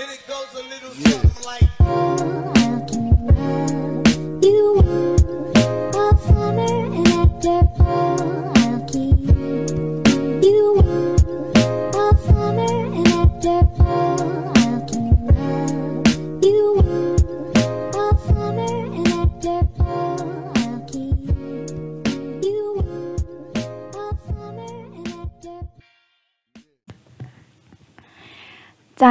And 0.00 0.08
it 0.12 0.24
goes 0.28 0.54
a 0.54 0.62
little 0.62 0.90
something 0.92 1.44
like. 1.44 2.07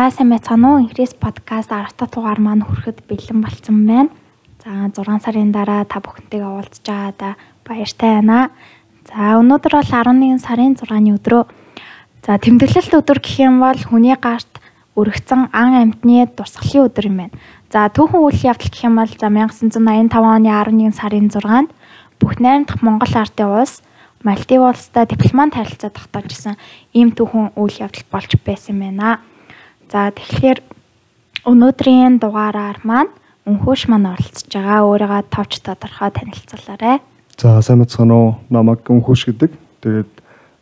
За 0.08 0.12
сайн 0.16 0.30
байцгаана 0.32 0.68
уу? 0.72 0.80
Инхрис 0.88 1.12
подкаст 1.20 1.68
10 1.68 2.00
дахь 2.00 2.12
дугаар 2.16 2.40
маань 2.40 2.64
хүрэхэд 2.64 3.04
бэлэн 3.12 3.44
болцсон 3.44 3.84
байна. 3.84 4.08
За 4.64 4.88
6 4.88 5.20
сарын 5.20 5.52
дараа 5.52 5.84
та 5.84 6.00
бүхэнтэйгээ 6.00 6.48
уулзж 6.48 6.80
байгаадаа 6.88 7.36
баяртай 7.68 8.24
байна. 8.24 8.48
За 9.04 9.36
өнөөдөр 9.36 9.74
бол 9.76 9.92
11 9.92 10.40
сарын 10.40 10.80
6-ны 10.80 11.12
өдрөө. 11.12 11.44
За 12.24 12.40
тэмдэглэлт 12.40 12.96
өдөр 12.96 13.20
гэх 13.20 13.36
юм 13.52 13.60
бол 13.60 13.76
хүний 13.76 14.16
гарт 14.16 14.48
өргөцсөн 14.96 15.52
ан 15.52 15.76
амьтны 15.76 16.24
дурсгалын 16.32 16.88
өдөр 16.88 17.06
юм 17.12 17.18
байна. 17.28 17.36
За 17.68 17.92
түүхэн 17.92 18.24
үйл 18.24 18.48
явдал 18.48 18.72
гэх 18.72 18.88
юм 18.88 18.96
бол 19.04 19.12
за 19.12 19.28
1985 19.28 20.24
оны 20.24 20.48
11 20.56 20.96
сарын 20.96 21.28
6-нд 21.28 21.70
бүх 22.24 22.40
8 22.40 22.64
дахь 22.64 22.80
Монгол 22.80 23.12
ардын 23.12 23.60
улс 23.60 23.84
Мальдив 24.24 24.64
улстай 24.72 25.04
дипломат 25.04 25.52
харилцаа 25.52 25.92
тогтоожсэн 25.92 26.56
ийм 26.96 27.12
түүхэн 27.12 27.60
үйл 27.60 27.76
явдал 27.84 28.08
болж 28.08 28.32
байсан 28.48 28.80
байна. 28.80 29.20
За 29.88 30.12
тэгэхээр 30.12 30.60
өнөөдрийн 31.48 32.20
дугаараар 32.20 32.84
маань 32.84 33.12
өнхөөш 33.48 33.88
маань 33.88 34.12
оролцож 34.12 34.52
байгаа. 34.52 34.84
Өөрийгөө 34.84 35.22
товч 35.32 35.64
тодорхой 35.64 36.12
танилцуулаарай. 36.12 37.00
За 37.40 37.62
сайн 37.64 37.80
мэцхан 37.80 38.12
уу 38.12 38.36
намайг 38.52 38.84
өнхөш 38.84 39.32
гэдэг. 39.32 39.56
Тэгээд 39.80 40.12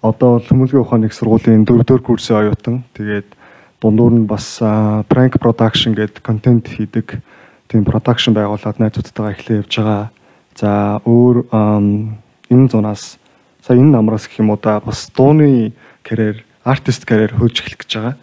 одоо 0.05 0.37
бол 0.37 0.45
хүмүүлгийн 0.45 0.83
ухааны 0.85 1.09
их 1.09 1.17
сургуулийн 1.17 1.65
4-р 1.65 2.01
курсын 2.05 2.37
оюутан. 2.37 2.85
Тэгээд 2.93 3.33
дундуур 3.81 4.13
нь 4.13 4.29
бас 4.29 4.61
prank 5.09 5.41
production 5.41 5.97
гэдэг 5.97 6.21
контент 6.21 6.69
хийдэг. 6.69 7.17
Тийм 7.65 7.81
production 7.81 8.37
байгууллагад 8.37 8.77
найзуудтайгаа 8.77 9.33
эхлээ 9.33 9.65
явж 9.65 9.73
байгаа. 9.73 10.13
За 10.53 11.01
өөр 11.01 11.49
энэ 11.49 12.69
зунаас 12.69 13.17
сая 13.65 13.81
энэ 13.81 13.89
намраас 13.89 14.29
гэх 14.29 14.45
юм 14.45 14.53
уу 14.53 14.61
да 14.61 14.77
бас 14.85 15.09
дууны 15.09 15.73
карьер, 16.05 16.45
артист 16.61 17.09
карьер 17.09 17.33
эхлэх 17.33 17.81
гэж 17.81 17.89
байгаа. 17.97 18.15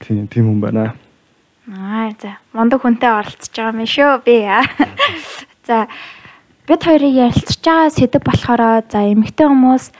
Тийм 0.00 0.26
тийм 0.28 0.48
хүн 0.48 0.60
байна. 0.64 0.96
Аа 1.68 2.10
за 2.16 2.40
мондөг 2.56 2.80
хүнтэй 2.80 3.12
оролцож 3.12 3.52
байгаа 3.52 3.76
юм 3.76 3.84
шүү 3.84 4.12
би. 4.24 4.48
За 5.68 5.86
бид 6.64 6.80
хоёрыг 6.80 7.14
ярилцж 7.28 7.60
байгаа 7.60 7.92
сэдв 7.92 8.24
болохоор 8.24 8.88
за 8.88 8.98
эмэгтэй 9.12 9.46
хүмүүс 9.46 9.92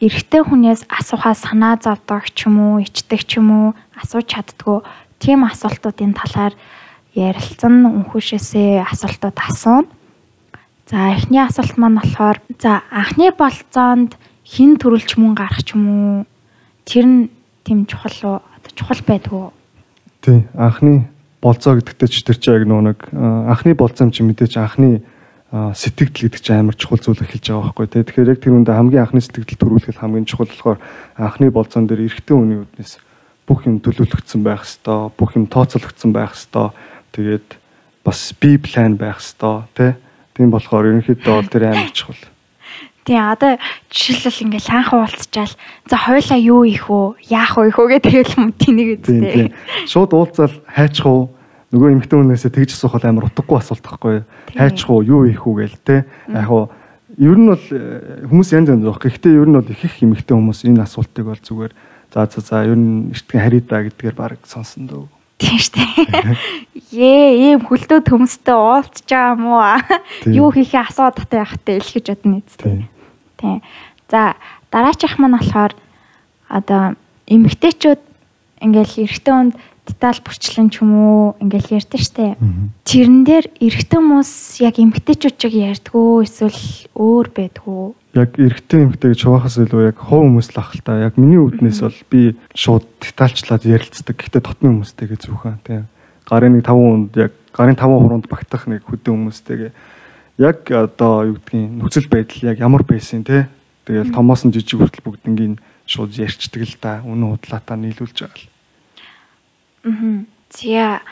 эрэгтэй 0.00 0.42
хүнээс 0.48 0.88
асуухаа 0.88 1.36
санаа 1.36 1.76
зовдог 1.76 2.24
ч 2.32 2.48
юм 2.48 2.56
уу, 2.56 2.82
ичдэг 2.82 3.20
ч 3.28 3.36
юм 3.38 3.52
уу, 3.52 3.68
асууж 4.00 4.26
чаддгүй 4.32 4.80
тийм 5.20 5.44
асуултуудын 5.44 6.16
талаар 6.16 6.56
ярилцсан 7.14 7.84
өнхөөшөөсөө 7.84 8.84
асуултууд 8.90 9.38
асууна. 9.38 9.92
За 10.88 11.14
эхний 11.16 11.40
асуулт 11.40 11.76
маань 11.78 12.00
болохоор 12.00 12.40
за 12.58 12.82
анхны 12.90 13.28
болцоонд 13.32 14.16
хин 14.44 14.76
төрүүлч 14.76 15.16
мөн 15.16 15.32
гарах 15.36 15.64
ч 15.64 15.72
юм 15.76 15.84
уу 15.88 16.12
тэр 16.84 17.04
нь 17.06 17.20
тийм 17.64 17.86
чухал 17.86 18.18
уу? 18.24 18.53
Чухал 18.74 19.02
байдгүй. 19.06 19.50
Тийм 20.22 20.46
анхны 20.54 21.08
болцоо 21.42 21.78
гэдэгтээ 21.78 22.08
ч 22.08 22.24
тэр 22.24 22.38
чинь 22.38 22.54
яг 22.58 22.64
нөө 22.68 22.82
нэг 22.90 22.98
анхны 23.12 23.74
болцоо 23.74 24.08
юм 24.08 24.12
чи 24.12 24.22
мэдээч 24.22 24.54
анхны 24.58 25.02
сэтгэл 25.54 26.10
гэдэг 26.10 26.40
чинь 26.42 26.58
амар 26.66 26.74
чухал 26.74 26.98
зүйл 26.98 27.22
эхэлж 27.22 27.46
байгаа 27.46 27.70
байхгүй 27.70 27.86
тий. 27.86 28.02
Тэгэхээр 28.02 28.32
яг 28.34 28.40
тэр 28.42 28.58
үндэ 28.58 28.74
хамгийн 28.74 29.04
анхны 29.06 29.22
сэтгэл 29.22 29.54
төрүүлэх 29.54 30.02
хамгийн 30.02 30.26
чухал 30.26 30.50
болохоор 30.50 30.78
анхны 31.14 31.46
болцоон 31.54 31.86
дээр 31.86 32.10
эрэгтэй 32.10 32.34
хүний 32.34 32.58
үднэс 32.66 32.98
бүх 33.46 33.62
юм 33.68 33.78
төлөвлөгдсөн 33.78 34.42
байх 34.42 34.66
хэвээр, 34.66 35.14
бүх 35.14 35.30
юм 35.38 35.46
тооцоологдсон 35.46 36.10
байх 36.10 36.34
хэвээр. 36.34 36.74
Тэгээд 37.14 37.48
бас 38.02 38.20
би 38.34 38.58
план 38.58 38.98
байх 38.98 39.22
хэвээр 39.22 39.70
тий. 39.78 39.92
Тийм 40.34 40.50
болохоор 40.50 40.90
ерөнхийдөө 40.90 41.34
бол 41.38 41.52
тэр 41.52 41.70
амар 41.70 41.92
чухал. 41.94 42.18
Тийм 43.04 43.20
одоо 43.20 43.60
жишээлбэл 43.92 44.44
ингээл 44.48 44.72
хаанхан 44.72 45.00
уулзчаал 45.04 45.54
за 45.86 45.96
хойлоо 45.96 46.40
юу 46.40 46.64
их 46.64 46.88
үү 46.88 47.20
яах 47.28 47.60
вэ 47.60 47.70
хөө 47.76 47.88
гэдэг 48.00 48.32
юм 48.40 48.52
тэнийг 48.56 49.04
Тийм 49.04 49.20
үстэй. 49.20 49.52
Шууд 49.84 50.16
уулзаал 50.16 50.56
хайчих 50.64 51.04
уу? 51.04 51.28
Нөгөө 51.68 52.00
эмэгтэй 52.00 52.16
хүнээсээ 52.16 52.52
тэгж 52.56 52.70
асуух 52.72 52.96
бол 52.96 53.04
амар 53.04 53.28
утгагүй 53.28 53.58
асуулт 53.60 53.84
байхгүй 53.84 54.12
юу? 54.18 54.24
Хайчих 54.56 54.88
уу? 54.88 55.04
Юу 55.04 55.28
ийх 55.28 55.44
үү 55.44 55.68
гээл 55.68 55.78
те. 55.84 56.08
Яг 56.32 56.48
уу 56.48 56.72
ер 57.18 57.36
нь 57.36 57.48
бол 57.50 57.66
э, 57.70 58.24
хүмүүс 58.24 58.48
янз 58.56 58.72
янз 58.72 58.84
байх. 58.88 59.02
Гэхдээ 59.04 59.36
ер 59.36 59.48
нь 59.50 59.58
бол 59.58 59.68
их 59.68 59.84
их 59.84 60.00
эмэгтэй 60.00 60.34
хүмүүс 60.34 60.64
энэ 60.64 60.82
асуултыг 60.88 61.24
бол 61.28 61.38
зүгээр 61.38 61.72
за 62.14 62.26
за 62.30 62.40
за 62.40 62.64
ер 62.64 62.78
нь 62.78 63.12
эртхэн 63.12 63.42
харидаа 63.42 63.80
гэдгээр 63.84 64.16
баг 64.16 64.40
сонсон 64.46 64.88
дөө. 64.88 65.06
Тийм 65.38 65.58
штэ. 65.58 65.82
Ее 66.94 67.58
ийм 67.58 67.66
хөлдөө 67.66 68.06
төмстэй 68.06 68.54
уулзч 68.54 69.02
байгаа 69.10 69.34
юм 69.34 69.44
уу? 69.50 69.66
Юу 70.30 70.48
хийхээ 70.54 70.86
асууад 70.86 71.18
татаа 71.18 71.42
явахтай 71.42 71.82
илгэж 71.82 72.06
бодно 72.06 72.38
үстэй. 72.38 72.86
Тийм. 73.44 73.60
За 74.08 74.34
дараачих 74.72 75.20
маань 75.20 75.36
болохоор 75.36 75.76
одоо 76.48 76.96
эмэгтэйчүүд 77.28 78.00
ингээл 78.64 79.04
эрэгтэй 79.04 79.34
хүнд 79.36 79.54
деталь 79.84 80.20
бүрчлэн 80.24 80.72
ч 80.72 80.80
юм 80.80 80.92
уу 80.96 81.36
ингээл 81.44 81.76
ярьдэн 81.76 82.00
штэ. 82.00 82.40
Тэрэн 82.88 83.20
дээр 83.28 83.46
эрэгтэй 83.60 84.00
хүмүүс 84.00 84.32
яг 84.64 84.80
эмэгтэйчүүд 84.80 85.36
чиг 85.36 85.52
ярьдгүү 85.52 86.24
эсвэл 86.24 86.62
өөр 86.96 87.26
байдгүү. 87.36 87.84
Яг 88.16 88.30
эрэгтэй 88.40 88.80
эмэгтэй 88.88 89.12
гэж 89.12 89.20
хуваахаас 89.28 89.60
илүү 89.60 89.92
яг 89.92 90.00
хов 90.00 90.24
хүмүүс 90.24 90.48
л 90.56 90.60
ах 90.64 90.72
л 90.72 90.80
та. 90.80 91.04
Яг 91.04 91.20
миний 91.20 91.36
үүднээс 91.36 91.84
бол 91.84 92.00
би 92.08 92.32
шууд 92.56 92.88
детальчлаад 93.04 93.68
ярилцдаг. 93.68 94.16
Гэхдээ 94.16 94.40
дотны 94.40 94.72
хүмүүстэйгээ 94.72 95.20
зүгхан 95.20 95.60
тийм. 95.60 95.84
Гарын 96.24 96.56
нэг 96.56 96.64
5 96.64 96.72
хүнд 96.72 97.12
яг 97.20 97.32
гарын 97.52 97.76
5 97.76 97.84
хуруунд 97.84 98.26
багтах 98.32 98.64
нэг 98.64 98.88
хөдөө 98.88 99.12
хүмүүстэйгээ 99.12 99.72
яг 100.38 100.70
одоо 100.70 101.30
юу 101.30 101.36
гэдгийг 101.38 101.70
нөхцөл 101.78 102.08
байдал 102.10 102.42
яг 102.50 102.58
ямар 102.58 102.82
байсан 102.82 103.24
те. 103.24 103.48
Тэгэл 103.84 104.14
томоос 104.14 104.44
нь 104.44 104.52
жижиг 104.54 104.80
хүртэл 104.80 105.04
бүгднийг 105.04 105.60
шууд 105.86 106.16
ярьцдаг 106.16 106.62
л 106.64 106.76
да. 106.80 107.02
Үнэн 107.04 107.36
худлаатаа 107.36 107.76
нийлүүлж 107.76 108.16
байгаа 108.24 108.40
л. 108.40 108.48
Аа. 109.84 110.24
Зя 110.50 111.02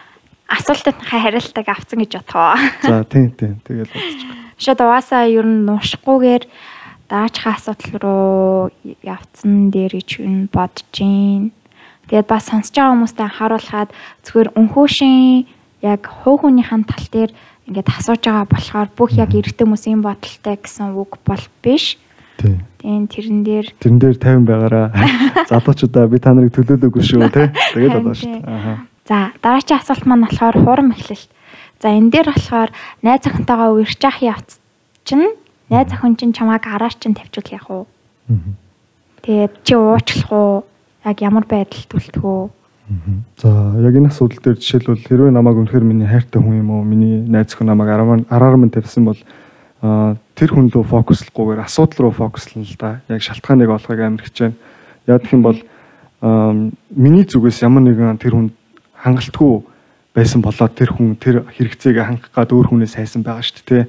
асуултанд 0.49 1.01
хариултыг 1.05 1.69
авсан 1.69 2.01
гэж 2.03 2.13
бодхоо. 2.19 2.57
За 2.83 3.05
тийм 3.05 3.31
тийм. 3.37 3.61
Тэгэл 3.63 3.93
байгаа. 3.93 4.57
Шууд 4.59 4.81
угаасаа 4.81 5.29
ер 5.29 5.47
нь 5.47 5.69
нуушгүйгээр 5.69 6.45
дараачихаа 7.09 7.55
асуудал 7.61 7.95
руу 8.01 8.71
явцсан 9.05 9.71
дээр 9.71 10.01
гэж 10.01 10.09
юу 10.25 10.49
бодож 10.49 10.87
гин. 10.91 11.53
Тэгээд 12.09 12.29
бас 12.29 12.49
сонсож 12.49 12.73
байгаа 12.73 12.93
хүмүүстээ 12.97 13.27
анхааруулхаад 13.29 13.91
зүгээр 14.25 14.49
өнхөөшийн 14.57 15.47
яг 15.83 16.03
хуу 16.09 16.37
хүнийхэн 16.41 16.85
тал 16.89 17.07
дээр 17.13 17.31
ингээд 17.73 17.89
асууж 17.89 18.21
байгаа 18.21 18.47
болохоор 18.47 18.89
бүх 18.93 19.11
яг 19.17 19.33
эрэгтэй 19.33 19.65
хүмүүсийн 19.65 20.05
бодолтой 20.05 20.57
гэсэн 20.61 20.93
үг 20.93 21.17
бол 21.25 21.45
биш. 21.65 21.97
Тийм. 22.37 22.61
Тэрэн 23.09 23.41
дээр 23.41 23.67
Тэрэн 23.81 23.99
дээр 23.99 24.17
50 24.21 24.45
байгаараа 24.45 24.87
залуучуудаа 25.51 26.05
би 26.13 26.19
та 26.21 26.37
нарыг 26.37 26.53
төлөөлөөгүй 26.53 27.03
шүү 27.03 27.33
те. 27.33 27.49
Тэгээд 27.73 27.97
бодоо 27.97 28.15
шүү. 28.15 28.45
Аха. 28.45 28.73
За 29.09 29.33
дараагийн 29.41 29.81
асуулт 29.81 30.05
маань 30.05 30.27
болохоор 30.29 30.57
хурам 30.61 30.93
эхлэл. 30.93 31.25
За 31.81 31.89
энэ 31.97 32.13
дээр 32.13 32.29
болохоор 32.29 32.71
найз 33.01 33.25
охинтойгоо 33.25 33.81
үрж 33.81 34.03
ах 34.05 34.21
явц 34.21 34.61
чинь 35.09 35.33
найз 35.73 35.89
охин 35.91 36.15
чинь 36.21 36.37
чамааг 36.37 36.69
араар 36.69 36.95
чинь 36.95 37.17
тавьчул 37.17 37.49
яах 37.49 37.67
вэ? 37.73 37.87
Тэгээд 39.25 39.53
чи 39.65 39.75
уучлах 39.75 40.31
уу? 40.31 40.65
Яг 41.09 41.19
ямар 41.25 41.47
байдалд 41.49 41.91
үлдэх 41.91 42.23
үү? 42.23 42.51
За 43.39 43.49
яг 43.79 43.95
энэ 43.95 44.11
асуудал 44.11 44.43
дээр 44.43 44.59
жишээлбэл 44.59 45.07
хэрвээ 45.07 45.31
намайг 45.31 45.57
үнэхээр 45.63 45.87
миний 45.87 46.07
хайртай 46.07 46.43
хүн 46.43 46.61
юм 46.61 46.71
уу 46.71 46.83
миний 46.83 47.23
найз 47.23 47.55
хүн 47.55 47.71
намайг 47.71 47.89
араар 48.29 48.57
минь 48.59 48.75
тавьсан 48.75 49.07
бол 49.07 49.21
тэр 50.35 50.51
хүн 50.51 50.67
рүү 50.71 50.85
фокуслахгүйгээр 50.91 51.63
асуудал 51.63 52.11
руу 52.11 52.15
фокуслана 52.15 52.67
л 52.67 52.77
да. 52.79 53.01
Яг 53.09 53.23
шалтгааныг 53.23 53.71
олохыг 53.71 54.01
амар 54.03 54.23
хичээнэ. 54.27 54.59
Яг 55.07 55.23
гэх 55.23 55.33
юм 55.33 55.43
бол 55.47 55.59
миний 56.91 57.25
зүгээс 57.25 57.63
ямар 57.63 57.83
нэгэн 57.87 58.19
тэр 58.19 58.35
хүн 58.35 58.51
хангалтгүй 58.99 59.63
байсан 60.15 60.43
болоод 60.45 60.75
тэр 60.77 60.91
хүн 60.93 61.17
тэр 61.17 61.49
хэрэгцээгээ 61.49 62.05
хангах 62.05 62.31
гад 62.35 62.53
өөр 62.53 62.69
хүнээс 62.69 62.95
хайсан 63.01 63.25
байгаа 63.25 63.43
шүү 63.43 63.65
дээ. 63.65 63.85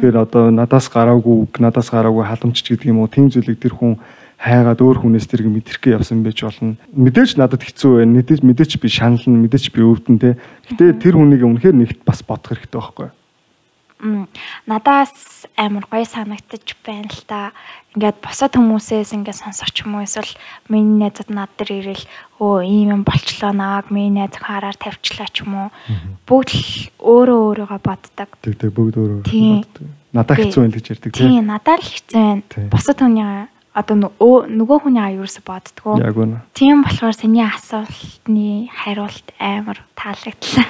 Тэгэхээр 0.00 0.16
одоо 0.16 0.50
надаас 0.50 0.88
гараагүй, 0.88 1.46
надаас 1.60 1.92
гараагүй 1.92 2.24
халамжч 2.24 2.64
гэдэг 2.64 2.88
юм 2.88 3.04
уу 3.04 3.12
тийм 3.12 3.28
зүйлийг 3.28 3.60
тэр 3.60 3.76
хүн 3.76 4.00
хайгаад 4.36 4.80
өөр 4.84 4.98
хүнээс 5.00 5.26
тэрийг 5.26 5.48
мэдрэхгээ 5.48 5.96
явсан 5.96 6.20
байж 6.20 6.44
болно. 6.44 6.76
Мэдээж 6.92 7.40
надад 7.40 7.64
хэцүү 7.64 8.04
байна. 8.04 8.20
Мэдээж 8.20 8.40
мэдээж 8.44 8.72
би 8.80 8.88
шанална, 8.92 9.36
мэдээж 9.48 9.66
би 9.72 9.80
өвдөн 9.80 10.16
те. 10.20 10.36
Гэтэ 10.68 11.00
тэр 11.00 11.14
хүнийг 11.16 11.42
үнэхээр 11.44 11.76
нэгт 11.76 12.00
бас 12.04 12.20
бодох 12.20 12.52
хэрэгтэй 12.52 12.76
байхгүй 12.76 13.06
юу? 13.08 13.14
надаас 14.66 15.46
амар 15.56 15.84
гоё 15.88 16.04
санагдаж 16.04 16.76
байна 16.84 17.08
л 17.08 17.24
та. 17.24 17.52
Ингээд 17.96 18.20
босод 18.20 18.52
хүмүүсээс 18.52 19.16
ингээд 19.16 19.40
сонсох 19.40 19.72
ч 19.72 19.88
юм 19.88 19.96
уу 19.96 20.04
эсвэл 20.04 20.36
миний 20.68 21.00
найзууд 21.00 21.32
над 21.32 21.48
дээр 21.56 21.96
ирэл 21.96 22.04
өө 22.36 22.60
ийм 22.60 22.92
юм 22.92 23.02
болчлоо 23.08 23.56
наваг 23.56 23.88
миний 23.88 24.12
найз 24.12 24.36
хараар 24.36 24.76
тавьчлаа 24.76 25.32
ч 25.32 25.48
юм 25.48 25.56
уу. 25.56 25.68
Бүгд 26.28 26.50
л 26.52 26.64
өөрөө 27.00 27.40
өөрийгөө 27.56 27.80
боддог. 27.80 28.28
Тэг 28.44 28.54
тэг 28.60 28.70
бүгд 28.76 28.94
өөрөө 29.00 29.20
Тийм. 29.24 29.64
боддог. 29.64 29.88
Надад 30.12 30.36
хэцүү 30.44 30.60
байл 30.60 30.76
гэж 30.76 30.86
ярьдаг 30.92 31.12
Тийм 31.16 31.44
надад 31.48 31.80
л 31.80 31.88
хэцүү 31.88 32.20
байна. 32.20 32.42
Тийм. 32.52 32.68
Босод 32.68 32.98
хүний 33.00 33.24
одоо 33.76 33.96
нөгөө 34.16 34.88
хүний 34.88 35.20
юусэн 35.20 35.44
боддгоо. 35.44 36.00
Яг 36.00 36.16
үнэ. 36.16 36.40
Тийм 36.56 36.80
болохоор 36.80 37.12
саний 37.12 37.44
асуултны 37.44 38.72
хариулт 38.72 39.28
амар 39.36 39.84
таалагдлаа. 39.92 40.64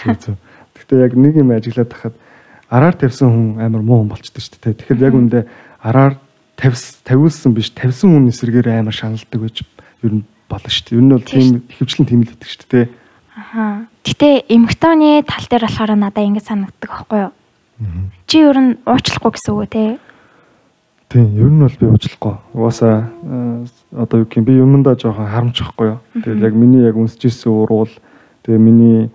Зүг 0.00 0.16
зүг. 0.24 0.36
Гэхдээ 0.80 1.04
яг 1.04 1.12
нэг 1.12 1.34
юм 1.36 1.52
ажиглаад 1.52 1.92
тахад 1.92 2.16
араар 2.72 2.96
тавьсан 2.96 3.28
хүн 3.28 3.48
амар 3.60 3.84
муу 3.84 4.00
хүн 4.00 4.16
болчтой 4.16 4.40
шүү 4.40 4.64
дээ. 4.64 4.80
Тэгэхээр 4.80 5.04
яг 5.04 5.14
үндэ 5.14 5.40
араар 5.84 6.16
тавьс 6.56 7.04
тавиулсан 7.04 7.52
биш 7.52 7.76
тавьсан 7.76 8.08
хүн 8.16 8.32
эсрэгээр 8.32 8.80
амар 8.80 8.96
шаналдаг 8.96 9.36
гэж 9.36 9.56
ер 10.08 10.12
нь 10.16 10.24
болно 10.48 10.70
шүү 10.72 10.84
дээ. 10.88 10.96
Ер 10.96 11.04
нь 11.04 11.12
бол 11.12 11.20
тийм 11.20 11.48
хөвчлэн 11.68 12.08
тийм 12.08 12.20
л 12.24 12.32
байдаг 12.32 12.48
шүү 12.48 12.68
дээ. 12.72 12.86
Аха. 13.36 13.64
Гэтэ 14.08 14.48
эмгтооны 14.48 15.20
тал 15.28 15.44
дээр 15.44 15.68
болохоор 15.68 15.92
надад 16.00 16.24
ингэ 16.24 16.40
санагддаг 16.40 16.88
байхгүй 16.88 17.20
юу? 17.28 17.32
Чи 18.24 18.40
ер 18.40 18.56
нь 18.56 18.80
уучлахгүй 18.88 19.36
гэсэн 19.36 19.52
үг 19.52 19.60
үү 19.60 19.68
те? 19.68 19.84
Тийм, 21.08 21.38
ер 21.38 21.50
нь 21.50 21.62
бол 21.62 21.76
би 21.78 21.86
уучлахгүй. 21.86 22.34
Угаасаа 22.52 23.10
э, 23.22 23.66
одоо 23.94 24.20
юу 24.20 24.26
гэх 24.26 24.42
юм 24.42 24.44
би 24.44 24.58
юмдаа 24.58 24.98
жоохон 24.98 25.30
харамчихгүй 25.30 25.86
юу. 25.86 25.98
Тэгээд 26.18 26.42
яг 26.42 26.54
миний 26.54 26.82
яг 26.82 26.98
үнсэжсэн 26.98 27.46
уруул 27.46 27.90
тэгээ 28.42 28.58
миний 28.58 29.10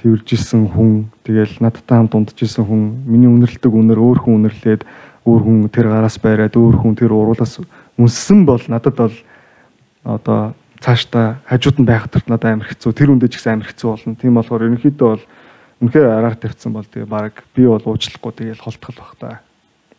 тэржсэн 0.00 0.72
хүн 0.72 1.12
тэгэл 1.20 1.60
надтай 1.60 2.00
хамт 2.00 2.16
унтжсэн 2.16 2.64
хүн 2.64 3.04
миний 3.04 3.28
үнэрлдэг 3.28 3.72
үнэр 3.72 4.00
өөр 4.00 4.18
хүн 4.24 4.40
үнэрлээд 4.40 4.82
өөр 5.24 5.42
хүн 5.44 5.58
тэр 5.68 5.88
гараас 5.88 6.16
байраад 6.20 6.56
өөр 6.56 6.76
хүн 6.80 6.96
тэр 6.96 7.12
уруулаас 7.12 7.60
үнссэн 7.96 8.44
бол 8.48 8.60
надад 8.68 8.96
бол 8.96 9.16
одоо 10.04 10.52
цаашдаа 10.80 11.40
хажууд 11.48 11.80
нь 11.80 11.88
байх 11.88 12.08
төрт 12.12 12.28
надад 12.28 12.56
амар 12.56 12.68
хэцүү 12.68 12.92
тэр 12.92 13.12
үндэ 13.16 13.32
ч 13.32 13.40
гэсэн 13.40 13.60
амар 13.60 13.68
хэцүү 13.72 13.88
болно. 13.88 14.16
Тийм 14.20 14.36
болохоор 14.36 14.64
ерөнхийдөө 14.68 15.08
бол 15.08 15.24
үнэхээр 15.80 16.08
араар 16.08 16.36
тавьсан 16.36 16.72
бол 16.76 16.84
тэгээ 16.84 17.08
баг 17.08 17.44
би 17.56 17.64
бол 17.64 17.80
уучлахгүй 17.80 18.32
тэгэл 18.32 18.60
холтгол 18.60 18.96
бах 19.00 19.16
та. 19.16 19.40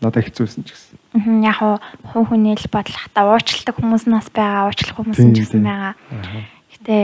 Надад 0.04 0.26
хэцүүсэн 0.28 0.64
ч 0.68 0.76
гэсэн. 0.76 0.98
Мгм, 1.16 1.44
Яг 1.48 1.60
уу 1.64 1.80
хүн 2.12 2.24
хүний 2.28 2.56
л 2.60 2.68
бодлох 2.72 3.08
та 3.16 3.24
уучладаг 3.24 3.76
хүмүүс 3.80 4.06
нас 4.12 4.28
байгаа, 4.34 4.68
уучлах 4.68 4.98
хүмүүс 5.00 5.18
Тийм, 5.20 5.32
ч 5.32 5.38
гэсэн 5.48 5.64
тийм. 5.64 5.68
байгаа. 5.68 5.94
Гэтэ 6.76 6.98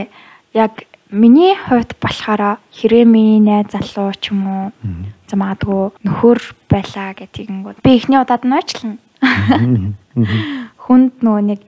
яг 0.60 0.74
миний 1.12 1.56
хувьд 1.56 1.96
болохоор 2.04 2.60
хэрвээ 2.76 3.06
миний 3.08 3.40
найз 3.40 3.72
залуу 3.72 4.12
ч 4.20 4.36
юм 4.36 4.44
уу 4.48 4.66
за 5.32 5.36
магадгүй 5.40 5.96
нөхөр 6.04 6.40
байлаа 6.68 7.16
гэдгийг 7.16 7.50
би 7.80 7.92
эхний 7.96 8.20
удаад 8.20 8.44
нь 8.44 8.52
уучлана. 8.52 9.00
Хүнд 10.82 11.24
нөгөө 11.24 11.44
нэг 11.48 11.62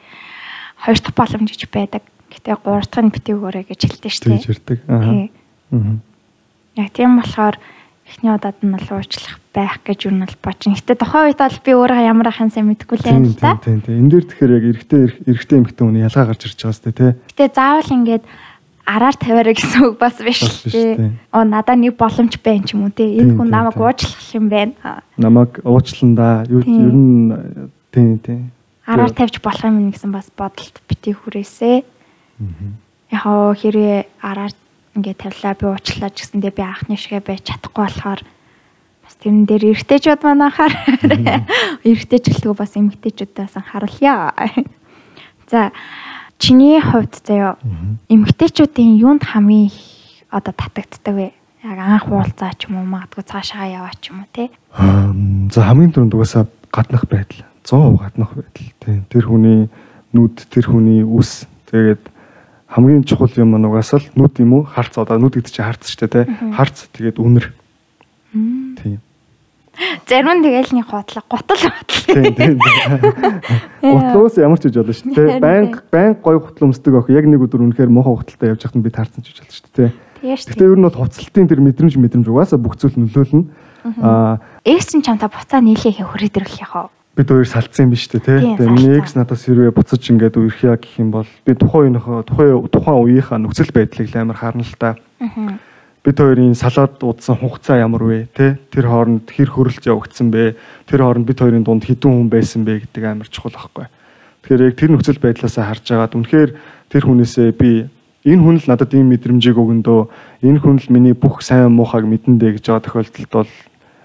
хоёр 0.84 0.98
дахь 1.00 1.16
боломж 1.16 1.48
гэж 1.48 1.64
байдаг. 1.72 2.04
Гэтэ 2.28 2.60
гурав 2.60 2.88
дахь 2.92 3.04
нь 3.08 3.14
битгүүрээ 3.16 3.64
гэж 3.72 3.80
хэлдэг 3.88 4.12
шүү 4.12 4.28
дээ. 4.28 4.52
ирдэг. 4.52 4.80
Аа. 4.92 5.02
Тий. 5.08 5.26
Мгм. 5.72 5.96
Яг 6.76 6.90
тийм 6.92 7.12
болохоор 7.22 7.56
эхний 8.14 8.30
удаад 8.30 8.62
нь 8.62 8.70
бол 8.70 8.90
уучлах 8.94 9.42
байх 9.54 9.82
гэж 9.82 10.06
юу 10.06 10.14
нь 10.14 10.22
бол 10.22 10.38
бодчих. 10.46 10.78
Гэтэ 10.78 11.02
тухайн 11.02 11.34
үед 11.34 11.42
бол 11.42 11.58
би 11.66 11.72
өөрөө 11.74 12.00
ямар 12.06 12.30
ахын 12.30 12.54
сайн 12.54 12.70
мэдэхгүй 12.70 12.98
л 13.02 13.06
Тийм 13.10 13.26
л 13.26 13.42
та. 13.42 13.58
тийм 13.58 13.82
тийм. 13.82 14.06
Энэ 14.06 14.12
дээр 14.14 14.26
тэгэхээр 14.30 14.54
яг 14.54 14.66
эрэгтэй 14.70 15.02
эрэгтэй 15.26 15.58
эмэгтэй 15.58 15.84
хүний 15.84 16.06
ялгаа 16.06 16.26
гарч 16.30 16.42
ирж 16.46 16.60
байгаа 16.62 16.78
сте 16.78 16.92
тий. 16.94 17.12
Гэтэ 17.34 17.46
заавал 17.58 17.90
ингээд 17.90 18.24
араар 18.86 19.16
тавиараа 19.16 19.56
гэсэн 19.56 19.82
үг 19.88 19.98
бас 19.98 20.18
биш 20.20 20.42
биш, 20.44 20.72
тий. 20.72 20.96
тий. 20.96 21.12
Оо 21.34 21.44
надаа 21.48 21.76
нэг 21.76 21.96
боломж 21.98 22.38
байна 22.44 22.64
ч 22.68 22.76
юм 22.78 22.86
уу 22.86 22.94
тий. 22.94 23.18
Энэ 23.18 23.34
хүн 23.34 23.50
намайг 23.50 23.78
уучлах 23.80 24.30
юм 24.36 24.48
байна. 24.52 25.02
Намайг 25.18 25.64
уучландаа 25.64 26.46
юу 26.52 26.62
ер 26.62 26.94
нь 26.94 27.32
тийм 27.90 28.20
тийм. 28.20 28.52
Араар 28.86 29.16
тавьж 29.16 29.40
болох 29.40 29.64
юм 29.64 29.90
гэсэн 29.90 30.12
бас 30.12 30.28
бодолт 30.36 30.76
бити 30.86 31.16
хүрээсээ. 31.16 31.84
Яг 33.14 33.24
оо 33.26 33.56
хэрвээ 33.56 34.22
араар 34.22 34.52
ингээд 34.94 35.20
тавилаа 35.26 35.54
би 35.58 35.66
уучлаа 35.66 36.10
ч 36.14 36.26
гэсэндээ 36.26 36.54
би 36.54 36.64
анхны 36.64 36.96
шигэ 36.98 37.26
байж 37.26 37.50
чадахгүй 37.50 37.84
болохоор 37.90 38.22
бас 39.02 39.16
тэрэн 39.18 39.44
дээр 39.50 39.74
эргэжтэйчүүд 39.74 40.22
маань 40.22 40.46
анхаар 40.48 40.74
эргэжтэйч 41.88 42.24
гэлтгөө 42.30 42.56
бас 42.56 42.74
эмгтээчүүдээс 42.78 43.58
анхааруулъя. 43.58 44.38
За 45.50 45.74
чиний 46.38 46.78
хувьд 46.78 47.26
заяа 47.26 47.58
эмгтээчүүдийн 48.08 49.02
юунд 49.02 49.24
хамгийн 49.26 49.74
одоо 50.30 50.54
татагддаг 50.54 51.16
вэ? 51.18 51.28
Яг 51.64 51.80
анх 51.80 52.08
уулзаа 52.14 52.54
ч 52.54 52.70
юм 52.70 52.82
уу 52.82 52.88
магадгүй 52.88 53.24
цаашаа 53.26 53.66
яваа 53.66 53.94
ч 53.98 54.14
юм 54.14 54.24
уу 54.24 54.30
те. 54.30 54.54
За 55.54 55.66
хамгийн 55.68 55.90
түрүүнд 55.90 56.14
угаасаа 56.14 56.46
гаднах 56.70 57.10
байдал. 57.10 57.42
100% 57.66 57.98
гаднах 57.98 58.32
байдал. 58.36 58.70
Тийм. 58.82 59.06
Тэр 59.10 59.24
хүний 59.26 59.70
нүд, 60.14 60.36
тэр 60.52 60.66
хүний 60.68 61.02
үс. 61.02 61.48
Тэгээд 61.72 62.13
хамгийн 62.74 63.06
чухал 63.06 63.30
юм 63.38 63.54
нь 63.54 63.68
угаасаа 63.70 64.02
л 64.02 64.10
нүд 64.18 64.42
юм 64.42 64.54
уу? 64.58 64.64
Харц 64.66 64.98
одоо 64.98 65.22
нүд 65.22 65.38
гэдэг 65.38 65.54
чинь 65.54 65.66
харц 65.70 65.94
шүү 65.94 66.10
дээ, 66.10 66.26
тий. 66.26 66.26
Харц 66.58 66.90
тэгээд 66.90 67.22
үнэр. 67.22 67.46
Тийм. 68.82 68.98
Зарим 70.10 70.42
нь 70.42 70.46
тэгэл 70.46 70.74
нэг 70.74 70.90
хутлаг, 70.90 71.26
гутал 71.30 71.62
тийм. 72.18 72.58
Гутлуус 73.82 74.38
ямар 74.42 74.58
ч 74.58 74.74
гэж 74.74 74.76
болно 74.82 74.94
шүү 74.94 75.14
дээ. 75.14 75.38
Банк 75.38 75.86
банк 75.94 76.18
гой 76.26 76.42
гутал 76.42 76.74
өмсдөг 76.74 76.98
охин 76.98 77.18
яг 77.18 77.26
нэг 77.30 77.46
өдөр 77.46 77.62
үнэхээр 77.62 77.94
мохоо 77.94 78.22
гуталтай 78.22 78.54
явж 78.54 78.66
нь 78.74 78.82
би 78.82 78.90
таарсан 78.90 79.22
ч 79.22 79.34
гэж 79.34 79.46
болно 79.46 79.54
шүү 79.54 79.70
дээ. 79.78 79.90
Гэтэ 80.34 80.66
ер 80.66 80.78
нь 80.78 80.86
бол 80.86 80.98
хуцалтын 80.98 81.50
тэр 81.50 81.62
мэдрэмж 81.62 81.94
мэдрэмж 81.98 82.26
угаасаа 82.30 82.58
бүх 82.62 82.78
зүйл 82.78 82.98
нөлөөлнө. 83.02 83.50
Аа 84.02 84.42
Экс 84.66 84.94
нь 84.94 85.06
чамта 85.06 85.30
буцаа 85.30 85.62
нийлэхээ 85.62 86.06
хүрээд 86.06 86.38
ирлэх 86.38 86.62
яхаа. 86.62 86.90
Бид 87.16 87.30
хоёр 87.30 87.46
салцсан 87.46 87.86
юм 87.86 87.92
биш 87.94 88.10
үү 88.10 88.22
те. 88.26 88.42
Тийм, 88.42 88.58
Тэгээ 88.58 88.74
миний 88.74 88.98
экс 88.98 89.14
надаас 89.14 89.46
хэрвээ 89.46 89.70
буцаж 89.70 90.02
ингээд 90.02 90.38
үерхья 90.38 90.78
гэх 90.82 90.98
юм 90.98 91.14
бол 91.14 91.30
би 91.46 91.54
тухайн 91.54 91.94
үеийнхээ 91.94 92.26
тухайн 92.26 92.68
тухайн 92.74 93.00
үеийнхаа 93.06 93.38
нөхцөл 93.38 93.70
байдлыг 93.70 94.10
амар 94.18 94.38
харна 94.38 94.66
л 94.66 94.78
та. 94.82 94.98
Бид 96.04 96.18
хоёрын 96.18 96.58
салаад 96.58 96.98
удсан 97.00 97.38
хугацаа 97.38 97.78
ямар 97.78 98.04
вэ 98.04 98.28
те? 98.34 98.58
Тэр 98.74 98.90
хооронд 98.90 99.30
хэр 99.30 99.48
хөрөлж 99.48 99.86
явагдсан 99.86 100.34
бэ? 100.34 100.58
Тэр 100.90 101.06
хооронд 101.06 101.30
бид 101.30 101.38
хоёрын 101.38 101.64
дунд 101.64 101.86
хэдэн 101.86 102.12
хүн 102.12 102.30
байсан 102.34 102.66
бэ 102.66 102.84
гэдэг 102.90 103.04
амар 103.06 103.30
чухал 103.30 103.54
байхгүй. 103.56 103.88
Тэгэхээр 104.44 104.66
яг 104.68 104.76
тэр 104.76 104.92
нөхцөл 104.92 105.22
байдлаасаа 105.22 105.64
харж 105.70 105.86
агаад 105.94 106.18
үнэхээр 106.18 106.52
тэр 106.92 107.04
хүнээсээ 107.08 107.50
би 107.56 107.88
энэ 108.28 108.44
хүн 108.44 108.58
л 108.60 108.68
надад 108.68 108.92
ийм 108.92 109.16
мэдрэмжийг 109.16 109.56
өгөндөө 109.56 110.02
энэ 110.44 110.60
хүн 110.60 110.78
л 110.84 110.92
миний 110.92 111.16
бүх 111.16 111.40
сайн 111.40 111.72
муухайг 111.72 112.04
мэдэндэ 112.04 112.60
гэж 112.60 112.68
байгаа 112.68 112.84
тохиолдолд 112.84 113.32
бол 113.32 113.52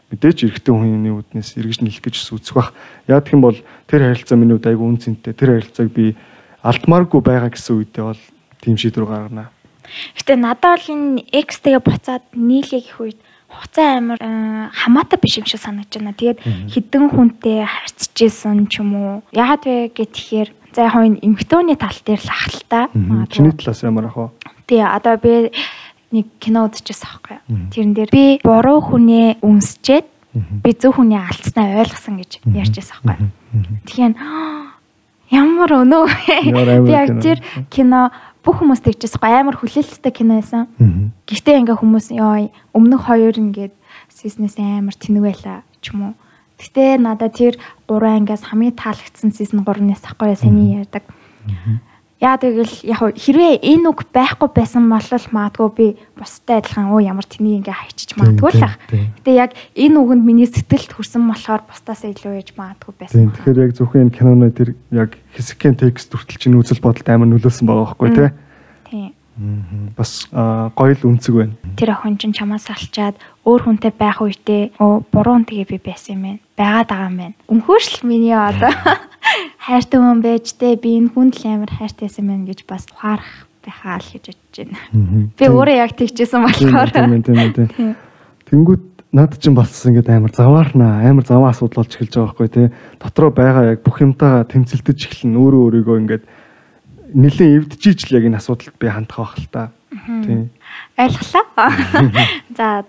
мэдээж 0.08 0.38
эрэгтэй 0.48 0.74
хүний 0.74 1.12
үднээс 1.12 1.60
эргэж 1.60 1.84
нэлэх 1.84 2.02
гэж 2.02 2.16
үзэх 2.32 2.56
бах. 2.56 2.72
Яг 3.08 3.28
гэх 3.28 3.36
юм 3.36 3.44
бол 3.44 3.58
тэр 3.86 4.08
харилцаа 4.08 4.36
миний 4.40 4.56
хувьд 4.56 4.68
айгүй 4.72 4.86
үнцэнтэй. 4.88 5.32
Тэр 5.36 5.60
харилцааг 5.60 5.88
би 5.92 6.16
алдмааргүй 6.64 7.20
байгаа 7.20 7.52
гэсэн 7.52 7.76
үедээ 7.76 8.04
бол 8.04 8.22
тийм 8.64 8.76
шийдвэр 8.80 9.06
гаргана. 9.06 9.52
Гэтэ 10.16 10.36
надад 10.36 10.80
бол 10.80 10.86
энэ 10.96 11.24
экстэйгээ 11.32 11.82
буцаад 11.84 12.24
нийлээ 12.32 12.80
гэх 12.84 13.00
үед 13.00 13.20
хугацаа 13.48 13.88
амар 14.00 14.18
э, 14.20 14.68
хамаатай 14.72 15.18
биш 15.20 15.40
юм 15.40 15.46
шиг 15.48 15.60
санагдаж 15.60 15.96
байна. 15.96 16.16
Тэгээд 16.16 16.40
хідэн 16.72 17.08
хүнтэй 17.08 17.64
харьцажсэн 17.64 18.68
ч 18.68 18.84
юм 18.84 18.92
уу. 18.96 19.14
Яагаад 19.32 19.64
вэ 19.64 19.92
гэхээр 19.96 20.48
за 20.76 20.88
яг 20.88 20.94
энэ 21.00 21.24
эмхтөний 21.24 21.76
тал 21.76 21.96
дээр 22.04 22.20
л 22.20 22.32
ахaltaа. 22.32 22.84
Чиний 23.32 23.52
талаас 23.56 23.80
ямар 23.82 24.12
ах 24.12 24.16
вэ? 24.16 24.28
Тий 24.68 24.84
одоо 24.84 25.16
би 25.16 25.48
нэг 26.12 26.26
кино 26.40 26.68
үзчихсэн 26.68 27.08
байхгүй 27.08 27.36
юу. 27.36 27.68
Тэрэн 27.72 27.92
дээр 27.92 28.10
би 28.12 28.24
буруу 28.44 28.80
хүнээ 28.80 29.44
үнсчээд 29.44 30.06
би 30.64 30.70
зөв 30.72 30.96
хүнээ 30.96 31.20
алдснаа 31.20 31.84
ойлгосон 31.84 32.16
гэж 32.20 32.40
ярьжсэн 32.48 33.00
байхгүй 33.04 33.28
юу. 33.28 33.32
Тэгэхээр 33.84 34.14
ямар 35.44 35.70
өнөө 35.84 36.04
би 36.88 36.92
яг 36.92 37.20
тэр 37.20 37.38
кино 37.68 38.08
бүх 38.40 38.64
хүмүүс 38.64 38.80
тэгжсэн 38.80 39.20
байхгүй 39.20 39.36
амар 39.36 39.56
хүлээлттэй 39.60 40.12
кино 40.12 40.40
байсан. 40.40 40.72
Гэхдээ 41.28 41.60
ингээ 41.68 41.76
хүмүүс 41.76 42.16
ёо 42.16 42.48
өмнөх 42.72 43.04
хоёр 43.04 43.36
ингээд 43.36 43.74
сизнес 44.08 44.56
амар 44.56 44.96
тэнэг 44.96 45.22
байла 45.22 45.62
ч 45.84 45.92
юм 45.92 46.12
уу. 46.12 46.14
Гэтэ 46.58 46.98
надад 46.98 47.36
тэр 47.38 47.60
3 47.86 48.24
ангиас 48.24 48.42
хамгийн 48.48 48.74
таалагдсан 48.74 49.30
сизон 49.30 49.62
3-наас 49.62 50.02
ахгүй 50.08 50.34
саний 50.34 50.80
ярьдаг. 50.80 51.04
Яа 52.18 52.34
тэгэл 52.34 52.82
яг 52.82 53.14
хэрвээ 53.14 53.62
энэ 53.62 53.94
үг 53.94 54.10
байхгүй 54.10 54.50
байсан 54.50 54.90
бол 54.90 55.06
маадгүй 55.06 55.68
би 55.70 55.86
бустай 56.18 56.58
адилхан 56.58 56.90
өө 56.90 57.06
ямар 57.06 57.22
тэнийг 57.22 57.62
ингээ 57.62 57.78
хайчиж 57.78 58.18
маадгүй 58.18 58.58
л 58.58 58.66
ах. 58.66 58.74
Гэтэ 58.90 59.30
яг 59.38 59.54
энэ 59.78 59.94
үгэнд 60.02 60.26
миний 60.26 60.50
сэтгэлд 60.50 60.98
хүрсэн 60.98 61.22
болохоор 61.30 61.62
бусдаас 61.70 62.02
илүү 62.02 62.42
ээж 62.42 62.58
маадгүй 62.58 62.92
байсан. 62.98 63.30
тэгэхээр 63.38 63.62
яг 63.62 63.72
зөвхөн 63.78 64.10
энэ 64.10 64.16
киноны 64.18 64.50
тэр 64.50 64.74
яг 64.90 65.14
хэсэгхэн 65.38 65.78
текст 65.78 66.10
хүртэл 66.10 66.42
чинь 66.42 66.58
үзэл 66.58 66.82
бодолд 66.82 67.06
амар 67.06 67.30
нөлөөлсөн 67.30 67.66
байгаа 67.70 67.86
байхгүй 67.86 68.10
тий. 68.10 68.30
Тийм. 68.90 69.14
Бас 69.94 70.26
гоё 70.34 70.94
л 70.98 71.06
үнцэг 71.14 71.34
байна. 71.38 71.54
Тэр 71.78 71.94
охин 71.94 72.18
чинь 72.18 72.34
чамаас 72.34 72.66
салчаад 72.66 73.14
өөр 73.46 73.62
хүнтэй 73.62 73.94
байх 73.94 74.18
үедээ 74.18 74.74
оо 74.82 75.06
буруу 75.06 75.38
тэгээ 75.46 75.70
би 75.70 75.78
байсан 75.78 76.18
юм 76.18 76.22
байна. 76.26 76.42
Байгаад 76.58 76.90
байгаа 76.90 77.10
юм 77.14 77.18
байна. 77.22 77.38
Өнхөөш 77.46 78.02
л 78.02 78.10
миний 78.10 78.34
одоо 78.34 78.74
хайртай 79.68 80.00
хүн 80.00 80.24
байж 80.24 80.56
тээ 80.56 80.80
би 80.80 80.96
энэ 80.96 81.12
хүн 81.12 81.28
л 81.28 81.44
амар 81.44 81.72
хайртайсан 81.76 82.24
байна 82.24 82.48
гэж 82.48 82.64
бас 82.64 82.88
ухаарах 82.88 83.44
байхаа 83.60 84.00
л 84.00 84.08
гэж 84.16 84.24
бодож 84.32 84.56
байна. 84.56 84.78
Би 85.36 85.44
өөрөө 85.44 85.76
яг 85.76 85.92
тэгчихсэн 85.92 86.40
Тийм 86.56 86.72
болохоор. 86.72 86.88
тийм 86.88 87.22
тийм 87.22 87.52
тийм. 87.52 87.68
Тийм. 87.76 87.92
Тэнгүүт 88.48 88.84
над 89.12 89.36
чинь 89.36 89.52
болсон 89.52 89.92
ингээд 89.92 90.08
амар 90.08 90.32
заваарнаа 90.32 91.04
амар 91.04 91.24
заваа 91.28 91.52
асуудал 91.52 91.84
болж 91.84 91.92
эхэлж 91.92 92.12
байгаа 92.16 92.28
байхгүй 92.32 92.48
тий. 92.48 92.66
Дотроо 92.96 93.30
байгаа 93.32 93.64
яг 93.76 93.84
бүх 93.84 94.00
юмтайгаа 94.00 94.48
тэмцэлдэж 94.48 94.98
эхлэн 95.04 95.36
өөрөө 95.36 95.60
өөрийгөө 95.68 95.96
ингээд 96.00 96.24
нэлийн 97.12 97.56
эвдчихийж 97.60 98.08
л 98.08 98.16
яг 98.20 98.24
энэ 98.24 98.40
асуудалд 98.40 98.76
би 98.80 98.88
хандах 98.88 99.20
байх 99.20 99.36
л 99.36 99.48
та. 99.52 99.62
Тий. 100.24 100.48
Ойлголоо. 100.96 101.44
За 102.56 102.84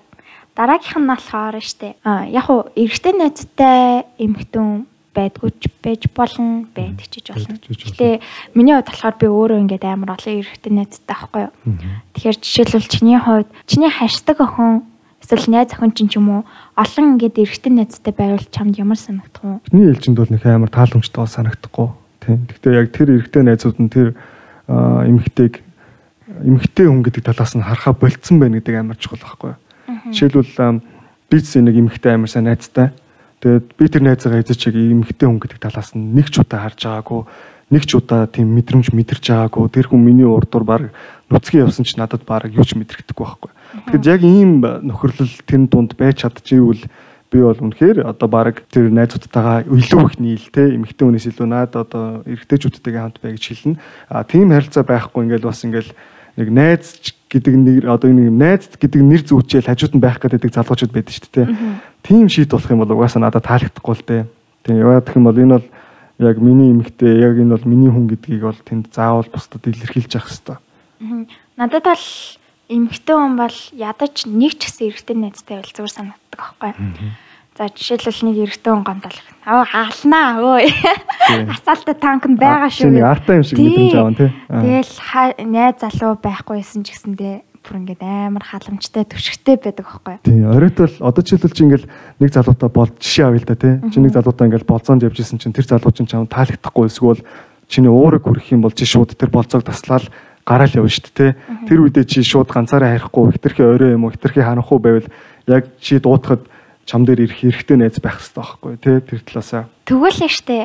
дараагийнх 0.56 1.00
нь 1.00 1.12
болохоор 1.12 1.60
штэ. 1.60 1.96
Яг 2.32 2.48
уу 2.52 2.68
эрэгтэй 2.76 3.14
найзтай 3.16 4.04
эмэгтэн 4.20 4.89
байдгүй 5.16 5.50
ч 5.58 5.72
байж 5.82 6.06
болно, 6.14 6.66
байдаг 6.76 7.08
ч 7.10 7.20
гэж 7.20 7.28
болно. 7.34 7.58
Гэтэ 7.66 8.22
миний 8.54 8.76
хувьд 8.78 8.90
болохоор 8.90 9.16
би 9.18 9.28
өөрөө 9.28 9.60
ингээд 9.66 9.86
амар 9.86 10.16
олон 10.16 10.38
эрэгтэй 10.40 10.72
найзтай 10.74 11.08
байхгүй 11.10 11.42
юу. 11.50 11.54
Тэгэхээр 12.14 12.38
жишээлбэл 12.40 12.94
чиний 12.94 13.20
хувьд 13.20 13.50
чиний 13.66 13.90
харьцдаг 13.90 14.38
охин 14.40 14.86
эсвэл 15.20 15.50
найз 15.50 15.74
охин 15.74 15.92
чинь 15.98 16.10
ч 16.10 16.22
юм 16.22 16.30
уу 16.30 16.42
олон 16.78 17.18
ингээд 17.18 17.42
эрэгтэй 17.42 17.74
найзтай 17.74 18.14
байвал 18.14 18.46
чамд 18.54 18.78
ямар 18.78 18.98
санагдах 18.98 19.44
вэ? 19.44 19.60
Бидний 19.66 19.90
ээлжинд 19.92 20.18
бол 20.18 20.30
нэг 20.30 20.46
амар 20.46 20.70
тааламжтай 20.70 21.20
бол 21.20 21.36
санагдахгүй. 21.36 21.88
Тийм. 22.22 22.46
Гэхдээ 22.46 22.74
яг 22.78 22.88
тэр 22.94 23.08
эрэгтэй 23.18 23.44
найзууд 23.44 23.78
нь 23.82 23.90
тэр 23.90 24.08
аа, 24.70 25.04
эмэгтэйг 25.10 25.54
эмэгтэй 26.46 26.86
хүн 26.88 27.02
гэдэг 27.04 27.24
талаас 27.26 27.54
нь 27.58 27.66
харахаа 27.66 27.94
болцсон 27.98 28.38
байна 28.40 28.62
гэдэг 28.62 28.76
амар 28.78 28.98
чухал 29.02 29.20
байхгүй. 29.20 29.54
Жишээлбэл 30.14 30.56
аа, 30.62 30.80
би 31.30 31.38
ч 31.42 31.58
нэг 31.58 31.76
эмэгтэй 31.76 32.14
амар 32.14 32.30
сайн 32.30 32.46
найзтай. 32.46 32.94
Тэгээд 33.40 33.66
би 33.80 33.86
тэр 33.88 34.04
найзаагаа 34.04 34.44
эзэж 34.44 34.58
чиг 34.60 34.76
эмэгтэй 34.76 35.28
хүн 35.28 35.40
гэдэг 35.40 35.60
талаас 35.64 35.96
нь 35.96 36.12
нэг 36.12 36.28
ч 36.28 36.44
удаа 36.44 36.68
харж 36.68 36.80
байгаагүй 36.84 37.22
нэг 37.70 37.84
ч 37.86 37.96
удаа 37.96 38.26
тийм 38.26 38.52
мэдрэмж 38.58 38.92
мэдэрч 38.92 39.26
байгаагүй 39.30 39.70
тэр 39.70 39.88
хүн 39.88 40.02
миний 40.02 40.26
урдуур 40.26 40.66
баг 40.66 40.84
нүцгэн 41.30 41.64
явсан 41.64 41.86
ч 41.86 41.96
надад 41.96 42.26
баг 42.26 42.50
юу 42.50 42.66
ч 42.66 42.74
мэдрэгдэхгүй 42.74 43.26
байхгүй. 43.26 43.52
Тэгэхээр 43.94 44.10
яг 44.10 44.22
ийм 44.26 44.60
нөхөрлөл 44.60 45.36
тэр 45.46 45.62
дунд 45.70 45.94
байж 45.94 46.26
чадчихвэл 46.26 46.90
би 47.30 47.40
бол 47.46 47.62
үнэхээр 47.62 48.10
одоо 48.10 48.28
баг 48.28 48.66
тэр 48.74 48.90
найзуудтайгаа 48.90 49.70
илүү 49.70 50.02
их 50.10 50.18
нийл 50.18 50.46
те 50.50 50.74
эмэгтэй 50.74 51.06
хүнээс 51.06 51.30
илүү 51.30 51.46
наад 51.46 51.78
одоо 51.78 52.26
эрэгтэйчүүдтэйгээ 52.26 53.02
хамт 53.06 53.22
бай 53.22 53.38
гэж 53.38 53.46
хэлнэ. 53.46 53.78
А 54.10 54.26
тийм 54.26 54.50
харилцаа 54.50 54.82
байхгүй 54.82 55.30
ингээл 55.30 55.46
бас 55.46 55.62
ингээл 55.62 55.94
нэг 56.42 56.50
найз 56.50 56.98
гэдэг 57.30 57.54
нэр 57.54 57.86
одоо 57.86 58.10
нэг 58.10 58.34
найз 58.34 58.66
гэдэг 58.74 59.02
нэр 59.06 59.22
зүүчээл 59.30 59.70
хажууд 59.70 59.94
нь 59.94 60.02
байх 60.02 60.18
гэдэг 60.18 60.50
залуучууд 60.50 60.90
байдаг 60.90 61.14
шүү 61.14 61.30
дээ 61.30 61.46
те. 61.46 61.54
Тийм 62.04 62.30
шийд 62.30 62.52
болох 62.52 62.72
юм 62.72 62.80
бол 62.84 62.94
угаасаа 62.96 63.22
надад 63.22 63.44
таалагдахгүй 63.46 63.96
л 63.96 64.08
те. 64.08 64.26
Тийм 64.64 64.80
яа 64.80 65.02
гэх 65.02 65.16
юм 65.16 65.28
бол 65.28 65.38
энэ 65.38 65.56
бол 65.60 65.68
яг 66.20 66.38
миний 66.38 66.72
эмэгтэй 66.72 67.20
яг 67.20 67.40
энэ 67.40 67.56
бол 67.56 67.66
миний 67.66 67.92
хүн 67.92 68.08
гэдгийг 68.12 68.44
бол 68.44 68.60
тэнд 68.60 68.92
заавал 68.92 69.28
бусдад 69.32 69.64
илэрхийлж 69.68 70.16
явах 70.16 70.28
хэрэгтэй. 70.28 70.58
Надад 71.56 71.84
бол 71.84 72.06
эмэгтэй 72.68 73.16
хүн 73.16 73.36
бол 73.40 73.58
ядаж 73.74 74.28
нэг 74.28 74.60
ч 74.60 74.68
гэсэн 74.68 74.92
эрэгтэй 74.92 75.16
найзтай 75.16 75.56
байл 75.58 75.74
зүгээр 75.74 75.96
санагддаг 75.96 76.40
байхгүй. 76.60 76.72
За 77.58 77.68
жишээлбэл 77.68 78.24
нэг 78.30 78.38
эрэгтэй 78.46 78.72
хүн 78.72 78.84
гомдол. 78.84 79.18
Аа 79.44 79.66
хаалнаа 79.66 80.28
өө. 80.40 80.64
Асаалтаа 81.56 81.96
танк 81.98 82.24
нь 82.30 82.40
байгаа 82.40 82.72
шүү. 82.72 82.88
Чиний 82.88 83.04
артаа 83.04 83.40
юм 83.40 83.44
шиг 83.44 83.60
мэдрэмж 83.60 83.96
аван 84.00 84.16
тий. 84.16 84.32
Тэгэл 84.48 84.94
найз 85.50 85.76
залуу 85.82 86.16
байхгүйсэн 86.24 86.84
ч 86.86 86.96
гэсэндээ 86.96 87.49
бүр 87.64 87.76
ингээд 87.84 88.04
амар 88.04 88.44
халамжтай 88.44 89.04
төвшгтэй 89.06 89.58
байдаг 89.60 89.86
байхгүй. 89.86 90.16
Тий, 90.24 90.44
оройтол 90.44 90.94
одоо 91.00 91.22
жишээлбэл 91.24 91.56
чи 91.56 91.64
ингээл 91.64 91.88
нэг 92.20 92.30
залуутай 92.34 92.70
бол 92.70 92.92
жишээ 92.98 93.26
авъя 93.28 93.42
л 93.44 93.50
да 93.50 93.56
тий. 93.56 93.74
Чи 93.92 93.98
нэг 94.00 94.12
залуутай 94.16 94.46
ингээл 94.48 94.68
болцоонд 94.70 95.04
явж 95.04 95.18
исэн 95.20 95.40
чинь 95.40 95.56
тэр 95.56 95.68
залуу 95.68 95.92
чинь 95.92 96.08
чам 96.08 96.26
таалагдахгүй 96.26 96.86
эсвэл 96.88 97.22
чиний 97.70 97.92
уурыг 97.92 98.26
хүрэх 98.26 98.50
юм 98.52 98.66
бол 98.66 98.74
чи 98.74 98.86
шууд 98.88 99.14
тэр 99.14 99.30
болцоог 99.30 99.64
таслаад 99.64 100.10
гараал 100.48 100.82
явна 100.82 100.90
шүү 100.90 101.06
дээ 101.14 101.14
тий. 101.14 101.32
Тэр 101.70 101.80
үедээ 101.86 102.06
чи 102.10 102.26
шууд 102.26 102.50
ганцаараа 102.50 102.98
харихгүй 102.98 103.38
хитрхи 103.38 103.62
орой 103.62 103.94
юм 103.94 104.10
уу 104.10 104.14
хитрхи 104.16 104.42
ханахгүй 104.42 104.80
байвал 104.82 105.08
яг 105.46 105.70
чи 105.78 106.02
дуутахад 106.02 106.50
чам 106.90 107.06
дээр 107.06 107.30
ирэх 107.30 107.46
хэрэгтэй 107.46 107.78
найз 107.78 108.02
байх 108.02 108.18
хэрэгтэй 108.18 108.42
байхгүй 108.42 108.74
тий. 108.82 108.98
Тэр 109.06 109.20
талаасаа. 109.22 109.70
Тэгвэл 109.86 110.22
нь 110.26 110.34
штэ. 110.34 110.58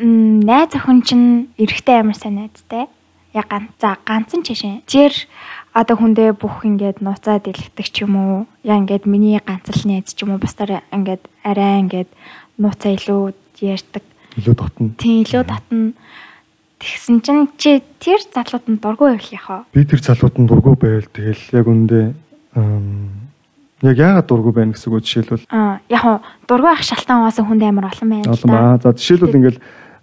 Найз 0.00 0.72
охин 0.72 1.04
чинь 1.04 1.52
эрэгтэй 1.60 2.00
амар 2.00 2.16
сайн 2.16 2.40
найзтай. 2.40 2.88
Яг 3.36 3.52
ганц 3.52 3.76
за 3.76 4.00
ганцхан 4.00 4.40
чишээ. 4.48 4.80
Тэр 4.88 5.12
одоо 5.72 5.96
хүндээ 5.96 6.36
бүх 6.36 6.64
ингээд 6.68 7.00
нууцаа 7.00 7.40
дэлгдэг 7.40 7.86
ч 7.88 8.04
юм 8.04 8.14
уу. 8.16 8.36
Яа 8.60 8.76
ингээд 8.76 9.08
миний 9.08 9.40
ганц 9.40 9.72
л 9.72 9.88
найз 9.88 10.12
ч 10.12 10.24
юм 10.24 10.36
уу. 10.36 10.42
Бусдаар 10.42 10.84
ингээд 10.92 11.24
арай 11.42 11.80
ингээд 11.80 12.10
нууцаа 12.60 12.92
илүү 12.92 13.32
ярьдаг. 13.64 14.04
Илүү 14.36 14.54
дотно. 14.56 14.92
Тийм 15.00 15.24
илүү 15.24 15.42
татна. 15.48 15.92
Тэгсэн 16.82 17.22
чинь 17.22 17.48
чи 17.56 17.80
тэр 18.02 18.20
залууд 18.20 18.66
нь 18.68 18.80
дургүй 18.82 19.16
байх 19.16 19.28
яхаа. 19.32 19.64
Би 19.72 19.86
тэр 19.86 20.02
залууд 20.02 20.36
нь 20.36 20.48
дургүй 20.50 20.74
байвал 20.76 21.08
тэгэл 21.08 21.44
яг 21.56 21.66
үндэ 21.70 22.00
яг 23.86 23.96
яагаад 23.96 24.26
дургүй 24.26 24.52
байна 24.52 24.74
гэсэн 24.74 24.90
үг 24.90 25.06
жишээлбэл 25.06 25.46
Аа 25.48 25.78
яг 25.88 26.26
дургүй 26.50 26.70
ах 26.74 26.82
шалтгаан 26.82 27.22
угаасаа 27.22 27.46
хүнд 27.46 27.62
амар 27.62 27.86
олон 27.86 28.08
байна 28.10 28.34
л 28.34 28.50
аа. 28.50 28.82
За 28.82 28.92
жишээлбэл 28.92 29.38
ингээл 29.38 29.60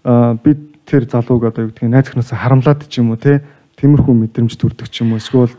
аа, 0.08 0.34
би 0.40 0.56
тэр 0.88 1.04
залууг 1.04 1.52
одоо 1.52 1.68
юу 1.68 1.72
гэдгийг 1.76 1.92
найз 1.92 2.08
өхнөөс 2.10 2.32
харамлаад 2.32 2.88
ч 2.88 3.04
юм 3.04 3.12
уу 3.12 3.20
те 3.20 3.44
тиймэрхүү 3.79 4.13
мэдрэмж 4.13 4.53
төрдөг 4.59 4.88
ч 4.91 5.01
юм 5.01 5.15
уу 5.15 5.24
эсвэл 5.24 5.55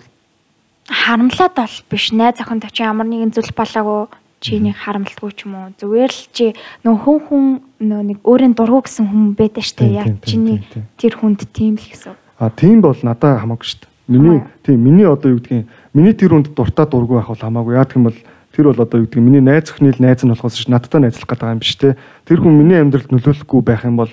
харамлаад 0.86 1.54
бол 1.56 1.76
биш 1.88 2.12
найз 2.12 2.40
охин 2.40 2.60
тавч 2.60 2.76
ямар 2.84 3.08
нэгэн 3.08 3.32
зүйл 3.32 3.52
болоогүй 3.56 4.12
чиний 4.40 4.72
харамлдаггүй 4.72 5.32
ч 5.36 5.44
юм 5.44 5.54
уу 5.54 5.68
зүгээр 5.76 6.12
л 6.12 6.22
чи 6.32 6.46
нөө 6.84 6.96
хүн 7.04 7.18
хүн 7.28 7.44
нөө 7.84 8.02
нэг 8.08 8.18
өөрийн 8.24 8.56
дургу 8.56 8.82
гэсэн 8.88 9.06
хүн 9.06 9.24
байдаг 9.36 9.64
штэ 9.64 9.86
яг 10.00 10.08
чиний 10.24 10.64
тэр 10.96 11.20
хүнд 11.20 11.44
тийм 11.52 11.76
л 11.76 11.84
гэсэн. 11.84 12.16
а 12.40 12.48
тийм 12.48 12.80
бол 12.80 12.96
надад 13.04 13.44
хамаагүй 13.44 13.84
дээ. 13.84 13.88
Миний 14.08 14.42
тийм 14.64 14.80
миний 14.80 15.06
одоо 15.06 15.36
юу 15.36 15.38
гэдгийг 15.38 15.68
миний 15.92 16.16
тэр 16.16 16.32
хүнд 16.32 16.56
дуртай 16.56 16.88
дургүй 16.88 17.20
байх 17.20 17.28
бол 17.28 17.44
хамаагүй. 17.44 17.76
Яа 17.76 17.84
гэх 17.84 17.96
юм 18.00 18.08
бол 18.08 18.18
тэр 18.56 18.64
бол 18.72 18.80
одоо 18.80 18.96
юу 18.98 19.06
гэдгийг 19.06 19.24
миний 19.28 19.44
найз 19.44 19.68
өхний 19.68 19.92
л 19.92 20.00
найз 20.00 20.24
нь 20.24 20.32
болохоос 20.32 20.56
ш 20.56 20.66
надтай 20.72 21.04
найзлах 21.04 21.28
гэдэг 21.28 21.52
юм 21.52 21.60
биш 21.60 21.76
те. 21.76 22.00
Тэр 22.24 22.40
хүн 22.40 22.56
миний 22.56 22.80
амьдралд 22.80 23.12
нөлөөлөхгүй 23.12 23.60
байх 23.60 23.84
юм 23.84 24.00
бол 24.00 24.10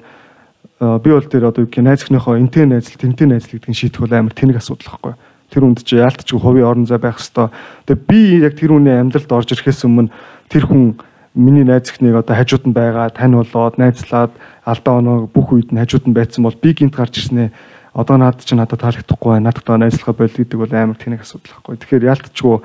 би 0.80 1.10
бол 1.10 1.26
тэр 1.26 1.50
одоо 1.50 1.66
юу 1.66 1.70
гэдгийг 1.70 1.86
найз 1.86 2.06
өхнийхөө 2.06 2.38
энтэй 2.38 2.66
найзл 2.70 2.98
тэнтэй 3.02 3.28
найзл 3.28 3.58
гэдгийг 3.58 3.78
шийдэх 3.78 4.02
бол 4.06 4.14
амар 4.14 4.34
тэнэг 4.38 4.62
асуудал 4.62 4.88
байхгүй. 4.94 5.14
Тэр 5.50 5.64
хүнд 5.64 5.82
чи 5.82 5.96
яалтчгүй 5.98 6.38
хувийн 6.38 6.68
орон 6.70 6.86
зай 6.86 7.02
байх 7.02 7.18
хэвээр. 7.18 7.50
Тэгээ 7.88 8.06
би 8.06 8.20
яг 8.46 8.54
тэр 8.60 8.72
хүний 8.76 8.94
амьдралд 8.94 9.32
орж 9.32 9.50
ирэхээс 9.58 9.88
өмнө 9.90 10.14
тэр 10.54 10.70
хүн 10.70 11.02
миний 11.38 11.64
найз 11.64 11.90
ихнийг 11.90 12.16
одоо 12.18 12.36
хажууд 12.36 12.66
нь 12.66 12.74
байгаа 12.74 13.10
тань 13.14 13.38
болоод 13.38 13.78
найзлаад 13.78 14.34
алдаа 14.66 14.94
оноо 14.98 15.30
бүх 15.30 15.54
үед 15.54 15.70
нь 15.70 15.78
хажууд 15.78 16.10
нь 16.10 16.18
байцсан 16.18 16.44
бол 16.44 16.58
би 16.58 16.74
гинт 16.74 16.98
гарч 16.98 17.22
ирснээ 17.22 17.54
одоо 17.94 18.18
наад 18.18 18.42
чи 18.42 18.56
надад 18.58 18.82
таалагдахгүй 18.82 19.38
байна 19.38 19.54
надад 19.54 19.70
найзлахаа 19.70 20.14
боль 20.18 20.34
гэдэг 20.34 20.58
бол 20.58 20.74
амар 20.74 20.98
тэнэг 20.98 21.22
асуудал 21.22 21.54
байхгүй 21.62 21.78
тэгэхээр 21.78 22.10
яалтчгүй 22.10 22.58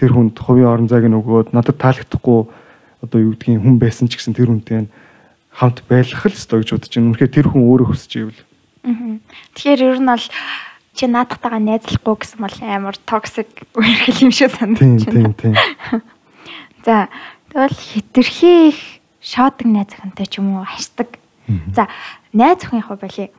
тэр 0.00 0.10
хүнд 0.16 0.36
хувийн 0.40 0.68
орон 0.72 0.88
зайг 0.88 1.04
нь 1.04 1.16
өгөөд 1.20 1.52
надад 1.52 1.76
таалагдахгүй 1.76 2.40
одоо 3.04 3.18
юу 3.20 3.36
гэдгийг 3.36 3.60
хүн 3.60 3.76
байсан 3.76 4.08
ч 4.08 4.16
гэсэн 4.16 4.32
тэр 4.32 4.48
хүнтэй 4.48 4.88
хамт 5.54 5.86
байлгах 5.86 6.26
л 6.26 6.34
ёстой 6.34 6.60
гэж 6.66 6.70
бодож 6.74 6.92
байна 6.92 7.08
үнэхээр 7.14 7.34
тэр 7.34 7.46
хүн 7.48 7.62
өөрөө 7.62 7.88
хүсэж 7.94 8.12
ивэл. 8.18 8.42
Тэгэхээр 9.54 9.80
ер 9.86 9.98
нь 10.02 10.10
бол 10.10 10.26
чи 10.94 11.04
наадахтайгаа 11.06 11.62
найзлахгүй 11.62 12.14
гэсэн 12.18 12.40
бол 12.42 12.58
амар 12.60 12.96
токсик 13.06 13.50
үерхэл 13.78 14.26
юм 14.26 14.32
шиг 14.34 14.50
тийм 14.50 14.76
санагдаж 14.76 15.02
тийм 15.06 15.32
байна. 15.32 15.34
тийм 15.38 15.54
За 16.84 17.08
тэгвэл 17.54 17.78
хитрхи 17.78 18.52
их 18.74 18.80
шоодаг 19.22 19.66
найз 19.70 19.94
охинтой 19.94 20.26
ч 20.26 20.42
юм 20.42 20.58
уу 20.58 20.66
харьцдаг. 20.66 21.08
За 21.72 21.88
найз 22.34 22.60
охинхоо 22.66 22.98
болий. 22.98 23.30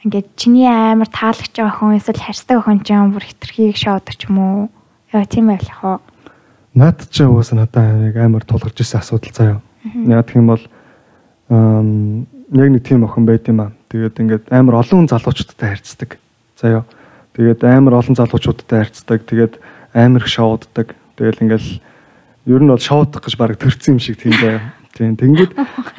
Ингээд 0.00 0.28
чиний 0.34 0.66
амар 0.66 1.06
таалагч 1.12 1.54
байгаа 1.54 1.76
хүн 1.76 2.00
эсвэл 2.00 2.24
харьцдаг 2.24 2.56
охин 2.64 2.80
ч 2.82 2.96
юм 2.96 3.12
бүр 3.12 3.24
хитрхи 3.28 3.70
их 3.70 3.78
шоодаг 3.78 4.16
ч 4.16 4.26
юм 4.26 4.40
уу. 4.40 4.60
Яа 5.12 5.28
тийм 5.28 5.52
байх 5.52 5.62
яах 5.68 5.84
вэ? 5.84 6.10
наад 6.74 7.02
чи 7.10 7.24
угаасаа 7.24 7.66
надад 7.66 7.98
нэг 7.98 8.16
амар 8.16 8.44
тулгарч 8.46 8.78
ирсэн 8.78 9.02
асуудал 9.02 9.34
заяа 9.34 9.60
яг 10.06 10.30
юм 10.34 10.46
бол 10.54 10.62
яг 11.50 12.68
нэг 12.70 12.82
тийм 12.86 13.04
охин 13.04 13.26
байт 13.26 13.48
юм 13.50 13.60
аа. 13.60 13.70
Тэгээд 13.90 14.20
ингээд 14.22 14.44
амар 14.54 14.80
олон 14.80 15.06
хүн 15.06 15.10
залуучуудтай 15.10 15.74
харьцдаг. 15.74 16.18
Заяа. 16.56 16.86
Тэгээд 17.34 17.60
амар 17.66 17.98
олон 17.98 18.14
залуучуудтай 18.14 18.86
харьцдаг. 18.86 19.26
Тэгээд 19.26 19.58
амар 19.94 20.22
их 20.22 20.30
шоуддаг 20.30 20.94
тэгэл 21.20 21.42
ингээл 21.44 21.68
ер 22.46 22.60
нь 22.62 22.70
бол 22.70 22.80
шоудах 22.80 23.26
гэж 23.26 23.34
баг 23.36 23.58
төрцөн 23.58 23.98
юм 23.98 24.00
шиг 24.00 24.22
тийм 24.22 24.32
заяа. 24.38 24.72
Тийм 24.94 25.14
тэнгүүд 25.18 25.52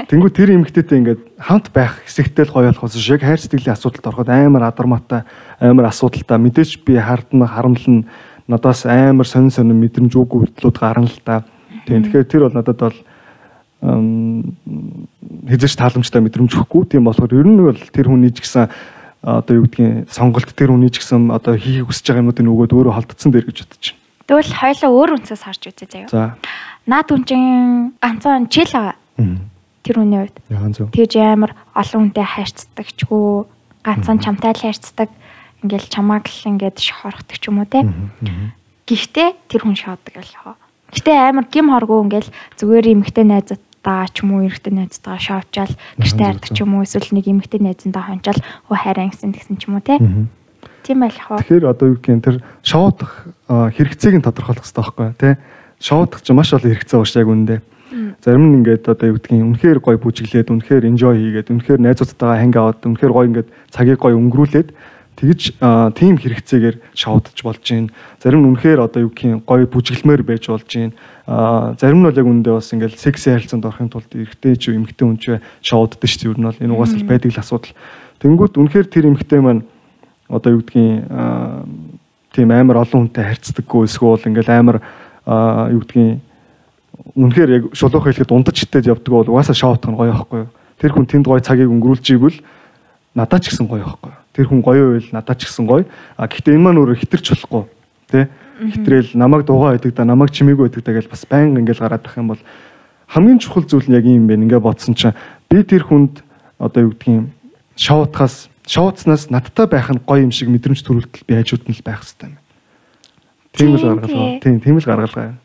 тэнгүүд 0.08 0.34
тэр 0.36 0.55
эмэгтэйтэй 0.55 0.98
ингээд 0.98 1.22
хамт 1.39 1.70
байх 1.75 2.01
хэсэгтэй 2.08 2.48
л 2.48 2.55
гоё 2.55 2.72
болохоос 2.72 2.96
шиг 2.96 3.22
хайр 3.22 3.39
сэтгэлийн 3.39 3.75
асуудалд 3.75 4.08
ороход 4.08 4.29
амар 4.31 4.67
адармаатай 4.67 5.24
амар 5.60 5.91
асуудалтай. 5.91 6.38
Мэдээж 6.39 6.84
би 6.88 6.96
хардна 6.98 7.48
харамлна 7.48 8.08
надаас 8.48 8.86
амар 8.86 9.27
сонин 9.27 9.51
сонин 9.51 9.79
мэдрэмж 9.79 10.12
үгүй 10.15 10.48
хөдлүүд 10.48 10.77
гарна 10.79 11.08
л 11.08 11.20
та. 11.24 11.43
Тийм 11.88 12.03
тэгэхээр 12.03 12.27
тэр 12.27 12.41
бол 12.48 12.58
надад 12.58 12.79
бол 12.79 12.98
хязгаарч 13.82 15.76
тааламжтай 15.78 16.22
мэдрэмж 16.22 16.54
өгөхгүй 16.54 16.84
тийм 16.86 17.10
болохоор 17.10 17.34
ер 17.34 17.48
нь 17.50 17.58
бол 17.58 17.74
тэр 17.74 18.14
хүний 18.14 18.30
ч 18.30 18.46
гэсэн 18.46 18.70
одоо 19.26 19.54
юу 19.58 19.66
гэдгийг 19.66 20.06
сонголт 20.10 20.54
тэр 20.54 20.70
хүний 20.70 20.94
ч 20.94 21.02
гэсэн 21.02 21.34
одоо 21.34 21.58
хийхийг 21.58 21.90
хүсэж 21.90 22.06
байгаа 22.14 22.22
юмнуудыг 22.22 22.46
нөгөөд 22.46 22.74
өөрөө 22.78 22.94
холдсон 22.94 23.34
дээр 23.34 23.50
гэж 23.50 23.58
бодож 23.66 23.86
байна. 23.90 24.02
Тэгвэл 24.30 24.54
хоёлаа 24.54 24.92
өөр 24.94 25.12
үнсээс 25.18 25.44
харж 25.46 25.62
үзье 25.66 25.88
заяа. 25.90 26.10
За. 26.14 26.38
Наад 26.86 27.10
хүн 27.10 27.26
чинь 27.26 27.94
ганцхан 27.98 28.46
чил 28.54 28.70
байгаа. 28.70 28.98
Тэр 29.82 29.96
хүний 29.98 30.20
үед. 30.30 30.38
Тэгж 30.94 31.14
амар 31.18 31.58
олон 31.74 32.14
хүнтэй 32.14 32.26
харьцдаг 32.26 32.86
ч 32.86 33.02
гоо 33.10 33.50
ганцхан 33.82 34.22
чамтай 34.22 34.54
л 34.54 34.62
харьцдаг. 34.62 35.10
Ингээл 35.66 35.90
чамааг 35.90 36.30
л 36.30 36.50
ингээд 36.54 36.78
шохорхдаг 36.78 37.38
ч 37.38 37.50
юм 37.50 37.62
уу 37.62 37.70
те. 37.70 37.86
Гэхдээ 38.86 39.30
тэр 39.50 39.62
хүн 39.66 39.78
шоодаг 39.78 40.22
л 40.22 40.34
яа. 40.38 40.58
Гэтэ 40.94 41.12
амар 41.14 41.46
гим 41.50 41.70
хоргоо 41.74 42.06
ингээл 42.06 42.30
зүгээр 42.58 42.94
эмхтэй 42.94 43.26
найзтаа 43.82 44.08
ч 44.14 44.22
юм 44.22 44.38
уу 44.38 44.46
эрэгтэй 44.46 44.74
найзтаа 44.74 45.18
шавчаал 45.18 45.74
гэртээ 45.98 46.26
хардаг 46.26 46.50
ч 46.54 46.62
юм 46.62 46.78
уу 46.78 46.86
эсвэл 46.86 47.18
нэг 47.18 47.26
эмхтэй 47.26 47.60
найзандаа 47.62 48.04
хончаал 48.06 48.42
оо 48.70 48.78
хайраа 48.78 49.10
гэсэн 49.10 49.34
тэгсэн 49.34 49.58
ч 49.58 49.66
юм 49.66 49.76
уу 49.76 49.82
те. 49.82 49.98
Тийм 50.86 51.02
байх 51.02 51.18
уу? 51.30 51.42
Тэгэхээр 51.42 51.66
одоо 51.66 51.88
юу 51.90 51.98
гэх 51.98 52.14
юм 52.14 52.22
тэр 52.22 52.38
шоудах 52.62 53.26
хэрэгцээг 53.50 54.22
нь 54.22 54.26
тодорхойлох 54.26 54.62
хэрэгтэй 54.62 54.86
байхгүй 54.86 55.10
тий. 55.18 55.34
Шоудах 55.82 56.22
чинь 56.22 56.38
маш 56.38 56.54
олон 56.54 56.70
хэрэгцээ 56.70 57.00
ууш 57.02 57.14
яг 57.18 57.28
үндэ. 57.28 57.62
Зарим 58.22 58.46
нь 58.54 58.56
ингээд 58.62 58.86
одоо 58.86 59.08
юу 59.10 59.18
гэдгийг 59.18 59.50
үнэхээр 59.50 59.80
гоё 59.82 59.98
бүжиглээд 59.98 60.54
үнэхээр 60.54 60.86
enjoy 60.86 61.18
хийгээд 61.18 61.50
үнэхээр 61.50 61.82
найзуудтайгаа 61.82 62.38
ханг 62.38 62.56
аваад 62.56 62.86
үнэхээр 62.86 63.14
гоё 63.14 63.28
ингээд 63.34 63.50
цагийг 63.74 63.98
гоё 63.98 64.16
өнгөрүүлээд 64.16 64.70
тэгж 65.15 65.58
тийм 65.98 66.15
хэрэгцээгээр 66.18 66.77
шоудж 66.96 67.38
болж 67.44 67.62
гин. 67.62 67.91
Зарим 68.24 68.41
нь 68.44 68.50
үнэхээр 68.56 68.80
одоо 68.82 69.06
юу 69.06 69.12
гэдгийг 69.12 69.46
гоё 69.46 69.65
бүжиглмээр 69.68 70.24
байж 70.24 70.48
болж 70.50 70.65
гин. 70.65 70.94
А 71.27 71.75
зарим 71.77 72.01
нь 72.01 72.08
бол 72.10 72.18
яг 72.18 72.27
үндэ 72.27 72.51
бас 72.51 72.74
ингээд 72.74 72.98
секси 72.98 73.30
харилцаанд 73.32 73.65
орохын 73.65 73.91
тулд 73.91 74.10
эрэгтэй 74.10 74.56
ч 74.58 74.74
эмэгтэй 74.74 75.06
хүн 75.06 75.20
ч 75.22 75.38
шоуддаг 75.62 76.10
шүү 76.10 76.20
дээ. 76.20 76.30
Юу 76.32 76.38
нь 76.39 76.48
бол 76.50 76.63
энэ 76.63 76.74
угаас 76.74 76.94
л 76.98 77.06
байдаг 77.06 77.32
л 77.32 77.41
асуудал. 77.44 77.75
Тэнгүүт 78.24 78.58
үнэхээр 78.58 78.88
тэр 78.89 79.06
эмэгтэй 79.13 79.39
маань 79.41 79.63
одоо 80.32 80.58
юу 80.58 80.63
гэдгийг 80.65 81.06
тийм 82.32 82.50
амар 82.51 82.82
олон 82.82 83.12
хүнтэй 83.12 83.25
харьцдаггүй 83.27 83.86
эсвэл 83.86 84.25
ингээл 84.25 84.56
амар 84.56 84.77
юу 85.70 85.82
гэдгийг 85.84 86.20
үнэхээр 87.15 87.50
яг 87.51 87.63
шулуух 87.75 88.08
хэлэхэд 88.08 88.32
ундаж 88.32 88.56
хитээд 88.56 88.88
явдаг 88.88 89.12
бол 89.12 89.27
угаасаа 89.27 89.56
шоутх 89.58 89.89
нь 89.89 89.98
гоё 89.98 90.15
байхгүй 90.15 90.39
юу. 90.48 90.50
Тэр 90.80 90.91
хүн 90.96 91.06
тэнд 91.10 91.25
гоё 91.27 91.41
цагийг 91.44 91.70
өнгөрүүлж 91.70 92.06
ийгвэл 92.13 92.39
надад 93.15 93.44
ч 93.44 93.51
гэсэн 93.51 93.68
гоё 93.68 93.84
байхгүй 93.84 94.10
юу. 94.13 94.21
Тэр 94.34 94.48
хүн 94.48 94.62
гоё 94.62 94.96
байвал 94.96 95.10
надад 95.12 95.38
ч 95.40 95.48
гэсэн 95.48 95.66
гоё. 95.68 95.86
А 96.16 96.28
гэхдээ 96.28 96.56
энэ 96.56 96.64
маань 96.64 96.80
өөрөө 96.80 96.98
хитэрч 97.04 97.26
болохгүй 97.36 97.64
тий. 98.12 98.26
Хитрэл 98.62 99.10
намайг 99.18 99.46
дуугаа 99.46 99.76
байдаг 99.76 99.96
да 99.96 100.06
намайг 100.06 100.32
чимээгүй 100.32 100.70
байдаг 100.70 100.84
да 100.86 100.94
гэж 100.94 101.08
бас 101.10 101.26
байнга 101.26 101.60
ингээл 101.60 101.84
гараад 101.84 102.06
ах 102.06 102.18
юм 102.18 102.32
бол 102.32 102.42
хамгийн 103.08 103.40
чухал 103.40 103.66
зүйл 103.66 103.90
нь 103.90 103.98
яг 103.98 104.06
юм 104.06 104.28
бэ. 104.28 104.40
Ингээ 104.40 104.62
бодсон 104.62 104.96
чинь 104.96 105.18
би 105.50 105.64
тэр 105.64 105.84
хүнд 105.84 106.24
одоо 106.60 106.88
юу 106.88 106.94
гэдгийг 106.94 107.28
шоутхаас 107.76 108.48
шоуцнаас 108.68 109.30
надтай 109.34 109.68
байх 109.68 109.90
нь 109.90 110.00
гоё 110.06 110.24
юм 110.24 110.32
шиг 110.32 110.48
мэдрэмж 110.48 110.80
төрүүлтэл 110.86 111.28
би 111.28 111.34
хажууд 111.36 111.66
нь 111.68 111.76
л 111.76 111.84
байх 111.84 112.06
хэрэгтэй 112.06 112.30
юм. 112.30 112.38
Тийм 113.52 113.76
л 113.76 113.84
гаргалгаа. 113.84 114.40
тий. 114.40 114.40
Тийм 114.40 114.60
тийм 114.62 114.78
л 114.78 114.86
гаргалгаа. 114.86 115.36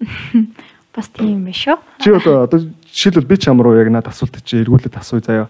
Бас 0.94 1.08
тийм 1.08 1.40
юм 1.40 1.44
биш 1.46 1.66
үү? 1.66 1.78
Чи 2.02 2.10
одоо 2.10 2.44
одоо 2.44 2.60
жишээлбэл 2.92 3.30
би 3.30 3.36
чам 3.38 3.62
руу 3.62 3.78
яг 3.78 3.88
надад 3.90 4.12
асуулт 4.12 4.42
чи 4.44 4.58
эргүүлээд 4.60 4.98
асууя 4.98 5.22
заяа. 5.22 5.48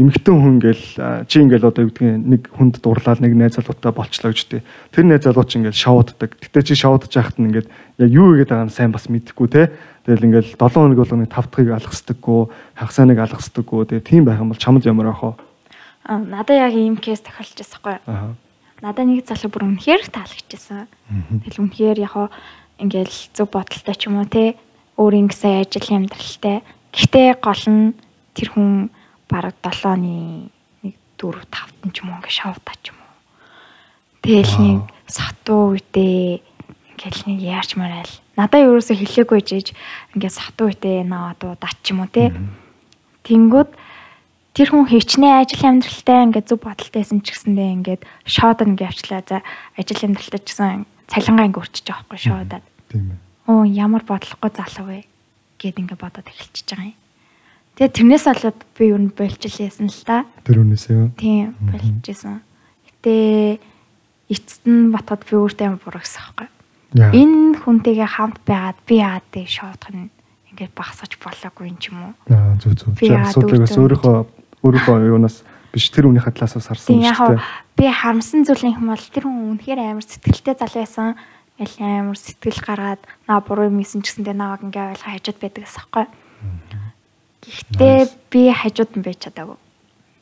Эмэгтэй 0.00 0.32
хүн 0.32 0.56
ингээл 0.56 0.84
чи 1.28 1.36
ингээл 1.44 1.68
одоо 1.68 1.84
юу 1.84 1.92
гэдгийг 1.92 2.24
нэг 2.24 2.42
хүнд 2.56 2.80
дурлаад 2.80 3.20
нэг 3.20 3.36
найз 3.36 3.60
залуутай 3.60 3.92
болчлоо 3.92 4.32
гэж 4.32 4.40
тий. 4.48 4.64
Тэр 4.96 5.04
найз 5.04 5.28
залуу 5.28 5.44
чи 5.44 5.60
ингээл 5.60 5.76
шоуддаг. 5.76 6.40
Гэтэ 6.40 6.64
чи 6.64 6.72
шоудж 6.72 7.12
яхад 7.12 7.36
нь 7.36 7.52
ингээд 7.52 7.68
яг 7.68 8.08
юу 8.08 8.32
игээд 8.32 8.48
байгааг 8.48 8.72
нь 8.72 8.76
сайн 8.80 8.96
бас 8.96 9.12
мэдэхгүй 9.12 9.48
те. 9.52 9.68
Тэгэл 10.08 10.24
ингээл 10.32 10.56
7 10.56 10.72
хоног 10.72 10.96
болгоны 10.96 11.28
5 11.28 11.52
дахыг 11.52 11.68
алгасдаггүй, 11.76 12.40
хагасаныг 12.80 13.18
алгасдаггүй. 13.20 13.80
Тэгээ 13.92 14.08
тийм 14.08 14.24
байх 14.24 14.40
юм 14.40 14.48
бол 14.48 14.56
чамд 14.56 14.88
ямар 14.88 15.12
ах 15.12 15.20
вэ? 15.20 15.36
Аа, 16.08 16.16
Надад 16.16 16.56
яг 16.56 16.72
ийм 16.72 16.96
кейс 16.96 17.20
тохиолж 17.20 17.60
юу? 17.60 18.00
Аа. 18.08 18.32
Надад 18.80 19.04
нэг 19.04 19.28
залуу 19.28 19.52
бүр 19.52 19.68
үнэхээр 19.68 20.08
таалагдчихсан. 20.08 20.88
Тэгэл 21.44 21.60
үнэхээр 21.60 21.98
яг 22.00 22.32
ингээл 22.80 23.36
зөв 23.36 23.52
бодолтой 23.52 23.92
ч 23.92 24.08
юм 24.08 24.24
уу 24.24 24.24
те 24.24 24.56
өөр 24.96 25.28
ингэсэн 25.28 25.60
ажил 25.60 25.92
амьдралтай. 25.92 26.64
Гэхдээ 26.96 27.28
гол 27.44 27.64
нь 27.68 27.92
тэр 28.32 28.48
хүн 28.56 28.88
бараг 29.30 29.54
7-ны 29.62 30.50
1 30.82 30.94
4 31.16 31.46
5 31.86 31.94
ч 31.94 32.02
юм 32.02 32.10
уу 32.10 32.18
ингээ 32.18 32.34
шавтаа 32.34 32.76
ч 32.82 32.90
юм 32.90 32.98
уу. 32.98 33.14
Тэгэл 34.20 34.54
нэг 34.58 34.80
сатуу 35.06 35.78
үедээ 35.78 36.42
ингээл 36.98 37.22
нэг 37.30 37.38
яарч 37.40 37.78
марайл. 37.78 38.14
Надад 38.36 38.66
ерөөсө 38.66 38.98
хэлээгүй 38.98 39.40
жиж 39.46 39.66
ингээ 40.18 40.32
сатуу 40.32 40.68
үедээ 40.68 41.06
наваа 41.06 41.38
дуудаач 41.38 41.76
ч 41.80 41.94
юм 41.94 42.04
уу 42.04 42.10
те. 42.10 42.34
Тэнгүүд 43.24 43.70
тэр 44.56 44.68
хүн 44.68 44.84
хичнээн 44.90 45.40
ажил 45.40 45.64
амьдралтай 45.64 46.18
ингээд 46.26 46.50
зөв 46.50 46.60
бодолтойсэн 46.60 47.22
ч 47.24 47.32
гэсэндээ 47.32 47.70
ингээд 47.80 48.02
шоод 48.26 48.60
ингээ 48.66 48.90
авчлаа 48.90 49.22
за 49.24 49.38
ажил 49.78 50.04
амьдралтай 50.04 50.40
ч 50.42 50.46
гэсэн 50.52 50.84
цалингаа 51.08 51.46
ингээ 51.48 51.62
өрчиж 51.64 51.84
байгаа 51.88 52.04
байхгүй 52.10 52.20
шоодаад. 52.20 52.64
Тийм 52.90 53.14
ээ. 53.14 53.18
Оо 53.48 53.64
ямар 53.64 54.02
бодлохгүй 54.04 54.50
залуу 54.52 54.86
вэ 54.90 54.98
гэд 55.56 55.76
ингээ 55.80 55.98
бодоод 55.98 56.28
эхэлчихэж 56.28 56.68
байгаа 56.70 56.92
юм. 56.92 56.99
Тэгээ 57.78 57.94
тэрнээс 57.96 58.24
болоод 58.28 58.58
би 58.76 58.84
юу 58.90 58.98
нь 59.00 59.10
болчихлээсэн 59.14 59.88
л 59.88 60.02
та. 60.04 60.24
Тэр 60.44 60.62
үнээсээ 60.64 60.94
юу? 60.96 61.08
Тийм 61.16 61.54
болчихсон. 61.60 62.40
Гэтэ 62.88 63.60
эцэст 64.30 64.62
нь 64.68 64.90
батад 64.92 65.24
би 65.24 65.32
өөртөө 65.38 65.80
буруу 65.80 66.02
гэсэн 66.02 66.22
байхгүй. 66.36 66.48
Энэ 67.14 67.62
хүнтэйгээ 67.62 68.08
хамт 68.10 68.38
байгаад 68.44 68.78
би 68.84 68.94
яад 69.00 69.24
тий 69.32 69.46
шоодох 69.46 69.90
нь 69.94 70.10
ингээд 70.52 70.74
багсаж 70.74 71.14
болоогүй 71.22 71.70
юм 71.70 71.78
ч 71.78 71.88
юм 71.94 72.10
уу. 72.10 72.14
Аа 72.28 72.58
зүг 72.58 72.74
зүг. 72.76 72.98
Би 72.98 73.08
яагаад 73.14 73.46
үрдэн- 73.46 73.78
өөрийнхөө 73.78 74.16
өөрийнхөө 74.66 74.96
юунаас 75.14 75.36
биш 75.72 75.86
тэр 75.94 76.10
үнийхээ 76.10 76.34
талаас 76.34 76.58
бас 76.58 76.66
харсан 76.68 76.98
юм 76.98 77.14
шүү 77.14 77.38
дээ. 77.38 77.46
би 77.78 77.84
харамсан 77.88 78.42
зүйл 78.44 78.66
юм 78.74 78.90
бол 78.90 78.98
тэр 79.14 79.24
хүн 79.24 79.54
үнэхээр 79.56 79.80
амар 79.80 80.02
сэтгэлтэй 80.04 80.54
залуу 80.58 80.82
байсан. 80.82 81.14
Аль 81.60 81.76
амар 81.78 82.18
сэтгэл 82.18 82.60
гаргаад 82.60 83.02
наа 83.30 83.38
буруу 83.40 83.70
юм 83.70 83.78
хийсэн 83.78 84.02
ч 84.02 84.10
гэсэндээ 84.18 84.34
наваг 84.34 84.60
ингээ 84.66 84.98
ойлгоо 84.98 85.10
хажууд 85.14 85.38
байдаг 85.38 85.62
гэсэн 85.64 85.82
хэрэг. 85.94 86.10
Гэхдээ 87.40 87.98
би 88.30 88.42
хажууд 88.52 88.92
нь 88.96 89.04
байж 89.04 89.18
чадаагүй. 89.24 89.58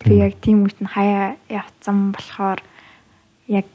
Би 0.06 0.14
яг 0.22 0.38
тийм 0.38 0.62
үед 0.62 0.78
нь 0.78 0.86
хаяа 0.86 1.34
явцсан 1.50 2.14
болохоор 2.14 2.62
яг 3.50 3.66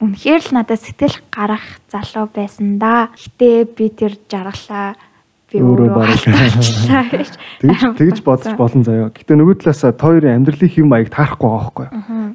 үнэхээр 0.00 0.42
л 0.48 0.54
надад 0.56 0.80
сэтгэл 0.80 1.20
гарах 1.28 1.80
залуу 1.92 2.28
байсан 2.32 2.80
да. 2.80 3.12
Гэтэ 3.12 3.68
би 3.76 3.88
тэр 3.92 4.16
жаргалаа 4.28 4.96
би 5.52 5.60
Өөрөө 5.60 5.92
халдчихлаа 5.92 7.04
гэж. 7.12 7.32
Тэгж 8.00 8.18
бодож 8.24 8.56
болон 8.56 8.82
заяа. 8.82 9.12
Гэтэ 9.12 9.36
нөгөө 9.36 9.60
талаасаа 9.60 9.92
та 9.92 10.08
хоёрын 10.08 10.40
амьдралын 10.40 10.72
хэв 10.72 10.86
маяг 10.88 11.12
таарахгүй 11.12 11.48
байгаа 11.48 11.68
байхгүй? 11.68 11.86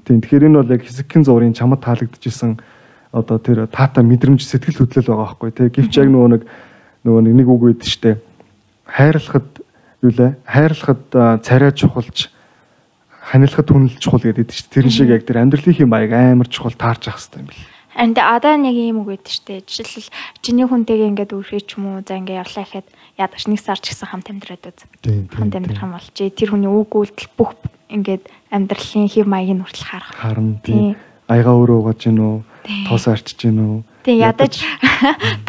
Тийм 0.05 0.21
тэгэхээр 0.21 0.47
энэ 0.47 0.59
бол 0.61 0.73
яг 0.77 0.81
хэсэгхэн 0.85 1.23
зургийн 1.25 1.57
чамд 1.57 1.81
таалагдчихсан 1.81 2.61
одоо 3.11 3.37
тэр 3.41 3.65
таата 3.65 4.05
мэдрэмж 4.05 4.45
сэтгэл 4.45 4.85
хөдлөл 4.85 5.09
байгаа 5.09 5.25
байхгүй 5.35 5.49
тий. 5.51 5.67
Гэвч 5.73 5.93
яг 5.97 6.09
нөгөө 6.13 6.29
нэг 6.37 6.43
нөгөө 7.03 7.21
нэг 7.33 7.47
үг 7.49 7.63
үйд 7.65 7.81
штэ. 7.83 8.21
Хайрлахад 8.85 9.49
юу 10.01 10.11
лээ? 10.11 10.37
Хайрлахад 10.45 11.43
царай 11.43 11.71
чухалж 11.71 12.29
ханилахад 13.29 13.69
хүнэл 13.69 14.01
чухал 14.01 14.25
гэдэг 14.25 14.49
штэ. 14.49 14.81
Тэр 14.81 14.89
шиг 14.89 15.13
яг 15.13 15.23
тэр 15.27 15.45
амьдралын 15.45 15.75
хэв 15.75 15.85
маяг 15.85 16.11
амар 16.13 16.49
чухал 16.49 16.73
таарч 16.73 17.13
явах 17.13 17.21
хэрэгтэй 17.21 17.41
юм 17.45 17.49
бэл. 17.53 17.65
And 17.99 18.15
одоо 18.15 18.55
нэг 18.57 18.73
юм 18.73 19.03
үг 19.03 19.21
өгдөө 19.21 19.29
штэ. 19.29 19.61
Жишээлбэл 19.69 20.09
чиний 20.41 20.65
хүнтэйгээ 20.65 21.09
ингээд 21.13 21.35
үрхээ 21.35 21.61
ч 21.67 21.77
юм 21.77 21.99
уу 21.99 22.01
за 22.01 22.17
ингээд 22.17 22.41
явлаа 22.41 22.65
гэхэд 22.65 22.87
ядаж 23.19 23.43
нэг 23.45 23.59
сар 23.59 23.77
ч 23.77 23.91
гэсэн 23.93 24.09
хамт 24.09 24.27
амьдраад 24.33 24.63
үз. 24.71 24.81
Хамт 25.35 25.53
амьдрах 25.53 25.83
юм 25.83 25.93
бол 25.93 26.09
чи 26.15 26.31
тэр 26.31 26.55
хүний 26.55 26.71
үг 26.71 26.89
үйлдэл 26.89 27.29
бүх 27.37 27.53
ингээд 27.91 28.23
амьдралын 28.49 29.09
хэв 29.09 29.25
маягийг 29.27 29.57
нь 29.59 29.63
хүртэл 29.67 29.89
харах. 29.89 30.13
Харин 30.15 30.57
Тийм. 30.63 30.95
аяга 31.27 31.51
өөрөө 31.53 31.77
угааж 31.85 31.99
гин 32.07 32.19
үү? 32.23 32.37
Тоос 32.87 33.05
арчиж 33.09 33.37
гин 33.45 33.59
үү? 33.59 33.77
Тэг 34.03 34.15
ядаж 34.19 34.63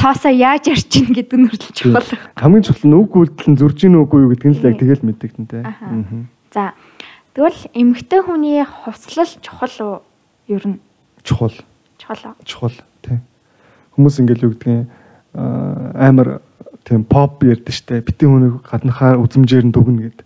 тоосоо 0.00 0.32
яаж 0.34 0.68
арчин 0.74 1.14
гэдэг 1.14 1.38
нь 1.38 1.46
хүртэл 1.48 1.74
чухал. 1.74 2.10
Хамгийн 2.34 2.64
чухал 2.66 2.86
нь 2.90 2.98
үг 2.98 3.12
үйлдэл 3.14 3.50
нь 3.54 3.58
зурж 3.58 3.78
гин 3.78 4.00
үгүй 4.02 4.26
юу 4.26 4.30
гэдэг 4.34 4.48
нь 4.50 4.56
л 4.58 4.66
яг 4.66 4.76
тэгэл. 4.78 5.04
Аха. 5.62 5.84
Аа. 5.86 6.26
За 6.50 6.62
тэгвэл 7.34 7.60
эмэгтэй 7.74 8.20
хүний 8.26 8.62
хувцлал 8.66 9.30
чухал 9.38 9.76
уу? 9.80 9.96
Ер 10.50 10.66
нь 10.66 10.78
Чухал. 11.22 11.54
чухал 12.00 12.34
чухал 12.44 12.74
тийм 13.04 13.20
хүмүүс 13.94 14.20
ингээл 14.24 14.44
юу 14.48 14.52
гэдгийг 14.56 14.88
амар 15.34 16.40
тийм 16.82 17.04
поп 17.04 17.44
ярьдэн 17.44 17.74
штэ 17.74 18.00
битэн 18.00 18.28
хүнийг 18.32 18.54
гаднахаар 18.64 19.20
үзмжээр 19.20 19.68
нь 19.68 19.74
дүгнэ 19.74 20.00
гэд. 20.10 20.18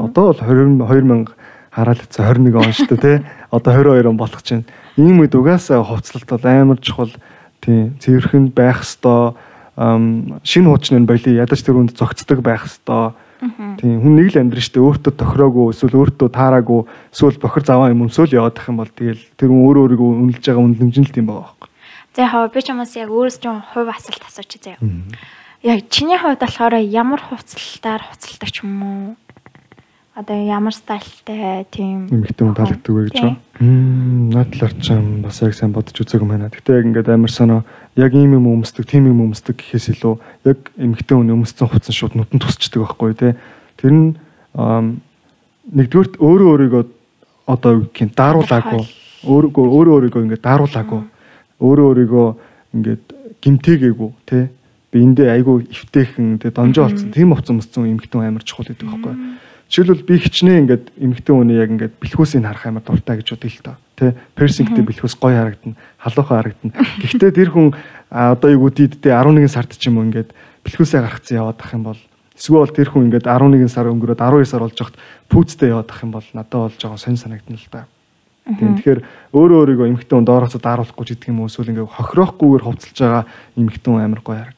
Одоо 0.00 0.32
бол 0.32 0.40
20 0.40 0.82
2000 0.82 1.28
хараал 1.70 2.00
хэвчээ 2.00 2.24
21 2.26 2.56
он 2.58 2.72
штэ 2.72 2.96
тий. 2.96 3.16
Одоо 3.54 3.72
22 3.76 4.08
он 4.08 4.16
болох 4.16 4.42
чинь 4.42 4.64
ийм 4.96 5.20
үед 5.20 5.36
угаасаа 5.36 5.84
хувцлалт 5.84 6.26
бол 6.26 6.44
амар 6.48 6.78
чухал 6.80 7.12
тийм 7.62 7.96
цэвэрхэн 7.98 8.50
байх 8.54 8.82
хэвээр 8.82 9.38
шинэ 10.42 10.68
хуучны 10.68 11.06
боли 11.06 11.38
ядаж 11.38 11.60
тэр 11.62 11.78
хүнд 11.78 11.94
зөгцдөг 11.94 12.42
байх 12.42 12.66
хэвээр 12.66 13.14
Тийм 13.38 14.02
хүн 14.02 14.18
нэг 14.18 14.34
л 14.34 14.40
амьдрын 14.42 14.66
штэ 14.66 14.82
өөртөө 14.82 15.14
тохироогүй 15.14 15.70
эсвэл 15.70 15.94
өөртөө 15.94 16.28
таараагүй 16.34 16.80
эсвэл 17.14 17.38
бохир 17.38 17.62
заваа 17.62 17.94
юм 17.94 18.10
өмсөөл 18.10 18.34
яваад 18.34 18.58
ах 18.58 18.66
юм 18.66 18.82
бол 18.82 18.90
тэгэл 18.90 19.22
тэр 19.38 19.54
хүн 19.54 19.62
өөрөө 19.62 19.82
өөрийгөө 19.94 20.10
үнэлж 20.26 20.42
байгаа 20.42 20.66
үнэлэмж 20.66 20.96
нь 20.98 21.06
л 21.06 21.14
тийм 21.14 21.30
байгаа 21.30 21.46
байхгүй. 21.46 21.70
За 22.18 22.26
яг 22.26 22.50
би 22.50 22.60
ч 22.66 22.66
юмас 22.74 22.98
яг 22.98 23.14
өөрөөс 23.14 23.38
ч 23.38 23.46
хувь 23.46 23.90
асуулт 23.94 24.22
асуучих 24.26 24.58
заяа. 24.66 24.82
Яг 25.62 25.86
чиний 25.86 26.18
хувьд 26.18 26.42
болохоор 26.42 26.82
ямар 26.82 27.22
хувцлалтаар 27.22 28.02
хувцалдаг 28.02 28.50
ч 28.50 28.66
юм 28.66 28.74
уу? 28.82 29.06
Одоо 30.18 30.34
ямар 30.34 30.74
стайлтай 30.74 31.62
тийм 31.70 32.10
Эмэгтэй 32.10 32.42
хүн 32.42 32.58
таалагддаг 32.58 32.90
вэ 32.90 33.02
гэж 33.06 33.18
байна. 33.22 33.38
Мм 33.62 34.34
наад 34.34 34.50
талаар 34.50 34.74
ч 34.82 34.90
юм 34.90 35.22
бас 35.22 35.38
яг 35.46 35.54
сайн 35.54 35.70
бодож 35.70 35.94
үзээгүй 35.94 36.26
юм 36.26 36.32
байна. 36.34 36.50
Гэтэ 36.50 36.74
яг 36.74 36.86
ингээд 36.90 37.14
амар 37.14 37.30
соно 37.30 37.62
яг 37.94 38.18
ийм 38.18 38.34
юм 38.34 38.50
өмсдөг, 38.50 38.82
тийм 38.82 39.06
юм 39.06 39.30
өмсдөг 39.30 39.62
гэхээс 39.62 39.94
илүү 39.94 40.18
яг 40.42 40.58
эмэгтэй 40.74 41.14
хүн 41.14 41.30
өмссөн 41.38 41.70
хувцас 41.70 41.94
шууд 41.94 42.18
нутан 42.18 42.42
тусчдаг 42.42 42.82
байхгүй 42.82 43.14
тий. 43.14 43.32
Тэр 43.78 43.94
нь 43.94 44.06
нэгдүгürt 45.70 46.18
өөрөө 46.18 46.48
өөрийгөө 46.50 46.82
одоо 47.46 47.70
юу 47.78 47.86
гэх 47.86 48.02
юм 48.02 48.10
daarуулаагүй. 48.18 48.82
Өөрийгөө 49.22 49.66
өөрөө 49.70 49.94
өөрийгөө 50.02 50.22
ингээд 50.26 50.42
daarуулаагүй. 50.42 51.02
Өөрөө 51.62 51.86
өөрийгөө 51.94 52.28
ингээд 52.74 53.04
гимтээгээгүй 53.38 54.10
тий. 54.26 54.50
би 54.90 55.04
эндээ 55.04 55.30
айгүй 55.36 55.68
өвтэйхэн 55.68 56.40
тэгээ 56.40 56.56
донжоо 56.58 56.88
болсон 56.88 57.12
тийм 57.12 57.36
хувцас 57.36 57.52
өмссөн 57.52 57.92
эмэгтэй 57.92 58.18
хүн 58.18 58.28
амар 58.32 58.42
чухал 58.42 58.72
гэдэг 58.72 58.88
байхгүй. 58.88 59.14
Жишээлбэл 59.68 60.08
би 60.08 60.16
хичнээн 60.16 60.60
ингээд 60.64 60.84
эмэгтэй 60.96 61.34
хүний 61.36 61.60
яг 61.60 61.68
ингээд 61.68 61.94
бэлхүүсийг 62.00 62.40
харах 62.40 62.64
амар 62.64 62.84
дуртай 62.88 63.20
гэж 63.20 63.36
бодъё 63.36 63.52
л 63.52 63.64
доо. 63.68 63.76
Тэ 64.00 64.16
персингтэй 64.32 64.80
бэлхүүс 64.80 65.16
гоё 65.20 65.36
харагдана, 65.36 65.76
халуухан 66.00 66.36
харагдана. 66.40 66.72
Гэхдээ 67.04 67.32
тэр 67.36 67.50
хүн 67.52 67.76
одоо 68.08 68.48
юу 68.48 68.72
гэдээ 68.72 69.12
11 69.12 69.52
сард 69.52 69.76
ч 69.76 69.92
юм 69.92 70.00
уу 70.00 70.08
ингээд 70.08 70.32
бэлхүүсээ 70.64 71.04
гаргацсан 71.04 71.36
яваад 71.44 71.60
ах 71.60 71.76
юм 71.76 71.84
бол 71.84 72.00
эсвэл 72.32 72.72
тэр 72.72 72.88
хүн 72.88 73.12
ингээд 73.12 73.28
11 73.28 73.68
сар 73.68 73.92
өнгөрөөд 73.92 74.24
12 74.24 74.48
сар 74.48 74.64
болж 74.64 74.78
хахад 74.80 74.96
пүүцтэй 75.28 75.68
яваад 75.68 75.92
ах 75.92 76.00
юм 76.00 76.12
бол 76.16 76.26
надад 76.32 76.60
болж 76.64 76.80
байгаа 76.80 76.96
сонь 76.96 77.20
санагдана 77.20 77.60
л 77.60 77.68
да. 77.68 77.84
Тийм 78.48 78.80
тэгэхээр 78.80 79.00
өөрөө 79.36 79.58
өөрийгөө 79.60 79.88
эмэгтэй 79.92 80.16
хүн 80.16 80.24
доороосоо 80.24 80.60
дааруулахгүй 80.64 81.04
ч 81.04 81.10
гэдэг 81.12 81.28
юм 81.28 81.44
уу 81.44 81.52
эсвэл 81.52 81.68
ингээд 81.68 81.92
хохироохгүйгээр 81.92 82.64
хувцалж 82.64 82.96
байгаа 82.96 83.24
эмэгтэй 83.60 83.90
хүн 83.92 84.00
амар 84.00 84.22
гоё 84.24 84.40
харагдана. 84.40 84.57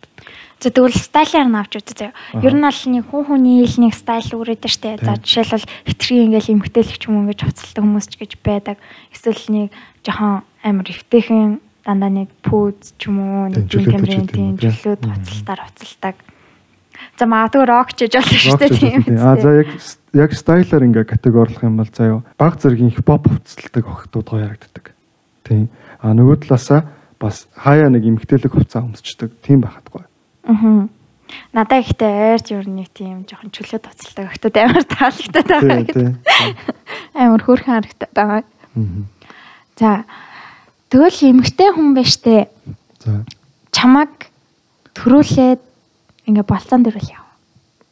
За 0.61 0.69
тэгвэл 0.69 0.93
стайлаар 0.93 1.49
нь 1.49 1.57
авч 1.57 1.73
үзье 1.81 2.13
заяа. 2.13 2.15
Ер 2.45 2.53
нь 2.53 2.61
бол 2.61 2.83
нэг 2.93 3.05
хүн 3.09 3.25
хүний 3.25 3.65
ил 3.65 3.77
нэг 3.81 3.97
стайл 3.97 4.29
үрээд 4.37 4.69
штэ. 4.69 5.01
За 5.01 5.17
жишээлбэл 5.17 5.65
хитрхи 5.89 6.21
ингээл 6.29 6.53
эмгтээлч 6.61 7.09
юм 7.09 7.33
гэж 7.33 7.49
хувцалдаг 7.49 7.81
хүмүүс 7.81 8.07
ч 8.13 8.15
гэж 8.21 8.33
байдаг. 8.45 8.77
Эсвэл 9.09 9.41
нэг 9.49 9.69
жоохон 10.05 10.45
амар 10.61 10.85
эвтэйхэн 10.85 11.65
дандаа 11.81 12.13
нэг 12.13 12.29
пүүз 12.45 12.93
ч 13.01 13.09
юм 13.09 13.17
уу 13.25 13.49
нэг 13.49 13.73
юм 13.73 14.05
тийм 14.05 14.29
тийм. 14.29 14.53
хувцалтай 14.61 15.57
хувцалдаг. 15.65 16.17
За 17.17 17.25
магадгүй 17.25 17.65
рок 17.65 17.89
ч 17.97 18.05
гэж 18.05 18.13
болно 18.21 18.39
штэ 18.45 18.69
тийм. 18.77 19.01
А 19.17 19.41
за 19.41 19.65
яг 19.65 19.69
яг 20.13 20.31
стайлаар 20.37 20.85
ингээ 20.85 21.09
категорилох 21.09 21.65
юм 21.65 21.81
бол 21.81 21.89
заяа 21.89 22.21
баг 22.37 22.61
зэргийн 22.61 22.93
хипхоп 22.93 23.33
хувцалдаг 23.33 23.85
охтууд 23.89 24.29
гоё 24.29 24.45
харагддаг. 24.45 24.93
Тийм. 25.41 25.73
А 26.05 26.13
нөгөө 26.13 26.45
талаасаа 26.45 26.85
бас 27.17 27.49
хаяа 27.57 27.89
нэг 27.89 28.05
эмгтээлэг 28.05 28.53
хувцас 28.53 28.85
өмсчдөг. 28.85 29.41
Тийм 29.41 29.65
байхад 29.65 29.89
гоё. 29.89 30.10
Аа. 30.51 30.89
Надаа 31.55 31.79
ихтэй 31.79 32.35
айрч 32.35 32.51
ер 32.51 32.67
нь 32.67 32.83
тийм 32.91 33.23
жоохон 33.23 33.55
чөлөөт 33.55 33.87
хувцалтай 33.87 34.27
өгтөд 34.27 34.55
амар 34.59 34.85
таалагдаад 34.85 35.47
байгаа. 35.47 35.87
Тийм. 35.87 36.19
Амар 37.15 37.43
хөөрхөн 37.47 37.75
харагдаад 37.79 38.15
байгаа. 38.19 38.43
Мгм. 38.75 39.07
За 39.79 40.05
тэгвэл 40.91 41.21
эмгтэй 41.31 41.71
хүн 41.71 41.95
байж 41.95 42.19
тээ 42.19 42.51
За 42.99 43.23
чамаг 43.71 44.29
төрүүлээд 44.99 45.61
ингээ 46.29 46.45
болцоон 46.45 46.83
дөрүүл 46.85 47.15
яв. 47.15 47.25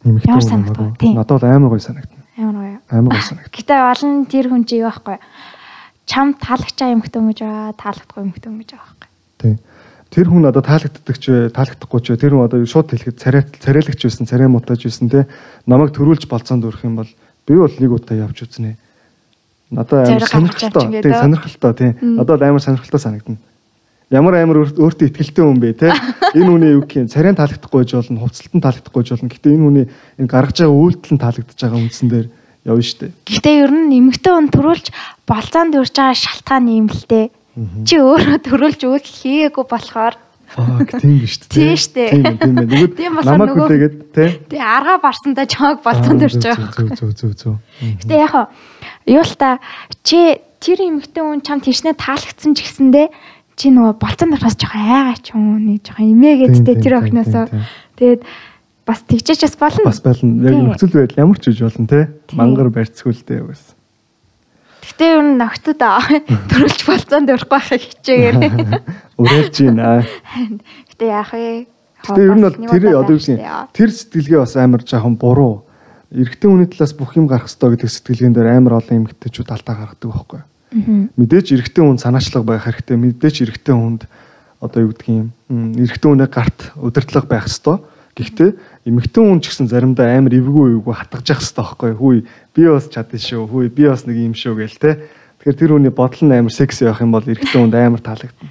Ямар 0.04 0.44
санагдав? 0.44 0.98
Надад 1.00 1.32
бол 1.40 1.48
амар 1.48 1.70
гоё 1.72 1.82
санагдана. 1.82 2.24
Амар 2.36 2.54
гоё. 2.60 2.78
Амар 2.90 3.12
гоё 3.14 3.24
санагдана. 3.24 3.54
Гэтэ 3.56 3.74
олон 3.78 4.14
тэр 4.26 4.46
хүн 4.50 4.62
чи 4.68 4.82
юу 4.82 4.90
байхгүй. 4.90 5.16
Чам 6.04 6.34
таалагчаа 6.34 6.92
эмгтэй 6.92 7.18
хүн 7.22 7.30
гэж 7.32 7.40
байгаа, 7.40 7.72
таалагдахгүй 7.78 8.22
эмгтэй 8.26 8.48
хүн 8.50 8.60
гэж 8.60 8.70
байгаа 8.74 8.84
байхгүй. 8.84 9.08
Тийм. 9.38 9.56
Тэр 10.08 10.32
хүн 10.32 10.48
одоо 10.48 10.64
таалагддаг 10.64 11.16
ч 11.20 11.24
вэ, 11.28 11.52
таалагдахгүй 11.52 12.00
ч 12.00 12.06
вэ, 12.12 12.16
тэр 12.16 12.32
хүн 12.32 12.48
одоо 12.48 12.64
шууд 12.64 12.88
хэлэхэд 12.88 13.20
царай 13.20 13.42
царайлагч 13.44 14.00
байсан, 14.00 14.24
царай 14.24 14.48
мутаж 14.48 14.80
байсан 14.80 15.12
те. 15.12 15.28
Намайг 15.68 15.92
төрүүлж 15.92 16.24
болцоонд 16.24 16.64
өрөх 16.64 16.88
юм 16.88 16.96
бол 16.96 17.10
би 17.44 17.54
бол 17.54 17.68
нэг 17.68 17.92
удаа 17.92 18.16
явж 18.16 18.48
үзнэ. 18.48 18.80
Надад 19.70 20.08
амар 20.08 20.24
сонирхолтой. 20.24 20.88
үү? 20.88 21.12
сонирхолтой 21.12 21.72
тийм. 21.76 21.92
Надад 22.16 22.40
амар 22.40 22.64
сонирхолтой 22.64 23.00
санагдана. 23.00 23.36
Ямар 24.08 24.40
амар 24.40 24.64
өөр- 24.64 24.80
өөртөө 24.80 25.12
ихтгэлтэй 25.12 25.44
хүн 25.44 25.60
бэ 25.60 25.72
те. 25.76 25.92
Энэ 26.40 26.48
хүний 26.48 26.72
юу 26.72 26.88
гэх 26.88 27.04
юм 27.04 27.12
царайн 27.12 27.36
таалагдахгүй 27.36 27.84
гэж 27.84 27.92
болно, 28.00 28.24
хувцалтан 28.24 28.64
таалагдахгүй 28.64 29.00
гэж 29.04 29.08
болно. 29.12 29.28
Гэтэ 29.28 29.52
энэ 29.52 29.64
хүний 29.68 29.86
энэ 30.16 30.32
гаргаж 30.32 30.56
байгаа 30.64 30.72
үйлдэл 30.72 31.12
нь 31.12 31.20
таалагдж 31.20 31.60
байгаа 31.60 31.80
үндсэн 31.84 32.08
дээр 32.08 32.26
явна 32.64 32.84
штэ. 32.88 33.12
Гэтэ 33.28 33.50
ер 33.60 33.72
нь 33.76 33.92
эмгтэй 34.00 34.32
хүн 34.32 34.48
төрүүлж 34.48 34.86
болцоонд 35.28 35.76
өрж 35.76 35.92
байгаа 35.92 36.16
шалтгаан 36.16 36.66
юм 36.72 36.88
л 36.88 37.04
те. 37.04 37.28
Чи 37.84 37.96
өөрөө 37.98 38.38
төрүүлж 38.46 38.80
үйлдэл 38.86 39.16
хийгээгүй 39.22 39.64
болохоор 39.68 40.14
Фак 40.48 40.96
тийм 41.04 41.20
биш 41.20 41.36
Тийм 41.44 41.76
штэ. 41.76 42.08
Тийм 42.08 42.24
ээ, 42.24 42.36
тийм 42.40 42.56
ээ. 42.56 42.66
Нөгөө 42.72 42.96
Тийм 42.96 43.12
болохоор 43.20 43.36
нөгөө- 43.36 43.68
хүлээгээд 43.68 43.96
те. 44.16 44.24
тэгээ 44.48 44.64
аргаа 44.64 44.98
барсандаа 45.04 45.44
чамаг 45.44 45.78
болцоонд 45.84 46.24
өрж 46.24 46.40
байгаа. 46.40 46.96
Зүг 46.96 47.12
зүг 47.20 47.32
зүг. 47.36 47.56
Гэтэ 48.00 48.14
яг 48.16 48.32
юу 49.04 49.20
л 49.28 49.34
та 49.36 49.60
чи 50.00 50.40
тэр 50.56 50.78
эмэгтэй 50.88 51.20
хүн 51.20 51.44
чам 51.44 51.60
тийшнээ 51.60 51.92
таалагдсан 52.00 52.56
ч 52.56 52.64
гэсэндээ 52.64 53.06
чи 53.60 53.66
нөгөө 53.68 54.00
болцоонд 54.00 54.34
орохоос 54.40 54.56
жоохон 54.56 54.82
айгаа 54.88 55.16
ч 55.20 55.26
юм 55.36 55.42
уу 55.52 55.60
нэг 55.60 55.84
жоохон 55.84 56.16
имээгээд 56.16 56.54
Тийм, 56.56 56.64
тэ 56.64 56.72
тийм, 56.72 56.80
тэр 56.80 56.92
тийм, 56.96 57.00
охиноосоо 57.04 57.44
тийм, 57.44 57.52
тийм. 57.52 57.64
тэгээд 58.00 58.20
бас 58.88 59.00
тэгжээч 59.04 59.40
бас 59.44 59.56
болно. 59.60 59.84
Бас 59.84 60.00
байлна. 60.00 60.32
Яг 60.48 60.52
Тийм. 60.56 60.64
нөхцөл 60.64 60.92
байдал 60.96 61.20
ямар 61.28 61.36
ч 61.36 61.44
үж 61.52 61.58
болно 61.60 61.84
те. 61.92 62.00
Тийм. 62.24 62.36
Мангар 62.40 62.68
барьцгүйлтэй 62.72 63.40
бас. 63.44 63.60
Гэтэ 64.88 65.04
ер 65.04 65.20
нь 65.20 65.36
ногтод 65.36 65.80
төрүүлж 66.50 66.80
болцоонд 66.88 67.28
өрөхгүй 67.28 67.52
байхыг 67.52 67.82
хичээгээр. 67.84 68.36
Уриалж 69.20 69.56
байна. 69.60 70.06
Гэтэ 70.88 71.04
яах 71.04 71.32
вэ? 71.36 71.68
Гэтэ 72.08 72.20
ер 72.24 72.34
нь 72.38 72.44
бол 72.46 72.56
тэр 72.56 72.84
одоо 72.96 73.12
юу 73.12 73.20
юм 73.20 73.40
тэр 73.76 73.90
сэтгэлгээ 73.92 74.40
бас 74.40 74.56
амар 74.56 74.82
жоохон 74.86 75.20
буруу. 75.20 75.68
Эрэгтэй 76.08 76.48
хүний 76.48 76.68
талаас 76.72 76.96
бүх 76.96 77.12
юм 77.20 77.28
гарах 77.28 77.52
ёстой 77.52 77.76
гэдэг 77.76 77.90
сэтгэлгээн 77.92 78.32
дээр 78.32 78.48
амар 78.56 78.80
олон 78.80 79.04
эмэгтэйчүүд 79.04 79.52
алдаа 79.52 79.76
гаргадаг 79.76 80.08
байхгүй. 80.08 80.40
Мэдээж 81.20 81.46
эрэгтэй 81.52 81.84
хүн 81.84 82.00
санаачлага 82.00 82.48
байх 82.48 82.64
хэрэгтэй. 82.64 82.96
Мэдээж 82.96 83.36
эрэгтэй 83.44 83.74
хүнд 83.76 84.08
одоо 84.60 84.88
юу 84.88 84.96
гэдгийг 84.96 85.28
юм 85.52 85.76
эрэгтэй 85.76 86.08
хүнээ 86.08 86.30
гарт 86.32 86.72
удирдлага 86.80 87.28
байх 87.28 87.44
ёстой. 87.44 87.84
Гэхдээ 88.16 88.50
эмэгтэй 88.88 89.20
хүн 89.20 89.40
ч 89.44 89.52
гэсэн 89.52 89.68
заримдаа 89.68 90.16
амар 90.16 90.32
эвгүй 90.32 90.80
эвгүй 90.80 90.94
хатгаж 90.96 91.28
явах 91.28 91.44
ёстой 91.44 91.64
байхгүй. 91.64 91.92
Хүй 92.00 92.16
би 92.56 92.62
бас 92.72 92.88
чадна 92.88 93.20
шүү. 93.20 93.44
Хүй 93.44 93.68
би 93.68 93.84
бас 93.84 94.08
нэг 94.08 94.16
юм 94.16 94.32
шүү 94.32 94.56
гээл 94.56 94.80
те. 94.80 94.90
Тэгэхээр 95.44 95.58
тэр 95.60 95.72
хүний 95.76 95.92
бодол 95.92 96.24
нь 96.24 96.32
амар 96.32 96.54
секси 96.54 96.88
байх 96.88 97.04
юм 97.04 97.12
бол 97.12 97.28
эрэгтэй 97.28 97.60
хүнд 97.60 97.76
амар 97.76 98.00
таалагдана. 98.00 98.48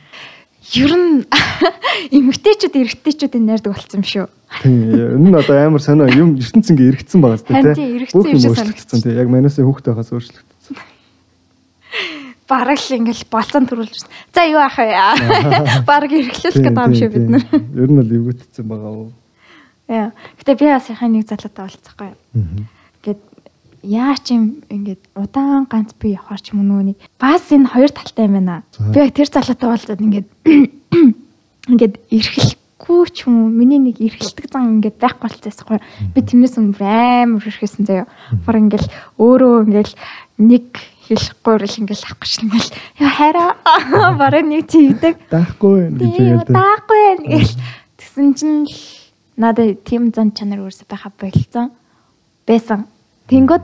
Ер 0.77 0.93
нь 0.93 1.25
эмгтээчүүд 2.17 2.75
эрэгтэйчүүдийн 2.77 3.45
найрдаг 3.49 3.73
болсон 3.73 4.03
юм 4.03 4.05
шүү. 4.05 4.27
Тийм 4.61 5.17
энэ 5.17 5.29
нь 5.31 5.37
одоо 5.41 5.57
амар 5.57 5.81
сонио 5.81 6.07
юм 6.13 6.37
ертөнц 6.37 6.69
ингээ 6.69 6.91
эргэцсэн 6.93 7.19
байгаа 7.23 7.39
зү 7.41 7.47
те. 7.49 7.73
тийм, 7.73 7.91
эргэцсэн 7.97 8.19
Бүх 8.21 8.29
юм 8.29 8.39
шиг 8.39 8.53
өөрчлөгдсөн 8.53 9.01
тий. 9.01 9.17
Яг 9.17 9.27
манайсаа 9.31 9.65
хүүхдээ 9.65 9.93
хаас 9.97 10.11
өөрчлөгдсөн. 10.13 10.75
Бараг 12.51 12.79
л 12.79 12.95
ингээл 12.95 13.25
болцоонд 13.27 13.67
төрүүлж 13.67 13.95
байна. 14.05 14.15
За 14.31 14.41
юу 14.47 14.61
ах 14.63 14.77
вэ? 14.79 14.87
Бараг 15.89 16.11
эргэлүүлэх 16.15 16.63
гэдэг 16.63 16.83
юм 16.83 16.95
шиг 16.95 17.11
бид 17.11 17.27
нар. 17.27 17.43
Ер 17.75 17.89
нь 17.91 17.99
л 17.99 18.15
эвгүйтсэн 18.21 18.63
байгаа 18.63 18.91
уу. 18.91 19.11
Яа. 19.87 20.11
Гэтэ 20.39 20.59
би 20.59 20.67
бас 20.67 20.89
яхаа 20.91 21.07
нэг 21.07 21.27
залуутай 21.27 21.63
болцсохгүй. 21.63 22.11
Гэт 23.03 23.21
яа 23.87 24.15
ч 24.19 24.35
юм 24.35 24.59
ингээд 24.67 24.99
удаан 25.15 25.63
ганц 25.71 25.95
би 25.95 26.11
явахаар 26.11 26.41
ч 26.43 26.51
юм 26.51 26.67
уу 26.67 26.83
нэг 26.83 26.99
бас 27.15 27.47
энэ 27.55 27.71
хоёр 27.71 27.91
талтай 27.95 28.27
юм 28.27 28.35
байна. 28.35 28.67
Би 28.91 28.99
яг 28.99 29.15
тэр 29.15 29.31
залуутай 29.31 29.67
болцоод 29.71 30.03
ингээд 30.03 30.27
ингээд 31.71 31.95
эрхлэхгүй 32.11 33.01
ч 33.15 33.31
юм 33.31 33.47
уу 33.47 33.49
миний 33.53 33.79
нэг 33.79 34.03
эрхэлдэг 34.03 34.51
зан 34.51 34.83
ингээд 34.83 34.99
байхгүй 34.99 35.23
болцсохгүй. 35.23 35.79
Би 36.11 36.19
тэрнээс 36.19 36.59
өмнө 36.59 36.83
амар 36.83 37.47
эрхэлсэн 37.47 37.87
заяа. 37.87 38.11
Бүр 38.43 38.67
ингээд 38.67 38.91
өөрөө 39.15 39.71
ингээд 39.71 39.95
нэг 40.35 40.67
хэлэхгүй 41.07 41.55
л 41.63 41.79
ингээд 41.79 42.03
авах 42.03 42.19
гэж 42.19 42.33
ингээд 42.43 42.69
яа 42.99 43.11
хараа 43.15 43.51
бараг 44.19 44.43
нэг 44.43 44.67
чигдэг. 44.67 45.15
Даахгүй 45.31 45.95
гэж 45.95 46.13
яриад. 46.19 46.51
даахгүй 46.51 47.03
гэл 47.23 47.55
тэгсэн 47.95 48.27
чинь 48.35 48.67
л 48.67 48.96
надад 49.37 49.83
тийм 49.85 50.11
зан 50.11 50.33
чанар 50.33 50.65
өөрсө 50.65 50.89
байха 50.89 51.13
болцсон 51.13 51.71
байсан. 52.47 52.87
Тэнгүүд 53.29 53.63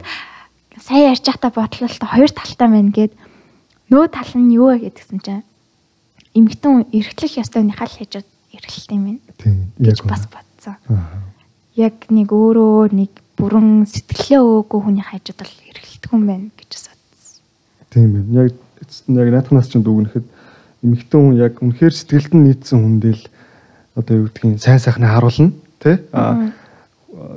сая 0.77 1.11
ярьж 1.11 1.25
байхдаа 1.25 1.51
бодлоо 1.51 1.89
л 1.89 1.97
хоёр 1.97 2.31
талтай 2.31 2.67
байна 2.69 2.93
гэд 2.93 3.13
нөө 3.89 4.05
тал 4.13 4.31
нь 4.37 4.53
юу 4.53 4.69
вэ 4.69 4.85
гэдгсэн 4.85 5.19
чинь 5.25 5.43
эмгтэн 6.37 6.93
эргэлэх 6.93 7.41
ёстой 7.41 7.65
нөхал 7.65 7.89
хийж 7.89 8.21
эргэлт 8.53 8.89
юм 8.93 9.03
байна 9.05 9.21
Тийм. 9.37 9.73
Яг 9.79 10.01
бас 10.05 10.29
бодсон. 10.29 10.77
Яг 11.75 12.05
нэг 12.09 12.29
өөрөө 12.29 12.93
нэг 12.93 13.11
бүрэн 13.37 13.89
сэтгэлээ 13.89 14.41
өөгүй 14.41 14.79
хүний 14.81 15.05
хайжууд 15.05 15.39
бол 15.41 15.53
эргэлтэх 15.73 16.11
юм 16.13 16.23
байна 16.29 16.47
гэж 16.53 16.69
бас 16.69 16.85
бодсон. 16.93 17.41
Тийм 17.89 18.09
байна. 18.13 18.45
Яг 18.45 18.53
яг 19.09 19.27
наатахнаас 19.33 19.67
ч 19.69 19.81
дүгнэхэд 19.81 20.25
эмэгтэй 20.85 21.17
хүн 21.17 21.37
яг 21.37 21.53
үнэхээр 21.61 21.93
сэтгэлд 21.93 22.33
нь 22.37 22.45
нийцсэн 22.45 22.77
хүндэл 22.77 23.21
одоо 23.97 24.13
юу 24.21 24.25
гэдгийг 24.29 24.61
сайн 24.61 24.79
сайхнаа 24.79 25.17
харуулна 25.17 25.53
тий 25.83 25.95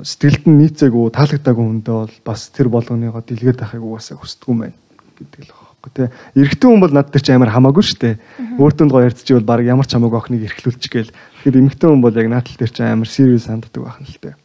сэтгэлд 0.01 0.43
нь 0.47 0.57
нийцээгүй 0.63 1.11
таалагдаагүй 1.13 1.65
хүндээ 1.67 1.95
бол 2.01 2.15
бас 2.25 2.49
тэр 2.49 2.71
болгоныгоо 2.71 3.21
дэлгээд 3.21 3.61
байхыг 3.61 3.83
угаасаа 3.83 4.17
хүсдэг 4.17 4.47
юм 4.49 4.59
байна 4.65 4.77
гэдэг 5.19 5.41
л 5.45 5.53
байхгүй 5.53 5.91
тий 5.93 6.07
эрэгтэй 6.41 6.67
хүн 6.71 6.81
бол 6.81 6.95
над 6.95 7.11
дээр 7.11 7.23
ч 7.23 7.27
амар 7.35 7.51
хамаагүй 7.53 7.83
шүү 7.85 7.99
дээ. 8.01 8.15
Өөртөө 8.57 8.87
гоё 8.89 9.05
ярьцчихвэл 9.05 9.45
баг 9.45 9.61
ямар 9.61 9.85
ч 9.85 9.93
хамаагүй 9.93 10.17
охиныг 10.17 10.47
эрхлүүлчих 10.49 10.91
гээл. 10.91 11.13
Тэгэхээр 11.13 11.59
эмэгтэй 11.61 11.87
хүн 11.93 12.01
бол 12.01 12.17
яг 12.17 12.27
наатал 12.31 12.57
дээр 12.57 12.73
ч 12.73 12.79
амар 12.81 13.09
serious 13.11 13.45
ханддаг 13.45 13.83
байх 13.85 13.99
нь 14.01 14.09
л 14.09 14.17
дээ. 14.17 14.35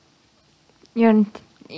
Ер 1.01 1.15
нь 1.17 1.27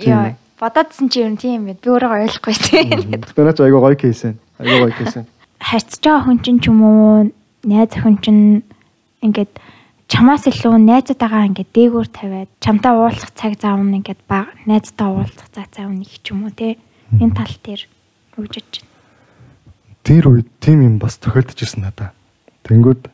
яа 0.03 0.35
бодоодсэн 0.59 1.07
чи 1.07 1.23
ер 1.23 1.31
нь 1.31 1.39
тийм 1.39 1.71
байд. 1.71 1.79
Би 1.79 1.87
өөрөө 1.87 2.11
ойлгохгүй 2.27 2.55
тийм. 2.67 3.23
Гэхдээ 3.23 3.45
наач 3.47 3.59
айгаа 3.63 3.81
гоё 3.87 3.95
кейс 3.95 4.19
байна 4.27 4.39
айгаа 4.59 4.79
гоё 4.83 4.95
кейс 4.99 5.15
байна 5.15 5.31
харьцаж 5.65 6.03
байгаа 6.03 6.23
хүн 6.25 6.39
чинь 6.43 6.59
ч 6.61 6.69
юм 6.69 6.79
уу 6.83 7.31
найз 7.65 7.91
охин 7.97 8.17
чинь 8.21 8.43
ингээд 9.25 9.51
чамаас 10.07 10.45
илүү 10.45 10.77
найзтайгаа 10.85 11.49
ингээд 11.49 11.71
дээгүүр 11.73 12.07
тавиад 12.13 12.49
чамтай 12.61 12.93
уулзах 12.93 13.31
цаг 13.33 13.57
зав 13.57 13.81
нь 13.81 13.97
ингээд 13.97 14.21
баг 14.29 14.53
найзтай 14.69 15.09
уулзах 15.09 15.49
цаг 15.49 15.67
зав 15.73 15.89
нь 15.89 16.05
их 16.05 16.21
ч 16.21 16.29
юм 16.29 16.45
уу 16.45 16.53
те 16.53 16.77
энэ 17.17 17.33
тал 17.33 17.55
дээр 17.65 17.81
үжиж 18.37 18.85
байна. 18.85 18.93
тэр 20.05 20.23
үед 20.29 20.49
тийм 20.61 20.85
юм 20.85 20.95
бас 21.01 21.17
тохиолдож 21.17 21.57
ирсэн 21.57 21.89
надаа. 21.89 22.13
Тэнгүүд 22.69 23.09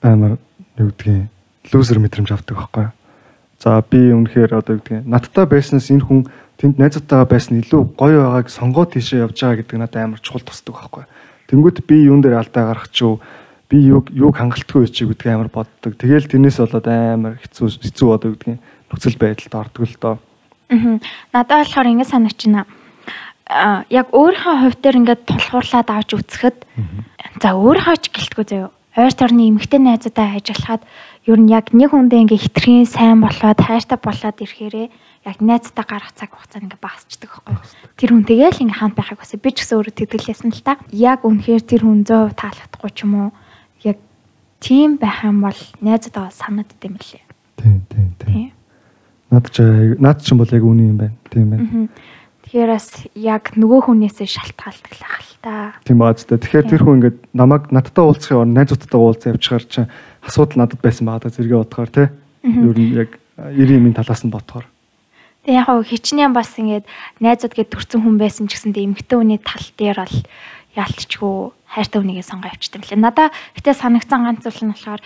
амар 0.00 0.40
юу 0.80 0.88
гэдгийг 0.88 1.28
лузер 1.72 2.00
мэдрэмж 2.00 2.32
авдаг 2.32 2.56
байхгүй 2.56 2.84
юу. 2.88 2.96
За 3.60 3.84
би 3.84 4.08
үнэхээр 4.08 4.56
одоо 4.56 4.80
юу 4.80 4.80
гэдэг 4.80 5.04
надтай 5.04 5.44
байснаас 5.44 5.92
энэ 5.92 6.08
хүн 6.08 6.20
тэнд 6.56 6.80
найзуудтайгаа 6.80 7.28
байсан 7.28 7.60
илүү 7.60 7.92
гоё 8.00 8.24
байгааг 8.24 8.48
сонгоод 8.48 8.96
тийшээ 8.96 9.28
явж 9.28 9.36
байгаа 9.36 9.60
гэдэг 9.60 9.76
надад 9.76 10.00
амар 10.00 10.20
чухал 10.24 10.40
тусдаг 10.40 10.80
байхгүй 10.80 11.04
юу. 11.04 11.12
Тэнгүүд 11.52 11.76
би 11.84 11.96
юун 12.08 12.24
дээр 12.24 12.40
алдаа 12.40 12.72
гарах 12.72 12.88
ч 12.88 13.04
юу 13.04 13.20
би 13.70 13.78
юг 13.86 14.10
юг 14.10 14.34
хангалтгүй 14.34 14.90
чи 14.90 15.06
гэдэг 15.06 15.30
амар 15.30 15.48
боддог. 15.48 15.94
Тэгэл 15.94 16.26
тэрнээс 16.26 16.58
болоод 16.58 16.86
амар 16.90 17.38
хэцүү 17.38 17.86
хэцүү 17.86 18.06
юу 18.10 18.18
гэдэг 18.18 18.58
нөхцөл 18.90 19.16
байдалд 19.16 19.54
ордог 19.54 19.86
л 19.86 19.96
доо. 20.02 20.16
Аа. 20.74 20.98
Надад 21.30 21.62
болохоор 21.62 21.86
ингэ 21.94 22.10
санагчна. 22.10 22.66
Аа 23.46 23.86
яг 23.90 24.10
өөрийнхөө 24.10 24.56
хувь 24.66 24.78
дээр 24.82 24.98
ингээд 25.06 25.22
тулхуурлаад 25.26 25.88
авч 25.90 26.10
үцхэд 26.18 26.66
за 27.38 27.48
өөрийнхөө 27.54 27.96
ч 28.02 28.06
гэлтгүй 28.10 28.44
заяа. 28.50 28.70
Ойр 28.98 29.14
төрний 29.14 29.54
эмгтэй 29.54 29.78
найзуудаа 29.78 30.34
ажиллахад 30.34 30.82
ер 31.30 31.38
нь 31.38 31.50
яг 31.54 31.70
нэг 31.70 31.94
хүндээ 31.94 32.26
ингээ 32.26 32.42
хитрхийн 32.42 32.86
сайн 32.90 33.22
болоод 33.22 33.62
хайртай 33.62 33.98
болоод 34.02 34.42
ирэхээрээ 34.42 34.86
яг 35.30 35.38
найзтай 35.38 35.84
гарах 35.86 36.10
цаг 36.18 36.34
хугацаа 36.34 36.58
ингээ 36.58 36.82
багасчдаг 36.82 37.30
байхгүй. 37.30 37.54
Тэр 37.94 38.10
хүн 38.10 38.26
тэгээл 38.26 38.62
ингээ 38.66 38.78
хаант 38.82 38.98
байхыг 38.98 39.22
бас 39.22 39.30
би 39.38 39.50
ч 39.54 39.62
гэсэн 39.62 39.78
өөрөө 39.78 39.94
тэтгэлээсэн 39.94 40.50
л 40.50 40.62
та. 40.66 40.74
Яг 40.90 41.22
үнэхээр 41.22 41.62
тэр 41.62 41.82
хүн 41.86 42.02
100% 42.02 42.34
таалагдахгүй 42.34 42.90
ч 42.90 42.98
юм 43.06 43.14
уу. 43.14 43.30
Тийм 44.60 45.00
байх 45.00 45.24
юм 45.24 45.40
бол 45.40 45.60
найзуудаа 45.80 46.28
санагдд 46.28 46.80
юм 46.84 47.00
лээ. 47.00 47.24
Тийм 47.56 47.80
тийм 47.88 48.08
тийм. 48.20 48.52
Наад 49.32 49.48
ч 49.48 49.64
наад 49.96 50.20
ч 50.20 50.36
юм 50.36 50.44
бол 50.44 50.52
яг 50.52 50.64
үний 50.64 50.92
юм 50.92 51.00
байна. 51.00 51.16
Тийм 51.32 51.48
байна. 51.48 51.88
Тэгэхээр 52.44 52.68
бас 52.68 52.88
яг 53.16 53.56
нөгөө 53.56 53.80
хүнээсээ 53.88 54.28
шалтгаалдаг 54.28 54.92
л 54.92 55.32
та. 55.40 55.72
Тийм 55.88 55.96
баа 55.96 56.12
зү. 56.12 56.36
Тэгэхээр 56.36 56.66
тэр 56.68 56.82
хүн 56.84 56.96
ингээд 57.00 57.18
намайг 57.32 57.72
надтай 57.72 58.04
уулзахын 58.04 58.44
орн 58.44 58.52
найзуудтай 58.52 59.00
уулзах 59.00 59.32
явчихаар 59.32 59.64
чинь 59.64 59.88
асуудал 60.20 60.66
надад 60.66 60.80
байсан 60.84 61.08
байгаа 61.08 61.30
да 61.30 61.32
зэрэгээ 61.32 61.60
бодохоор 61.64 61.90
тий. 61.94 62.08
Ер 62.44 62.76
нь 62.76 62.92
яг 62.92 63.16
90 63.38 63.80
минь 63.80 63.96
талаас 63.96 64.26
нь 64.26 64.34
бодохоор. 64.34 64.68
Тэгээ 65.48 65.56
яг 65.56 65.68
хичнээн 65.88 66.34
бас 66.36 66.52
ингээд 66.60 66.84
найзууд 67.24 67.54
гээд 67.56 67.72
төрсэн 67.72 68.04
хүн 68.04 68.20
байсан 68.20 68.44
ч 68.44 68.60
гэсэндээ 68.60 68.92
эмгтэн 68.92 69.18
хүний 69.24 69.40
тал 69.40 69.66
дээр 69.80 70.04
бол 70.04 70.18
яалтчгүй 70.76 71.38
хайртай 71.70 72.02
хүнийгээ 72.02 72.26
сонгоо 72.26 72.50
авчдаг 72.50 72.82
лээ. 72.82 72.98
Надаа 72.98 73.30
гэтээ 73.54 73.74
санагцсан 73.78 74.26
ганц 74.26 74.42
зүйл 74.42 74.66
нь 74.66 74.74
болохоор 74.74 75.02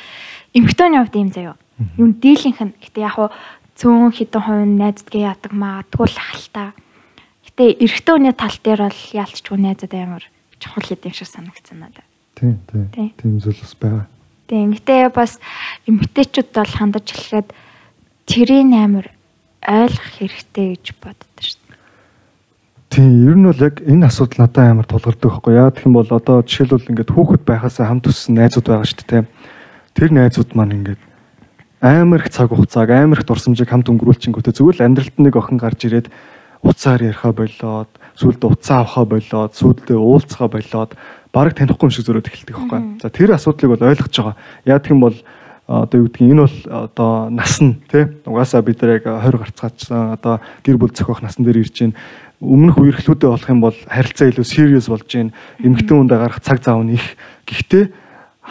эмгтэн 0.57 0.97
хувьд 0.97 1.15
юм 1.21 1.31
заяо. 1.31 1.57
Юун 2.01 2.17
дийлийнх 2.17 2.61
нь 2.65 2.77
гэтээ 2.81 3.05
яг 3.05 3.15
хөө 3.21 3.29
цөөн 3.77 4.13
хитэн 4.17 4.43
хувь 4.43 4.65
найздгээ 4.65 5.29
яадаг 5.29 5.53
маадгүй 5.53 6.07
л 6.09 6.19
хальтаа. 6.19 6.73
Гэтэ 7.45 7.85
эрэгтэй 7.85 8.15
хүний 8.17 8.33
тал 8.33 8.57
дээр 8.65 8.81
бол 8.89 9.03
яалтчгүй 9.13 9.59
найзад 9.61 9.93
амар 9.93 10.25
чухал 10.63 10.87
хэд 10.89 11.05
юм 11.05 11.15
шиг 11.15 11.29
санагдсан 11.29 11.79
надад. 11.85 12.07
Тийм 12.39 12.59
тийм. 12.71 13.13
Тийм 13.19 13.35
зүйл 13.43 13.61
бас 13.61 13.75
байгаа. 13.77 14.07
Тийм. 14.49 14.73
Гэтэ 14.73 15.11
бас 15.13 15.43
эмгтээчүүд 15.85 16.49
бол 16.55 16.73
хандаж 16.73 17.07
хэлэхэд 17.13 17.49
тэрийн 18.25 18.73
амар 18.73 19.07
ойлгох 19.61 20.09
хэрэгтэй 20.17 20.79
гэж 20.79 20.87
боддог 21.03 21.41
шүү. 21.43 21.64
Тийм, 22.95 23.27
ер 23.27 23.35
нь 23.35 23.43
бол 23.43 23.59
яг 23.59 23.83
энэ 23.83 24.07
асуудал 24.07 24.47
надад 24.47 24.71
амар 24.71 24.87
тулгардаг 24.87 25.19
байхгүй 25.19 25.59
яа. 25.59 25.75
Тэгэх 25.75 25.91
юм 25.91 25.99
бол 25.99 26.07
одоо 26.15 26.47
жишээлбэл 26.47 26.95
ингээд 26.95 27.11
хүүхэд 27.11 27.43
байхасаа 27.43 27.91
хамт 27.91 28.07
өссөн 28.07 28.39
найзууд 28.39 28.71
байгаа 28.71 28.87
шүү 28.87 29.03
дээ. 29.11 29.23
Тэр 29.99 30.11
найзууд 30.15 30.55
маань 30.55 30.79
ингээд 30.79 31.03
амар 31.83 32.23
их 32.23 32.31
цаг 32.31 32.55
хугацааг 32.55 32.95
амар 32.95 33.19
их 33.19 33.27
дурсамжийг 33.27 33.67
хамт 33.67 33.91
өнгөрүүлчихэнгүүтээ 33.91 34.55
зүгээр 34.55 34.79
л 34.79 34.87
амьдралд 34.87 35.17
нэг 35.19 35.35
охин 35.35 35.59
гарч 35.59 35.81
ирээд 35.91 36.07
уцаар 36.63 37.03
яриахаа 37.03 37.35
болоод 37.35 37.91
сүлд 38.15 38.43
уцаа 38.47 38.87
авахаа 38.87 39.07
болоод 39.11 39.53
сүлдээ 39.59 39.99
уулзахаа 39.99 40.49
болоод 40.55 40.91
бараг 41.35 41.55
танихгүй 41.59 41.91
юм 41.91 41.95
шиг 41.99 42.07
зөрөөд 42.07 42.31
эхэлдэг 42.31 42.55
байхгүй. 42.55 42.81
За 43.03 43.11
тэр 43.11 43.35
асуудлыг 43.35 43.75
бол 43.75 43.91
ойлгож 43.91 44.15
байгаа. 44.15 44.39
Яа 44.71 44.79
гэх 44.79 44.95
юм 44.95 45.03
бол 45.03 45.19
одоо 45.67 45.99
юу 45.99 46.09
гэдгийг 46.13 46.31
энэ 46.31 46.45
бол 46.45 46.59
одоо 46.69 47.31
нас 47.33 47.57
нь 47.59 47.81
тий 47.89 48.05
угаасаа 48.29 48.61
бид 48.61 48.83
нар 48.83 49.01
яг 49.01 49.05
20 49.09 49.41
гарцгаачсан 49.41 50.13
одоо 50.13 50.41
гэр 50.61 50.77
бүл 50.77 50.93
зохиох 50.93 51.25
насн 51.25 51.41
дээр 51.41 51.65
ирж 51.65 51.81
байна 51.81 51.97
өмнөх 52.41 52.79
үерхлүүдэд 52.79 53.31
болох 53.31 53.51
юм 53.51 53.61
бол 53.63 53.77
харилцаа 53.87 54.31
илүү 54.33 54.47
serious 54.47 54.87
болж 54.91 55.07
байна 55.07 55.35
эмгтэн 55.63 56.01
үндэ 56.07 56.17
гарах 56.19 56.41
цаг 56.43 56.63
зав 56.65 56.83
нь 56.83 56.99
их 56.99 57.05
гэхдээ 57.47 57.85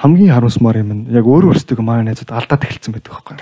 хамгийн 0.04 0.34
харамсмаар 0.34 0.82
юм 0.82 0.91
нь 0.93 1.04
яг 1.13 1.26
өөрөө 1.28 1.54
өөрсдөө 1.54 1.84
маань 1.84 2.10
найзад 2.10 2.32
алдаад 2.34 2.65
эхэлсэн 2.65 2.93
байдаг 2.93 3.13
байхгүй. 3.13 3.38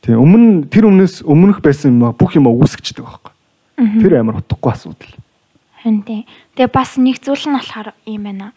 Тийм 0.00 0.20
өмнө 0.22 0.70
тэр 0.70 0.88
өмнөөс 0.88 1.26
өмнөх 1.26 1.58
байсан 1.60 1.98
юм 1.98 2.14
бүх 2.14 2.36
юм 2.38 2.46
үүсгэждэг 2.46 3.04
байхгүй. 3.04 3.32
Тэр 4.00 4.20
амар 4.20 4.40
утгагүй 4.40 4.70
асуудал. 4.72 5.12
Харин 5.82 6.02
тийм. 6.04 6.24
Тэгээ 6.54 6.70
бас 6.72 6.96
нэг 7.00 7.18
зүйл 7.18 7.48
нь 7.50 7.56
болохоор 7.56 7.92
юм 8.06 8.22
байна. 8.24 8.52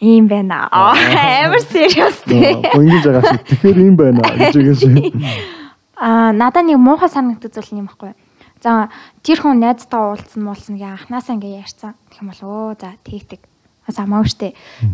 Ийм 0.00 0.28
байна. 0.28 0.68
Амар 0.70 1.60
serious 1.66 2.20
тийм. 2.28 2.60
Ингэж 2.60 3.04
байгаа 3.04 3.24
шиг. 3.24 3.42
Тэгэхээр 3.48 3.78
ийм 3.80 3.96
байна 3.96 4.20
гэж 4.20 4.54
байгаа 4.54 4.76
шиг. 4.76 4.94
Аа 5.96 6.32
надад 6.36 6.68
нэг 6.68 6.76
муухай 6.76 7.08
санагддаг 7.08 7.52
зүйл 7.56 7.80
юм 7.80 7.88
байхгүй. 7.88 8.12
За 8.62 8.88
тэр 9.22 9.38
хүн 9.44 9.60
найзтай 9.60 10.00
уулзсан 10.00 10.42
муулсан 10.42 10.76
гээ 10.80 10.96
анханасаа 10.96 11.36
ингээ 11.36 11.60
ярьсан. 11.60 11.92
Тэгэх 12.08 12.20
юм 12.24 12.28
бол 12.32 12.42
өө 12.44 12.80
за 12.80 12.96
тэгдэг 13.04 13.40
бас 13.86 13.98
амаагүй 14.02 14.30
штэ. 14.32 14.48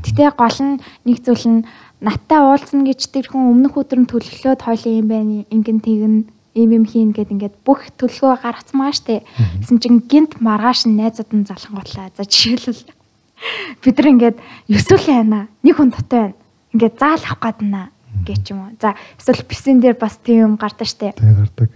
Гэтэ 0.05 0.37
гол 0.37 0.59
нь 0.61 0.81
нэг 1.09 1.18
зүйл 1.25 1.46
нь 1.48 1.61
наттай 2.05 2.40
уулзна 2.44 2.85
гэж 2.85 3.01
тэр 3.09 3.27
хүн 3.33 3.48
өмнөх 3.48 3.79
өдөр 3.79 4.05
нь 4.05 4.11
төлөвлөөд 4.11 4.61
хойлоо 4.61 4.92
юм 4.92 5.09
байна. 5.09 5.48
Ингэн 5.48 5.81
тэгнэ 5.81 6.29
ийм 6.53 6.70
юм 6.77 6.85
хийн 6.85 7.16
гэд 7.16 7.33
ингээд 7.33 7.57
бүх 7.64 7.88
төлөвлөгөө 7.96 8.44
гаргацмаа 8.44 8.92
штэ. 8.92 9.25
Гэсэн 9.64 9.81
чинь 9.81 10.05
гинт 10.05 10.44
маргааш 10.44 10.85
нь 10.85 11.01
найзууд 11.01 11.33
нь 11.33 11.48
залхангуутлаа. 11.48 12.12
За 12.12 12.29
жишээлбэл 12.29 12.85
бид 13.83 13.96
нар 13.96 14.09
ингээд 14.12 14.37
ёсвол 14.68 15.07
байна. 15.09 15.48
Нэг 15.64 15.75
хүн 15.81 15.88
дотой 15.88 16.37
байна. 16.37 16.37
Ингээд 16.77 17.01
заал 17.01 17.25
авах 17.25 17.40
гээд 17.40 17.59
байна 17.64 17.83
гэж 18.29 18.42
юм 18.53 18.61
уу. 18.68 18.77
За 18.77 18.92
эсвэл 19.16 19.48
писэн 19.48 19.81
дээр 19.81 19.96
бас 19.96 20.20
тийм 20.20 20.53
юм 20.53 20.55
гардаг 20.61 20.85
штэ. 20.85 21.16
Тэг 21.16 21.33
гардаг. 21.33 21.70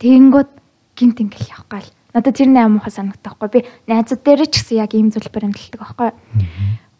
Тэгэнгүүт 0.00 0.50
гинт 1.00 1.24
ингээл 1.24 1.56
явах 1.56 1.68
гал 1.72 1.88
Надад 2.14 2.34
тэр 2.34 2.50
нээр 2.50 2.70
муухай 2.70 2.90
санагдах 2.90 3.38
байхгүй. 3.38 3.62
Би 3.62 3.86
найзууд 3.86 4.22
дээр 4.26 4.50
ч 4.50 4.58
гэсэн 4.58 4.82
яг 4.82 4.94
ийм 4.98 5.14
зүйл 5.14 5.30
баримталдаг 5.30 5.78
байхгүй. 5.78 6.10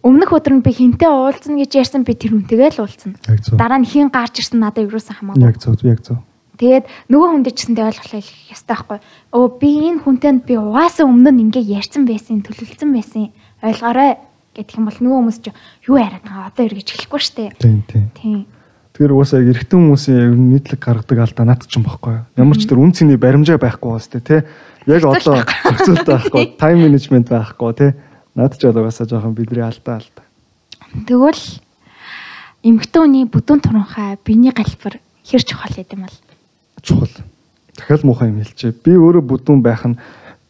Өмнөх 0.07 0.31
өдөр 0.31 0.55
нь 0.55 0.65
би 0.65 0.71
хинтээ 0.71 1.11
уулзна 1.11 1.59
гэж 1.59 1.73
ярьсан 1.83 2.07
би 2.07 2.15
тэр 2.15 2.39
хүнтэйгээ 2.39 2.79
л 2.79 2.87
уулзна. 2.87 3.19
Дараа 3.59 3.83
нь 3.83 3.91
хин 3.91 4.15
гарч 4.15 4.39
ирсэн 4.39 4.63
надад 4.63 4.87
юусэн 4.87 5.19
хамаагүй. 5.19 5.43
Яг 5.43 5.59
зөв, 5.59 5.75
яг 5.83 6.01
зөв. 6.07 6.23
Тэгээд 6.63 6.87
нөгөө 7.11 7.29
хүн 7.37 7.43
дээр 7.43 7.57
ч 7.57 7.61
гэсэндээ 7.67 7.89
ойлгох 7.91 8.13
ёстой 8.55 8.75
байхгүй. 8.79 8.99
Өө 9.35 9.47
би 9.59 9.71
энэ 9.91 10.01
хүнтэй 10.05 10.33
би 10.47 10.55
угаасаа 10.61 11.05
өмнө 11.11 11.33
нь 11.35 11.43
ингээ 11.51 11.75
ярьсан 11.75 12.07
байсан, 12.07 12.45
төлөвлөсөн 12.47 12.91
байсан. 12.95 13.33
Ойлгоорой 13.65 14.21
гэдэг 14.55 14.77
юм 14.79 14.87
бол 14.87 15.01
нөгөө 15.01 15.19
хүмүүс 15.21 15.39
ч 15.41 15.47
юу 15.89 15.97
яриад 15.99 16.25
байгаа 16.25 16.49
одоо 16.53 16.65
эргэж 16.69 16.89
эхлэхгүй 16.97 17.21
шүү 17.21 17.37
дээ. 17.37 17.51
Тийм, 17.59 17.81
тийм. 17.89 18.05
Тийм. 18.17 18.41
Тэгэхээр 19.01 19.17
угаасаа 19.17 19.41
эрэгтэй 19.41 19.79
хүмүүсийн 19.81 20.37
нь 20.37 20.49
нийтлэг 20.53 20.77
гаргадаг 20.77 21.19
алдаа 21.25 21.49
наад 21.49 21.65
ч 21.65 21.81
юм 21.81 21.89
баггүй. 21.89 22.21
Ямар 22.37 22.57
ч 22.61 22.69
тэр 22.69 22.85
үн 22.85 22.93
цэний 22.93 23.17
баримжаа 23.17 23.57
байхгүй 23.57 23.97
бас 23.97 24.13
тий. 24.13 24.45
Яг 24.85 25.09
одоо 25.09 25.41
зохицуулт 25.41 26.05
байхгүй, 26.05 26.61
тайм 26.61 26.85
менежмент 26.85 27.33
байхгүй 27.33 27.73
тий. 27.81 27.91
Наад 28.37 28.61
ч 28.61 28.69
угаасаа 28.69 29.09
жоохон 29.09 29.33
бидний 29.33 29.65
алдаа 29.65 30.05
алдаа. 30.05 30.25
Тэгвэл 31.09 31.45
эмэгтэй 32.61 33.01
хүний 33.01 33.25
бүдүүн 33.25 33.65
туранхай 33.65 34.21
биений 34.21 34.53
галбар 34.53 35.01
хэр 35.25 35.43
чухал 35.49 35.73
гэдэм 35.73 36.05
бол 36.05 36.17
чухал. 36.85 37.25
Дахиад 37.81 38.05
муухай 38.05 38.29
юм 38.29 38.45
хэлчихэ. 38.45 38.85
Би 38.85 39.01
өөрөө 39.01 39.25
бүдүүн 39.25 39.65
байх 39.65 39.89
нь 39.89 39.97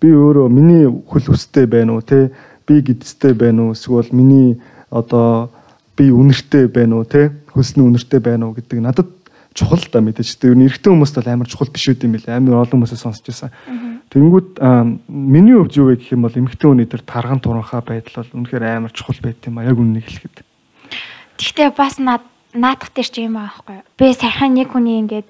би 0.03 0.11
өөрөө 0.11 0.51
миний 0.51 0.91
хөл 1.07 1.39
өстэй 1.39 1.71
байна 1.71 1.95
уу 1.95 2.03
тий? 2.03 2.35
Би 2.67 2.83
гидстэй 2.83 3.31
байна 3.31 3.71
уу? 3.71 3.79
Эсвэл 3.79 4.11
миний 4.11 4.59
одоо 4.91 5.55
би 6.01 6.09
үнэртэй 6.09 6.73
байна 6.73 6.97
уу 6.97 7.05
тий? 7.05 7.29
Хөлсний 7.53 7.85
үнэртэй 7.85 8.21
байна 8.25 8.49
уу 8.49 8.57
гэдэг 8.57 8.81
надад 8.81 9.09
чухал 9.53 9.85
та 9.85 10.01
мэдээж. 10.01 10.41
Тэр 10.41 10.57
эрэгтэй 10.57 10.89
хүмүүст 10.89 11.21
бол 11.21 11.29
амар 11.29 11.49
чухал 11.51 11.69
биш 11.69 11.93
үү 11.93 12.01
юм 12.09 12.17
бэл 12.17 12.33
амар 12.33 12.65
олон 12.65 12.81
хүмүүсээ 12.81 13.05
сонсч 13.05 13.29
байсан. 13.29 13.53
Тэнгүүд 14.09 14.65
миний 15.13 15.55
хувьд 15.61 15.77
юу 15.77 15.93
вэ 15.93 16.01
гэх 16.01 16.17
юм 16.17 16.25
бол 16.25 16.33
эмэгтэй 16.33 16.69
хүний 16.71 16.89
тэр 16.89 17.05
тарган 17.05 17.43
туранхаа 17.45 17.85
байдал 17.85 18.25
бол 18.25 18.33
үнэхээр 18.41 18.65
амар 18.65 18.93
чухал 18.97 19.21
байт 19.21 19.45
юм 19.45 19.61
а 19.61 19.69
яг 19.69 19.77
үннийг 19.77 20.09
хэлэхэд. 20.09 20.41
Гэхдээ 21.37 21.71
бас 21.77 22.01
над 22.01 22.25
наадах 22.57 22.91
дээр 22.97 23.09
ч 23.11 23.21
юм 23.21 23.37
аахгүй. 23.37 23.85
Би 24.01 24.15
сайхан 24.17 24.57
нэг 24.57 24.73
хүний 24.73 25.05
ингээд 25.05 25.29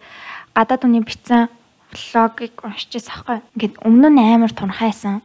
гадаад 0.54 0.86
хүний 0.86 1.02
бичсэн 1.02 1.50
блогийг 1.90 2.54
уншижсэн 2.62 3.10
аахгүй. 3.10 3.38
Ингээд 3.58 3.74
өмнө 3.82 4.08
нь 4.14 4.20
амар 4.22 4.52
тунхайсан. 4.54 5.24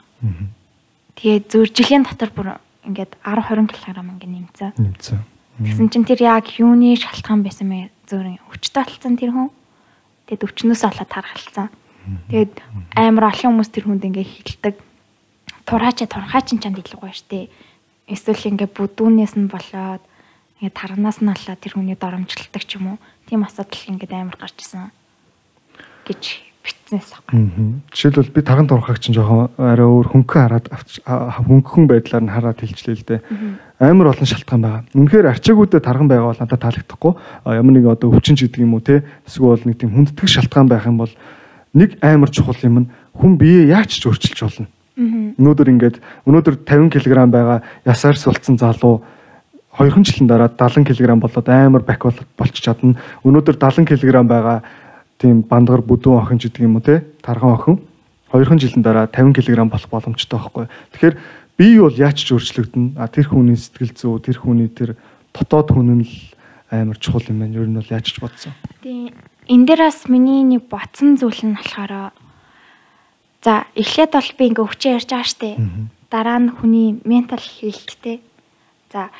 Тэгээ 1.19 1.47
зөөр 1.51 1.69
жилийн 1.69 2.03
дотор 2.03 2.31
бүр 2.33 2.47
ингээд 2.87 3.19
10 3.23 3.43
20 3.45 3.71
кг 3.71 3.97
ингээд 3.99 4.33
нэмсэн. 4.33 4.71
Нэмсэн. 4.79 5.34
Тэгсэн 5.55 5.87
чинь 5.87 6.03
тэр 6.03 6.19
яг 6.23 6.51
юуны 6.59 6.95
шалтгаан 6.99 7.39
байсан 7.43 7.67
мэ 7.71 7.79
зөөр 8.11 8.43
өвчтэй 8.51 8.83
болсон 8.83 9.15
тэр 9.15 9.31
хүн. 9.31 9.49
Тэгээд 10.27 10.45
өвчнөөс 10.51 10.83
олоод 10.83 11.09
тархалцсан. 11.09 11.67
Тэгээд 12.27 12.53
амар 12.99 13.31
олон 13.31 13.55
хүмүүс 13.55 13.71
тэр 13.71 13.87
хүнд 13.87 14.03
ингээ 14.03 14.25
хилдэг. 14.25 14.75
Тураачаа 15.63 16.07
турхаачин 16.11 16.59
чанд 16.59 16.77
илүү 16.83 16.99
гоё 16.99 17.15
штэ. 17.15 17.47
Эсвэл 18.11 18.51
ингээ 18.51 18.69
бүдүүнээс 18.75 19.39
нь 19.39 19.47
болоод 19.47 20.03
ингээ 20.59 20.75
тарнаас 20.75 21.23
нь 21.23 21.31
олоод 21.31 21.59
тэр 21.63 21.73
хүний 21.79 21.95
доромжлдог 21.95 22.63
ч 22.67 22.77
юм 22.77 22.95
уу. 22.95 22.97
Тийм 23.25 23.47
асуудал 23.47 23.89
ингээ 23.95 24.11
амар 24.11 24.37
гарч 24.37 24.59
исэн 24.59 24.91
гэж 26.05 26.45
битсэнээс. 26.65 27.09
Мгм. 27.31 27.81
Жишээлбэл 27.93 28.33
би 28.33 28.41
тарган 28.41 28.67
дурхаг 28.67 28.97
чинь 28.99 29.13
жоохон 29.13 29.53
арай 29.57 29.85
өөр 29.85 30.09
хөнгөн 30.09 30.41
хараад 30.49 30.65
хөнгөн 31.05 31.85
байдлаар 31.85 32.23
нь 32.25 32.33
хараад 32.33 32.59
хэлжлээ 32.59 32.95
л 32.97 33.05
дээ. 33.05 33.21
Амар 33.79 34.11
олон 34.11 34.25
шалтгаан 34.25 34.61
байгаа. 34.65 34.81
Үнэхээр 34.97 35.29
арчаагуудад 35.29 35.83
тарган 35.85 36.09
байгаа 36.09 36.33
бол 36.33 36.41
надад 36.41 36.61
таалагдахгүй. 36.65 37.13
Ямар 37.45 37.73
нэг 37.77 37.85
одоо 37.85 38.09
өвчин 38.09 38.33
ч 38.33 38.49
гэдэг 38.49 38.65
юм 38.65 38.73
уу 38.73 38.81
те 38.81 39.05
эсвэл 39.29 39.61
нэг 39.61 39.77
тийм 39.77 39.93
хүндэтгэх 39.93 40.29
шалтгаан 40.29 40.67
байх 40.67 40.89
юм 40.89 40.97
бол 40.97 41.13
нэг 41.77 41.99
амар 42.01 42.29
чухал 42.33 42.57
юм 42.65 42.75
нь 42.83 42.91
хүн 43.13 43.37
бие 43.37 43.69
яаж 43.69 43.93
ч 43.93 44.07
өөрчилж 44.09 44.39
болно. 44.41 44.67
Өнөөдөр 44.95 45.67
ингээд 45.75 45.99
өнөөдөр 46.23 46.55
50 46.63 47.03
кг 47.03 47.27
байгаа 47.27 47.59
ясаарс 47.83 48.23
болцсон 48.25 48.55
залуу 48.55 49.03
2 49.75 49.91
жилийн 50.07 50.27
дараа 50.31 50.47
70 50.47 50.87
кг 50.87 51.19
болоод 51.19 51.47
амар 51.51 51.83
бак 51.83 51.99
бол- 51.99 52.27
болчих 52.39 52.63
чадна. 52.63 52.95
Өнөөдөр 53.27 53.59
70 53.59 53.91
кг 53.91 54.23
байгаа 54.23 54.63
тийм 55.17 55.43
бандгар 55.47 55.81
бүдүүн 55.81 56.19
охин 56.19 56.39
ч 56.39 56.49
гэдэг 56.49 56.63
юм 56.65 56.77
уу 56.79 56.83
те 56.83 57.03
тархан 57.23 57.55
охин 57.55 57.77
2 58.31 58.59
жилийн 58.59 58.83
дараа 58.83 59.07
50 59.07 59.31
кг 59.39 59.69
болох 59.71 59.89
боломжтой 59.89 60.39
байхгүй. 60.39 60.65
Тэгэхээр 60.91 61.15
бие 61.55 61.79
бол 61.79 61.95
яаж 61.95 62.17
ч 62.19 62.35
өөрчлөгдөн. 62.35 62.99
А 62.99 63.07
тэр 63.07 63.31
хүний 63.31 63.55
сэтгэл 63.55 63.95
зүй, 63.95 64.19
тэр 64.19 64.37
хүний 64.43 64.67
тэр 64.67 64.99
дотоод 65.31 65.71
хүн 65.71 66.03
нь 66.03 66.03
л 66.03 66.15
амар 66.67 66.99
чухал 66.99 67.23
юм 67.31 67.39
байна. 67.39 67.55
Ер 67.55 67.69
нь 67.69 67.79
бол 67.79 67.87
яаж 67.87 68.11
ч 68.11 68.19
бодсон. 68.19 68.51
Тийм 68.83 69.15
энэ 69.47 69.65
дээр 69.65 69.81
бас 69.87 70.09
миний 70.11 70.43
нэг 70.43 70.67
ботсон 70.67 71.15
зүйл 71.15 71.41
нь 71.47 71.55
болохоор 71.55 72.11
за 73.39 73.69
эхлээд 73.77 74.11
бол 74.11 74.31
би 74.35 74.43
ингээ 74.51 74.65
өвчөө 74.67 74.91
ярьж 74.99 75.09
байгаа 75.13 75.29
штэ. 75.29 75.49
Дараа 76.11 76.39
нь 76.43 76.51
хүний 76.51 76.99
ментал 77.05 77.39
хэлттэй. 77.39 78.19
За 78.91 79.13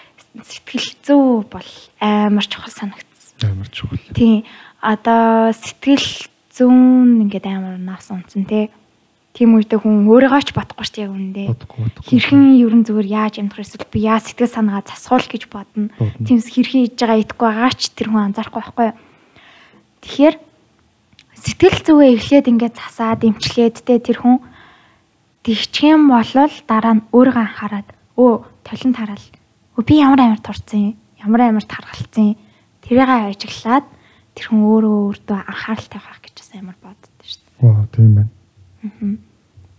сэтгэл 0.43 0.91
зүй 1.05 1.45
бол 1.45 1.69
амар 2.01 2.45
чухал 2.49 2.73
санагдсан. 2.73 3.47
Амар 3.47 3.69
чухал. 3.71 4.01
Тийм 4.11 4.43
одоо 4.85 5.49
сэтгэл 5.49 6.29
зүүн 6.53 7.25
ингээд 7.25 7.49
амар 7.49 7.81
нас 7.81 8.07
унтсан 8.13 8.45
те. 8.45 8.69
Тийм 9.35 9.59
үедээ 9.59 9.83
хүн 9.83 10.07
өөрийгөө 10.07 10.41
ч 10.47 10.55
бодохгүй 10.55 11.11
үндэ. 11.11 11.51
Бодохгүй 11.51 11.79
бодохгүй. 11.83 12.07
Хэрхэн 12.07 12.43
ерөн 12.55 12.87
зүгээр 12.87 13.09
яаж 13.11 13.35
амьдрах 13.43 13.67
эсвэл 13.67 13.91
би 13.91 14.07
яа 14.07 14.23
сэтгэл 14.23 14.47
санаагаа 14.47 14.87
засахуул 14.87 15.27
гэж 15.27 15.43
бодно. 15.51 15.91
Тиймс 16.23 16.47
хэрхэн 16.47 16.87
хийж 16.87 16.95
байгаа 16.95 17.19
идэхгүй 17.19 17.47
байгаа 17.51 17.73
ч 17.75 17.91
тэр 17.91 18.07
хүн 18.15 18.31
анзаарахгүй 18.31 18.61
байхгүй 18.63 18.85
юу. 18.87 18.97
Тэгэхээр 20.07 20.35
сэтгэл 21.35 21.79
зүгээ 21.83 22.11
эхлээд 22.15 22.47
ингээд 22.47 22.75
засаад 22.79 23.27
эмчлээд 23.27 23.75
те 23.83 23.99
тэр 23.99 24.23
хүн 24.23 24.39
тэгчих 25.43 25.91
юм 25.91 26.07
болол 26.07 26.55
дараа 26.63 26.93
нь 26.95 27.05
өөрийгөө 27.11 27.43
анхаарад 27.43 27.87
өө 28.15 28.33
толон 28.63 28.91
тараал. 28.95 29.25
Өө 29.75 29.83
би 29.83 29.99
ямар 29.99 30.23
амар 30.23 30.39
турцсан 30.39 30.79
юм? 30.79 30.95
Ямар 31.19 31.51
амар 31.51 31.67
таргалцсан 31.67 32.23
юм? 32.31 32.39
Тэрийг 32.87 33.03
ажиглаад 33.03 33.83
тэр 34.35 34.45
хүн 34.51 34.61
өөрөө 34.67 34.95
өөртөө 35.15 35.39
анхааралтай 35.47 35.99
байх 36.03 36.19
гэж 36.19 36.33
бас 36.35 36.51
амар 36.53 36.77
боддоо 36.83 37.09
шүү 37.23 37.39
дээ. 37.39 37.55
Ваа 37.63 37.87
тийм 37.95 38.11
байна. 38.15 38.31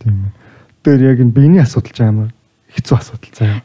Тийм 0.01 0.15
байна. 0.25 0.33
Тэр 0.81 0.99
яг 1.05 1.17
энэ 1.21 1.35
биений 1.37 1.61
асуудал 1.61 1.93
ч 1.93 1.99
амар 2.01 2.29
хэцүү 2.73 2.95
асуудал 2.97 3.33
заяа. 3.37 3.61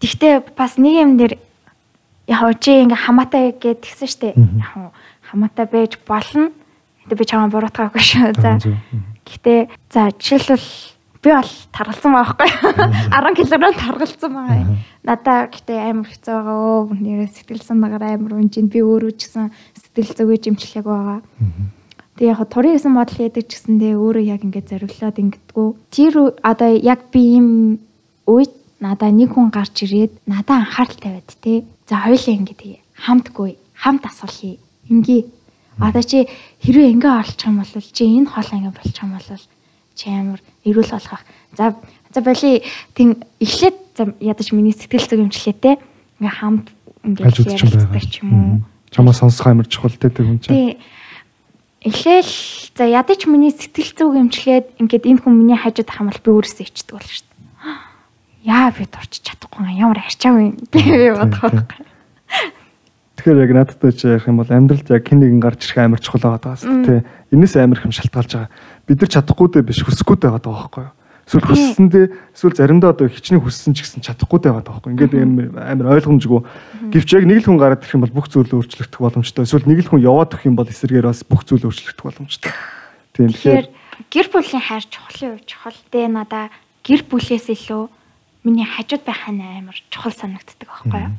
Тэгтээ 0.00 0.34
бас 0.54 0.78
нэг 0.78 0.94
юм 0.94 1.12
дээр 1.18 1.34
яг 2.30 2.60
чи 2.62 2.70
ингээ 2.70 3.02
хамаатай 3.02 3.54
гэд 3.58 3.82
тэгсэн 3.82 4.08
штэ. 4.08 4.38
Мгм. 4.38 4.62
Яг 4.62 4.94
хамаатай 5.26 5.66
байж 5.66 5.98
болно. 6.06 6.54
Гэтэ 7.06 7.14
би 7.18 7.24
чамаа 7.26 7.50
буруутгаагүй 7.50 8.02
шүү. 8.02 8.34
За. 8.38 8.58
Гэтэ 9.26 9.70
за 9.90 10.10
жишээлбэл 10.14 10.95
би 11.26 11.32
бол 11.34 11.52
таргалсан 11.74 12.12
байгаа 12.14 12.38
байхгүй. 12.38 12.50
10 13.10 13.34
кг 13.34 13.74
таргалсан 13.74 14.30
байгаа. 14.30 14.78
Надаа 15.02 15.38
гэтээ 15.50 15.78
амар 15.90 16.06
хэцүү 16.06 16.34
байгаа. 16.38 16.58
Өө 16.86 16.94
нэрээ 17.02 17.30
сэтгэл 17.34 17.66
санаагаар 17.66 18.04
амар 18.14 18.38
унжин 18.38 18.70
би 18.70 18.78
өөрөө 18.86 19.12
ч 19.18 19.26
гэсэн 19.26 19.50
сэтгэл 19.74 20.14
зүгээ 20.14 20.38
жимчлэг 20.46 20.86
байгаа. 20.86 21.20
Тэгээ 22.14 22.30
яг 22.30 22.40
турын 22.46 22.74
гэсэн 22.78 22.92
модал 22.94 23.18
яадаг 23.18 23.44
ч 23.50 23.50
гэсэндээ 23.58 23.94
өөрөө 23.98 24.24
яг 24.24 24.40
ингээд 24.46 24.70
зориулаад 24.70 25.16
ингэдэггүй. 25.18 25.68
Тэр 25.90 26.14
одоо 26.46 26.70
яг 26.78 27.00
би 27.10 27.20
ийм 27.34 27.48
үед 28.30 28.54
надаа 28.78 29.10
нэг 29.10 29.34
хүн 29.34 29.50
гарч 29.50 29.82
ирээд 29.82 30.12
надаа 30.30 30.62
анхааралтай 30.62 31.10
байд 31.10 31.30
те. 31.42 31.66
За 31.90 32.06
хоёулаа 32.06 32.34
ингэ 32.38 32.54
тэгээ. 32.54 32.80
Хамтгүй, 33.02 33.58
хамт 33.74 34.06
асуулъя. 34.06 34.62
Ингээ. 34.86 35.22
Одоо 35.76 36.02
чи 36.02 36.24
хэрвээ 36.62 36.94
ингээ 36.96 37.12
орлчих 37.20 37.50
юм 37.50 37.60
бол 37.60 37.68
чи 37.68 38.04
энэ 38.06 38.30
хоолоо 38.30 38.56
ингээ 38.62 38.76
болчих 38.78 39.02
юм 39.02 39.12
бол 39.12 39.28
чи 39.96 40.12
амар 40.12 40.40
эрүүл 40.62 40.92
болгох. 40.92 41.24
За 41.56 41.74
за 42.12 42.20
боли 42.20 42.62
тийм 42.94 43.16
эхлээд 43.40 44.20
ядаж 44.20 44.52
миний 44.52 44.76
сэтгэл 44.76 45.08
зүг 45.08 45.20
юмчлээ 45.24 45.56
те. 45.56 45.80
Ингээ 46.20 46.36
хамт 46.36 46.68
ингээ 47.00 47.24
Хажууд 47.24 48.04
ч 48.04 48.20
юм 48.20 48.30
уу. 48.30 48.60
Чамаа 48.92 49.16
сонсох 49.16 49.48
амар 49.48 49.66
чухал 49.66 49.96
те 49.96 50.12
тэр 50.12 50.28
хүн 50.28 50.40
чинь. 50.44 50.52
Тий. 50.52 50.70
Эхлээл 51.86 52.34
за 52.76 52.84
ядаж 52.84 53.26
миний 53.30 53.52
сэтгэл 53.54 53.92
зүг 53.96 54.12
эмчлээд 54.16 54.66
ингээд 54.82 55.06
энэ 55.06 55.20
хүн 55.22 55.34
миний 55.38 55.56
хажууд 55.56 55.88
ах 55.88 56.00
юм 56.02 56.10
бол 56.10 56.24
би 56.24 56.30
өөрөөсөө 56.34 56.66
ичдэг 56.66 56.92
болно 56.98 57.12
шүү 57.14 57.26
дээ. 57.30 57.36
Яа 58.46 58.70
би 58.74 58.84
дурч 58.90 59.12
чадахгүй 59.22 59.70
ямар 59.76 60.02
арчаагүй 60.02 60.42
юм 60.50 60.56
би 60.72 60.80
бодох 61.14 61.40
байхгүй. 61.46 61.84
Тэгэхээр 63.16 63.42
яг 63.42 63.52
надтай 63.54 63.92
ч 63.94 64.00
ярих 64.06 64.26
юм 64.28 64.38
бол 64.42 64.50
амьдралд 64.50 64.88
яг 64.92 65.04
хэн 65.06 65.20
нэгэн 65.22 65.40
гарч 65.40 65.62
ирэх 65.66 65.78
амар 65.82 66.00
чухал 66.02 66.26
байгаа 66.26 66.42
даа 66.42 66.56
шүү 66.58 66.74
дээ. 66.84 67.00
Энэс 67.32 67.54
амар 67.56 67.78
их 67.80 67.86
юм 67.86 67.94
шалтгаалж 67.96 68.32
байгаа. 68.34 68.50
Бид 68.86 69.02
нар 69.02 69.10
чадахгүй 69.10 69.48
дээ 69.50 69.66
биш 69.66 69.82
хүсэхгүй 69.82 70.16
дээ 70.16 70.30
байгаа 70.30 70.46
байхгүй 70.46 70.82
юу? 70.86 70.94
Эсвэл 71.26 71.48
хүссэндээ 71.50 72.06
эсвэл 72.38 72.54
заримдаа 72.54 72.94
одоо 72.94 73.10
хичнээн 73.10 73.42
хүссэн 73.42 73.74
ч 73.74 73.82
гэсэн 73.82 73.98
чадахгүй 74.06 74.38
дээ 74.46 74.54
байгаа 74.54 74.78
байхгүй. 74.78 74.90
Ингээд 74.94 75.58
амар 75.58 75.98
ойлгомжгүй. 75.98 76.40
Гэвч 76.94 77.08
яг 77.18 77.26
нэг 77.26 77.42
л 77.42 77.46
хүн 77.50 77.58
гараад 77.58 77.82
ирэх 77.82 77.98
юм 77.98 78.06
бол 78.06 78.14
бүх 78.14 78.30
зүйл 78.30 78.46
өөрчлөгдөх 78.46 79.02
боломжтой. 79.02 79.42
Эсвэл 79.42 79.66
нэг 79.66 79.82
л 79.82 79.90
хүн 79.90 80.06
яваад 80.06 80.30
өгөх 80.38 80.46
юм 80.46 80.54
бол 80.54 80.70
эсэргээр 80.70 81.10
бас 81.10 81.26
бүх 81.26 81.42
зүйл 81.42 81.66
өөрчлөгдөх 81.66 82.06
боломжтой. 82.06 82.54
Тийм 83.10 83.34
Тэгэхээр 83.34 83.66
гэр 84.06 84.26
бүлийн 84.30 84.62
хайр 84.62 84.86
чухлын 84.86 85.34
үе 85.34 85.42
чухал 85.50 85.78
дээ 85.90 86.06
надаа 86.06 86.46
гэр 86.86 87.02
бүлээс 87.10 87.50
илүү 87.50 87.90
миний 88.46 88.62
хажууд 88.62 89.02
байх 89.02 89.26
нь 89.26 89.42
амар 89.42 89.74
чухал 89.90 90.14
санагддаг 90.14 90.62
байхгүй 90.62 91.10
юу? 91.10 91.14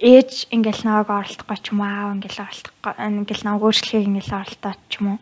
Ээж 0.00 0.48
ингээл 0.48 0.88
наваг 0.88 1.12
оролдохгүй 1.12 1.56
ч 1.60 1.76
юм 1.76 1.84
аав 1.84 2.16
ингээл 2.16 2.40
оролдохгүй 2.40 2.92
ингээл 2.96 3.44
наваг 3.44 3.62
өөрчлөхийг 3.68 4.08
ингээл 4.08 4.40
оролдоод 4.40 4.80
ч 4.88 4.92
юм 5.04 5.06
уу. 5.12 5.20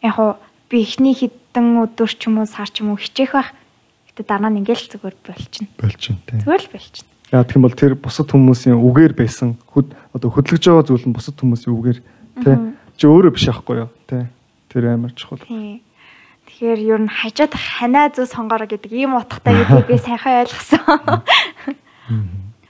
Яг 0.00 0.16
уу 0.16 0.32
би 0.70 0.82
эхний 0.82 1.14
хэдэн 1.14 1.66
өдөр 1.84 2.10
ч 2.10 2.28
юм 2.28 2.40
уу 2.40 2.48
сар 2.48 2.68
ч 2.70 2.80
юм 2.80 2.94
уу 2.94 3.00
хичээх 3.00 3.32
байх. 3.34 3.50
Гэтэ 4.12 4.22
дараа 4.24 4.50
нь 4.50 4.60
ингээл 4.64 4.90
зүгээр 4.94 5.16
болчихно. 5.20 5.68
болчихно 5.78 6.20
тийм. 6.26 6.40
Зүгээр 6.42 6.62
л 6.64 6.72
болчихно. 6.72 7.10
Яг 7.32 7.46
тийм 7.50 7.62
бол 7.62 7.74
тэр 7.74 7.92
бусад 7.98 8.28
хүмүүсийн 8.30 8.78
үгээр 8.78 9.12
байсан 9.16 9.58
хөд 9.72 9.92
одоо 10.14 10.28
хөдлөж 10.30 10.62
байгаа 10.62 10.84
зүйл 10.86 11.06
нь 11.08 11.16
бусад 11.16 11.36
хүмүүсийн 11.36 11.74
үгээр 11.74 11.98
тий 12.44 12.56
чи 12.94 13.04
өөрөө 13.10 13.32
биш 13.34 13.46
аахгүй 13.50 13.76
юу 13.84 13.90
тий 14.06 14.24
тэр 14.70 14.94
амар 14.94 15.12
чухал. 15.12 15.42
Тий. 15.42 15.82
Тэгэхээр 16.46 16.80
ер 16.84 17.00
нь 17.02 17.10
хажууд 17.10 17.52
ханаа 17.56 18.12
зөө 18.14 18.26
сонгороо 18.30 18.68
гэдэг 18.70 18.92
ийм 18.92 19.18
утгатай 19.18 19.56
гэдгийг 19.58 19.88
би 19.90 19.96
сайхан 20.06 20.46
ойлгосон. 20.46 21.24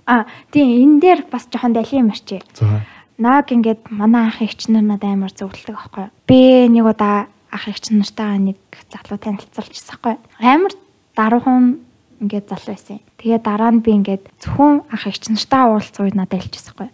А 0.09 0.25
тийм 0.53 0.67
энэ 0.69 1.01
дээр 1.01 1.21
бас 1.29 1.45
жоохон 1.49 1.77
далийн 1.77 2.09
юм 2.09 2.13
арчээ. 2.13 2.41
За 2.57 2.85
Наг 3.15 3.47
ингээд 3.55 3.95
манай 3.95 4.27
ах 4.27 4.43
эгч 4.43 4.67
нар 4.75 4.83
надад 4.83 5.15
амар 5.15 5.31
зөвлөдөг 5.31 5.79
аахгүй. 5.79 6.11
юу. 6.11 6.15
Би 6.27 6.67
нэг 6.67 6.83
удаа 6.83 7.31
ах 7.55 7.71
эгч 7.71 7.95
нартайгаа 7.95 8.43
нэг 8.43 8.59
залуу 8.91 9.19
танилцуулчихсан 9.23 9.95
хгүй. 9.95 10.15
Амар 10.43 10.75
даруухан 11.15 11.79
ингээд 12.19 12.51
залуу 12.51 12.75
байсан. 12.75 12.99
Тэгээ 13.23 13.41
дараа 13.47 13.71
нь 13.71 13.85
би 13.87 13.95
ингээд 13.95 14.27
зөвхөн 14.43 14.83
ах 14.91 15.07
эгч 15.07 15.31
нартайгаа 15.31 15.79
уулзсан 15.79 16.03
үед 16.03 16.19
надад 16.19 16.43
хэлчихсэн 16.43 16.75
хгүй 16.75 16.91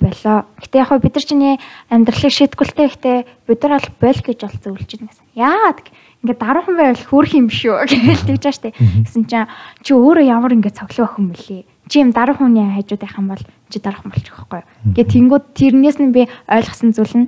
болоо. 0.00 0.44
Гэтэ 0.60 0.78
яг 0.78 0.90
бид 1.00 1.14
нар 1.16 1.24
чиний 1.24 1.54
амьдралыг 1.88 2.32
шийтгүүлтэй 2.32 2.86
ихтэй 2.86 3.16
бид 3.48 3.60
нар 3.64 3.80
бол 3.80 4.12
бол 4.12 4.20
гэж 4.20 4.38
ол 4.44 4.56
зөвлөж 4.60 4.90
байна 4.92 5.08
гэсэн. 5.08 5.26
Яагаад 5.34 5.78
ингээд 6.22 6.40
даруухан 6.40 6.76
байвал 6.76 7.04
хөөх 7.08 7.32
юм 7.32 7.48
шүү 7.48 7.88
гэж 7.88 8.20
тэгж 8.28 8.44
штэ. 8.52 8.76
Гэсэн 8.76 9.24
чинь 9.24 9.48
чи 9.80 9.92
өөрөө 9.96 10.26
ямар 10.28 10.52
ингээд 10.52 10.76
цоглог 10.76 11.16
охин 11.16 11.32
мөлий. 11.32 11.64
Чи 11.88 12.04
юм 12.04 12.12
даруухан 12.12 12.52
хүний 12.52 12.68
хажууд 12.76 13.00
байх 13.00 13.16
юм 13.16 13.28
бол 13.32 13.44
чи 13.72 13.78
даруухан 13.80 14.12
болчих 14.12 14.36
واخгүй. 14.36 14.62
Гэ 14.92 15.02
тэнгууд 15.06 15.44
тэрнээс 15.56 15.98
нь 16.02 16.12
би 16.12 16.28
ойлгосон 16.44 16.92
зүйл 16.92 17.14
нь 17.16 17.26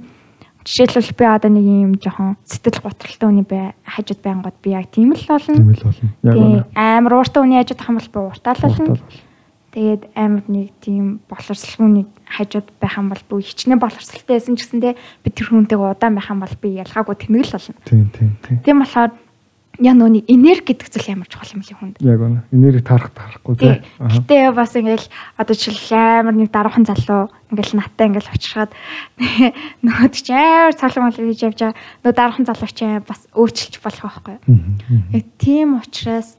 жишээлбэл 0.69 1.17
би 1.17 1.25
одоо 1.25 1.49
нэг 1.49 1.65
юм 1.65 1.93
жоохон 1.97 2.37
сэтгэл 2.45 2.85
готролтой 2.85 3.29
хүний 3.33 3.47
бай 3.49 3.73
хажууд 3.89 4.21
байнгут 4.21 4.57
би 4.61 4.77
яг 4.77 4.93
тийм 4.93 5.17
л 5.17 5.25
болно. 5.25 5.57
тийм 5.57 5.73
л 5.73 5.81
болно. 5.81 6.09
Яг 6.23 6.35
Тий, 6.37 6.45
үнэ. 6.45 6.65
амар 6.77 7.13
ууртай 7.17 7.41
хүний 7.41 7.57
хажууд 7.57 7.81
бол 7.89 8.13
би 8.13 8.19
ууртай 8.21 8.53
л 8.53 8.63
болно. 8.69 9.01
Тэгээд 9.73 10.03
амар 10.17 10.45
нэг 10.49 10.69
тийм 10.85 11.21
боловсролгүй 11.29 12.05
хажууд 12.29 12.69
байх 12.81 12.95
юм 13.01 13.09
бол 13.09 13.25
би 13.25 13.45
хичнээн 13.49 13.81
боловсролтой 13.81 14.37
байсан 14.37 14.57
ч 14.57 14.69
гэсэндээ 14.69 14.93
би 15.25 15.29
тэр 15.33 15.47
хүнтэйгээ 15.49 15.93
удаан 15.97 16.15
байх 16.17 16.29
юм 16.29 16.41
бол 16.45 16.57
би 16.61 16.69
ялгаагүй 16.85 17.17
тэнэгэл 17.17 17.53
болно. 17.57 17.81
Тийм 17.89 18.09
тийм 18.13 18.31
тийм. 18.45 18.57
Тийм 18.65 18.77
болохоор 18.85 19.13
яа 19.79 19.95
нөөний 19.95 20.25
энерги 20.27 20.75
гэдэг 20.75 20.91
зүйл 20.91 21.13
ямар 21.15 21.29
чухал 21.31 21.55
юм 21.55 21.63
ли 21.63 21.75
хүнд. 21.75 21.97
Яг 22.03 22.19
үнэ. 22.19 22.43
Энерги 22.51 22.83
таарах 22.83 23.15
таарахгүй 23.15 23.55
тий. 23.59 23.79
Гэтэ 23.99 24.51
бас 24.51 24.75
ингээл 24.75 25.07
одоо 25.39 25.55
жишээл 25.55 26.27
амар 26.27 26.35
нэг 26.35 26.51
даруухан 26.51 26.87
залуу 26.87 27.31
ингээл 27.55 27.79
наттай 27.79 28.11
ингээл 28.11 28.35
очирхаад 28.35 28.73
нөгөөд 29.87 30.15
чи 30.19 30.35
амар 30.35 30.75
цоглон 30.75 31.05
мол 31.07 31.19
гэж 31.19 31.41
явж 31.47 31.59
байгаа. 31.63 31.79
Нөө 32.03 32.13
даруухан 32.13 32.47
залуу 32.51 32.71
чи 32.75 32.87
бас 33.07 33.21
өөрчилж 33.39 33.75
болох 33.79 34.03
байхгүй 34.03 34.35
юу? 34.43 35.15
Яг 35.15 35.25
тийм 35.39 35.79
учраас 35.79 36.35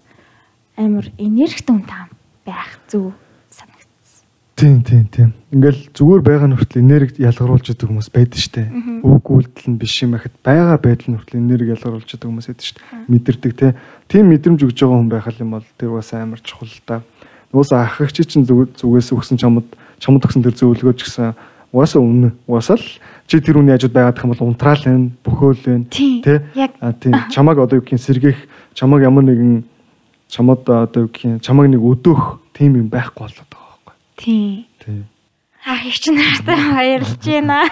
амар 0.76 1.08
энергитэй 1.16 1.72
хүн 1.72 1.88
таам 1.88 2.10
байх 2.44 2.80
санагдсан. 2.90 3.29
Тийм 4.60 4.84
тийм 4.84 5.06
тийм. 5.08 5.30
Ингээл 5.56 5.82
зүгээр 5.96 6.22
байгаа 6.22 6.48
нь 6.52 6.56
хүртэл 6.60 6.84
энерги 6.84 7.24
ялгаруулж 7.24 7.66
идэг 7.72 7.88
хүмүүс 7.90 8.10
байдаг 8.12 8.40
штэ. 8.44 8.68
Үг 9.02 9.26
үйлдэл 9.32 9.68
нь 9.72 9.80
биш 9.80 9.96
юм 10.04 10.14
ахад 10.20 10.36
байгаа 10.44 10.78
байдал 10.78 11.10
нь 11.10 11.18
хүртэл 11.18 11.40
энерги 11.40 11.74
ялгаруулж 11.74 12.06
идэг 12.12 12.28
хүмүүс 12.28 12.48
байдаг 12.52 12.68
штэ. 12.68 12.80
Мэдэрдэг 13.08 13.54
те. 13.56 13.68
Тийм 14.12 14.30
мэдрэмж 14.30 14.60
өгж 14.68 14.78
байгаа 14.84 15.00
хүн 15.00 15.10
байх 15.10 15.26
юм 15.40 15.52
бол 15.56 15.66
тэр 15.80 15.90
бас 15.96 16.12
амар 16.14 16.44
чухал 16.44 16.70
та. 16.86 17.02
Нуус 17.56 17.72
ахагч 17.72 18.22
чинь 18.28 18.46
зүг- 18.46 18.76
зүгээс 18.78 19.10
өгсөн 19.16 19.40
чамд 19.40 19.66
чамд 19.98 20.22
өгсөн 20.22 20.44
тэр 20.46 20.54
зөвлөгөө 20.54 20.94
ч 21.00 21.08
гэсэн 21.08 21.34
угаасаа 21.74 22.02
үнэ. 22.04 22.30
Угаасаа 22.46 22.78
л 22.78 22.86
чи 23.26 23.40
тэр 23.42 23.58
үний 23.58 23.74
хажууд 23.74 23.94
байгаад 23.94 24.22
юм 24.22 24.30
бол 24.34 24.48
унтраал 24.54 24.82
байна, 24.86 25.10
бөхөөл 25.26 25.64
Тэ? 26.22 26.46
яг. 26.54 26.72
А 26.82 26.94
тийм 26.94 27.14
чамаг 27.34 27.58
одоо 27.58 27.80
юу 27.80 27.86
гэх 27.86 27.98
юм 27.98 28.02
сэргийх, 28.02 28.38
чамаг 28.78 29.02
ямар 29.02 29.26
нэгэн 29.26 29.64
чамд 30.30 30.66
одоо 30.70 31.06
юу 31.06 31.10
гэх 31.10 31.26
юм 31.26 31.40
чамаг 31.42 31.70
нэг 31.74 31.82
өдөөх 31.82 32.38
тийм 32.54 32.78
юм 32.78 32.90
байхгүй 32.90 33.26
болоод. 33.26 33.54
Тийм. 34.20 34.68
Тийм. 34.84 35.08
Ах 35.66 35.86
их 35.88 35.96
ч 36.00 36.12
нартай 36.12 36.60
баярлж 36.76 37.24
байна. 37.24 37.64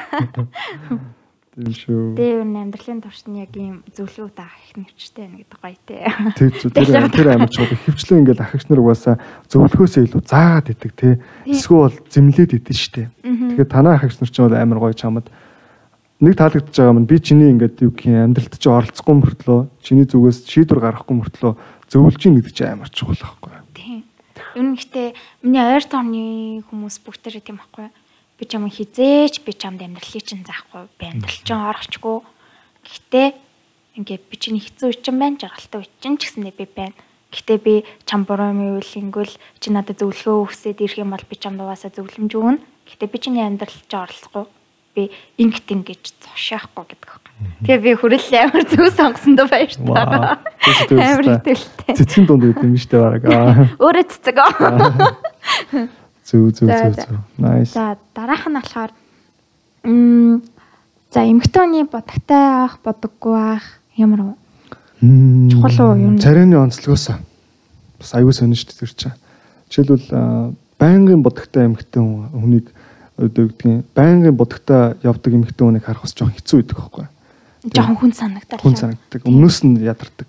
Тийм 1.58 1.74
шүү. 1.74 2.14
Дээр 2.14 2.46
нь 2.46 2.54
амьдралын 2.54 3.02
туршид 3.02 3.34
яг 3.34 3.52
ийм 3.58 3.82
зөвлөгөө 3.90 4.30
даах 4.38 4.54
их 4.62 4.78
нэрчтэй 4.78 5.26
байна 5.26 5.42
гэдэг 5.42 5.58
гоё 5.58 5.78
те. 5.90 5.98
Тэр 6.38 6.52
зү- 6.54 6.70
тэр 6.70 7.10
тэр 7.10 7.50
чухал. 7.50 7.78
Хөвчлэн 7.82 8.20
ингээл 8.22 8.44
ахагч 8.46 8.70
нар 8.70 8.82
угаасаа 8.86 9.16
зөвлөхөөсөө 9.50 10.06
илүү 10.06 10.22
заагаад 10.22 10.70
идэг 10.70 10.92
тий. 10.94 11.14
Эсвэл 11.50 11.98
зэмлээд 12.14 12.62
идэв 12.62 12.78
штэ. 12.78 13.10
Тэгэхээр 13.26 13.74
танаа 13.74 13.98
ахагч 13.98 14.22
нар 14.22 14.30
ч 14.30 14.38
бол 14.38 14.54
амар 14.54 14.78
гоё 14.86 14.94
чамд 14.94 15.34
нэг 16.22 16.38
таалагдж 16.38 16.78
байгаа 16.78 16.94
юм 16.94 17.10
би 17.10 17.18
чиний 17.18 17.50
ингээд 17.58 17.82
юу 17.82 17.90
гэх 17.90 18.06
юм 18.06 18.22
амьдралд 18.30 18.54
чи 18.54 18.70
оролцохгүй 18.70 19.16
мөртлөө 19.18 19.60
чиний 19.82 20.06
зүгээс 20.06 20.46
шийдвэр 20.46 20.82
гаргахгүй 20.82 21.16
мөртлөө 21.26 21.54
зөвлөж 21.90 22.22
ийн 22.22 22.38
гэдэг 22.38 22.54
чинь 22.54 22.70
амар 22.74 22.90
чухал 22.94 23.18
байхгүй. 23.18 23.57
Ер 24.58 24.66
нь 24.66 24.74
гэтээ 24.74 25.14
миний 25.46 25.62
ойр 25.62 25.86
тооны 25.86 26.66
хүмүүс 26.66 27.06
бүгдээрээ 27.06 27.46
тийм 27.46 27.62
байхгүй. 27.62 27.94
Би 28.42 28.44
чам 28.50 28.66
хизээч 28.66 29.46
би 29.46 29.54
чамд 29.54 29.86
амьдралыг 29.86 30.26
чинь 30.26 30.42
заахгүй. 30.42 30.90
Би 30.98 31.06
амьдрал 31.14 31.42
чинь 31.46 31.62
орохчгүй. 31.62 32.26
Гэхдээ 32.82 33.28
ингээд 34.02 34.24
би 34.26 34.36
чиний 34.42 34.66
хэцүү 34.66 34.90
үе 34.90 34.98
чинь 34.98 35.22
байна, 35.22 35.38
жаргалтай 35.38 35.86
үе 35.86 35.90
чинь 36.02 36.18
ч 36.18 36.26
гэсэндээ 36.26 36.58
би 36.58 36.66
байна. 36.74 36.98
Гэхдээ 37.30 37.60
би 37.62 37.74
чам 38.10 38.26
буруу 38.26 38.50
юм 38.50 38.82
үйл 38.82 38.94
ингүүл 38.98 39.38
чи 39.62 39.68
надад 39.70 40.02
зөвлөгөө 40.02 40.50
өгсөд 40.50 40.82
ирэх 40.82 41.06
юм 41.06 41.14
бол 41.14 41.22
би 41.22 41.36
чамд 41.38 41.62
угаасаа 41.62 41.94
зөвлөмж 41.94 42.34
өгнө. 42.34 42.58
Гэхдээ 42.90 43.14
би 43.14 43.18
чиний 43.22 43.46
амьдрал 43.46 43.78
чинь 43.86 44.02
оролцохгүй. 44.02 44.57
Би 44.98 45.12
ингэт 45.38 45.70
ингэж 45.70 46.04
зошиахгүй 46.26 46.84
гэдэг 46.90 47.06
байхгүй. 47.06 47.34
Тэгээ 47.70 47.82
би 47.86 47.92
хүрэл 48.02 48.30
амар 48.42 48.64
зөв 48.66 48.90
сонгосон 48.98 49.38
доо 49.38 49.46
баяр 49.46 49.70
Вау. 49.78 49.94
та. 49.94 50.42
Тэр 50.90 50.98
Амар 50.98 51.26
итгэлтэй. 51.38 51.94
цэцгийн 52.02 52.26
дунд 52.26 52.42
гэдэг 52.50 52.66
юм 52.66 52.78
штэ. 52.82 52.98
Аа. 53.30 53.70
Өөрөө 53.78 54.06
цэцэг. 54.10 54.38
Зүг 56.26 56.50
зүг 56.58 56.66
зүг 56.66 56.96
зүг. 56.98 57.22
Nice. 57.38 57.78
За 57.78 57.98
дараах 58.18 58.50
нь 58.50 58.58
болохоор 58.58 58.92
м 59.86 60.42
за 61.14 61.22
эмхтөний 61.30 61.86
бодогтай 61.86 62.66
авах 62.66 62.82
бодоггүй 62.82 63.38
авах 63.38 63.66
ямар 63.96 64.22
вэ? 64.26 64.34
Чухал 65.54 65.94
уу 65.94 65.96
юу? 65.96 66.18
Царайны 66.18 66.58
онцлогоос 66.58 67.14
бас 68.02 68.12
аюу 68.18 68.34
сонин 68.34 68.58
дээ 68.58 68.82
тэр 68.82 68.92
чинь. 68.98 69.14
Жишээлбэл 69.70 70.58
байнгын 70.82 71.22
бодогтой 71.22 71.70
эмэгтэй 71.70 72.02
хүн- 72.02 72.34
хүнийг 72.34 72.68
гэдгийг 73.18 73.86
байнгын 73.98 74.38
бодогтой 74.38 74.96
явдаг 75.02 75.34
эмэгтэй 75.34 75.66
хүнийг 75.66 75.86
харах 75.86 76.06
бас 76.06 76.14
жоохон 76.14 76.38
хэцүү 76.38 76.58
байдаг 76.62 76.78
байхгүй 76.78 77.04
юу? 77.04 77.14
Жохон 77.74 77.98
хүн 77.98 78.14
санагдал. 78.14 78.62
Хүн 78.62 78.78
санагддаг. 78.78 79.22
Өмнөөс 79.26 79.58
нь 79.66 79.82
ядардаг. 79.82 80.28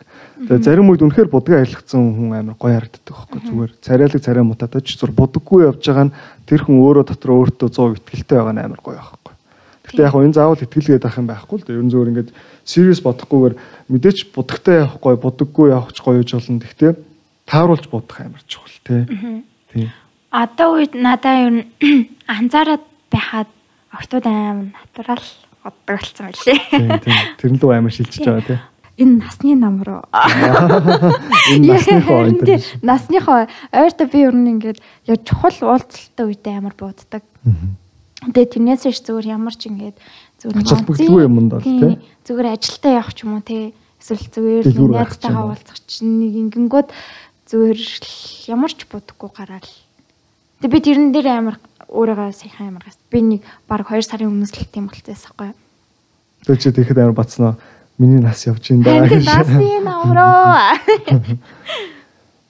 Тэгээ 0.48 0.64
зарим 0.64 0.88
үед 0.88 1.04
үнэхээр 1.04 1.28
будгаа 1.28 1.60
арилгацсан 1.62 2.00
хүн 2.16 2.32
амар 2.32 2.56
гоё 2.56 2.74
харагддаг 2.80 3.04
байхгүй 3.04 3.40
зүгээр 3.44 3.72
царайлаг 3.84 4.22
царай 4.24 4.42
мутаатай 4.42 4.80
ч 4.80 4.96
зур 4.96 5.12
будаггүй 5.12 5.68
явж 5.68 5.84
байгаа 5.84 6.08
нь 6.08 6.16
тэр 6.48 6.64
хүн 6.64 6.80
өөрөө 6.80 7.04
дотор 7.12 7.30
өөртөө 7.36 7.68
100 7.68 7.94
ихтгэлтэй 8.00 8.38
байгаа 8.40 8.54
нь 8.56 8.64
амар 8.64 8.80
гоё 8.80 8.96
байхгүй? 8.96 9.34
Гэтэ 9.88 10.02
яг 10.08 10.14
энэ 10.16 10.36
заавал 10.36 10.62
ихтгэлгээд 10.64 11.04
авах 11.04 11.20
юм 11.20 11.28
байхгүй 11.28 11.56
л 11.60 11.64
дээ. 11.68 11.76
Ер 11.76 11.84
нь 11.84 11.92
зөвөр 11.92 12.10
ингээд 12.10 12.30
serious 12.64 13.00
бодохгүйгээр 13.04 13.54
мэдээч 13.92 14.18
будагтай 14.32 14.74
явах 14.82 14.98
гоё, 15.00 15.16
будаггүй 15.20 15.66
явах 15.72 15.92
ч 15.92 15.98
гоё 16.00 16.22
ч 16.24 16.36
болно. 16.36 16.60
Гэхдээ 16.64 16.92
тааруулж 17.48 17.86
бодох 17.88 18.18
амар 18.20 18.42
чухал 18.48 18.78
тий. 18.84 19.04
Тий. 19.72 19.88
Одоо 20.30 20.76
үед 20.76 20.92
надаа 20.92 21.48
ер 21.48 21.52
нь 21.52 21.64
анзаараад 22.28 22.84
байхад 23.08 23.48
октод 23.88 24.26
аим 24.28 24.76
натурал 24.76 25.24
боддог 25.64 25.96
болсон 25.96 26.28
байлээ. 26.28 27.36
Тэр 27.40 27.50
нь 27.52 27.60
л 27.60 27.72
амар 27.72 27.92
шилжиж 27.92 28.28
байгаа 28.28 28.44
тий. 28.44 28.60
Энэ 28.98 29.24
насны 29.24 29.54
нам 29.56 29.80
руу. 29.80 30.04
Энэ 31.54 31.72
насныхоо 31.72 32.28
тий, 32.44 32.58
Насныхоо 32.82 33.46
ойртоо 33.72 34.06
би 34.10 34.18
ер 34.26 34.36
нь 34.36 34.52
ингээд 34.58 34.84
яг 35.08 35.24
чухал 35.24 35.56
уулзалтай 35.64 36.24
үедээ 36.28 36.58
амар 36.60 36.74
бууддаг. 36.76 37.24
Тэгээ 38.20 38.52
тэрнээс 38.52 38.84
ш 38.90 39.00
зүгээр 39.06 39.32
ямар 39.32 39.54
ч 39.56 39.70
ингээд 39.72 39.96
зүгээр 40.44 41.24
юмд 41.24 41.56
бол, 41.56 41.62
тий? 41.64 42.02
Зүгээр 42.26 42.52
ажилдаа 42.52 42.92
явах 43.00 43.14
ч 43.14 43.24
юм 43.24 43.38
уу 43.38 43.46
тий. 43.46 43.72
Эсвэл 44.02 44.28
зүгээр 44.28 44.66
найзтайгаа 44.76 45.46
уу. 45.46 45.54
уулзах 45.54 45.78
чинь 45.86 46.18
нэг 46.20 46.34
ингэнгүүт 46.52 46.90
зүгээр 47.48 47.80
ямар 48.50 48.72
ч 48.74 48.82
бодохгүй 48.90 49.30
гараал. 49.30 49.70
Тэгээ 50.58 50.74
би 50.74 50.80
тэрэн 50.82 51.12
дээр 51.14 51.28
амар 51.30 51.56
өөрийгөө 51.86 52.34
саяхан 52.34 52.74
амар 52.74 52.82
гас. 52.82 52.98
Би 53.14 53.22
нэг 53.22 53.46
баг 53.70 53.86
2 53.86 54.02
сарын 54.02 54.26
өмнөөс 54.26 54.52
л 54.58 54.66
тийм 54.66 54.90
болчихсон 54.90 55.30
байхгүй. 55.38 55.54
Тэр 56.46 56.58
чи 56.58 56.74
тэгэхэд 56.74 56.98
амар 56.98 57.14
бацнаа. 57.14 57.54
Миний 57.98 58.18
нас 58.18 58.42
явж 58.42 58.74
ин 58.74 58.82
даа. 58.82 59.06
Харин 59.06 59.22
гэж. 59.22 59.26
насны 59.26 59.78
намроо. 59.86 60.74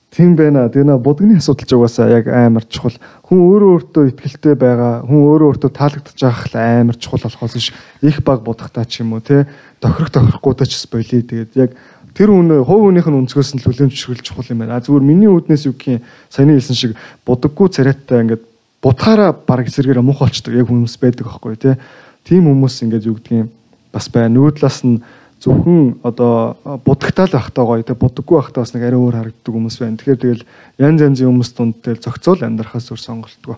Тийм 0.09 0.33
байна. 0.35 0.65
Тэгээ 0.73 0.89
нэ 0.89 0.97
будгны 0.97 1.37
асуудал 1.37 1.69
ч 1.69 1.71
угаасаа 1.77 2.09
яг 2.09 2.25
амар 2.33 2.65
чухал. 2.65 2.97
Хүн 3.29 3.39
өөрөө 3.45 3.69
өөртөө 3.77 4.03
ихтгэлтэй 4.09 4.55
байгаа, 4.57 5.05
хүн 5.05 5.21
өөрөө 5.21 5.47
өөртөө 5.53 5.69
таалагдчих 5.69 6.17
байх 6.17 6.49
л 6.49 6.57
амар 6.57 6.97
чухал 6.97 7.21
болохоос 7.29 7.61
ш 7.61 7.77
их 8.01 8.25
баг 8.25 8.41
будахтаа 8.41 8.89
ч 8.89 9.05
юм 9.05 9.13
уу 9.13 9.21
те 9.21 9.45
тохирох 9.77 10.09
тохирохгүй 10.09 10.65
ч 10.65 10.81
болий. 10.89 11.21
Тэгээд 11.21 11.51
яг 11.55 11.71
тэр 12.19 12.35
хүн 12.35 12.51
хувь 12.67 12.91
хүнийх 12.91 13.07
нь 13.07 13.15
өнцгөөс 13.15 13.55
нь 13.55 13.63
хүлэмж 13.63 13.95
шүрэл 13.95 14.27
чухал 14.27 14.51
юм 14.51 14.59
байна. 14.59 14.75
А 14.75 14.83
зүгээр 14.83 15.07
миний 15.07 15.31
үүднээс 15.31 15.71
юу 15.71 15.75
гэх 15.79 16.03
юм 16.03 16.03
саяны 16.27 16.59
хэлсэн 16.59 16.75
шиг 16.75 16.91
будаггүй 17.23 17.71
царайтай 17.71 18.27
ингээд 18.27 18.43
будахаараа 18.83 19.31
баг 19.31 19.63
эсэргээр 19.63 20.03
мух 20.03 20.19
болчдөг 20.19 20.51
яг 20.51 20.67
хүмүүс 20.67 20.99
байдаг 20.99 21.31
аахгүй 21.31 21.55
те. 21.55 21.79
Тийм 22.27 22.51
хүмүүс 22.51 22.75
ингээд 22.83 23.07
юу 23.07 23.23
юм 23.23 23.47
бас 23.95 24.11
байна. 24.11 24.35
Нөгөө 24.35 24.51
талаас 24.59 24.83
нь 24.83 24.99
зөвхөн 25.39 26.03
одоо 26.03 26.59
будагтаал 26.83 27.31
байхтаа 27.31 27.63
гоё 27.63 27.87
те 27.87 27.95
будаггүй 27.95 28.35
байхтаа 28.35 28.67
бас 28.67 28.75
нэг 28.75 28.83
арай 28.83 28.99
өөр 28.99 29.15
харагддаг 29.15 29.53
хүмүүс 29.55 29.79
байна. 29.79 29.95
Тэгэхээр 29.95 30.19
тэгэл 30.19 30.43
янз 30.75 30.99
янзын 30.99 31.31
хүмүүс 31.31 31.49
дунд 31.55 31.79
тэгэл 31.79 32.03
зохицол 32.03 32.43
амьдрахаас 32.43 32.91
өөр 32.91 32.99
сонголтгүй. 32.99 33.55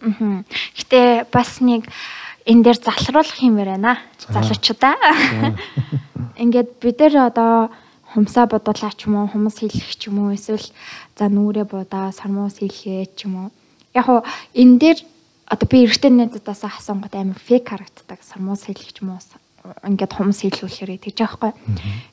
Мгм. 0.00 0.48
Гэтэ 0.80 1.28
бас 1.28 1.60
нэг 1.60 1.84
энэ 2.48 2.64
дээр 2.64 2.80
залруулах 2.80 3.36
юм 3.44 3.60
байна. 3.60 4.00
За. 4.16 4.40
Залуучуудаа. 4.40 4.96
Ингээд 6.36 6.68
бид 6.80 6.98
нар 7.00 7.32
одоо 7.32 7.52
хумсаа 8.12 8.46
бодуулаа 8.46 8.92
ч 8.92 9.08
юм 9.08 9.16
уу, 9.18 9.28
хумс 9.28 9.60
хийлгэх 9.60 9.96
ч 9.96 10.08
юм 10.08 10.28
уу, 10.28 10.36
эсвэл 10.36 10.68
за 11.16 11.26
нүрээ 11.28 11.66
будаа, 11.66 12.12
сармуус 12.12 12.60
хийлгээ 12.60 13.12
ч 13.16 13.26
юм 13.26 13.48
уу. 13.48 13.48
Яг 13.96 14.06
уу 14.08 14.20
энэ 14.54 14.78
дээр 14.78 14.98
одоо 15.48 15.66
би 15.66 15.84
эрэгтэй 15.84 16.12
найзуудаас 16.12 16.62
асуунгууд 16.64 17.14
амар 17.16 17.40
фейк 17.40 17.68
харагддаг. 17.68 18.20
Сармуус 18.22 18.68
хийлгэх 18.68 18.92
ч 18.94 19.02
юм 19.02 19.16
уу, 19.16 19.20
ингээд 19.82 20.12
хумс 20.14 20.44
хийлгүүлэхээр 20.44 21.02
тэгж 21.02 21.18
байгаа 21.18 21.40
байхгүй. 21.50 21.52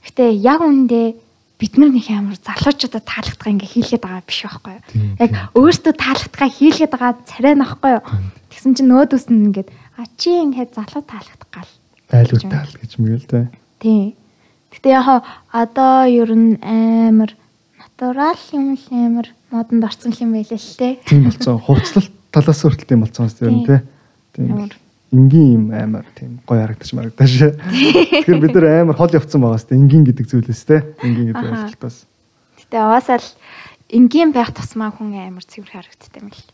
Гэтэ 0.07 0.24
яг 0.41 0.59
үүндээ 0.65 1.07
бид 1.61 1.74
нар 1.78 1.91
нэг 1.93 2.07
амар 2.09 2.38
залуучуудад 2.41 3.05
таалагдгаа 3.05 3.53
ингээ 3.53 3.74
хийлгээд 3.78 4.03
байгаа 4.03 4.24
биш 4.26 4.39
байхгүй 4.43 4.74
юу? 4.74 4.84
Яг 5.21 5.32
өөртөө 5.53 5.93
таалагдгаа 5.95 6.49
хийлгээд 6.49 6.91
байгаа 6.91 7.13
царай 7.30 7.55
нахгүй 7.55 7.91
юу? 8.01 8.03
Тэгсэн 8.49 8.74
чинь 8.74 8.89
нөөдөөс 8.89 9.26
нь 9.30 9.53
ингээд 9.53 9.69
а 9.95 10.03
чи 10.17 10.30
ингээд 10.34 10.74
залуу 10.74 11.03
таалагдах 11.05 11.49
гал. 11.53 11.71
Айлуутай 12.11 12.61
л 12.67 12.80
гэж 12.82 12.91
мэгэл 12.97 13.30
те. 13.30 13.39
Тийм. 13.84 14.16
Гэтэ 14.72 14.96
яг 14.96 15.28
одоо 15.52 16.08
ер 16.08 16.32
нь 16.32 16.56
амар 16.64 17.36
натурал 17.76 18.40
юм 18.56 18.80
л 18.80 18.88
амар 18.96 19.28
модонд 19.52 19.84
орсон 19.84 20.16
юм 20.24 20.32
байлээ 20.32 20.56
л 20.56 20.80
те. 20.80 21.04
Тийм 21.04 21.28
болцсон. 21.28 21.60
Хувцлалт 21.60 22.16
талаас 22.32 22.64
хүртэл 22.64 22.88
тийм 22.88 23.04
болцсон 23.04 23.28
бас 23.28 23.36
тийм 23.36 23.68
те. 23.68 23.84
Тийм. 24.32 24.72
Энгийн 25.12 25.52
юм 25.52 25.66
амар 25.76 26.08
тийм 26.16 26.40
гоё 26.48 26.64
харагдаж 26.64 26.90
марагдаж. 26.96 27.60
Тэгэхээр 27.60 28.40
бид 28.40 28.56
нар 28.56 28.88
амар 28.88 28.96
хол 28.96 29.12
явцсан 29.12 29.44
байгаа 29.44 29.60
сте. 29.60 29.76
Энгийн 29.76 30.08
гэдэг 30.08 30.26
зүйлээс 30.32 30.64
те. 30.64 30.88
Энгийн 31.04 31.36
гэдэг 31.36 31.44
ойлголтоос. 31.44 32.08
Гэтэ 32.64 32.80
угаасаа 32.80 33.20
л 33.20 33.30
энгийн 33.92 34.32
байх 34.32 34.56
тусмаа 34.56 34.96
хүн 34.96 35.12
амар 35.12 35.44
цэвэр 35.44 35.70
харагддаг 35.70 36.24
юм 36.24 36.32
л. 36.32 36.48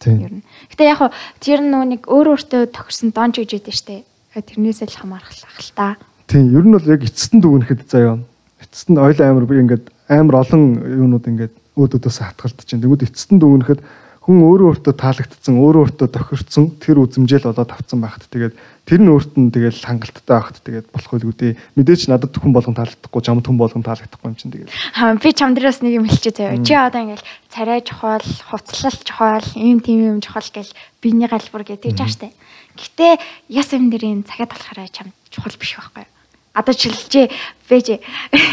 Тийм. 0.00 0.18
Ер 0.24 0.32
нь. 0.40 0.44
Гэтэ 0.72 0.90
яг 0.90 0.98
хөө 0.98 1.12
тэр 1.44 1.60
нөө 1.60 1.84
нэг 1.92 2.02
өөр 2.08 2.34
өөртөө 2.34 2.72
тохирсон 2.72 3.12
донж 3.12 3.36
гэж 3.36 3.62
ядэн 3.62 3.76
штэ. 3.76 3.96
Тэрнээсээ 4.32 4.90
л 4.90 4.98
хамаархлах 4.98 5.58
л 5.60 5.72
та. 5.76 6.00
Тийм. 6.28 6.52
Ер 6.52 6.64
нь 6.68 6.76
бол 6.76 6.84
яг 6.84 7.00
эцэст 7.00 7.32
нь 7.32 7.40
дүгнэхэд 7.40 7.88
заяа. 7.88 8.20
Эцэст 8.60 8.92
нь 8.92 9.00
ойл 9.00 9.16
амар 9.24 9.48
би 9.48 9.64
ингээд 9.64 9.88
амар 10.12 10.44
олон 10.44 10.76
юунууд 10.84 11.24
ингээд 11.24 11.54
өөдөөдөөс 11.72 12.18
хатгалт 12.20 12.68
чинь. 12.68 12.84
Тэгвэл 12.84 13.08
эцэст 13.08 13.32
нь 13.32 13.40
дүгнэхэд 13.40 13.80
хүн 14.28 14.44
өөрөө 14.44 14.68
өөртөө 14.76 14.92
таалагдсан, 14.92 15.56
өөрөө 15.56 15.82
өөртөө 15.88 16.08
тохирцсон 16.12 16.76
тэр 16.84 17.00
үзмжэл 17.00 17.48
болоод 17.48 17.72
авцсан 17.72 17.96
байхад 18.04 18.28
тэгээд 18.28 18.60
тэр 18.84 19.00
нь 19.00 19.08
өөрт 19.08 19.32
нь 19.40 19.48
тэгэл 19.48 19.80
хангалттай 19.80 20.36
байхад 20.36 20.60
тэгээд 20.68 20.92
болох 20.92 21.10
байлгүй 21.16 21.32
дээ. 21.32 21.52
Мэдээч 21.80 22.12
надад 22.12 22.36
хүн 22.36 22.52
болгон 22.52 22.76
таалагдахгүй, 22.76 23.24
чамд 23.24 23.48
хүн 23.48 23.56
болгон 23.56 23.80
таалагдахгүй 23.88 24.28
юм 24.28 24.36
чинь 24.36 24.52
тэгээд. 24.52 24.68
Аа 25.00 25.16
би 25.16 25.32
чам 25.32 25.56
дээрээс 25.56 25.80
нэг 25.80 25.96
юм 25.96 26.04
хэлчихээ 26.12 26.36
заяа. 26.44 26.60
Чи 26.60 26.76
одоо 26.76 27.00
ингээл 27.08 27.24
царай 27.48 27.80
чухал, 27.80 28.28
хуцлал 28.52 29.00
чухал, 29.00 29.48
ийм 29.56 29.80
тийм 29.80 30.04
юм 30.04 30.20
чухал 30.20 30.44
гэл 30.52 30.76
биений 31.00 31.24
галбар 31.24 31.64
гэдэг 31.64 31.96
жааштай. 31.96 32.36
Гэтэ 32.76 33.16
яс 33.48 33.72
юм 33.72 33.88
дэрийн 33.88 34.28
цагаад 34.28 34.52
болохоор 34.52 34.92
чам 34.92 35.08
чухал 35.32 35.56
биш 35.56 35.72
байхгүй 35.72 36.04
юу? 36.04 36.17
Одоо 36.58 36.74
чилжээ 36.74 37.30
бэж 37.70 37.86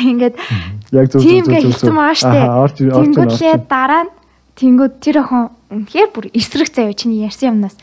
ингээд 0.06 0.36
Яг 0.94 1.10
зөв 1.10 1.26
зөв 1.26 1.46
зөв 1.50 1.58
хэлсэн 1.58 1.98
орж 1.98 2.22
орж. 2.30 2.78
Тэнгүүдлээ 2.78 3.56
дараа 3.66 4.06
нь 4.06 4.14
тэнгүүд 4.56 4.94
тэр 5.02 5.26
охин 5.26 5.50
үнэхээр 5.74 6.10
бүр 6.14 6.26
эсрэг 6.32 6.70
заяа 6.72 6.94
чиний 6.94 7.26
ярьсан 7.26 7.58
юмнаас 7.58 7.76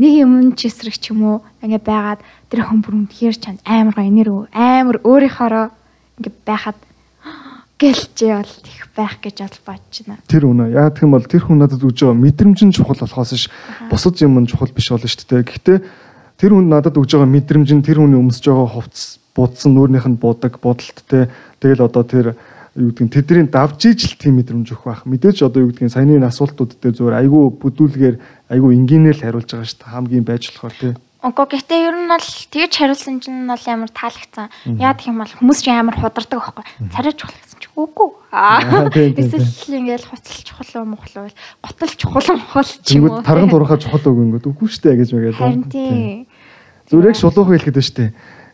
нэг 0.00 0.12
юм 0.16 0.56
ч 0.58 0.66
эсрэг 0.66 0.96
ч 0.98 1.14
юм 1.14 1.22
уу 1.22 1.38
ингээ 1.62 1.84
байгаад 1.84 2.20
тэр 2.50 2.66
охин 2.66 2.80
бүр 2.82 2.94
үнэхээр 3.06 3.36
чанд 3.36 3.60
амар 3.62 3.94
гоо 3.94 4.08
энер 4.08 4.28
амар 4.50 4.98
өөрийнхоороо 5.06 5.66
ингээ 6.18 6.34
байхад 6.42 6.78
гэлжээ 7.76 8.32
бол 8.40 8.54
их 8.64 8.88
байх 8.96 9.20
гэж 9.20 9.36
бол 9.44 9.76
бодож 9.76 9.96
байна. 10.08 10.24
Тэр 10.26 10.44
үнэ. 10.48 10.72
Яг 10.72 10.96
тийм 10.96 11.12
бол 11.12 11.22
тэр 11.28 11.44
хүн 11.44 11.60
надад 11.60 11.84
үж 11.84 12.00
байгаа 12.00 12.16
мэдрэмж 12.16 12.58
нь 12.64 12.72
чухал 12.72 12.96
болохоос 12.96 13.36
ш 13.36 13.52
бусад 13.92 14.16
юм 14.24 14.40
нь 14.40 14.48
чухал 14.48 14.72
биш 14.72 14.88
болно 14.88 15.04
шүү 15.04 15.28
дээ. 15.28 15.44
Гэхдээ 15.44 15.78
тэр 16.40 16.50
хүн 16.56 16.72
надад 16.72 16.96
үж 16.96 17.12
байгаа 17.12 17.28
мэдрэмж 17.28 17.68
нь 17.76 17.84
тэр 17.84 18.00
хүний 18.00 18.16
өмсөж 18.16 18.48
байгаа 18.48 18.80
хувцс 18.80 19.20
будсан 19.36 19.76
нүүрнийх 19.76 20.08
нь 20.08 20.16
будаг 20.16 20.56
будалттай. 20.58 21.28
Тэгэл 21.60 21.84
одоо 21.84 22.02
тэр 22.02 22.26
юу 22.76 22.92
гэдгийг 22.92 23.12
тэдний 23.12 23.48
давж 23.48 23.80
ижил 23.88 24.16
тийм 24.16 24.40
мэдрэмж 24.40 24.68
өгөх 24.72 24.84
байх. 24.84 25.02
Мэдээж 25.04 25.44
одоо 25.44 25.64
юу 25.64 25.72
гэдгийг 25.72 25.92
саяны 25.92 26.20
асуултууд 26.24 26.76
дээр 26.80 26.96
зөвөр 26.96 27.20
айгүй 27.20 27.44
бүдүүлгээр 27.60 28.16
айгүй 28.52 28.70
энгийнээр 28.76 29.16
л 29.16 29.24
хариулж 29.24 29.48
байгаа 29.48 29.68
шүү 29.68 29.80
дээ. 29.80 29.92
Хамгийн 29.92 30.24
байж 30.28 30.42
болохоор 30.52 30.76
тий. 30.76 30.92
Уггүй 31.26 31.46
гэхдээ 31.48 31.80
ер 31.88 31.96
нь 31.96 32.10
бол 32.12 32.28
тэгж 32.52 32.72
хариулсан 32.76 33.16
чинь 33.24 33.48
бол 33.48 33.64
амар 33.66 33.90
таалагдсан. 33.90 34.46
Яа 34.76 34.92
гэх 34.92 35.08
юм 35.08 35.18
бол 35.24 35.32
хүмүүс 35.40 35.58
ч 35.64 35.72
амар 35.72 35.96
худардаг 35.96 36.38
байхгүй. 36.38 36.64
Царай 36.92 37.12
чухал 37.16 37.40
гэсэн 37.40 37.58
чи 37.64 37.68
үгүй. 37.72 38.08
Аа, 38.30 38.92
Эсвэл 39.24 39.80
ингээл 39.80 40.06
хуцал 40.12 40.40
чухал 40.44 40.72
уу 40.76 40.86
мохол 40.92 41.26
уу 41.26 41.32
готол 41.64 41.92
чухал 41.96 42.36
мохол 42.36 42.70
ч 42.84 43.00
юм 43.00 43.08
уу. 43.10 43.24
Тарган 43.24 43.48
турхаа 43.48 43.80
чухал 43.80 44.04
үг 44.06 44.38
ингэдэг 44.38 44.52
үгүй 44.54 44.68
дээ 44.68 44.96
гэж 45.00 45.08
мэгээд. 45.16 45.40
Харин 45.40 45.64
тийм. 45.66 46.28
Зүгээр 46.86 47.10
яг 47.10 47.16
шулуухан 47.18 47.54
хэлэхэд 47.58 47.80
дээ. 47.96 48.10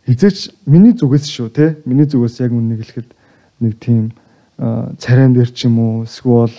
Хизээч 0.07 0.50
миний 0.66 0.92
зүгээс 0.92 1.26
шүү 1.30 1.48
те. 1.55 1.76
Миний 1.86 2.07
зүгээс 2.07 2.42
яг 2.42 2.53
үннийг 2.53 2.82
хэлэхэд 2.82 3.09
нэг 3.62 3.74
тийм 3.78 4.11
царайн 4.98 5.34
дээр 5.34 5.50
ч 5.50 5.66
юм 5.70 5.78
уу 5.78 5.94
эсвэл 6.05 6.55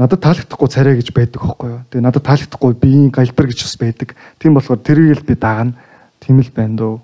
надад 0.00 0.20
таалагдахгүй 0.24 0.68
царай 0.68 0.96
гэж 0.96 1.12
байдаг 1.12 1.40
хөөхгүй 1.44 1.68
юу. 1.68 1.84
Тэгээ 1.92 2.04
надад 2.08 2.24
таалагдахгүй 2.24 2.72
биеийн 2.80 3.12
галбар 3.12 3.52
гэж 3.52 3.68
бас 3.68 3.76
байдаг. 3.76 4.16
Тийм 4.40 4.56
болохоор 4.56 4.80
тэрийг 4.80 5.20
л 5.20 5.28
би 5.28 5.36
дагна. 5.36 5.76
Тийм 6.24 6.40
л 6.40 6.52
байна 6.56 6.76
дөө. 6.76 6.96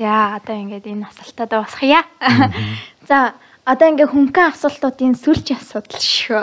За 0.00 0.40
одоо 0.40 0.56
ингээд 0.56 0.86
энэ 0.86 1.10
асуултад 1.10 1.50
басхая. 1.50 2.06
За 3.08 3.34
одоо 3.68 3.86
ингээд 3.92 4.14
хөнгөн 4.14 4.48
асуултуудын 4.54 5.12
сүүлчийн 5.12 5.60
асуудал 5.60 6.00
шүү. 6.00 6.40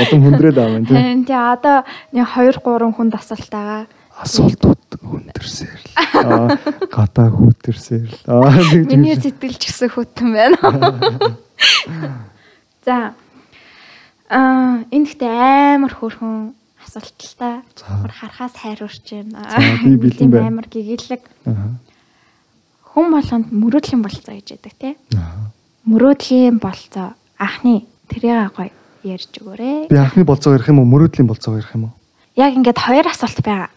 Удам 0.00 0.20
хүндрээд 0.24 0.56
аваа 0.56 0.80
тийм. 0.80 0.96
Харин 0.96 1.24
тий 1.28 1.36
одоо 1.36 1.84
нэг 2.16 2.26
2 2.32 2.56
3 2.64 2.96
хүнд 2.96 3.14
асуулт 3.20 3.52
байгаа. 3.52 3.84
Асуултууд 4.16 4.91
хүндэрсээр 5.12 5.76
л. 5.76 5.86
Аа 6.24 6.56
гадаа 6.88 7.28
хүндэрсээр 7.28 8.08
л. 8.08 8.88
Миний 8.88 9.16
сэтгэл 9.20 9.60
ч 9.60 9.68
гэсэн 9.68 9.92
хөтөн 9.92 10.28
байна. 10.32 10.56
За. 12.86 13.12
Аа 14.32 14.88
энэ 14.88 15.04
ихтэй 15.04 15.28
амар 15.28 15.92
хөөрхөн 15.92 16.56
асуулт 16.80 17.20
л 17.20 17.36
та. 17.36 17.60
За. 17.76 18.00
Бүр 18.00 18.12
харахаас 18.16 18.56
хайрурч 18.56 19.04
байна. 19.12 19.44
Би 19.84 20.00
бэлэн 20.00 20.32
байна. 20.32 20.48
Амар 20.48 20.72
гэгээлэг. 20.72 21.20
Хүн 22.92 23.06
болгонд 23.12 23.52
мөрөөдлийн 23.52 24.00
болцоо 24.00 24.32
гэж 24.32 24.56
яддаг 24.56 24.74
тий. 24.80 24.96
Мөрөөдлийн 25.84 26.56
болцоо 26.60 27.12
анхны 27.36 27.84
тэрийг 28.08 28.56
гоё 28.56 28.72
ярьж 29.04 29.40
өгөөрэй. 29.40 29.88
Би 29.90 29.96
анхны 29.96 30.24
болцоо 30.24 30.54
ярих 30.54 30.68
юм 30.68 30.80
уу? 30.80 30.88
Мөрөөдлийн 30.88 31.26
болцоо 31.26 31.58
ярих 31.58 31.74
юм 31.74 31.90
уу? 31.90 31.92
Яг 32.36 32.54
ингээд 32.54 32.78
хоёр 32.78 33.06
асуулт 33.08 33.42
байгаа. 33.42 33.70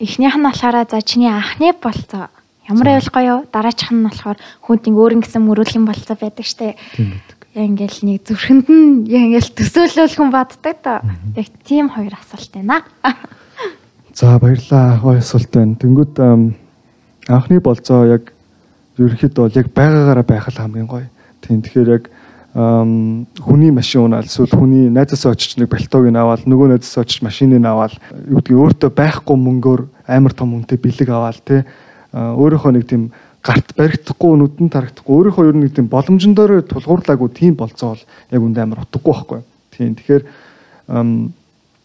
Эхнийх 0.00 0.36
нь 0.36 0.46
болохоор 0.48 0.88
за 0.88 1.02
чиний 1.04 1.28
анхны 1.28 1.76
болцоо 1.76 2.32
ямар 2.68 2.84
байвал 2.84 3.12
гоё 3.12 3.34
дараачих 3.52 3.92
нь 3.92 4.04
болохоор 4.04 4.36
хүнтийн 4.64 4.96
өөр 4.96 5.20
ингэсэн 5.20 5.44
мөрөөдлийн 5.44 5.84
болцоо 5.84 6.16
байдаг 6.16 6.44
штэ. 6.44 6.76
Тийм. 6.96 7.20
Яг 7.56 7.64
ингээл 7.72 8.00
нэг 8.04 8.24
зүрхэнд 8.28 8.66
нь 8.68 9.08
яг 9.08 9.22
ингээл 9.28 9.56
төсөөлөл 9.56 10.16
хүн 10.16 10.30
баддаг 10.32 10.76
та. 10.84 11.04
Яг 11.36 11.48
тийм 11.64 11.88
хоёр 11.88 12.12
асуулт 12.16 12.52
байна. 12.52 12.84
За 14.16 14.38
баярлалаа. 14.38 15.00
Гоё 15.00 15.20
асуулт 15.20 15.52
байна. 15.52 15.76
Тэнгүүд 15.80 16.14
анхны 17.28 17.60
болцоо 17.60 18.04
яг 18.08 18.32
ерөнхийдөө 18.96 19.42
бол 19.48 19.58
яг 19.60 19.68
байгаагаараа 19.72 20.26
байх 20.28 20.48
л 20.48 20.60
хамгийн 20.60 20.88
гоё. 20.88 21.08
Тийм 21.40 21.60
тэгэхээр 21.64 21.88
яг 21.88 22.04
хүний 22.58 23.70
машин 23.70 24.08
унаал 24.08 24.26
эсвэл 24.26 24.50
хүний 24.50 24.90
найзаасаа 24.90 25.32
очиж 25.38 25.54
нэг 25.62 25.70
балтоог 25.70 26.10
нь 26.10 26.18
аваад 26.18 26.42
нөгөө 26.50 26.74
найзаасаа 26.74 27.06
очиж 27.06 27.22
машиныг 27.22 27.62
аваад 27.62 27.94
юу 28.26 28.42
гэдгийг 28.42 28.58
өөртөө 28.58 28.90
байхгүй 28.98 29.36
мөнгөөр 29.38 29.80
амар 30.10 30.34
том 30.34 30.58
үнэтэй 30.58 30.78
бэлэг 30.82 31.06
аваад 31.06 31.38
те 31.46 31.62
өөрийнхөө 32.10 32.72
нэг 32.74 32.84
тийм 32.90 33.14
гарт 33.46 33.78
баригдахгүй 33.78 34.34
нүдэн 34.42 34.74
тарагдахгүй 34.74 35.14
өөрийнхөө 35.14 35.46
ер 35.46 35.54
нь 35.54 35.62
нэг 35.70 35.72
тийм 35.78 35.86
боломжн 35.86 36.34
дээр 36.34 36.66
тулгуурлаагүй 36.66 37.30
тийм 37.30 37.54
болцоо 37.54 37.94
бол 37.94 38.02
яг 38.34 38.42
үндэ 38.42 38.62
амар 38.66 38.82
утгагүй 38.82 39.14
байхгүй. 39.14 39.40
Тийм 39.78 39.94
тэгэхээр 39.94 40.22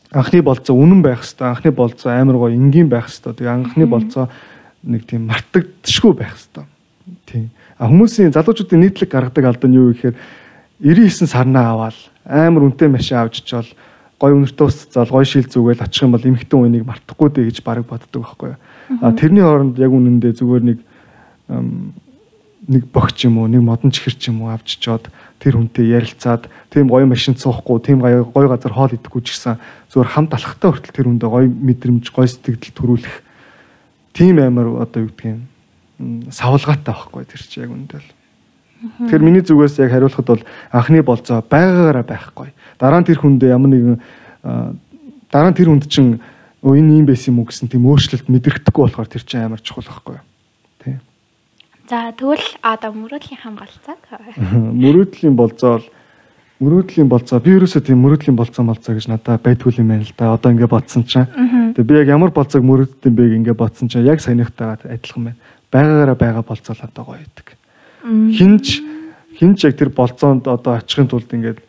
анхны 0.10 0.42
болцоо 0.42 0.74
үнэн 0.74 1.02
байх 1.06 1.22
хэвээр 1.22 1.54
анхны 1.54 1.70
болцоо 1.70 2.10
амар 2.18 2.38
гоё 2.42 2.58
энгийн 2.58 2.90
байх 2.90 3.14
хэвээр 3.14 3.38
тэгээ 3.38 3.54
анхны 3.54 3.86
болцоо 3.86 4.26
нэг 4.82 5.06
тийм 5.06 5.30
мартагдшгүй 5.30 6.14
байх 6.18 6.34
хэвээр. 6.34 6.66
Тийм. 7.30 7.54
А 7.78 7.86
хүмүүсийн 7.86 8.34
залуучуудын 8.34 8.82
нийтлэг 8.82 9.14
гаргадаг 9.14 9.46
алдан 9.46 9.74
юу 9.78 9.94
гэхээр 9.94 10.18
99 10.82 11.30
сарнаа 11.30 11.74
аваад 11.74 11.98
амар 12.26 12.70
үнэтэй 12.70 12.90
машин 12.90 13.18
авч 13.18 13.42
чичвэл 13.44 13.74
гоё 14.18 14.34
үнэртөө 14.40 14.68
усцал 14.68 15.12
гоё 15.12 15.26
шил 15.28 15.46
зүгээл 15.46 15.84
очих 15.84 16.04
юм 16.08 16.16
бол 16.16 16.24
эмхтэн 16.24 16.60
үнийг 16.60 16.86
мартахгүй 16.88 17.30
дээ 17.30 17.50
гэж 17.52 17.58
бараг 17.62 17.86
боддог 17.86 18.24
байхгүй 18.24 18.56
юу 18.56 18.60
а 19.04 19.12
тэрний 19.12 19.44
хооронд 19.44 19.78
яг 19.80 19.92
үнэндээ 19.92 20.34
зүгээр 20.40 20.64
нэг 20.64 20.80
нэг 22.68 22.84
богч 22.96 23.28
юм 23.28 23.44
уу 23.44 23.48
нэг 23.52 23.62
модон 23.62 23.92
чихэр 23.92 24.16
ч 24.16 24.32
юм 24.32 24.48
уу 24.48 24.56
авч 24.56 24.80
чоод 24.80 25.12
тэр 25.44 25.60
хүнтэй 25.60 25.92
ярилцаад 25.92 26.48
тийм 26.72 26.88
гоё 26.88 27.04
машин 27.04 27.36
цуухгүй 27.36 27.84
тийм 27.84 28.00
гоё 28.00 28.48
газар 28.48 28.72
хоол 28.72 28.96
идэхгүй 28.96 29.22
ч 29.28 29.36
гэсэн 29.36 29.60
зүгээр 29.92 30.10
хамт 30.16 30.32
алхахтаа 30.32 30.72
хүртэл 30.72 30.96
тэр 30.96 31.08
хүндээ 31.12 31.30
гоё 31.30 31.48
мэдрэмж 31.52 32.08
гоё 32.16 32.28
сэтгэл 32.32 32.72
төрүүлэх 32.72 33.16
тийм 34.16 34.40
амар 34.40 34.88
одоо 34.88 35.04
юу 35.04 35.12
гэдгийг 35.12 35.52
савлгаатай 36.32 36.94
байхгүй 36.96 37.24
тэр 37.28 37.42
чи 37.44 37.60
яг 37.60 37.72
үндэл. 37.76 38.08
Тэр 39.10 39.22
миний 39.24 39.42
зүгээс 39.42 39.80
яг 39.80 39.92
хариулахад 39.92 40.28
бол 40.28 40.44
анхны 40.72 41.04
болцоо 41.04 41.40
байгаагаараа 41.40 42.04
байхгүй. 42.04 42.52
Дараа 42.80 43.00
нь 43.00 43.08
тэр 43.08 43.20
хүндээ 43.24 43.56
ямар 43.56 43.72
нэгэн 43.72 43.98
дараа 45.32 45.52
нь 45.52 45.58
тэр 45.58 45.72
хүнд 45.72 45.88
чин 45.88 46.20
өө 46.64 46.80
энэ 46.80 47.04
юм 47.04 47.06
байсан 47.08 47.32
юм 47.32 47.40
уу 47.44 47.48
гэсэн 47.48 47.72
тийм 47.72 47.88
өөрчлөлт 47.88 48.28
мэдрэхдэггүй 48.28 48.84
болохоор 48.84 49.08
тэр 49.08 49.24
чинь 49.24 49.48
амар 49.48 49.64
чухал 49.64 49.88
байхгүй. 49.88 50.20
Тийм. 50.84 51.00
За 51.88 52.12
тэгвэл 52.12 52.44
одоо 52.60 52.92
мөрөөдлийн 52.92 53.40
хамгаалцаг. 53.40 54.00
мөрөөдлийн 54.84 55.36
болцоо 55.36 55.80
бол 55.80 55.88
мөрөөдлийн 56.64 57.08
болцоо 57.08 57.40
би 57.40 57.56
ерөөсөө 57.56 57.82
тийм 57.88 58.04
мөрөөдлийн 58.04 58.36
болцоо 58.36 58.64
болцоо 58.68 58.96
гэж 58.96 59.08
надад 59.12 59.44
байдгүй 59.44 59.80
юм 59.80 59.92
байна 59.92 60.04
л 60.04 60.16
да. 60.16 60.36
Одоо 60.36 60.52
ингэ 60.52 60.68
бодсон 60.68 61.04
чинь. 61.04 61.28
Тэгээ 61.76 61.88
би 61.88 61.94
яг 62.04 62.08
ямар 62.08 62.32
болцоог 62.32 62.64
мөрөөддөм 62.64 63.14
бэ 63.16 63.36
ингэ 63.44 63.54
бодсон 63.56 63.88
чинь 63.92 64.08
яг 64.08 64.20
саяныхтайгаа 64.24 64.80
адилхан 64.88 65.34
байна. 65.34 65.40
Байгаагаараа 65.72 66.16
байгаа 66.16 66.44
болцоо 66.48 66.76
л 66.76 66.86
одоо 66.88 67.04
гоё 67.04 67.24
идэг. 67.24 67.58
Хинч 68.04 68.82
хинч 69.40 69.64
яг 69.64 69.78
тэр 69.80 69.90
болцоонд 69.90 70.48
одоо 70.48 70.78
очихын 70.78 71.08
тулд 71.08 71.32
ингээд 71.32 71.60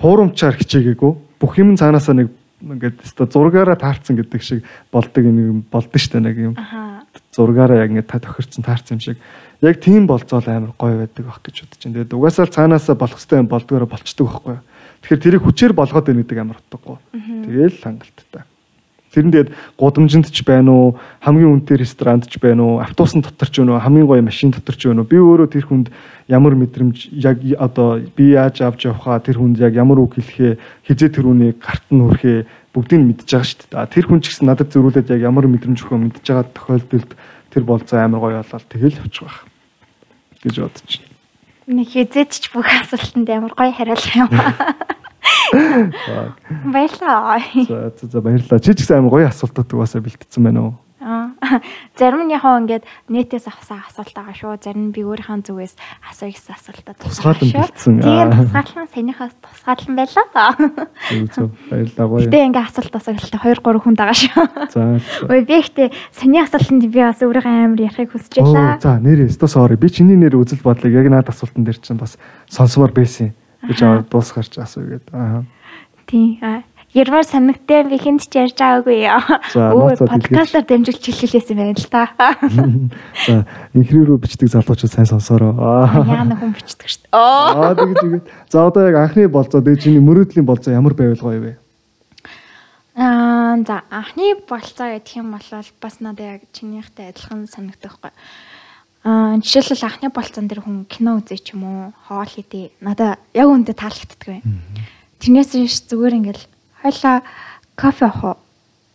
хуурамчаар 0.00 0.56
хичээгээгүй 0.56 1.12
бүх 1.38 1.52
юм 1.60 1.76
цаанаасаа 1.76 2.16
нэг 2.16 2.28
ингээд 2.64 3.04
өстой 3.04 3.28
зургаараа 3.28 3.76
таарсан 3.76 4.16
гэдэг 4.16 4.42
шиг 4.42 4.64
болдог 4.90 5.24
юм 5.24 5.62
болдсон 5.68 6.00
шүү 6.00 6.12
дээ 6.16 6.24
нэг 6.24 6.36
юм 6.40 6.54
зургаараа 7.36 7.84
яг 7.84 7.92
ингээд 7.92 8.08
та 8.08 8.18
тохирцсон 8.18 8.64
таарсан 8.64 8.96
юм 8.96 9.04
шиг 9.04 9.18
яг 9.60 9.80
тийм 9.80 10.06
болцоол 10.06 10.44
амар 10.48 10.72
гоё 10.78 11.04
байдаг 11.04 11.24
байх 11.24 11.40
гэж 11.44 11.56
бодож 11.64 11.80
байна. 11.84 11.94
Тэгээд 12.00 12.16
угаасаа 12.16 12.46
цаанаасаа 12.48 12.96
болох 12.96 13.18
хэвээр 13.20 13.42
юм 13.44 13.50
болдгоороо 13.52 13.88
болчдөг 13.88 14.26
байхгүй 14.26 14.52
юу. 14.56 14.64
Тэгэхээр 15.04 15.22
тэрийг 15.24 15.42
хүчээр 15.44 15.72
болгоод 15.72 16.06
байна 16.08 16.20
гэдэг 16.24 16.38
амар 16.40 16.58
утгагүй. 16.60 16.96
Тэгээл 17.12 17.76
хангалттай. 17.84 18.42
Тэр 19.14 19.30
нь 19.30 19.32
тэгээд 19.32 19.54
гудамжинд 19.78 20.26
ч 20.34 20.42
байна 20.42 20.74
уу, 20.74 20.98
хамгийн 21.22 21.62
үнэтэй 21.62 21.78
ресторанд 21.78 22.26
ч 22.26 22.42
байна 22.42 22.66
уу, 22.66 22.82
автобусны 22.82 23.22
дотор 23.22 23.46
ч 23.46 23.62
байна 23.62 23.78
уу, 23.78 23.84
хамгийн 23.86 24.10
гоё 24.10 24.22
машин 24.26 24.50
дотор 24.50 24.74
ч 24.74 24.90
байна 24.90 25.06
уу. 25.06 25.10
Би 25.10 25.22
өөрөө 25.22 25.48
тэр 25.54 25.70
хүнд 25.70 25.94
ямар 26.26 26.58
мэдрэмж 26.58 27.14
яг 27.14 27.38
одоо 27.62 28.02
би 28.02 28.34
яаж 28.34 28.58
авч 28.66 28.90
явхаа 28.90 29.22
тэр 29.22 29.38
хүнд 29.38 29.62
яг 29.62 29.78
ямар 29.78 30.02
үг 30.02 30.18
хэлэхээ, 30.18 30.58
хизээ 30.90 31.10
тэр 31.14 31.30
үнийг 31.30 31.62
гарт 31.62 31.86
нь 31.94 32.02
хүрхээ 32.02 32.38
бүгдийг 32.74 32.98
нь 32.98 33.06
мэдж 33.14 33.30
байгаа 33.30 33.46
шүү 33.46 33.70
дээ. 33.70 33.92
Тэр 33.94 34.04
хүн 34.10 34.18
ч 34.18 34.34
гэсэн 34.34 34.50
надад 34.50 34.74
зөрүүлээд 34.74 35.14
яг 35.14 35.20
ямар 35.22 35.46
мэдрэмж 35.46 35.78
өгөхөө 35.78 36.00
мэдж 36.10 36.26
байгаа 36.26 36.50
тохиолдолд 36.50 37.10
тэр 37.54 37.62
болцоо 37.62 38.02
амар 38.02 38.18
гоё 38.18 38.42
болол 38.42 38.66
тэгэл 38.66 38.98
явчих 38.98 39.22
байх 39.22 39.38
гэж 40.42 40.54
бодож 40.58 40.90
байна. 40.98 41.14
Нэг 41.70 41.88
хизээд 41.94 42.30
ч 42.34 42.50
бүх 42.50 42.66
асуултанд 42.66 43.30
амар 43.30 43.54
гоё 43.54 43.70
хариулах 43.70 44.16
юм. 44.18 44.28
Баярлалаа. 46.64 47.40
за 47.68 48.06
за, 48.06 48.20
баярлалаа. 48.20 48.60
Чи 48.60 48.74
ч 48.74 48.84
гэсэн 48.84 48.98
амар 48.98 49.10
гоё 49.10 49.28
асуултууд 49.28 49.72
угаасаа 49.72 50.02
бэлтгэсэн 50.02 50.44
байна 50.44 50.60
уу? 50.60 50.74
Аа. 51.04 51.60
Зарим 52.00 52.24
нь 52.24 52.32
яг 52.32 52.40
ингээд 52.48 52.88
нэтээс 53.12 53.44
авсан 53.44 53.84
асуулт 53.84 54.16
байгаа 54.16 54.32
шүү. 54.32 54.56
Зарим 54.56 54.88
нь 54.88 54.94
би 54.96 55.04
өөрийнхөө 55.04 55.44
зүгээс 55.44 55.76
асууя 56.00 56.32
гэсэн 56.32 56.56
асуултад 56.56 56.96
Тусгаалan 56.96 57.50
бэлдсэн. 57.52 57.94
Аа. 58.00 58.32
тусгаалan 58.32 58.88
санийхаас 58.88 59.34
тусгаалan 59.36 59.94
байлаа. 60.00 60.48
Зөв. 61.36 61.52
Баярлалаа 61.68 62.06
гоё. 62.08 62.24
Гэтэ 62.24 62.40
ингээ 62.48 62.64
асуулт 62.64 62.94
асуух 62.96 63.20
хэлтэй 63.20 63.40
2 63.44 63.60
3 63.60 63.84
хүн 63.84 63.96
байгаа 64.00 64.16
шүү. 64.16 64.44
За. 64.72 64.82
Ой 65.28 65.40
би 65.44 65.54
ихтэй 65.60 65.92
саний 66.08 66.40
асуултанд 66.40 66.88
би 66.88 67.00
бас 67.04 67.20
өөрийнхөө 67.20 67.52
амар 67.52 67.80
ярихыг 67.84 68.08
хүсэж 68.16 68.40
байлаа. 68.40 68.80
за 68.80 68.96
нэрээ 68.96 69.28
өстө 69.28 69.44
sorry. 69.44 69.76
Би 69.76 69.92
чиний 69.92 70.16
нэр 70.16 70.40
үзэл 70.40 70.64
бодлыг 70.64 70.88
яг 70.88 71.12
наад 71.12 71.28
асуултан 71.28 71.68
дээр 71.68 71.84
чинь 71.84 72.00
бас 72.00 72.16
сонсомоор 72.48 72.96
байсан. 72.96 73.36
Би 73.36 73.43
ч 73.72 73.80
аваад 73.80 74.08
дуусгарч 74.12 74.58
асууя 74.60 75.00
гэдэг. 75.00 75.14
Аа. 75.16 75.44
Тийм. 76.06 76.38
аа. 76.42 76.62
Ярмаар 76.94 77.26
санагтай 77.26 77.82
би 77.90 77.98
хүнд 77.98 78.22
ч 78.22 78.38
ярьж 78.38 78.54
байгаагүй 78.54 79.02
Өөр 79.50 79.98
подкастаар 79.98 80.62
дамжуулж 80.62 81.02
хэлхийлээсэн 81.02 81.58
байна 81.58 81.74
л 81.74 81.90
та. 81.90 82.06
За 83.26 83.42
инхрээ 83.74 84.06
рүү 84.06 84.22
бичдэг 84.22 84.46
залуучууд 84.46 84.94
сайн 84.94 85.10
сонсоороо. 85.10 85.58
Аа. 85.58 86.06
Яа 86.06 86.22
нэг 86.22 86.38
хүн 86.38 86.54
бичдэг 86.54 86.86
шүү 86.86 87.02
дээ. 87.02 87.18
Оо. 87.18 87.66
Аа 87.66 87.74
тэгэж 87.74 87.98
игээд. 87.98 88.26
За 88.46 88.62
одоо 88.70 88.86
яг 88.86 88.94
анхны 88.94 89.26
болцоо 89.26 89.58
тэгээ 89.58 89.82
чиний 89.82 90.02
мөрөөдлийн 90.06 90.46
болцоо 90.46 90.70
ямар 90.70 90.94
байвал 90.94 91.18
гоё 91.18 91.40
вэ? 91.42 91.52
Аа 92.94 93.58
за 93.66 93.82
анхны 93.90 94.38
болцоо 94.46 94.94
гэх 94.94 95.18
юм 95.18 95.34
бол 95.34 95.50
бас 95.82 95.98
надад 95.98 96.38
яг 96.38 96.42
чинийхтэй 96.54 97.10
адилхан 97.10 97.50
санагдах 97.50 97.98
байхгүй. 97.98 98.14
Аа 99.04 99.36
жишээлбэл 99.36 99.84
анхны 99.84 100.08
болцоон 100.08 100.48
дээр 100.48 100.64
хүн 100.64 100.88
кино 100.88 101.20
үзээ 101.20 101.38
ч 101.44 101.52
юм 101.52 101.68
уу, 101.68 101.92
хоол 102.08 102.32
идэ. 102.40 102.72
Надад 102.80 103.20
яг 103.36 103.52
үүндээ 103.52 103.76
таалагддаг 103.76 104.20
бай. 104.24 104.40
Тэрнээс 105.20 105.52
биш 105.52 105.84
зүгээр 105.92 106.18
ингээл 106.24 106.44
хойлоо 106.80 107.20
кофе 107.76 108.08
авах. 108.08 108.24
уу? 108.24 108.36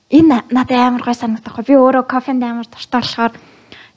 Энэ 0.10 0.50
надад 0.50 0.82
амар 0.82 1.06
гой 1.06 1.14
санагдах 1.14 1.62
байхгүй. 1.62 1.78
Би 1.78 1.78
өөрөө 1.78 2.04
кофенд 2.10 2.42
амар 2.42 2.66
дуртай 2.66 3.06
болохоор 3.06 3.34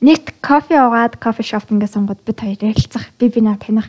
нэгт 0.04 0.36
кофе 0.44 0.76
уугаад 0.84 1.16
кофе 1.16 1.40
шоп 1.40 1.72
ингээд 1.72 1.96
сонгоод 1.96 2.20
бид 2.28 2.38
хоёр 2.44 2.60
ярилцах. 2.60 3.08
Би 3.16 3.32
би 3.32 3.40
наа 3.40 3.56
таних 3.56 3.88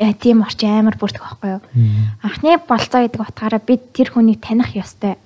яа 0.00 0.16
тийм 0.16 0.40
орчин 0.40 0.80
амар 0.80 0.96
бүрдэх 0.96 1.20
байхгүй 1.20 1.60
юу? 1.60 1.62
Анхны 2.24 2.56
болцоо 2.56 3.04
гэдэг 3.04 3.20
утгаараа 3.20 3.60
бид 3.60 3.92
тэр 3.92 4.16
хүнийг 4.16 4.40
таних 4.40 4.72
ёстой. 4.72 5.20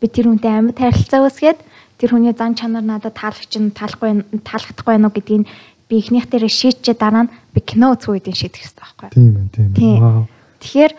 Би 0.00 0.08
тэр 0.08 0.32
хүнтэй 0.32 0.50
амьд 0.50 0.78
харилцаа 0.80 1.28
үүсгээд 1.28 1.60
тэр 1.98 2.10
хүний 2.14 2.34
зан 2.34 2.54
чанар 2.54 2.82
надад 2.82 3.14
таалагч 3.14 3.52
нь 3.58 3.70
таалахгүй 3.70 4.42
таалагдахгүй 4.42 4.92
байна 4.94 5.08
уу 5.08 5.14
гэдгийг 5.14 5.46
би 5.88 5.94
эхнийх 6.00 6.26
дээрээ 6.28 6.50
шийдчихэд 6.50 6.98
дараа 6.98 7.24
нь 7.28 7.32
би 7.54 7.60
кино 7.60 7.94
үзэх 7.94 8.10
үедээ 8.10 8.34
шийдэх 8.34 8.60
хэрэгтэй 8.64 8.82
байхгүй 8.82 9.06
юу? 9.08 9.14
Тийм 9.14 9.32
ээ, 9.36 9.46
тийм 9.54 10.02
ээ. 10.02 10.26
Тэгэхээр 10.64 10.92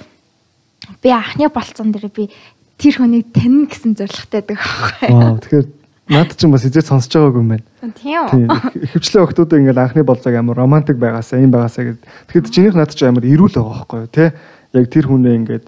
би 1.01 1.09
анхны 1.09 1.45
болцсон 1.49 1.89
дээр 1.91 2.07
би 2.13 2.29
тэр 2.77 2.95
хүнийг 3.01 3.33
танина 3.33 3.67
гэсэн 3.67 3.93
зорилготой 3.97 4.39
байдаг 4.39 4.57
байхгүй 4.61 5.07
юу? 5.09 5.19
Вау. 5.19 5.37
Тэгэхээр 5.41 5.67
наад 6.05 6.31
чинь 6.37 6.53
бас 6.53 6.65
эзээ 6.69 6.85
сонсож 6.85 7.11
байгаагүй 7.17 7.41
юм 7.41 7.49
байна. 7.49 7.65
Тийм 7.97 8.19
үү? 8.29 8.85
Ихэвчлэн 8.85 9.25
охтууд 9.25 9.51
ингээл 9.57 9.81
анхны 9.81 10.03
болцоог 10.05 10.35
амар 10.37 10.57
романтик 10.61 11.01
байгаасаа 11.01 11.41
юм 11.41 11.49
байгаасаа 11.49 11.97
гэд. 11.97 12.01
Тэгэхээр 12.29 12.53
чинийх 12.53 12.75
над 12.77 12.93
чинь 12.93 13.09
амар 13.09 13.25
эрүүл 13.25 13.57
байгаа 13.57 13.73
байхгүй 13.89 13.99
юу 14.05 14.11
те? 14.13 14.37
Яг 14.77 14.85
тэр 14.93 15.05
хүнээ 15.09 15.33
ингээд 15.41 15.65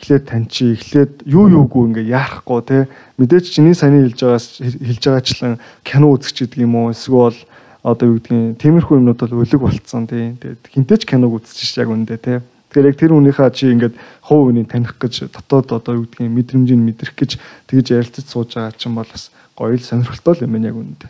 эхлээд 0.00 0.24
таньчи, 0.24 0.72
эхлээд 0.72 1.28
юу 1.28 1.52
юугүй 1.52 1.92
ингээд 1.92 2.08
яарахгүй 2.08 2.60
те. 2.64 2.88
Мэдээч 3.20 3.52
чиний 3.52 3.76
саний 3.76 4.08
хэлж 4.08 4.20
байгаас 4.24 4.48
хэлж 4.64 5.02
байгаачлан 5.04 5.60
кино 5.84 6.08
үзэх 6.16 6.32
ч 6.32 6.48
гэдэг 6.48 6.64
юм 6.64 6.74
уу? 6.74 6.96
Эсвэл 6.96 7.36
одоо 7.84 8.08
юу 8.08 8.16
гэдгийг 8.16 8.56
тиймэрхүү 8.64 8.96
юмнууд 8.96 9.20
бол 9.20 9.44
өлөг 9.44 9.60
болцсон 9.60 10.08
тийм. 10.08 10.40
Тэгээд 10.40 10.72
хинтээч 10.72 11.02
киног 11.04 11.36
үзчих 11.36 11.76
яг 11.76 11.92
үндэ 11.92 12.16
те. 12.16 12.40
Тэгэхээр 12.72 12.88
яг 12.88 12.96
тэр 12.96 13.12
хүнийхээ 13.12 13.50
чи 13.52 13.64
ингээд 13.76 13.94
хувь 14.24 14.48
үнийг 14.48 14.68
таних 14.72 14.96
гэж 14.96 15.28
дотоод 15.28 15.68
одоо 15.76 15.92
юу 16.00 16.08
гэдгийг 16.08 16.32
мэдрэмжийг 16.32 16.80
мэдрэх 16.80 17.14
гэж 17.18 17.30
тэгж 17.68 17.86
ярилцаж 17.92 18.24
сууж 18.24 18.56
байгаа 18.56 18.72
чинь 18.78 18.96
бол 18.96 19.08
бас 19.08 19.28
гоё 19.58 19.76
л 19.76 19.84
сонирхолтой 19.84 20.44
юм 20.44 20.54
байна 20.56 20.70
яг 20.70 20.78
үндэ. 20.78 21.06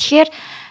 Тэгэхээр 0.00 0.28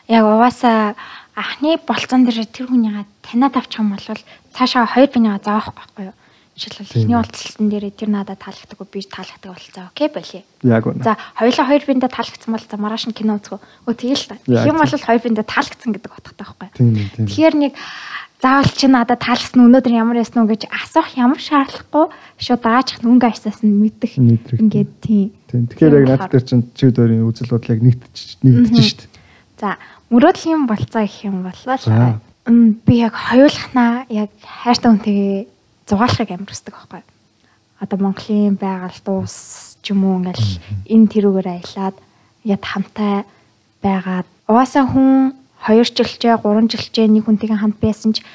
яг 0.10 0.24
угаасаа 0.26 0.96
анхны 1.36 1.78
болцсон 1.86 2.26
дээр 2.26 2.48
тэр 2.50 2.72
хүнийгээ 2.72 3.06
таниад 3.22 3.58
авчих 3.60 3.84
юм 3.84 3.94
бол 3.94 4.08
цаашаа 4.56 4.88
хоёр 4.88 5.10
бинийгаа 5.12 5.42
заах 5.44 5.76
байхгүй 5.76 6.10
юу? 6.10 6.16
Тийм. 6.58 7.06
эхний 7.06 7.16
уулзалтан 7.16 7.70
дээр 7.70 7.86
тэр 7.94 8.10
надад 8.10 8.42
таалагддаг 8.42 8.82
би 8.90 9.06
таалагддаг 9.06 9.54
болцоо. 9.54 9.86
Окей 9.94 10.10
болиё. 10.10 10.42
Яг 10.66 10.90
үнэ. 10.90 11.06
За 11.06 11.14
хоёулаа 11.38 11.66
хоёр 11.70 11.84
биндээ 11.86 12.10
таалагдсан 12.10 12.50
бол 12.50 12.66
за 12.66 12.78
маргааш 12.82 13.06
нь 13.06 13.14
кино 13.14 13.38
үзгөө. 13.38 13.62
Өө 13.86 13.94
тэгэл 13.94 14.26
та. 14.26 14.42
Яг 14.50 14.66
Тэгэх 14.66 14.72
юм 14.74 14.82
бол 14.82 14.90
хоёр 14.90 15.22
биндээ 15.22 15.46
таалагдсан 15.46 15.92
гэдэг 15.94 16.12
утгатай 16.18 16.46
байхгүй. 16.50 16.68
Тэгэхээр 17.30 17.56
нэг 17.62 17.74
заавал 18.42 18.74
чи 18.74 18.88
надад 18.90 19.22
таалагдсан 19.22 19.62
өнөөдөр 19.70 19.94
ямар 19.94 20.18
ясан 20.18 20.46
уу 20.46 20.50
гэж 20.50 20.66
асуух 20.70 21.14
ямар 21.14 21.38
шаардлагагүй 21.42 22.06
шууд 22.42 22.62
даажих 22.66 23.02
нүнг 23.06 23.24
ажсаас 23.26 23.62
нь 23.62 23.78
мэдэх. 23.78 24.18
Ингээд 24.18 24.92
тийм. 25.02 25.30
Тийм. 25.46 25.70
Тэгэхээр 25.70 25.94
яг 26.06 26.26
наад 26.26 26.30
дээр 26.34 26.46
чинь 26.46 26.66
чи 26.74 26.90
өөрийн 26.90 27.26
үзэл 27.26 27.54
бодол 27.54 27.74
яг 27.78 27.82
нэгтж 27.86 28.42
нэгдэж 28.42 28.78
шít. 28.82 29.02
За 29.62 29.78
мөрөөдлийн 30.10 30.66
болцоо 30.70 31.02
гэх 31.06 31.26
юм 31.26 31.46
бол 31.46 31.62
би 32.86 32.94
яг 33.02 33.14
хоёулахнаа 33.18 34.06
яг 34.10 34.30
хайртай 34.42 34.90
хүнтэйгээ 34.94 35.57
зугаалахыг 35.88 36.30
амар 36.32 36.52
хүсдэг 36.52 36.74
байхгүй. 36.76 37.00
юу? 37.02 37.12
Одоо 37.80 37.98
Монголын 38.00 38.56
байгаль 38.60 39.00
дуус 39.06 39.78
ч 39.82 39.96
юм 39.96 40.04
уу 40.04 40.20
ингээл 40.20 40.48
энэ 40.92 41.12
тэрүүгээр 41.14 41.48
аялаад 41.48 41.96
яд 42.44 42.64
хамтай 42.64 43.24
байгаад 43.82 44.28
угаасаа 44.52 44.86
хүн 44.92 45.34
2 45.64 45.84
жилчээ 45.96 46.38
3 46.44 46.72
жилчээ 46.72 47.08
нэг 47.08 47.24
хүнтэйгээ 47.26 47.60
хамт 47.62 47.78
байсан 47.80 48.12
ч 48.14 48.26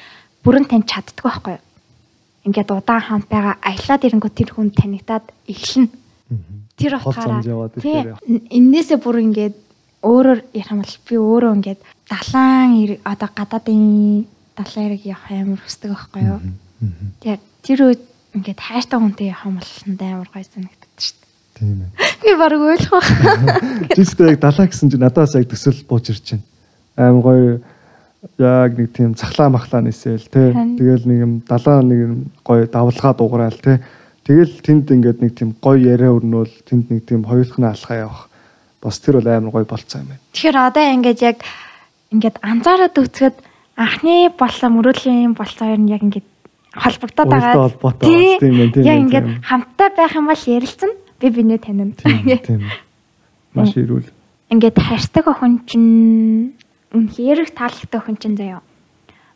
бүрэн 0.43 0.65
тань 0.65 0.87
чаддаг 0.87 1.23
байхгүй. 1.23 1.53
юу? 1.57 1.63
Ингээд 2.47 2.69
удаан 2.71 3.03
хамт 3.03 3.27
байгаа 3.29 3.55
аялаад 3.61 4.01
ирэнгүүт 4.03 4.35
тэр 4.35 4.51
хүн 4.53 4.69
танигдаад 4.73 5.25
эхэлнэ. 5.47 5.91
Тэр 6.75 6.93
утгаараа 6.99 7.41
энээсээ 8.49 8.97
бүр 8.99 9.17
ингээд 9.27 9.55
өөрөөр 10.03 10.39
ярих 10.51 10.71
юм 10.71 10.79
бол 10.83 10.95
би 11.07 11.15
өөрөө 11.15 11.51
ингээд 11.57 11.81
далаан 12.11 12.71
эрэг 12.83 12.99
одоо 13.07 13.29
гадаадын 13.31 14.27
далайн 14.57 14.87
эрэг 14.91 15.03
явах 15.07 15.31
амар 15.31 15.61
хүсдэг 15.63 15.89
байхгүй 15.95 16.21
юу? 16.27 16.39
Тэгээ 17.21 17.39
тэр 17.63 17.79
үед 17.87 18.01
ингээд 18.33 18.59
хайртай 18.59 18.99
хүнтэй 18.99 19.27
явах 19.29 19.45
юм 19.45 19.57
бол 19.61 19.71
амар 20.01 20.29
гоё 20.33 20.45
санагддаг 20.47 20.91
шүү 20.97 21.15
дээ. 21.17 21.31
Тийм 21.53 21.77
ээ. 21.85 21.89
Би 22.23 22.31
баг 22.35 22.53
ойлгох. 22.57 23.07
Жиштэй 23.97 24.33
яг 24.33 24.39
далаа 24.41 24.65
гэсэн 24.67 24.89
чинь 24.89 25.03
надаас 25.03 25.35
яг 25.37 25.45
төсөл 25.47 25.85
бууж 25.85 26.09
ирж 26.09 26.25
байна. 26.33 26.43
Аим 26.97 27.21
гоё 27.21 27.61
яг 28.41 28.71
нэг 28.77 28.89
тийм 28.93 29.13
цахлаа 29.13 29.49
махлаа 29.53 29.81
нисэл 29.85 30.25
тий. 30.25 30.49
Тэгэл 30.53 31.05
нэг 31.05 31.19
юм 31.21 31.33
далаа 31.45 31.81
нэг 31.85 31.99
юм 31.99 32.13
гоё 32.41 32.65
давлгаа 32.65 33.13
дуграал 33.13 33.59
тий. 33.59 33.77
Тэгэл 34.25 34.63
тэнд 34.63 34.91
ингээд 34.91 35.19
нэг 35.21 35.31
тийм 35.37 35.53
гоё 35.61 35.77
яриа 35.77 36.15
өрнөөл 36.15 36.53
тэнд 36.65 36.89
нэг 36.89 37.05
тийм 37.05 37.27
хоёулахны 37.27 37.67
алхаа 37.69 38.09
явах. 38.09 38.29
Бас 38.81 38.99
тэр 38.99 39.21
бол 39.21 39.27
амар 39.29 39.51
гоё 39.51 39.65
болцсон 39.69 40.07
юм 40.07 40.07
байна. 40.15 40.23
Тэгэхээр 40.33 40.57
одоо 40.57 40.83
ингээд 40.89 41.19
яг 41.21 41.37
ингээд 42.09 42.37
анзаараад 42.41 42.97
үзэхэд 42.97 43.35
анхны 43.75 44.31
болцоо 44.33 44.69
мөрөөдлийн 44.73 45.35
болцоо 45.37 45.69
хоёр 45.69 45.81
нь 45.81 45.91
яг 45.93 46.01
ингээд 46.01 46.27
холбогдоод 46.73 47.29
байгаа. 47.29 47.69
тийм 48.01 48.53
Яг 48.59 48.77
ээ, 48.77 49.01
ингээд 49.05 49.27
хамтаа 49.45 49.89
байх 49.95 50.15
юм 50.17 50.27
бол 50.27 50.43
ярилцсан. 50.45 50.91
Би 51.21 51.29
бинээ 51.29 51.61
танина. 51.61 51.93
Тийм. 51.95 52.67
Маш 53.53 53.77
ирүүл. 53.77 54.09
ингээд 54.49 54.77
хайртай 54.77 55.23
охин 55.25 55.61
чинь 55.69 56.53
үнхээр 56.93 57.45
их 57.45 57.53
таалагддаг 57.53 58.01
охин 58.01 58.17
чинь 58.17 58.37
заяа. 58.37 58.61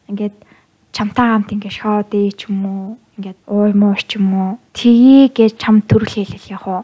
Ингээд 0.10 0.36
чамтай 0.94 1.26
хамт 1.26 1.54
ингээд 1.54 1.78
шоуд 1.78 2.14
ээ 2.14 2.34
ч 2.34 2.50
юм 2.50 2.66
уу, 2.66 2.90
ингээд 3.18 3.40
ууй 3.46 3.72
муу 3.74 3.94
ч 3.98 4.18
юм 4.18 4.34
уу. 4.34 4.52
Тгийгээ 4.74 5.58
чам 5.58 5.82
төрөл 5.86 6.10
хийлэл 6.10 6.54
яг 6.54 6.66
уу. 6.66 6.84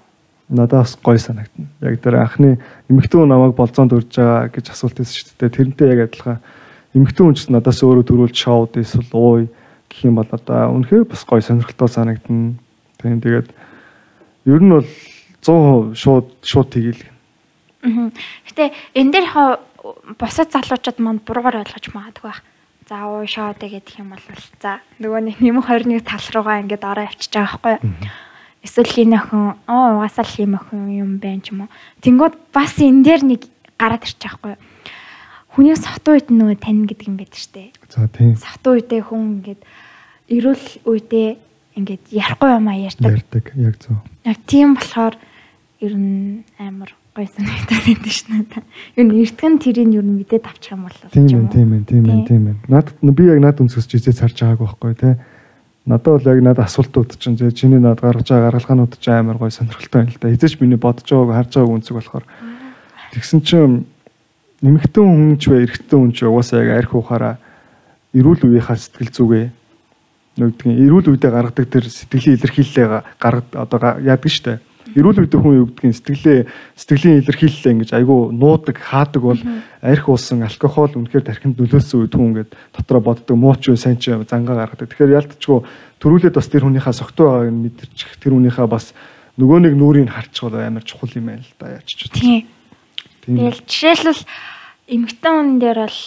надаас 0.50 0.98
гой 1.02 1.18
санагдана. 1.18 1.70
Яг 1.82 2.02
тэр 2.02 2.22
анхны 2.22 2.60
эмэгтэй 2.90 3.18
хүн 3.18 3.30
намайг 3.30 3.56
болзоонд 3.58 3.94
урьж 3.94 4.14
байгаа 4.18 4.54
гэж 4.54 4.70
асуулт 4.70 4.98
байсан 5.02 5.18
шүү 5.18 5.38
дээ. 5.40 5.50
Тэрнтэй 5.50 5.88
яг 5.90 6.00
адилхан 6.14 6.38
эмэгтэй 6.94 7.24
хүн 7.26 7.36
ч 7.38 7.50
надаас 7.50 7.82
өөрөө 7.82 8.06
төрүүлж 8.06 8.38
шоуд 8.38 8.78
эсвэл 8.78 9.10
ууй 9.14 9.50
гэх 9.94 10.10
юм 10.10 10.18
бол 10.18 10.28
одоо 10.34 10.74
үнэхээр 10.74 11.06
бас 11.06 11.22
гой 11.22 11.46
сонирхолтой 11.46 11.90
санагдана. 11.90 12.58
Тийм 12.98 13.22
тэгээд 13.22 13.54
ер 14.50 14.60
нь 14.60 14.74
бол 14.74 14.88
100% 15.46 15.94
шууд 15.94 16.28
шууд 16.42 16.70
тгийл. 16.74 17.02
Аа. 17.86 18.10
Гэтэ 18.50 18.74
энэ 18.98 19.12
дээр 19.14 19.28
хаа 19.30 19.62
бусад 20.18 20.50
залуучууд 20.50 20.98
манд 20.98 21.22
буруугаар 21.22 21.62
ойлгож 21.62 21.94
магадгүй 21.94 22.32
байх. 22.32 22.42
За 22.90 23.06
шоуд 23.06 23.60
гэдэг 23.62 24.00
юм 24.02 24.16
бол 24.16 24.26
за 24.60 24.82
нөгөө 24.98 25.22
нэг 25.30 25.38
нэм 25.40 25.62
21 25.62 26.02
тал 26.04 26.26
руугаа 26.34 26.64
ингээд 26.64 26.84
ороо 26.84 27.06
авчиж 27.06 27.32
байгаа 27.32 27.60
байхгүй 27.62 27.74
юу? 27.80 28.10
Эсвэл 28.64 28.92
хин 28.92 29.14
охин 29.14 29.56
оо 29.68 30.00
угаасаа 30.00 30.24
л 30.24 30.36
хин 30.36 30.56
охин 30.56 30.82
юм 30.92 31.12
байна 31.20 31.44
ч 31.44 31.52
юм 31.52 31.68
уу. 31.68 31.72
Тэнгүүд 32.04 32.34
бас 32.56 32.76
энэ 32.80 33.04
дээр 33.04 33.22
нэг 33.24 33.42
гараад 33.80 34.04
ирчих 34.04 34.40
байхгүй 34.40 34.56
юу? 34.56 34.62
Хүний 35.54 35.78
савтуу 35.78 36.18
үед 36.18 36.34
нөгөө 36.34 36.58
тань 36.58 36.90
гэдэг 36.90 37.08
юм 37.14 37.18
байдаг 37.22 37.38
штэ. 37.38 37.70
За 37.94 38.10
тийм. 38.10 38.34
Савтуу 38.34 38.74
үедээ 38.74 39.06
хүн 39.06 39.22
ингээд 39.38 39.62
эрүүл 40.34 40.66
үедээ 40.82 41.30
ингээд 41.78 42.04
ярихгүй 42.10 42.50
юм 42.58 42.68
а 42.70 42.74
ярьдаг. 42.74 43.12
Ярддаг 43.22 43.46
яг 43.62 43.76
зөв. 43.78 44.02
Яг 44.26 44.38
тийм 44.50 44.74
болохоор 44.74 45.14
ер 45.78 45.94
нь 45.94 46.42
амар 46.58 46.90
гоё 47.14 47.30
санагдаад 47.30 47.86
байдаг 47.86 48.14
шнэ 48.14 48.34
надаа. 48.42 48.66
Ер 48.98 49.06
нь 49.06 49.22
эртгэн 49.22 49.62
тэрийг 49.62 49.94
ер 49.94 50.02
нь 50.02 50.18
мэдээд 50.26 50.50
авчих 50.50 50.74
юм 50.74 50.90
бол 50.90 50.98
Тийм 51.14 51.30
юм 51.30 51.48
тийм 51.54 51.70
ээ, 51.70 51.86
тийм 51.86 52.06
ээ, 52.10 52.26
тийм 52.26 52.44
ээ. 52.50 52.56
Наад 52.74 52.90
би 52.98 53.24
яг 53.30 53.38
наад 53.38 53.62
өнцгөөс 53.62 53.86
жижиг 53.86 54.18
царж 54.18 54.38
байгааг 54.42 54.58
байхгүй 54.58 54.94
тий. 54.98 55.14
Надад 55.86 56.18
бол 56.18 56.30
яг 56.34 56.40
надад 56.42 56.66
асуултууд 56.66 57.14
чинь 57.22 57.38
зэ 57.38 57.54
чиний 57.54 57.78
надад 57.78 58.02
гаргаж 58.02 58.26
байгаа 58.26 58.50
гаргалгаанууд 58.50 58.98
чинь 58.98 59.22
амар 59.22 59.38
гоё 59.38 59.54
сонирхолтой 59.54 60.02
байна 60.02 60.14
л 60.14 60.18
да. 60.18 60.34
Эзэж 60.34 60.58
миний 60.58 60.82
бодож 60.82 61.06
байгааг 61.06 61.38
харж 61.38 61.52
байгааг 61.54 61.76
үнцэг 61.78 61.94
болохоор 61.94 62.26
тэгсэн 63.14 63.40
чинь 63.46 63.86
нэмэгтэн 64.64 65.04
хүн 65.04 65.36
ч 65.38 65.52
бай 65.52 65.68
эрэгтэн 65.68 66.00
хүн 66.00 66.12
ч 66.16 66.24
угаасаа 66.24 66.64
яг 66.64 66.88
арх 66.88 66.96
ухаараа 66.96 67.36
эрүүл 68.16 68.48
үеийнхаа 68.48 68.80
сэтгэл 68.80 69.12
зүгээ 69.12 69.46
нөгдгийн 70.40 70.80
эрүүл 70.88 71.12
үедээ 71.12 71.32
гаргадаг 71.36 71.68
тэр 71.68 71.86
сэтгэлийн 71.92 72.40
илэрхийллээ 72.40 72.88
гаргад 73.20 73.50
одоо 73.54 74.00
яадаг 74.00 74.32
штэ. 74.32 74.64
Эрүүл 74.96 75.26
үедээ 75.26 75.40
хүн 75.42 75.58
юу 75.60 75.68
гэдгийг 75.68 75.94
сэтгэлээ 76.00 76.40
сэтгэлийн 76.80 77.20
илэрхийллээ 77.22 77.74
ингэж 77.76 77.92
айгүй 77.92 78.20
нуудаг 78.32 78.78
хаадаг 78.80 79.22
бол 79.22 79.42
арх 79.84 80.06
уусан 80.08 80.42
алкогол 80.48 80.96
үнэхээр 80.96 81.28
тархинд 81.28 81.60
нөлөөсөн 81.60 82.00
үед 82.08 82.14
хүн 82.16 82.30
ингээд 82.34 82.52
дотроо 82.72 83.02
боддог 83.04 83.36
муу 83.38 83.60
ч 83.60 83.76
сайн 83.76 84.00
ч 84.00 84.10
зангаа 84.10 84.64
гаргадаг. 84.64 84.90
Тэгэхээр 84.90 85.18
ялтчгүй 85.18 85.60
төрүүлээд 86.00 86.38
бас 86.40 86.48
тэр 86.48 86.66
хүнийхээ 86.66 86.96
согтуу 86.98 87.26
байгааг 87.30 87.52
нь 87.52 87.62
мэдэрчих 87.68 88.16
тэр 88.22 88.34
хүнийхээ 88.38 88.68
бас 88.70 88.96
нөгөө 89.38 89.60
нэг 89.66 89.74
нүрийг 89.78 90.10
харчих 90.14 90.46
бол 90.46 90.62
амар 90.62 90.86
чухал 90.86 91.14
юм 91.18 91.26
байна 91.30 91.42
л 91.42 91.54
да 91.58 91.78
яач 91.78 91.90
ч. 91.90 92.10
Тийм. 92.14 92.46
Тэгэл 93.26 93.62
жишээлбэл 93.66 94.22
эмэгтэй 94.88 95.32
хүн 95.32 95.60
дээр 95.60 95.80
бол 95.88 96.02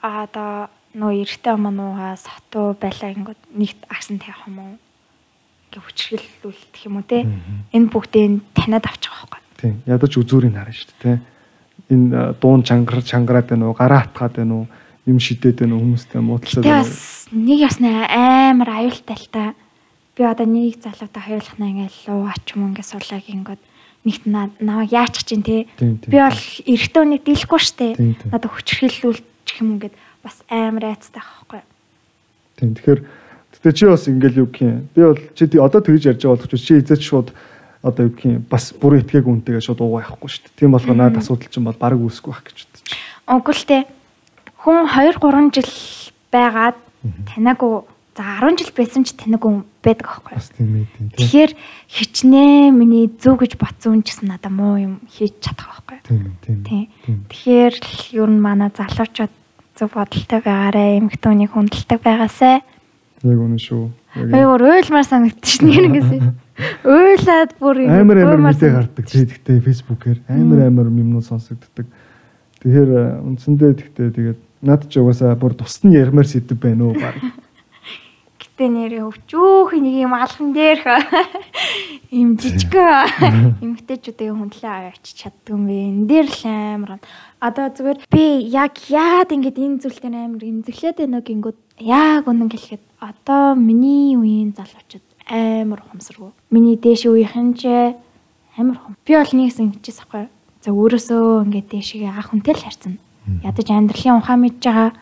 аа 0.00 0.24
одоо 0.24 0.50
нөө 0.96 1.24
эрэгтэй 1.24 1.56
манууга 1.56 2.16
сатуу 2.16 2.76
байлаангууд 2.76 3.40
нэгт 3.52 3.80
агсан 3.88 4.20
тавих 4.20 4.44
юм 4.48 4.58
уу? 4.60 4.74
Ингээ 5.72 5.82
хүчрэлүүлэх 5.84 6.84
юм 6.84 6.96
уу 7.00 7.04
те? 7.04 7.28
Энэ 7.72 7.92
бүгдийг 7.92 8.44
танад 8.52 8.84
авчих 8.88 9.12
واخхой. 9.12 9.40
Тийм. 9.60 9.80
Ядаж 9.88 10.12
үзүүрийг 10.16 10.52
харна 10.52 10.72
шүү 10.72 10.88
дээ 11.00 11.00
те. 11.00 11.12
Энэ 11.92 12.36
дуун 12.40 12.64
чангар 12.64 13.00
чангараад 13.04 13.48
байна 13.52 13.68
уу? 13.68 13.76
Гараа 13.76 14.04
атгаад 14.04 14.36
байна 14.36 14.64
уу? 14.64 14.66
Юм 15.08 15.18
шидэд 15.20 15.64
байна 15.64 15.76
уу? 15.76 15.84
Хүмүүстэй 15.84 16.20
муудалцаад 16.20 16.64
байна 16.64 16.84
уу? 16.84 17.36
Нэг 17.36 17.58
ясна 17.60 17.88
амар 18.08 18.70
аюултай 18.80 19.16
л 19.16 19.28
та. 19.32 19.56
Би 20.12 20.24
одоо 20.28 20.44
нэг 20.44 20.76
залуутай 20.80 21.22
хоёулахнаа 21.24 21.68
ингээл 21.72 22.00
луу 22.08 22.28
ач 22.28 22.52
юм 22.52 22.72
ингээ 22.72 22.84
сурлаа 22.84 23.20
гингод 23.20 23.60
нэгт 24.04 24.26
намайг 24.26 24.90
яачих 24.90 25.24
чинь 25.24 25.46
те. 25.46 25.66
Би 25.78 26.18
бол 26.18 26.42
эрэгтэй 26.66 27.00
хүнийг 27.02 27.22
дийлэхгүй 27.22 27.60
штэ. 27.62 27.86
Надад 28.30 28.50
хүчрхэлүүлчих 28.50 29.62
юм 29.62 29.78
ингээд 29.78 29.94
бас 30.22 30.42
амар 30.50 30.90
айцтай 30.90 31.22
байхгүй. 31.22 31.62
Тийм. 32.58 32.74
Тэгэхээр 32.74 33.00
тэгтээ 33.54 33.72
чи 33.78 33.84
бас 33.86 34.04
ингээл 34.10 34.40
юу 34.42 34.48
гэх 34.50 34.62
юм. 34.62 34.88
Би 34.94 35.02
бол 35.06 35.20
чи 35.38 35.44
одоо 35.58 35.80
тэгж 35.82 36.02
ярьж 36.10 36.22
байгаа 36.26 36.42
боловч 36.42 36.62
чи 36.66 36.78
эзэж 36.82 37.02
шууд 37.02 37.28
одоо 37.82 38.10
юу 38.10 38.14
гэх 38.14 38.26
юм 38.26 38.42
бас 38.50 38.74
бүрэн 38.74 39.06
итгээг 39.06 39.26
үнтэйгээ 39.26 39.62
шууд 39.62 39.82
уугаа 39.82 40.02
явахгүй 40.02 40.30
дээ. 40.30 40.58
Тийм 40.58 40.74
болохоор 40.74 40.98
надад 40.98 41.22
асуудал 41.22 41.50
чинь 41.50 41.66
бол 41.66 41.78
баг 41.78 41.94
үүсэхгүй 41.94 42.32
байх 42.34 42.42
гэж 42.46 42.58
бодчих. 42.58 42.98
Үгүй 43.30 43.54
л 43.54 43.66
те. 43.70 43.78
Хүн 44.62 44.86
2 44.90 45.14
3 45.18 45.54
жил 45.54 45.72
байгаад 46.30 46.78
танаагүй 47.34 47.74
за 48.18 48.22
10 48.46 48.58
жил 48.58 48.72
байсан 48.74 49.02
ч 49.06 49.14
танаагүй 49.14 49.62
байдаг 49.82 50.06
аахгүй. 50.06 50.38
Тэгэхээр 51.18 51.52
хичнээн 51.90 52.72
миний 52.72 53.10
зөв 53.10 53.42
гэж 53.42 53.58
бодсон 53.58 54.06
ч 54.06 54.14
гэсэн 54.14 54.30
надад 54.30 54.54
муу 54.54 54.78
юм 54.78 54.94
хийж 55.10 55.42
чадах 55.42 55.82
байхгүй. 55.82 55.98
Тийм 56.06 56.62
тийм. 56.62 56.86
Тэгэхээр 57.28 57.74
ер 58.22 58.30
нь 58.30 58.40
манай 58.40 58.70
залуучууд 58.70 59.34
зөв 59.74 59.90
бодолтой 59.90 60.40
байгаарэ, 60.40 61.02
эмэгтэйнийг 61.02 61.50
хүндэлдэг 61.50 62.00
байгаасай. 62.00 62.62
Яг 63.26 63.38
үнэ 63.38 63.58
шүү. 63.58 63.90
Аюур 64.12 64.62
уйлмаар 64.62 65.06
санагдчих 65.08 65.64
шин 65.64 65.72
нэгээс. 65.72 66.10
Уйлаад 66.84 67.50
бүр 67.56 67.76
амар 67.88 68.18
амар 68.22 68.42
мэдээ 68.52 68.70
гардаг. 68.76 69.04
Тий 69.08 69.24
гэхдээ 69.24 69.58
фэйсбүүкээр 69.64 70.18
амар 70.28 70.68
амар 70.68 70.86
юмнууд 70.92 71.24
сонсогддог. 71.24 71.88
Тэгэхээр 72.60 72.90
э, 72.92 73.04
үндсэндээ 73.24 73.72
тэгтээ 73.72 74.08
тэгээд 74.12 74.40
над 74.62 74.86
ч 74.86 75.00
угаасаа 75.00 75.34
бүр 75.34 75.56
тусад 75.56 75.88
нь 75.88 75.96
ярмаар 75.96 76.28
сэдв 76.28 76.60
байна 76.60 76.92
уу 76.92 76.94
баг. 76.94 77.16
Гэтэ 78.62 78.78
нэрээ 78.78 79.02
өвчөөх 79.10 79.74
нэг 79.74 80.06
юм 80.06 80.14
алхан 80.14 80.54
дээрх 80.54 80.86
юм 82.14 82.36
жижигхэн 82.38 83.58
эмгтээчүүдийн 83.58 84.38
хүндлээ 84.38 84.70
аваач 84.70 85.02
чаддгүй 85.18 85.50
юм 85.50 85.66
бэ. 85.66 85.74
Энд 85.90 86.06
дээр 86.06 86.28
л 86.30 86.42
амар. 86.46 87.02
Одоо 87.42 87.66
зүгээр 87.74 88.06
би 88.06 88.46
яг 88.54 88.78
яагаад 88.86 89.34
ингэж 89.34 89.56
энэ 89.58 89.82
зүйл 89.82 89.98
дээр 89.98 90.14
амар 90.14 90.46
имзэглээд 90.46 90.94
байна 90.94 91.26
гингүүд 91.26 91.58
яг 91.82 92.22
үнэн 92.30 92.54
хэлэхэд 92.54 92.84
одоо 93.02 93.58
миний 93.58 94.14
үеийн 94.14 94.54
залуучууд 94.54 95.06
амар 95.26 95.82
ухамсаргүй. 95.82 96.30
Миний 96.54 96.78
дээш 96.78 97.10
үеийнхэн 97.10 97.58
ч 97.58 97.66
амар 97.66 98.78
хум. 98.78 98.94
Би 99.02 99.18
бол 99.18 99.34
нэгс 99.42 99.58
ингэчихсэн 99.58 100.06
байхгүй. 100.06 100.30
За 100.62 100.70
өөрөөсөө 100.70 101.50
ингээд 101.50 101.66
дээшгээ 101.66 102.14
ах 102.14 102.30
хүнтэй 102.30 102.54
л 102.54 102.62
харьцана. 102.62 103.02
Ядаж 103.42 103.66
амьдралын 103.74 104.22
ухаан 104.22 104.38
мэдж 104.46 104.62
байгаа 104.62 104.94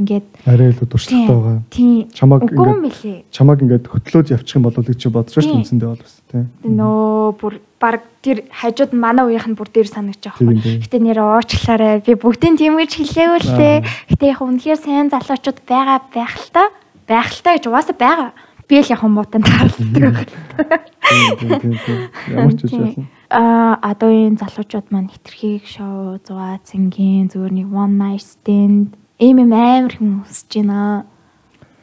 ингээд 0.00 0.26
Арай 0.48 0.72
илүү 0.72 0.88
туршлагатай 0.88 1.28
байгаа. 1.28 1.58
Тийм. 1.70 2.08
Чамаг 2.16 2.40
ингээд-. 2.48 3.28
Чамаг 3.30 3.58
ингээд 3.60 3.84
хөтлөөд 3.86 4.32
явчих 4.32 4.56
юм 4.56 4.64
бол 4.64 4.74
л 4.74 4.96
чи 4.96 5.08
бодож 5.12 5.34
шүү 5.36 5.44
Тийм. 5.44 5.60
үндсэндээ 5.60 5.90
бол 5.92 6.02
бас 6.02 6.14
тий. 6.26 6.44
Нөө 6.64 7.36
бүр 7.36 7.54
баг 7.76 8.00
тэр 8.24 8.38
хажууд 8.48 8.92
манай 8.96 9.24
нь 9.46 9.56
бүр 9.56 9.68
дээр 9.68 9.88
Тийм, 10.40 10.56
тийм. 10.58 10.80
юм. 10.80 10.82
Гэтэ 10.82 10.98
нэр 10.98 11.18
уучлаарай. 11.20 12.00
Би 12.00 12.12
бүгдийн 12.16 12.56
тийм 12.56 12.74
гэж 12.80 12.92
хэлээгүй 12.96 13.40
л 13.44 13.52
дээ. 13.60 13.76
Гэтэ 14.16 14.24
яг 14.24 14.40
үнэхээр 14.40 14.80
сайн 14.80 15.12
залуучууд 15.12 15.58
байгаа 15.68 15.98
байх 16.08 16.34
л 16.40 16.50
та. 16.50 16.64
Байх 17.04 17.30
л 17.30 17.44
та 17.44 17.54
гэж 17.54 17.68
угаасаа 17.68 17.96
байгаа. 17.96 18.30
Би 18.66 18.80
л 18.80 19.80
яг. 20.00 20.28
Тийм 21.10 21.36
тийм 21.36 21.52
тийм, 21.60 21.74
тийм. 21.84 21.98
Ямар 22.32 22.54
ч 22.56 22.64
үгүй 22.66 23.06
одоо 23.30 24.10
энэ 24.10 24.42
залуучууд 24.42 24.90
маань 24.90 25.10
хитрхийг 25.10 25.62
шоу, 25.62 26.18
зугаа, 26.26 26.58
цэнгийн 26.66 27.30
зүгээр 27.30 27.54
нэг 27.62 27.68
one 27.70 27.94
night 27.94 28.26
stand 28.26 28.98
ийм 29.20 29.36
юм 29.44 29.52
амар 29.52 29.94
хүмүүс 29.94 30.32
өсөж 30.32 30.52
байна. 30.64 31.04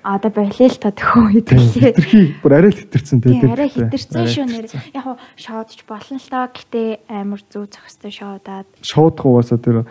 Одоо 0.07 0.31
болио 0.31 0.67
л 0.71 0.79
та 0.79 0.89
төхөө 0.89 1.25
хэвлээ. 1.45 1.93
Хитрхи 1.93 2.21
бүр 2.41 2.53
арай 2.57 2.71
л 2.71 2.79
хитэрсэн 2.79 3.19
тий. 3.21 3.37
Тийм 3.37 3.51
арай 3.51 3.67
гэхдээ. 3.67 3.91
хитэрсэн 3.91 4.25
шүү 4.25 4.45
нэр. 4.47 4.65
Яг 4.95 5.03
хуу 5.03 5.15
шоудч 5.35 5.83
болно 5.83 6.17
л 6.17 6.29
таа. 6.31 6.47
Гэтэ 6.47 7.03
амар 7.11 7.41
зүү 7.43 7.67
зохистой 7.67 8.11
шоудаад. 8.15 8.67
Шоудах 8.81 9.27
угаасаа 9.27 9.59
тэр 9.59 9.83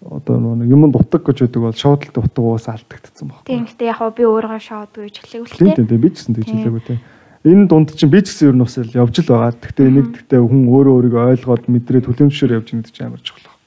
одоо 0.00 0.38
нэг 0.38 0.68
юм 0.70 0.92
дутдаг 0.94 1.26
гэж 1.26 1.48
байдаг 1.48 1.60
бол 1.64 1.74
шоудлт 1.74 2.14
дутдаг 2.14 2.44
угаасаа 2.44 2.78
алдагдсан 2.78 3.28
баг. 3.28 3.42
Тийм 3.48 3.66
гэтэ 3.66 3.90
яг 3.90 4.00
би 4.14 4.22
өөрөө 4.22 4.60
шоудгүй 4.62 5.10
гэж 5.10 5.16
хэлээг 5.26 5.42
л 5.42 5.58
Тийм 5.58 5.74
тийм 5.74 6.00
би 6.00 6.08
ч 6.12 6.14
гэсэн 6.22 6.34
тэгж 6.38 6.46
Тийм. 6.46 6.56
хэлээгүй 6.60 6.82
тийм. 6.86 7.00
Энэ 7.44 7.66
дунд 7.68 7.88
чинь 7.96 8.12
би 8.12 8.20
ч 8.22 8.30
гэсэн 8.30 8.48
ер 8.52 8.56
нь 8.56 8.62
бас 8.62 8.76
л 8.78 8.94
явж 8.94 9.14
л 9.20 9.28
байгаа. 9.32 9.52
Гэхдээ 9.58 9.88
нэг 9.90 10.06
гэхдээ 10.14 10.40
хүн 10.44 10.62
өөрөө 10.70 10.94
өөрийгөө 11.02 11.24
ойлгоод 11.34 11.64
мэдрээ 11.66 12.02
төлөмшөөр 12.04 12.56
явж 12.56 12.68
байгаа 12.68 12.80
гэдэг 12.84 12.94
чинь 12.94 13.08
амар 13.08 13.22
чухал 13.24 13.48
байна. 13.48 13.60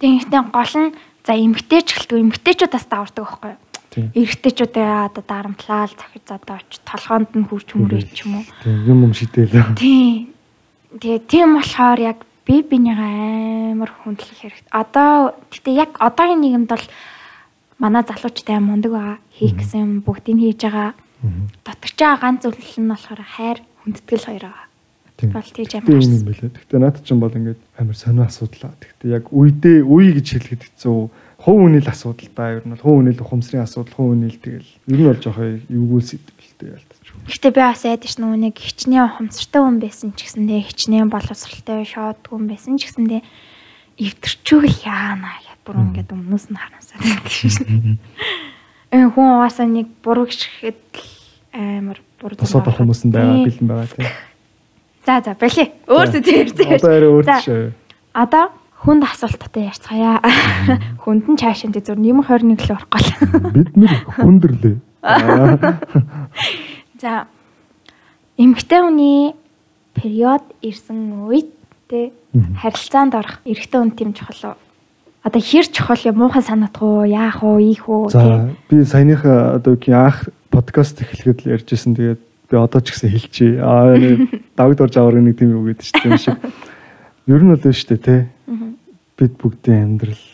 Тийм 0.00 0.14
гэтэ 0.24 0.38
гол 0.50 0.74
нь 0.78 0.90
за 1.26 1.32
эмгтээч 1.36 1.88
гэлтгүй 1.94 2.20
эмгтээчүүдээс 2.20 2.86
давардаг 2.88 3.24
байхгүй 3.24 3.50
юу? 3.54 3.60
Тийм. 3.90 4.06
Эрэгтэйчүүдээ 4.14 4.88
одоо 5.10 5.24
дарамтлал 5.26 5.90
захиж 5.90 6.26
одоо 6.30 6.62
очиж 6.62 6.78
толгоонд 6.86 7.34
нь 7.34 7.46
хурж 7.50 7.68
мөрөөч 7.74 8.16
юм 8.22 8.38
уу? 8.38 8.44
Юм 8.86 8.98
юм 9.10 9.12
шидэл. 9.12 9.50
Тийм. 9.74 10.30
Тэгээ 10.94 11.26
тийм 11.26 11.58
болохоор 11.58 11.98
яг 11.98 12.18
би 12.46 12.62
бинийгаа 12.62 13.74
амар 13.74 13.90
хүндлэх 13.90 14.38
хэрэгтэй. 14.38 14.70
Одоо 14.70 15.34
гэтээ 15.50 15.74
яг 15.74 15.90
одоогийн 15.98 16.38
нийгэмд 16.38 16.70
бол 16.70 16.86
манай 17.82 18.02
залуучтай 18.06 18.62
аим 18.62 18.70
мундаг 18.70 18.92
байгаа. 18.94 19.18
Хийх 19.34 19.58
гэсэн 19.58 20.06
бүгдийг 20.06 20.38
хийж 20.38 20.62
байгаа. 20.70 20.94
Дотогч 21.66 21.98
байгаа 21.98 22.22
ганц 22.22 22.46
зүйл 22.46 22.78
нь 22.78 22.90
болохоор 22.94 23.22
хайр 23.26 23.58
хүндэтгэл 23.82 24.26
хоёр 24.30 24.44
байгаа. 24.46 24.69
Бол 25.28 25.52
тийж 25.52 25.72
амар 25.76 25.92
юм 25.92 26.00
юм 26.00 26.08
харсан. 26.08 26.24
байлаа. 26.24 26.50
Гэтэ 26.56 26.78
наад 26.80 26.96
чинь 27.04 27.20
бол 27.20 27.36
ингээд 27.36 27.60
амар 27.76 27.96
сонио 27.96 28.24
асуудал. 28.24 28.72
Гэтэ 28.80 29.06
яг 29.12 29.24
үедээ 29.28 29.78
үе 29.84 30.08
гэж 30.16 30.26
хэлэхэд 30.40 30.62
хэцүү. 30.64 30.98
Хов 31.40 31.56
үнэл 31.56 31.88
асуудал 31.88 32.30
да. 32.32 32.56
Ер 32.56 32.64
нь 32.64 32.72
бол 32.72 32.84
хов 32.84 32.96
үнэл 33.00 33.20
ухамсарын 33.20 33.64
асуудал, 33.64 33.94
хов 33.96 34.08
үнэл 34.16 34.40
тэгэл 34.40 34.70
ер 34.88 34.98
нь 35.00 35.08
бол 35.08 35.20
жоохоо 35.20 35.48
эвгүүл 35.68 36.08
сэтгэлтэй 36.08 36.68
ялтаж. 36.76 37.04
Гэхдээ 37.28 37.52
би 37.52 37.60
бас 37.60 37.84
ядаж 37.84 38.12
нүг 38.16 38.56
хичнээн 38.56 39.04
ухамсартай 39.08 39.60
хүн 39.60 39.78
байсан 39.80 40.12
ч 40.16 40.24
гэсэндээ 40.24 40.60
хичнээн 40.68 41.08
боловсралтай 41.12 41.84
шоод 41.84 42.20
хүн 42.24 42.44
байсан 42.48 42.76
ч 42.80 42.88
гэсэндээ 42.88 43.20
эвтэрчүүл 44.00 44.68
яана 44.84 45.36
гэх 45.44 45.60
бүр 45.64 45.76
ингээд 45.84 46.12
өмнөөс 46.16 46.46
нь 46.48 46.56
харамсаад 46.56 47.00
байдаг 47.04 47.32
шин. 47.32 47.98
Э 48.90 49.06
хүн 49.06 49.28
угаасаа 49.36 49.68
нэг 49.68 49.88
буруу 50.02 50.26
гიშгэхэд 50.26 50.82
амар 51.52 52.00
буруу 52.16 52.36
Босоод 52.40 52.64
авах 52.64 52.80
хүмүүс 52.80 53.04
нь 53.06 53.12
байгаа 53.12 53.44
бэлэн 53.44 53.68
байгаа 53.68 53.88
тийм. 53.92 54.08
За 55.06 55.20
за 55.24 55.34
болиё. 55.34 55.66
Өөрсдөө 55.88 56.22
тэр 56.22 56.36
ярьж. 56.44 56.58
Одоо 56.60 56.90
арай 56.92 57.10
өөр 57.10 57.24
тийш. 57.24 57.46
Одоо 58.12 58.44
хүнд 58.84 59.04
асуулттай 59.04 59.68
ярьцгаая. 59.68 60.20
Хүнд 61.04 61.24
нь 61.28 61.40
цаашаа 61.40 61.72
зөв 61.72 61.96
нэм 61.96 62.20
21 62.24 62.60
л 62.60 62.72
урах 62.76 62.88
гол. 62.88 63.08
Бид 63.52 63.72
нэр 63.76 63.92
хүндэрлээ. 64.08 64.76
За 67.00 67.24
эмэгтэй 68.36 68.80
хүний 68.84 69.32
период 69.96 70.44
ирсэн 70.60 71.28
үед 71.28 71.48
те 71.88 72.12
харилцаанд 72.60 73.16
орох 73.16 73.40
эрэгтэй 73.44 73.80
хүн 73.80 73.92
тийм 73.96 74.12
чухал 74.12 74.52
уу? 74.52 74.56
Одоо 75.24 75.40
хэр 75.40 75.66
чухал 75.68 76.00
юм 76.04 76.16
муухан 76.24 76.44
санагдах 76.44 76.80
уу, 76.80 77.04
яах 77.04 77.44
уу, 77.44 77.60
ийх 77.60 77.84
үү 77.88 78.12
те? 78.12 78.56
Би 78.72 78.84
саяныхаа 78.84 79.60
одоо 79.60 79.76
анх 79.76 80.32
подкаст 80.48 81.00
эхлэхэд 81.04 81.44
л 81.44 81.52
ярьжсэн. 81.60 81.92
Тэгээд 81.96 82.20
би 82.50 82.56
одоо 82.58 82.80
ч 82.82 82.90
гэсэн 82.90 83.10
хэлчихье. 83.14 83.62
Аа 83.62 83.94
давд 84.58 84.80
орж 84.82 84.94
аваар 84.98 85.22
нэг 85.22 85.38
тийм 85.38 85.54
үг 85.54 85.78
гэдэг 85.78 85.86
чинь 85.86 86.02
тийм 86.02 86.18
шиг. 86.18 86.36
Ер 87.30 87.42
нь 87.46 87.52
бол 87.54 87.62
биш 87.62 87.86
үү 87.86 88.02
те. 88.02 88.26
Бид 89.14 89.32
бүгдийн 89.38 89.94
амьдрал 89.94 90.24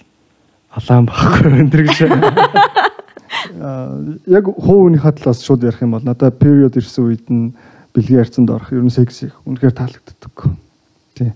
алаан 0.73 1.07
багхгүй 1.07 1.61
өндөр 1.61 1.83
гэж. 1.85 1.99
аа, 3.61 4.01
яг 4.27 4.45
хуунийхаа 4.49 5.13
талаас 5.13 5.45
шууд 5.45 5.65
ярих 5.65 5.83
юм 5.83 5.93
бол 5.97 6.05
надад 6.05 6.39
period 6.41 6.77
ирсэн 6.77 7.05
үед 7.05 7.27
нь 7.29 7.53
бэлгийн 7.95 8.21
харьцанд 8.21 8.51
орох 8.51 8.73
ер 8.73 8.85
нь 8.85 8.93
секси 8.93 9.33
үнэхээр 9.45 9.75
таалагддаг. 9.77 10.37
Тий. 11.15 11.33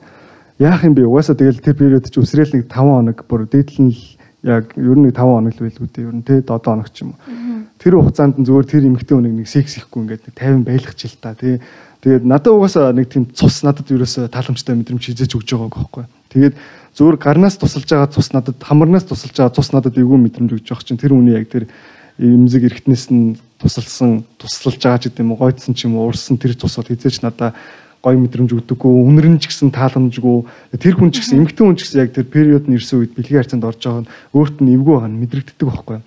Яах 0.58 0.84
юм 0.84 0.94
бэ? 0.94 1.08
Угаасаа 1.08 1.36
тэгэл 1.36 1.60
тэр 1.64 1.76
period 1.76 2.08
чи 2.08 2.20
өсрэл 2.20 2.52
нэг 2.52 2.68
5 2.68 2.76
хоног 2.76 3.18
бүр 3.28 3.48
дээдл 3.48 3.88
нь 3.88 3.92
л 3.92 4.02
яг 4.44 4.76
ер 4.76 4.96
нь 4.96 5.08
нэг 5.08 5.16
5 5.16 5.24
хоног 5.24 5.52
л 5.56 5.62
байлгүй 5.64 5.88
дээ. 5.88 6.04
Ер 6.08 6.14
нь 6.14 6.24
тий 6.24 6.40
7 6.44 6.60
хоног 6.60 6.88
ч 6.92 7.04
юм 7.04 7.16
уу. 7.16 7.59
Тэр 7.80 7.96
хугацаанд 7.96 8.36
зүгээр 8.44 8.66
тэр 8.68 8.84
эмэгтэй 8.92 9.16
хүнийг 9.16 9.34
нэг 9.40 9.48
секс 9.48 9.80
ихгүй 9.80 10.04
ингээд 10.04 10.28
нэг 10.28 10.36
50 10.36 10.68
байлгах 10.68 10.94
ч 11.00 11.08
л 11.08 11.16
та 11.16 11.32
тий. 11.32 11.64
Тэгээд 12.04 12.28
надад 12.28 12.52
угаасаа 12.52 12.92
нэг 12.92 13.08
тийм 13.08 13.24
цус 13.32 13.64
надад 13.64 13.88
ерөөсө 13.88 14.28
тааламжтай 14.28 14.76
мэдрэмж 14.76 15.00
хийж 15.00 15.32
өгч 15.32 15.48
байгааг 15.56 15.72
байхгүй. 15.72 16.04
Тэгээд 16.28 16.54
зүгээр 16.92 17.16
гарнаас 17.16 17.56
тусалж 17.56 17.88
байгаа 17.88 18.12
цус 18.12 18.36
надад 18.36 18.60
хамарнаас 18.60 19.08
тусалж 19.08 19.32
байгаа 19.32 19.56
цус 19.56 19.72
надад 19.72 19.96
эвгүй 19.96 20.20
мэдрэмж 20.20 20.60
өгч 20.60 20.68
байгаа 20.68 20.84
чинь 20.84 21.00
тэр 21.00 21.16
үний 21.16 21.32
яг 21.32 21.48
тэр 21.48 21.72
эмзэг 22.20 22.68
эргэтнээс 22.68 23.08
нь 23.16 23.40
тусалсан 23.56 24.28
туслалж 24.36 24.76
байгаа 24.76 25.00
ч 25.00 25.08
гэдэг 25.08 25.24
юм 25.24 25.32
уу 25.32 25.40
гойдсон 25.40 25.72
ч 25.72 25.88
юм 25.88 25.96
уу 25.96 26.12
уурсан 26.12 26.36
тэр 26.36 26.52
цус 26.60 26.76
бол 26.76 26.84
хизээч 26.84 27.24
надад 27.24 27.56
гой 28.04 28.16
мэдрэмж 28.16 28.60
өгдөггүй 28.60 28.92
үнэрэн 29.08 29.40
ч 29.40 29.52
гэсэн 29.52 29.72
тааламжгүй 29.72 30.76
тэр 30.76 30.96
хүн 30.96 31.12
ч 31.12 31.20
гэсэн 31.20 31.44
эмгтэн 31.44 31.64
хүн 31.68 31.76
ч 31.76 31.84
гэсэн 31.84 32.00
яг 32.00 32.12
тэр 32.16 32.28
период 32.28 32.64
нь 32.68 32.76
ирсэн 32.80 33.04
үед 33.04 33.12
бэлгийн 33.12 33.40
харьцаанд 33.44 33.68
орж 33.68 33.80
байгаа 33.84 34.04
нь 34.04 34.12
өөрт 34.32 34.56
нь 34.64 34.72
эвгүй 34.72 34.94
байгаа 34.96 35.12
нь 35.12 35.20
мэдрэгддэг 35.20 35.68
байхгүй 35.68 35.98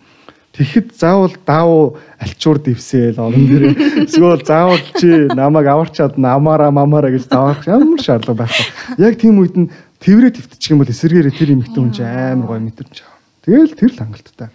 Тэгэхэд 0.53 0.93
заавал 0.93 1.33
даав 1.49 1.97
альчуур 2.21 2.61
дэвсээл 2.61 3.17
олон 3.17 3.45
дээр 3.49 3.63
эсвэл 4.05 4.45
заавал 4.45 4.85
чи 5.01 5.25
намайг 5.33 5.65
аварчаад 5.65 6.21
намаараа 6.21 6.69
мамаараа 6.69 7.09
гэж 7.09 7.25
заавах 7.25 7.65
ямар 7.65 7.97
шаардлага 7.97 8.45
байхгүй. 8.45 9.01
Яг 9.01 9.17
тийм 9.17 9.41
үед 9.41 9.57
нь 9.57 9.73
тэрвэрээ 9.97 10.37
твтчих 10.37 10.77
юм 10.77 10.85
бол 10.85 10.93
эсэргээрээ 10.93 11.33
тэр 11.33 11.57
эмэгтэй 11.57 11.81
хүн 11.81 11.89
чинь 11.89 12.05
амар 12.05 12.53
гоё 12.53 12.61
мэдрэмж 12.69 12.97
аваа. 13.01 13.17
Тэгэл 13.41 13.73
тэр 13.73 13.89
л 13.89 13.97
хангалттай. 13.97 14.49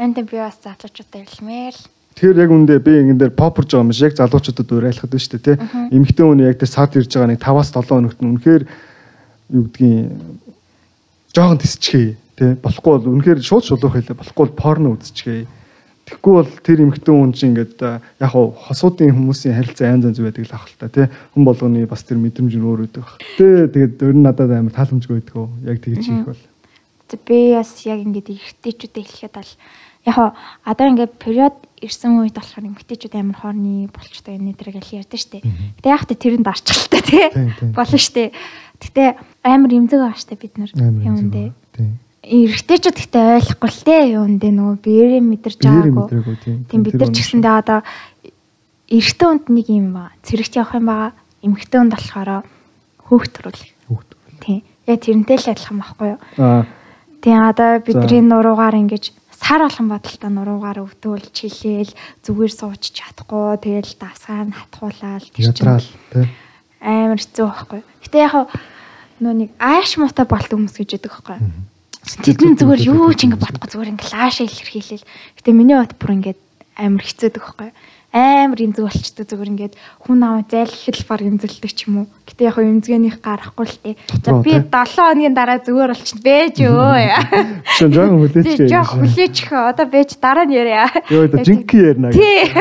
Энд 0.00 0.16
би 0.24 0.36
бас 0.40 0.56
залуучуудад 0.64 1.28
хэлмээр 1.28 1.76
л 1.76 1.84
Тэр 2.14 2.38
яг 2.38 2.50
үндэ 2.54 2.78
би 2.78 2.94
ингэн 3.04 3.18
дээр 3.18 3.34
попорж 3.34 3.74
байгаа 3.74 3.84
юм 3.84 3.92
шиг 3.92 4.14
яг 4.14 4.16
залуучуудад 4.16 4.70
уриалхад 4.70 5.10
байна 5.10 5.24
шүү 5.28 5.34
дээ 5.34 5.44
тий. 5.44 5.56
Эмэгтэй 5.92 6.24
хүн 6.24 6.40
яг 6.46 6.56
тэр 6.62 6.70
сад 6.70 6.94
ирж 6.94 7.10
байгаа 7.10 7.30
нэг 7.34 7.42
5-аас 7.42 7.74
7 7.74 7.90
хоногт 7.90 8.20
нь 8.22 8.30
үнэхээр 8.32 8.62
юу 9.50 9.62
гэдгийг 9.66 10.14
жоохон 11.34 11.58
тисчгээ 11.58 12.23
тий. 12.36 12.54
Болохгүй 12.58 12.92
бол 12.98 13.10
үнэхээр 13.14 13.40
шууд 13.42 13.64
шулуух 13.64 13.94
хэлээ. 13.94 14.18
Болохгүй 14.18 14.42
бол 14.46 14.56
порно 14.58 14.94
үзчихээ. 14.94 15.46
Тэгэхгүй 16.04 16.34
бол 16.36 16.52
тэр 16.60 16.78
эмэгтэй 16.84 17.14
хүн 17.16 17.32
чинь 17.32 17.56
ингээд 17.56 17.80
яг 17.80 18.30
хуу 18.30 18.52
хосуудын 18.52 19.16
хүмүүсийн 19.16 19.56
харилцаа 19.56 19.88
янз 19.88 20.04
янз 20.04 20.20
байдаг 20.20 20.44
л 20.44 20.52
ахalta 20.52 20.88
тий. 20.92 21.06
Хүн 21.32 21.44
болгоны 21.48 21.86
бас 21.88 22.04
тэр 22.04 22.20
мэдрэмж 22.20 22.52
нь 22.60 22.66
өөр 22.68 22.84
үүдэг 22.84 23.00
баг. 23.00 23.16
Тэ 23.40 23.72
тэгээд 23.72 24.04
өөр 24.04 24.16
нь 24.20 24.24
надад 24.28 24.52
амар 24.52 24.76
тааламжгүй 24.76 25.24
байдаг 25.24 25.36
уу. 25.40 25.48
Яг 25.64 25.80
тэгж 25.80 26.04
хийх 26.04 26.28
бол. 26.28 26.42
Би 27.24 27.56
бас 27.56 27.72
яг 27.88 28.04
ингээд 28.04 28.36
эргэжтэйчүүдэд 28.36 29.00
хэлэхэд 29.00 29.32
бол 29.32 29.52
яг 30.04 30.16
одоо 30.68 30.86
ингээд 30.92 31.16
период 31.16 31.56
ирсэн 31.80 32.20
үед 32.20 32.36
болохоор 32.36 32.68
эмгтээчүүд 32.68 33.14
амар 33.16 33.38
хоорны 33.40 33.88
болчтой 33.88 34.36
энэ 34.36 34.52
дээр 34.60 34.76
гэл 34.76 35.00
ярьдэн 35.00 35.20
штэ. 35.20 35.40
Гэтэ 35.80 35.88
яг 35.88 36.04
та 36.04 36.14
тэрэнд 36.16 36.44
арчлалтай 36.44 37.00
тий. 37.00 37.24
Болно 37.72 37.96
штэ. 37.96 38.32
Гэтэ 38.76 39.16
амар 39.40 39.72
эмзэг 39.72 40.04
штэ 40.20 40.36
бид 40.36 40.60
нар 40.60 40.72
юм 40.76 41.32
дэ. 41.32 41.52
Эргэжтэйчүүд 42.24 42.98
гэтээ 42.98 43.24
ойлгохгүй 43.36 43.70
л 43.70 43.84
те 43.84 43.96
юм 44.16 44.40
дэ 44.40 44.48
нөгөө 44.48 44.76
биеэрээ 44.80 45.22
мэдэрч 45.22 45.60
байгаагүй. 45.60 46.08
тийм. 46.72 46.80
Бид 46.82 46.96
нар 46.96 47.12
ч 47.12 47.20
гэсэндээ 47.20 47.54
одоо 47.60 47.80
эрэгтэй 48.88 49.28
хүнд 49.28 49.46
нэг 49.52 49.66
юм 49.68 49.88
ба 49.92 50.12
цэрэгт 50.24 50.56
явах 50.56 50.74
юм 50.80 50.86
байгаа. 50.88 51.12
Эмэгтэй 51.44 51.78
хүнд 51.80 51.92
болохоор 51.92 52.30
хөөх 53.04 53.24
төрүүл. 53.28 53.64
Хүүхд. 53.92 54.10
Тийм. 54.40 54.60
Яг 54.88 54.98
тэрнтэй 55.04 55.36
л 55.36 55.50
адилхан 55.52 55.78
байхгүй 55.84 56.08
юу? 56.16 56.20
Аа 56.40 56.64
Тийм 57.24 57.40
одоо 57.40 57.80
бидний 57.80 58.20
нуруугаар 58.20 58.76
ингэж 58.76 59.16
сар 59.32 59.64
болгон 59.64 59.88
бодолтой 59.88 60.28
нуруугаар 60.28 60.84
өвдөөл 60.84 61.32
чилээл 61.32 61.96
зүгээр 62.20 62.52
сууч 62.52 62.92
чадахгүй 62.92 63.64
тэгэл 63.64 63.96
давсгаар 63.96 64.52
хатгуулаад 64.52 65.24
тэр 65.32 65.56
чинь 65.56 66.28
амар 66.84 67.16
хэцүү 67.16 67.46
байхгүй. 67.48 67.80
Гэтэ 68.04 68.18
яг 68.28 68.52
нөө 69.24 69.32
нэг 69.40 69.50
ааш 69.56 69.96
муутай 69.96 70.28
болт 70.28 70.52
хүмүүс 70.52 70.76
гэж 70.76 71.00
яддаг 71.00 71.16
байхгүй. 71.16 71.38
Тэдэн 72.04 72.60
зүгээр 72.60 72.82
юу 72.92 73.12
ч 73.16 73.24
ингэ 73.26 73.40
бодохгүй 73.40 73.68
зүгээр 73.72 73.92
ингэ 73.96 74.06
лаашаа 74.12 74.44
илэрхийлэл. 74.44 75.04
Гэтэ 75.40 75.50
миний 75.56 75.76
бат 75.76 75.96
бүр 75.96 76.20
ингэ 76.20 76.32
амар 76.76 77.00
хэцүүдэг 77.04 77.40
байхгүй. 77.40 77.70
Амар 78.14 78.60
имзэг 78.62 78.86
болчтой 78.86 79.26
зүгээр 79.26 79.50
ингээд 79.58 79.74
хүн 80.06 80.20
аваа 80.22 80.46
зайлхил 80.46 81.02
бар 81.10 81.20
имзэлдэг 81.26 81.72
ч 81.74 81.90
юм 81.90 82.06
уу. 82.06 82.06
Гэтэ 82.30 82.46
яг 82.46 82.54
хаа 82.54 82.70
имзгэнийх 82.70 83.18
гарахгүй 83.18 83.66
л 83.66 83.78
тээ. 83.82 83.94
За 84.22 84.38
би 84.38 84.54
тий? 84.54 84.62
7 84.70 84.70
хоногийн 84.70 85.34
дараа 85.34 85.58
зүгээр 85.58 85.90
болчихно 85.90 86.22
бэж 86.22 86.56
өө. 86.62 87.10
Шин 87.74 87.90
жоохон 87.90 88.18
хүлээч 88.22 88.46
Тий, 88.54 88.68
жоох 88.70 88.90
хүлээч 88.94 89.36
хөө. 89.50 89.62
Одоо 89.74 89.86
бэж 89.90 90.10
дараа 90.22 90.46
нь 90.46 90.54
яриа. 90.54 90.86
Йоо 91.10 91.26
да 91.26 91.42
жинки 91.42 91.74
ярина. 91.74 92.14
Тий. 92.14 92.54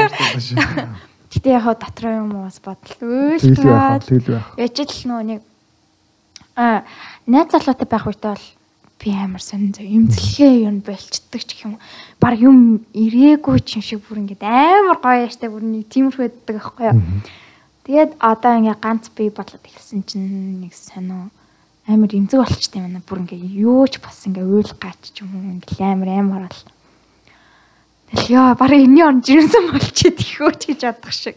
Гэтэ 1.37 1.49
яг 1.53 1.65
дотроо 1.77 2.13
юм 2.17 2.33
уус 2.49 2.57
бодол 2.57 3.37
Тэгэл 3.37 3.61
яах 3.69 4.01
үйлдэл. 4.09 4.09
тэгэл 4.09 4.33
яах. 4.41 4.47
Яжил 4.57 4.93
нөө 5.05 5.21
нэг 5.21 5.41
а 6.57 6.81
найз 7.29 7.49
залуутай 7.53 7.85
байх 7.89 8.05
үедээ 8.09 8.33
бол 8.33 8.45
би 9.03 9.11
амар 9.11 9.43
сонин 9.43 9.75
зөө 9.75 9.83
имзэлхээ 9.83 10.63
юм 10.63 10.79
болчдөг 10.79 11.43
ч 11.43 11.67
юм. 11.67 11.75
Баг 12.23 12.39
юм 12.39 12.87
ирээгүй 12.95 13.59
ч 13.59 13.75
юм 13.75 13.83
шиг 13.83 13.99
бүр 14.07 14.23
ингээд 14.23 14.47
амар 14.47 14.97
гоё 15.03 15.27
яштай 15.27 15.51
бүр 15.51 15.67
нэг 15.67 15.91
тиймэрхүү 15.91 16.23
байдаг 16.23 16.55
аахгүй 16.55 16.87
юу. 16.87 17.01
Тэгээд 17.83 18.11
одоо 18.23 18.51
ингээ 18.63 18.79
ганц 18.79 19.11
би 19.11 19.27
бодлоод 19.27 19.67
эхэлсэн 19.67 20.07
чинь 20.07 20.63
нэг 20.63 20.71
сонио 20.71 21.27
амар 21.83 22.11
имзэг 22.15 22.39
болчтой 22.39 22.79
юм 22.79 22.95
аа. 22.95 23.03
Бүр 23.03 23.27
ингээ 23.27 23.43
юу 23.59 23.83
ч 23.91 23.99
бас 23.99 24.23
ингээ 24.23 24.47
уйл 24.47 24.71
гач 24.79 25.11
ч 25.11 25.27
юм 25.27 25.35
уу 25.35 25.51
ингээ 25.59 25.83
амар 25.83 26.09
амар 26.15 26.43
бол. 26.47 26.63
Тэгэл 28.07 28.31
яа 28.39 28.55
баг 28.55 28.71
энэний 28.71 29.03
он 29.03 29.19
жирэмсэн 29.19 29.67
болчиход 29.67 30.15
ихөөч 30.15 30.61
гэж 30.71 30.81
бодох 30.87 31.11
шиг. 31.11 31.35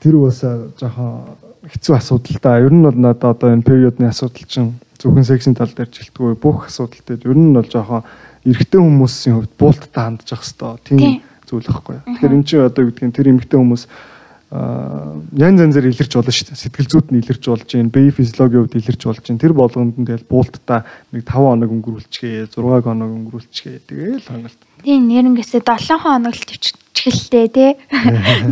Тэр 0.00 0.16
уусаа 0.16 0.72
жоохон 0.80 1.36
хэцүү 1.66 1.94
асуудал 1.96 2.38
та. 2.40 2.58
Ер 2.60 2.72
нь 2.72 2.84
бол 2.84 2.96
надад 2.96 3.36
одоо 3.36 3.52
энэ 3.52 3.66
периодны 3.66 4.08
асуудал 4.08 4.46
чинь 4.48 4.78
зөвхөн 5.00 5.24
сексийн 5.24 5.56
тал 5.56 5.72
дээр 5.72 5.90
жилтгүй 5.92 6.36
бүх 6.36 6.68
асуудал 6.68 7.00
дээр 7.04 7.28
ер 7.28 7.36
нь 7.36 7.52
бол 7.52 7.68
жоохон 7.68 8.04
эрэгтэй 8.44 8.80
хүмүүсийн 8.80 9.34
хувьд 9.36 9.52
буулттай 9.60 10.02
хандж 10.04 10.28
явах 10.32 10.44
хэвээр 10.44 10.80
тийм 10.84 11.20
зүйл 11.44 11.68
байхгүй. 11.68 11.96
Тэгэхээр 12.06 12.36
эн 12.36 12.44
чинь 12.44 12.64
одоо 12.64 12.82
гэдгийг 12.88 13.12
тэр 13.12 13.30
эмэгтэй 13.32 13.58
хүмүүс 13.60 13.82
аа 14.50 15.14
янз 15.36 15.60
янзаар 15.62 15.86
илэрч 15.86 16.12
болно 16.16 16.32
шүү 16.34 16.46
дээ. 16.50 16.58
Сэтгэл 16.58 16.90
зүйд 16.90 17.08
нь 17.14 17.20
илэрч 17.22 17.44
болж 17.46 17.68
гин, 17.70 17.92
бие 17.92 18.10
физиологийн 18.10 18.66
хувьд 18.66 18.78
илэрч 18.82 19.02
болж 19.06 19.22
гин. 19.22 19.38
Тэр 19.38 19.54
болгонд 19.54 19.94
нь 19.94 20.06
тэгэл 20.08 20.26
буулттай 20.26 20.82
нэг 21.14 21.22
5 21.22 21.38
хоног 21.38 21.70
өнгөрүүлчихээ, 21.70 22.50
6 22.50 22.58
хоног 22.58 23.10
өнгөрүүлчихээ. 23.14 23.78
Тэгээл 23.86 24.26
хангалт. 24.26 24.60
Тийм 24.82 25.06
нэрнгээсээ 25.06 25.62
7 25.62 26.02
хоног 26.02 26.34
л 26.34 26.44
төвчгэлтэй 27.00 27.48
тий. 27.48 27.70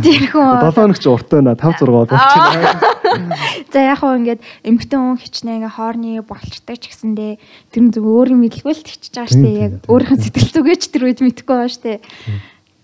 Тэр 0.01 0.25
7 0.25 0.33
хүн 0.33 0.73
хоног 0.73 0.97
ч 0.97 1.05
урт 1.05 1.29
байна. 1.29 1.53
5 1.53 1.85
6 1.85 2.09
болчихно. 2.09 2.97
За 3.73 3.79
яг 3.85 4.01
хөө 4.01 4.17
ингээд 4.25 4.41
эмгтэн 4.65 4.99
хүн 4.99 5.17
хичнээн 5.21 5.57
ингээ 5.61 5.77
хоорны 5.77 6.21
болчтой 6.25 6.77
ч 6.77 6.89
гэсэндээ 6.89 7.37
тэр 7.73 7.81
нь 7.85 7.93
зөв 7.93 8.05
өөр 8.05 8.33
юм 8.33 8.41
хэлгүй 8.49 8.73
л 8.73 8.85
тэгчихэж 8.85 9.13
байгаа 9.13 9.29
штэ 9.29 9.49
яг 9.53 9.73
тийм, 9.81 9.89
өөрийнх 9.89 10.13
нь 10.17 10.23
сэтгэл 10.25 10.53
зүгээч 10.57 10.83
тэр 10.89 11.03
үед 11.05 11.19
мэдэхгүй 11.21 11.55
байгаа 11.57 11.73
штэ. 11.73 12.01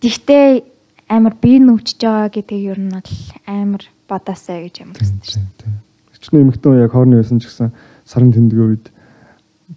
Тэгтээ 0.02 0.46
амар 1.10 1.34
бие 1.38 1.60
нүвчж 1.62 2.00
байгаа 2.02 2.30
гэдэг 2.30 2.60
ер 2.70 2.80
нь 2.82 2.94
бол 2.94 3.14
амар 3.50 3.84
бодоосаа 4.10 4.62
гэж 4.66 4.76
ямар 4.86 4.98
гэсэн 5.02 5.22
штэ. 5.26 5.66
Хичнээн 6.14 6.44
эмэгтэй 6.50 6.70
хүн 6.70 6.84
яг 6.86 6.94
хоорны 6.94 7.22
байсан 7.22 7.42
ч 7.42 7.50
гэсэн 7.50 7.74
сарын 8.06 8.34
тэмдгийн 8.34 8.70
үед 8.70 8.86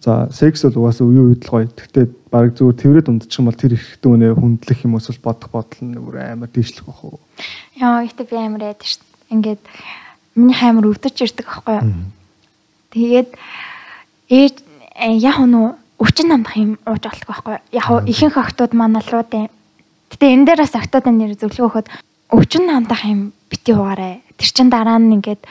за 0.05 0.29
секс 0.33 0.65
бол 0.65 0.85
угаасаа 0.85 1.07
үе 1.09 1.23
үед 1.33 1.49
л 1.49 1.51
гоё. 1.51 1.69
Гэхдээ 1.69 2.07
баг 2.29 2.53
зүгээр 2.57 2.77
тэрвэрэд 2.77 3.09
унтчих 3.09 3.41
юм 3.41 3.49
бол 3.49 3.57
тэр 3.57 3.73
ихтэй 3.75 4.11
үнэ 4.13 4.37
хүндлэх 4.37 4.85
юм 4.85 5.01
эсвэл 5.01 5.25
бодох 5.25 5.49
бодол 5.49 5.81
нь 5.81 5.97
бүр 5.97 6.17
амар 6.21 6.51
дээшлэх 6.53 6.85
бах 6.85 7.01
уу. 7.05 7.21
Яа 7.81 8.05
гэхдээ 8.05 8.27
би 8.29 8.37
амар 8.37 8.63
яд 8.77 8.81
штэ. 8.85 9.05
Ингээд 9.33 9.63
миний 10.37 10.57
хаймар 10.57 10.93
өвдөж 10.93 11.17
ирдэг 11.25 11.47
аахгүй 11.49 11.75
юу? 11.81 11.89
Тэгээд 12.93 13.31
ээж 14.29 14.55
э, 14.97 15.17
яг 15.17 15.41
нү 15.41 15.77
өвчин 15.97 16.29
намдах 16.29 16.57
юм 16.57 16.77
ууж 16.85 17.03
болтго 17.09 17.33
байхгүй 17.33 17.53
юу? 17.57 17.65
Яг 17.73 17.87
ихэнх 18.05 18.37
охтууд 18.37 18.73
манай 18.77 19.01
л 19.01 19.13
руу 19.13 19.25
Гэтэ 20.09 20.25
энэ 20.33 20.47
дээр 20.49 20.61
бас 20.65 20.73
охтуудын 20.73 21.17
нэр 21.21 21.37
зөвлөгөө 21.37 21.69
өгөхөд 21.69 21.89
өвчин 22.33 22.65
намдах 22.65 23.05
юм 23.05 23.37
бити 23.53 23.77
угаарай. 23.77 24.25
Тэр 24.41 24.49
чин 24.49 24.69
дараа 24.73 24.97
нь 24.97 25.21
ингээд 25.21 25.45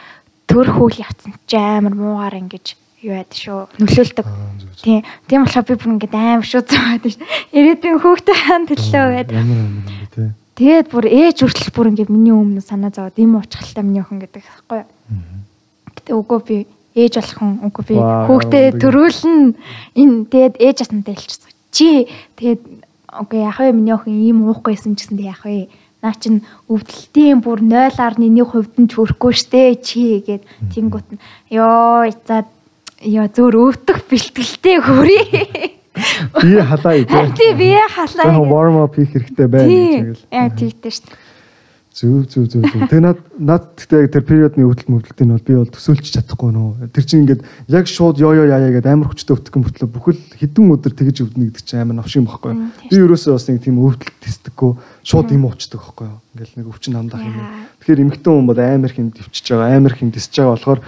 төр 0.50 0.68
хөөл 0.74 0.98
явцсан 0.98 1.38
чи 1.46 1.58
амар 1.58 1.94
муугаар 1.94 2.42
ингэж 2.42 2.74
юу 3.02 3.14
яд 3.14 3.30
шүү 3.30 3.68
нөлөөлдөг. 3.78 4.28
Тийм. 4.82 5.04
Тийм 5.30 5.46
болохоор 5.46 5.66
би 5.70 5.76
бүр 5.78 5.92
ингээд 5.94 6.16
амар 6.18 6.46
шүү 6.46 6.64
заагаад 6.66 7.06
шүү. 7.06 7.28
Ирээдүйн 7.54 8.02
хөөхтэй 8.02 8.38
хаан 8.42 8.64
төлөө 8.66 9.06
юм 9.22 9.86
те. 10.14 10.34
Тэгээд 10.58 10.88
бүр 10.90 11.06
ээж 11.06 11.38
хүртэл 11.46 11.76
бүр 11.78 11.92
ингээд 11.94 12.10
миний 12.10 12.34
өмнө 12.34 12.66
санаа 12.66 12.90
зовоод 12.90 13.22
ийм 13.22 13.38
уучралтай 13.38 13.86
миний 13.86 14.02
охин 14.02 14.18
гэдэг 14.18 14.42
байхгүй 14.42 14.82
юу? 14.82 14.90
Гэтэ 15.94 16.12
үгүй 16.18 16.40
би 16.42 16.58
ээж 16.98 17.14
болох 17.22 17.38
хүн 17.38 17.54
үгүй 17.70 17.84
би 17.86 17.96
хүүхдээ 18.02 18.66
төрүүлнэ 18.82 19.54
энэ 20.02 20.16
тэгээд 20.34 20.56
ээж 20.58 20.78
асантай 20.82 21.14
хэлчихсэн. 21.14 21.54
Чи 21.70 22.10
тэгээд 22.42 22.62
окей 23.14 23.46
яг 23.46 23.62
вэ 23.62 23.78
миний 23.78 23.94
охин 23.94 24.18
ийм 24.18 24.50
уухгүйсэн 24.50 24.98
ч 24.98 25.06
гэсэн 25.06 25.22
яг 25.22 25.46
вэ 25.46 25.70
наа 26.02 26.18
чин 26.18 26.42
өвдөлтийн 26.66 27.46
бүр 27.46 27.62
0.1% 27.62 28.82
нь 28.82 28.90
ч 28.90 28.98
хүрэхгүй 28.98 29.34
штэ 29.38 29.78
чи 29.86 30.22
гэд 30.26 30.42
тэнгуут 30.74 31.06
нь 31.14 31.22
ёо 31.54 32.10
за 32.26 32.50
ёо 33.06 33.28
зөөр 33.30 33.56
өвдөх 33.62 34.00
бэлтгэлтэй 34.10 34.78
хөрий 34.82 35.26
бие 36.42 36.62
халаа 36.64 36.94
Тий 36.98 37.32
тий. 37.38 37.54
бие 37.54 37.82
халаа. 37.90 38.26
Жоохон 38.26 38.50
warm 38.50 38.78
up 38.84 38.96
хийх 38.96 39.14
хэрэгтэй 39.14 39.48
байна 39.48 39.70
гэж 39.70 39.70
Тий. 39.70 40.02
тэгэл. 40.02 40.26
Яг 40.32 40.52
тэгтэй 40.58 40.92
шүү 40.94 41.06
дээ. 41.10 41.26
Зүг 41.98 42.30
зүг 42.30 42.46
зүг 42.54 42.62
зүг. 42.70 42.82
Тэгээ 42.94 43.02
над 43.02 43.18
над 43.42 43.64
тэгтээ 43.74 44.14
тэр 44.14 44.22
периодны 44.22 44.70
өвдөлт 44.70 44.86
мөвдөлтийн 44.86 45.34
бол 45.34 45.42
би 45.42 45.54
бол 45.58 45.74
төсөөлч 45.74 46.06
чадахгүй 46.14 46.54
нөө. 46.54 46.94
Тэр 46.94 47.06
чинь 47.10 47.26
ингээд 47.26 47.42
яг 47.74 47.90
шууд 47.90 48.22
ёо 48.22 48.38
ёо 48.38 48.46
яа 48.46 48.62
яа 48.62 48.74
гэдэг 48.78 48.94
амар 48.94 49.10
хүчтэй 49.10 49.34
өвдөх 49.34 49.58
юм 49.58 49.66
ботлоо 49.66 49.90
бүхэл 49.90 50.22
хэдэн 50.38 50.70
өдөр 50.78 50.94
тэгэж 50.94 51.18
өвдөнө 51.26 51.50
гэдэг 51.50 51.66
чинь 51.66 51.82
амар 51.82 51.98
новш 51.98 52.14
юм 52.14 52.30
баггүй. 52.30 52.54
Би 52.86 53.02
ерөөсөө 53.02 53.34
бас 53.34 53.50
нэг 53.50 53.66
тийм 53.66 53.82
өвдөлт 53.82 54.14
тестдэггүй 54.22 54.72
шууд 55.02 55.34
юм 55.34 55.50
уучдаг 55.50 55.82
байхгүй 55.82 56.06
юу. 56.06 56.22
Ингээл 56.38 56.54
нэг 56.62 56.68
өвчин 56.70 56.94
намдах 56.94 57.26
юм. 57.26 57.34
Яа. 57.34 57.66
Тэгэхээр 57.82 58.02
эмэгтэй 58.06 58.30
хүн 58.30 58.46
бол 58.46 58.62
амар 58.62 58.94
хэм 58.94 59.10
дэвчиж 59.18 59.46
байгаа, 59.58 59.74
амар 59.74 59.94
хэм 59.98 60.14
дэсэж 60.14 60.34
байгаа 60.38 60.54
болохоор 60.54 60.80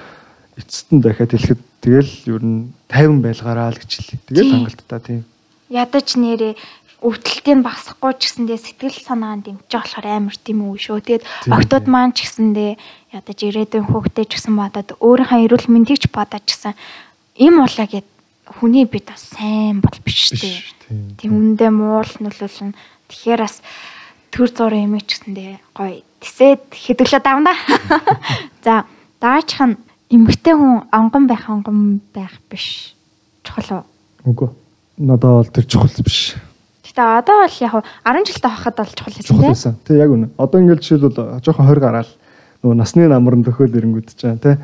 эцэст 0.60 0.88
нь 0.92 1.02
дахиад 1.02 1.32
хэлэхэд 1.32 1.62
тэгэл 1.80 2.12
ер 2.36 2.44
нь 2.44 2.76
50 2.92 3.24
байлгаараа 3.24 3.72
л 3.72 3.80
гэж 3.80 3.92
хэлээ. 3.96 4.20
Тэгэл 4.28 4.54
хангалттай 4.54 5.00
тийм. 5.00 5.22
Ядаж 5.72 6.08
нэрээ 6.20 6.54
өвдөлтийг 7.00 7.64
багасгахгүй 7.64 8.12
ч 8.20 8.22
гэсэндээ 8.28 8.60
сэтгэл 8.60 9.00
санаанд 9.00 9.48
дэмжиж 9.48 9.72
болохоор 9.72 10.08
амар 10.12 10.36
тийм 10.36 10.68
үү 10.68 10.76
шүү. 10.76 11.00
Тэгээд 11.00 11.24
октод 11.48 11.86
маань 11.88 12.12
ч 12.12 12.28
гэсэндээ 12.28 12.72
ядаж 13.16 13.40
ирээдүйн 13.40 13.88
хүүхдээ 13.88 14.26
ч 14.28 14.32
гэсэн 14.36 14.56
бодоод 14.60 14.90
өөрийнхөө 15.00 15.40
эрүүл 15.48 15.72
мэндийг 15.72 16.04
ч 16.04 16.06
бодож 16.12 16.44
гэсэн 16.44 16.76
им 17.40 17.56
улаа 17.64 17.88
гэд 17.88 18.08
хүний 18.60 18.84
бид 18.84 19.08
бас 19.08 19.32
сайн 19.32 19.80
бол 19.80 19.96
биш 20.04 20.36
тийм, 20.36 20.60
Тийм 21.16 21.32
үндэ 21.56 21.72
муул 21.72 22.12
нөлөөлнө. 22.20 22.76
Тэгэхээр 23.08 23.42
бас 23.48 23.64
төр 24.36 24.50
зургийн 24.52 24.92
имиж 24.92 25.08
гэсэндээ 25.08 25.56
гоё 25.72 26.04
тисэд 26.20 26.68
хэдүүлээ 26.76 27.22
давна. 27.24 27.56
За 28.66 28.84
даачих 29.24 29.64
нь 29.64 29.80
эмгтэй 30.10 30.54
хүн 30.58 30.90
онгон 30.92 31.28
байх 31.28 31.50
онгон 31.50 32.02
байх 32.14 32.34
биш. 32.50 32.96
Чухал 33.46 33.84
уу? 33.84 33.84
Үгүй. 34.26 34.50
Надад 34.98 35.46
бол 35.46 35.52
тэр 35.54 35.66
чухал 35.70 35.94
биш. 36.04 36.36
Гэтэ 36.84 37.02
одоо 37.22 37.46
бол 37.46 37.58
яг 37.62 37.86
10 38.04 38.26
жилтэй 38.26 38.50
хахад 38.50 38.78
бол 38.82 38.94
чухал 38.98 39.14
байсан 39.14 39.24
чухал 39.24 39.42
тийм. 39.46 39.54
байсан. 39.54 39.74
Тэг 39.86 39.98
яг 40.02 40.10
үнэ. 40.10 40.30
Одоо 40.38 40.62
ингээд 40.62 40.82
жишээлбэл 40.82 41.42
жоохон 41.46 41.70
20 41.70 41.80
гараал 41.80 42.12
нөгөө 42.66 42.76
насны 42.76 43.08
намрын 43.08 43.46
төхөөл 43.46 43.78
ирэнгүүд 43.78 44.10
ч 44.18 44.26
жаа 44.26 44.36
тий. 44.42 44.58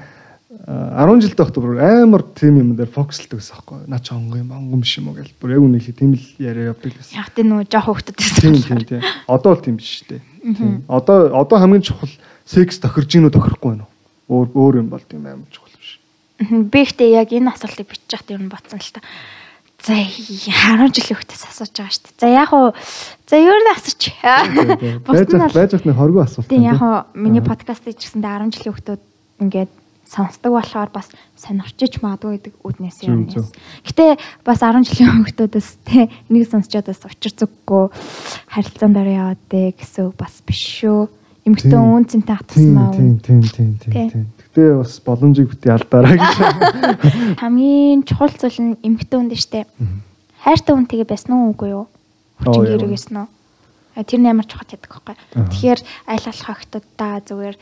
А, 0.65 1.05
10 1.05 1.21
жилдээ 1.21 1.37
багт 1.45 1.57
бүр 1.61 1.77
амар 1.77 2.25
тийм 2.33 2.57
юм 2.57 2.73
дээр 2.73 2.89
фокуслдаг 2.89 3.37
гэсэн 3.37 3.53
байхгүй. 3.53 3.79
Наа 3.85 4.01
ч 4.01 4.11
онгон 4.17 4.41
юм 4.41 4.51
онгон 4.51 4.81
биш 4.81 4.97
юм 4.97 5.13
уу 5.13 5.15
гэл. 5.21 5.29
Бүр 5.37 5.55
яг 5.55 5.61
үнэ 5.61 5.77
хэлээ 5.77 5.99
тийм 6.01 6.17
л 6.17 6.25
яриа 6.41 6.73
явдаг 6.73 6.89
байсан. 6.97 7.15
Яг 7.21 7.29
тийм 7.37 7.53
нөгөө 7.53 7.69
жоох 7.69 7.85
хөвгдөд 7.85 8.15
Тийм 8.17 8.57
тийм 8.65 8.81
тийм. 8.81 9.01
Одоо 9.29 9.53
бол 9.53 9.61
тийм 9.61 9.77
биш. 9.77 10.01
Тийм. 10.09 10.83
Одоо 10.89 11.37
одоо 11.37 11.57
хамгийн 11.61 11.85
чухал 11.85 12.09
секс 12.43 12.81
тохирж 12.81 13.13
гинүү 13.13 13.29
тохирохгүй 13.29 13.77
байна 13.77 13.85
уу? 13.85 13.94
Өөр 14.29 14.47
өөр 14.53 14.73
юм 14.81 14.89
бол 14.89 15.03
тийм 15.05 15.25
амар 15.25 15.49
чухал 15.53 15.73
биш. 15.77 15.99
Би 16.41 16.79
ихтэй 16.83 17.13
яг 17.13 17.29
энэ 17.31 17.53
асуултыг 17.53 17.87
бичиж 17.89 18.09
байхад 18.09 18.31
ер 18.33 18.41
нь 18.41 18.51
бодсон 18.51 18.79
л 18.81 18.91
та. 18.95 19.01
За 19.85 19.93
10 19.93 20.89
жилийн 20.89 21.13
хөвгтөөс 21.13 21.43
асууж 21.45 21.71
байгаа 21.77 21.93
шүү 21.93 22.09
дээ. 22.09 22.17
За 22.17 22.27
яг 22.33 22.49
уу 22.57 22.73
за 23.29 23.35
ер 23.37 23.59
нь 23.61 23.69
асууч. 23.75 24.01
Бусд 25.05 25.29
нь 25.29 25.45
байж 25.53 25.71
нэг 25.77 25.93
хоргүй 25.93 26.21
асуулт. 26.25 26.49
тийм 26.49 26.65
яг 26.65 26.81
уу 26.81 27.05
миний 27.13 27.43
Аа. 27.45 27.49
подкастыг 27.53 27.93
ч 28.01 28.09
гэсэндээ 28.09 28.49
10 28.49 28.55
жилийн 28.55 28.73
хөвгтүүд 28.73 29.01
ингээд 29.45 29.71
сонсдог 30.09 30.53
болохоор 30.57 30.89
бас 30.89 31.09
сонирчиж 31.37 32.01
магадгүй 32.01 32.37
гэдэг 32.41 32.53
үднээс 32.65 32.99
юм. 33.05 33.25
Гэтэ 33.85 34.17
бас 34.41 34.59
10 34.61 34.85
жилийн 34.89 35.21
хөвгтүүдээс 35.21 35.69
те 35.85 36.09
энийг 36.29 36.49
сонсчод 36.49 36.85
бас 36.89 37.01
учир 37.05 37.33
зүггүй 37.37 37.89
харилцаанд 38.49 38.97
ороо 38.97 39.13
яваад 39.37 39.41
дээ 39.49 39.73
гэсэн 39.77 40.13
бас 40.17 40.41
биш 40.45 40.61
шүү. 40.81 41.09
Тийм. 41.77 41.93
үн 41.93 42.05
цэнтэй 42.09 42.35
хатсан 42.35 42.57
Тийм 42.57 42.73
маа. 42.73 42.89
тийм 42.93 43.19
тийм 43.21 43.39
тийм 43.45 43.69
тийм 43.77 43.91
Тий. 43.93 44.09
тийм. 44.09 44.25
Гэтэ 44.49 44.63
бас 44.81 44.93
боломжийг 45.05 45.47
бити 45.53 45.69
алдаарай 45.69 46.17
гэж. 46.17 46.35
хамгийн 47.41 48.01
чухал 48.03 48.33
зүйл 48.33 48.59
нь 48.73 48.77
эмэгтэй 48.81 49.17
хүн 49.19 49.29
дээ 49.29 49.41
штэ. 49.45 49.61
Хайртай 50.41 50.73
хүнтэйгээ 50.73 51.05
байсан 51.09 51.31
уу 51.37 51.53
үгүй 51.53 51.69
юу? 51.69 51.85
Хүчин 52.41 52.65
гэрэг 52.65 52.89
уу? 52.89 53.29
А, 53.95 54.03
Тэр 54.03 54.19
нь 54.19 54.27
ямар 54.27 54.45
чухал 54.49 54.67
гэдэг. 54.67 54.89
Аа. 54.89 55.47
Тэгэхээр 55.53 55.79
аль 56.09 56.25
болох 56.25 56.45
хогтудаа 56.49 57.13
зүгээр 57.23 57.55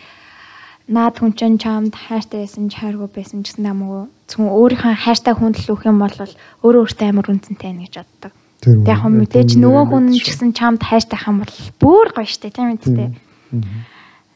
наад 0.88 1.16
хүн 1.20 1.32
чинь 1.38 1.58
чамд 1.60 1.94
хайртай 1.96 2.44
байсан, 2.44 2.68
хайргүй 2.72 3.08
байсан 3.12 3.44
гэсэн 3.44 3.64
намгүй. 3.64 4.08
Зөвхөн 4.28 4.52
өөрийнхөө 4.52 4.96
хайртай 5.00 5.34
хүнд 5.38 5.56
л 5.64 5.72
өгөх 5.76 5.88
юм 5.88 6.00
бол 6.02 6.12
өөрөө 6.12 6.82
өөртөө 6.88 7.08
амар 7.08 7.28
үнцэнтэй 7.32 7.68
байна 7.72 7.84
гэж 7.88 7.96
боддог. 8.04 8.32
Тэр 8.64 8.76
Тэг 8.84 8.88
яг 8.92 9.02
үнэ. 9.08 9.20
мэдээж 9.24 9.50
нөгөө 9.60 9.84
хүн 9.92 10.06
ч 10.12 10.20
гэсэн 10.28 10.52
чамд 10.52 10.82
хайртай 10.84 11.20
хам 11.20 11.40
бол 11.40 11.56
бүр 11.80 12.08
гоё 12.12 12.28
штэ 12.28 12.52
тийм 12.52 12.76
үстэй. 12.76 13.16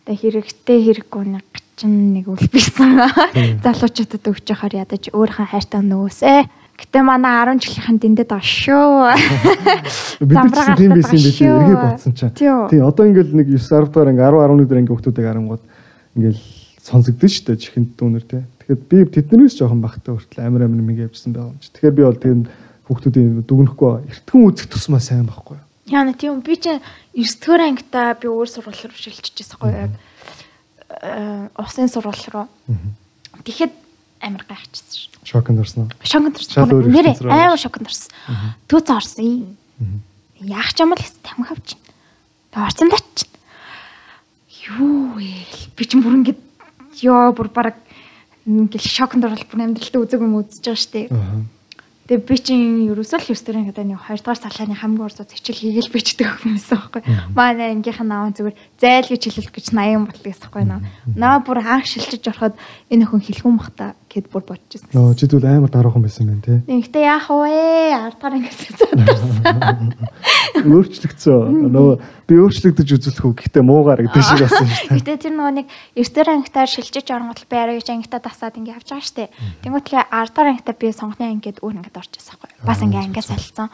Тэг 0.07 0.17
хэрэгтэй 0.21 0.77
хэрэггүй 0.85 1.23
нэг 1.33 1.45
чин 1.77 2.13
нэг 2.13 2.29
үлбийсэн. 2.31 3.61
Залуучуудад 3.65 4.25
өгч 4.25 4.45
яхаар 4.49 4.87
ядаж 4.87 5.09
өөрийнхөө 5.13 5.47
хайртай 5.51 5.81
нөгөөсөө. 5.85 6.39
Гэтэ 6.77 7.01
манай 7.01 7.57
10 7.57 7.61
жилийнхэн 7.65 7.97
дэндээ 7.97 8.27
даа 8.29 8.41
шүү. 8.41 9.17
Гэсэн 10.21 10.77
тийм 10.77 10.93
байсан 10.93 11.17
байх 11.17 11.41
юм 11.41 11.57
эргээ 11.57 11.81
бодсон 11.81 12.13
чинь. 12.13 12.33
Тий. 12.37 12.81
Одоо 12.81 13.05
ингээл 13.09 13.33
нэг 13.33 13.49
9 13.49 13.57
10 13.57 13.89
дахь 13.89 14.09
анги 14.13 14.21
10 14.21 14.37
11 14.45 14.69
дэх 14.69 14.77
анги 14.77 14.91
хүмүүсийг 14.93 15.25
харангууд 15.25 15.63
ингээл 16.13 16.41
сонсогдсон 16.85 17.29
шүү 17.33 17.45
дээ 17.49 17.61
чихэнд 17.65 17.89
дүүнер 17.97 18.25
тий. 18.29 18.41
Тэгэхээр 18.61 18.81
би 18.93 18.97
тэднээс 19.09 19.57
жоохон 19.57 19.81
багтаа 19.81 20.21
хүртэл 20.21 20.45
амар 20.45 20.69
амар 20.69 20.85
нэг 20.85 21.09
явжсан 21.09 21.33
байгаа 21.33 21.49
юм 21.49 21.61
чи. 21.61 21.73
Тэгэхээр 21.73 21.97
би 21.97 22.03
бол 22.05 22.21
тийм 22.21 22.39
хүмүүсийн 22.85 23.41
дүгнэхгүй 23.41 23.91
эртхэн 24.13 24.45
үзэх 24.45 24.69
тусмаа 24.69 25.01
сайн 25.01 25.25
байхгүй? 25.25 25.57
Яна 25.87 26.13
тийм 26.13 26.41
би 26.43 26.55
чи 26.59 26.79
9 27.15 27.39
дугаар 27.39 27.61
ангита 27.71 28.13
би 28.19 28.27
өөр 28.27 28.47
сургууль 28.51 28.75
руу 28.75 28.97
шилжчихсэн 28.99 29.55
байхгүй 29.55 29.71
яг 29.71 29.93
э, 31.01 31.47
усын 31.55 31.87
сургууль 31.87 32.27
руу. 32.33 32.47
Тэгэхэд 33.47 33.71
амар 34.21 34.43
гайхчихсан 34.43 34.95
шүү. 34.99 35.11
Шокнд 36.03 36.35
орсон 36.35 36.59
уу? 36.59 36.69
Өөр 36.75 36.91
орсон. 36.91 36.91
Нэрээ 36.91 37.15
амар 37.31 37.59
шоконд 37.59 37.87
орсон. 37.87 38.11
Түүц 38.67 38.87
орсон. 38.91 39.55
Яах 40.43 40.71
ч 40.75 40.83
юм 40.83 40.91
бол 40.91 41.03
тамхи 41.23 41.51
авчин. 41.55 41.79
Тэг 42.51 42.61
орсон 42.67 42.89
даач. 42.91 43.19
Юу 44.67 45.15
вэ? 45.15 45.47
Би 45.75 45.83
ч 45.87 45.95
бүр 45.95 46.19
ингэж 46.19 46.39
ёо 47.07 47.31
бүр 47.31 47.47
бараг 47.47 47.75
ингээл 48.47 48.87
шоконд 48.87 49.23
орол 49.27 49.43
бүр 49.47 49.63
амьдралтаа 49.63 50.03
үзег 50.03 50.19
юм 50.23 50.35
үзэж 50.39 50.63
байгаа 50.67 50.79
штэ. 50.79 51.01
Аа. 51.11 51.47
Тэгээ 52.07 52.23
би 52.23 52.35
чинь 52.39 52.87
ерөөсөө 52.87 53.19
л 53.19 53.35
гэдэг 53.35 53.83
нэг 53.83 53.99
2 53.99 54.23
дугаар 54.23 54.39
салхины 54.39 54.79
хамгийн 54.79 55.11
урд 55.11 55.27
зэчил 55.27 55.59
хийгээл 55.59 55.91
бичдэг 55.91 56.39
хүмүүссэн 56.39 56.79
байхгүй. 56.79 57.03
Манай 57.35 57.75
ангийнх 57.75 57.99
нь 57.99 58.15
аав 58.15 58.31
зүгээр 58.31 58.55
зайл 58.79 59.11
гэж 59.11 59.21
хэлэл 59.27 59.51
гэж 59.51 59.65
80 59.75 60.07
ботлоо 60.07 60.23
гэсэн 60.31 60.43
байхгүй 60.47 60.63
наа. 60.63 60.79
Наа 61.19 61.43
бүр 61.43 61.59
анх 61.59 61.83
шилжиж 61.83 62.23
ороход 62.31 62.55
энэ 62.87 63.03
охин 63.03 63.19
хэлхэн 63.27 63.59
бахта 63.59 63.99
гэд 64.07 64.31
бүр 64.31 64.43
бодчихсон. 64.47 64.95
Нөө 64.95 65.19
чи 65.19 65.27
зүйл 65.27 65.43
амар 65.51 65.67
дараахан 65.67 65.99
байсан 65.99 66.31
юм 66.31 66.39
тий. 66.39 66.63
Нэгтээ 66.63 67.03
яах 67.11 67.27
вэ? 67.27 67.91
Ардгаар 68.07 68.39
ингэж 68.39 68.55
задарсан. 68.55 69.91
Өөрчлөгдсөн. 70.63 71.75
Нөө 71.75 71.99
би 72.27 72.35
өөрчлөгдөж 72.39 72.87
үзүүлэх 72.87 73.23
үү 73.23 73.35
гэхдээ 73.35 73.63
муугаар 73.67 74.03
гэдэг 74.07 74.23
шиг 74.23 74.47
болсон 74.47 74.67
шүү 74.67 74.95
дээ. 74.95 74.99
Гэтэ 74.99 75.23
тэр 75.27 75.33
нөгөө 75.35 75.53
нэг 75.59 75.67
9 75.95 76.11
дугаар 76.11 76.29
ангитаар 76.35 76.69
шилжиж 76.71 77.07
оронгот 77.07 77.47
би 77.47 77.55
арай 77.55 77.79
гэж 77.79 77.87
ангитаа 77.91 78.19
тасаад 78.19 78.59
ингэ 78.59 78.75
явж 78.75 78.87
байгаа 78.91 79.07
штэ. 79.07 79.31
Тэнгүүтлээ 79.63 80.03
10 80.11 80.31
дугаар 80.35 80.51
ангитаа 80.51 80.75
би 80.75 80.87
сонгоны 80.91 81.25
ангид 81.31 81.63
өөр 81.63 81.75
ангид 81.79 81.96
орчихсон 81.99 82.37
байхгүй. 82.41 82.65
Бас 82.65 82.79
ингэ 82.81 82.97
ангиас 82.97 83.29
солилцсон. 83.29 83.69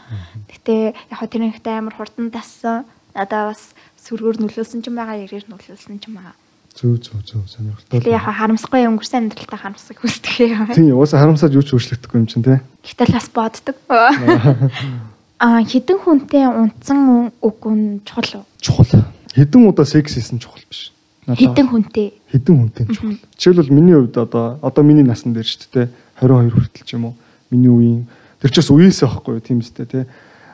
Гэтэ 0.49 0.95
яг 0.95 1.17
хөө 1.19 1.29
тэр 1.29 1.43
ангитаа 1.47 1.77
амар 1.79 1.95
хурдан 1.95 2.31
тассан. 2.31 2.87
Надаа 3.13 3.51
бас 3.51 3.75
сүргөөр 4.03 4.41
нөлөөлсөн 4.41 4.81
ч 4.81 4.89
юм 4.89 4.97
байгаа, 4.97 5.21
ярээр 5.23 5.45
нөлөөлсөн 5.47 5.99
ч 6.01 6.09
юм 6.09 6.17
байгаа. 6.19 6.35
Зүг 6.73 7.05
зүг 7.05 7.21
зүг 7.21 7.45
сонирхолтой. 7.45 8.01
Тэгээ 8.01 8.17
яг 8.17 8.25
харамсахгүй 8.25 8.81
өнгөрсөн 8.89 9.29
амьдралтаа 9.29 9.59
харамсах 9.61 10.01
хүсдэг 10.01 10.57
юм. 10.57 10.73
Тийм 10.73 10.97
уусаа 10.97 11.21
харамсаад 11.21 11.53
юу 11.53 11.61
ч 11.61 11.77
өөрчлөгдөхгүй 11.77 12.17
юм 12.17 12.25
чинь 12.25 12.41
тий. 12.41 12.57
Гэтэл 12.81 13.13
бас 13.13 13.29
боддог. 13.29 13.77
Аа 15.43 15.61
хідэн 15.61 15.99
хүнтэй 16.01 16.49
унтсан 16.49 17.29
үгүй 17.45 17.73
нь 17.77 18.01
чухал 18.07 18.41
уу? 18.41 18.45
Чухал. 18.57 19.05
Хэдэн 19.37 19.69
удаа 19.69 19.85
секс 19.85 20.17
хийсэн 20.17 20.41
чухал 20.41 20.65
биш. 20.65 20.89
Хідэн 21.29 21.67
хүнтэй. 21.69 22.17
хэдэн 22.33 22.55
хүнтэй 22.57 22.85
чухал. 22.89 23.21
Жишээлбэл 23.37 23.69
миний 23.69 23.93
хувьд 23.93 24.17
одоо 24.17 24.57
одоо 24.63 24.83
миний 24.87 25.03
насны 25.05 25.35
дээр 25.35 25.45
ч 25.45 25.67
тий 25.69 25.91
22 26.17 26.57
хүртэл 26.57 26.85
ч 26.87 26.97
юм 26.97 27.11
уу. 27.11 27.15
Миний 27.53 27.69
үеийн 27.69 28.01
тэр 28.41 28.49
ч 28.49 28.65
бас 28.65 28.73
үеэсээ 28.73 29.05
байхгүй 29.05 29.41
тийм 29.45 29.61
үстэй 29.61 29.85
тий. 29.85 30.05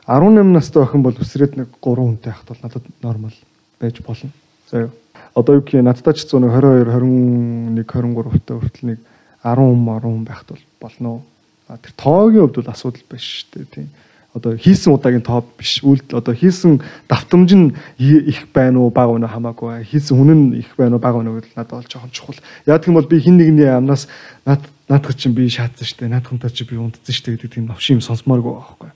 18 0.04 0.52
настай 0.52 0.84
охин 0.84 1.02
бол 1.02 1.16
үсрээд 1.16 1.56
нэг 1.56 1.72
3 1.80 1.96
хүнтэй 1.96 2.34
хахт 2.36 2.52
бол 2.52 2.62
надад 2.62 2.84
нормал 3.00 3.38
байж 3.80 4.04
болно. 4.04 4.30
За 4.68 4.90
юу. 4.90 4.92
Одоо 5.36 5.56
юу 5.56 5.64
гэх 5.64 5.80
юм 5.80 5.88
надтай 5.88 6.14
ч 6.14 6.28
122 6.28 6.84
21 6.92 7.88
23 7.88 8.44
та 8.44 8.60
хүртэл 8.60 8.90
нэг 8.92 9.00
10 9.48 9.56
10 9.80 10.28
байхт 10.28 10.48
бол 10.52 10.64
болно. 10.82 11.22
А 11.70 11.78
тэр 11.78 11.94
тоогийн 11.96 12.44
хувьд 12.44 12.58
бол 12.60 12.74
асуудал 12.74 13.06
биш 13.08 13.46
шүү 13.46 13.50
дээ 13.54 13.66
тийм. 13.70 13.88
Одоо 14.34 14.58
хийсэн 14.58 14.94
удаагийн 14.94 15.26
тоо 15.26 15.46
биш. 15.58 15.82
Үйлдэл 15.86 16.18
одоо 16.18 16.34
хийсэн 16.34 16.82
давтамж 17.10 17.50
нь 17.54 17.74
их 17.98 18.50
байна 18.54 18.82
уу 18.82 18.90
бага 18.90 19.14
байна 19.14 19.30
уу 19.30 19.34
хамаагүй. 19.34 19.86
Хийсэн 19.86 20.18
хүн 20.18 20.30
нь 20.34 20.66
их 20.66 20.74
байна 20.78 20.98
уу 20.98 21.02
бага 21.02 21.18
байна 21.22 21.30
уу 21.34 21.38
гэдэл 21.42 21.58
надад 21.58 21.78
бол 21.82 21.90
жоохон 21.90 22.14
чухал. 22.14 22.42
Яг 22.66 22.86
тийм 22.86 22.94
бол 22.94 23.06
би 23.06 23.22
хин 23.22 23.38
нэгний 23.38 23.70
амнаас 23.70 24.10
над 24.46 24.62
наадах 24.90 25.16
чинь 25.16 25.38
би 25.38 25.48
шаацсан 25.50 25.86
дээ. 25.96 26.10
Наадхантай 26.10 26.50
чи 26.50 26.66
би 26.66 26.76
унтсан 26.76 27.14
шүү 27.14 27.26
дээ 27.26 27.36
гэдэг 27.38 27.54
тийм 27.54 27.66
новшин 27.70 28.02
юм 28.02 28.06
сонсмооргүй 28.06 28.54
байхгүй. 28.58 28.92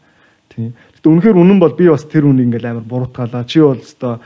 Тийм. 0.49 0.73
Гэтэ 0.97 1.07
үнэхээр 1.09 1.37
үнэн 1.37 1.59
бол 1.61 1.73
би 1.77 1.85
бас 1.87 2.03
тэр 2.09 2.25
үнийг 2.25 2.49
ингээл 2.49 2.73
амар 2.73 2.85
буруутгаалаа. 2.89 3.45
Чи 3.45 3.61
бол 3.61 3.77
өстой 3.77 4.17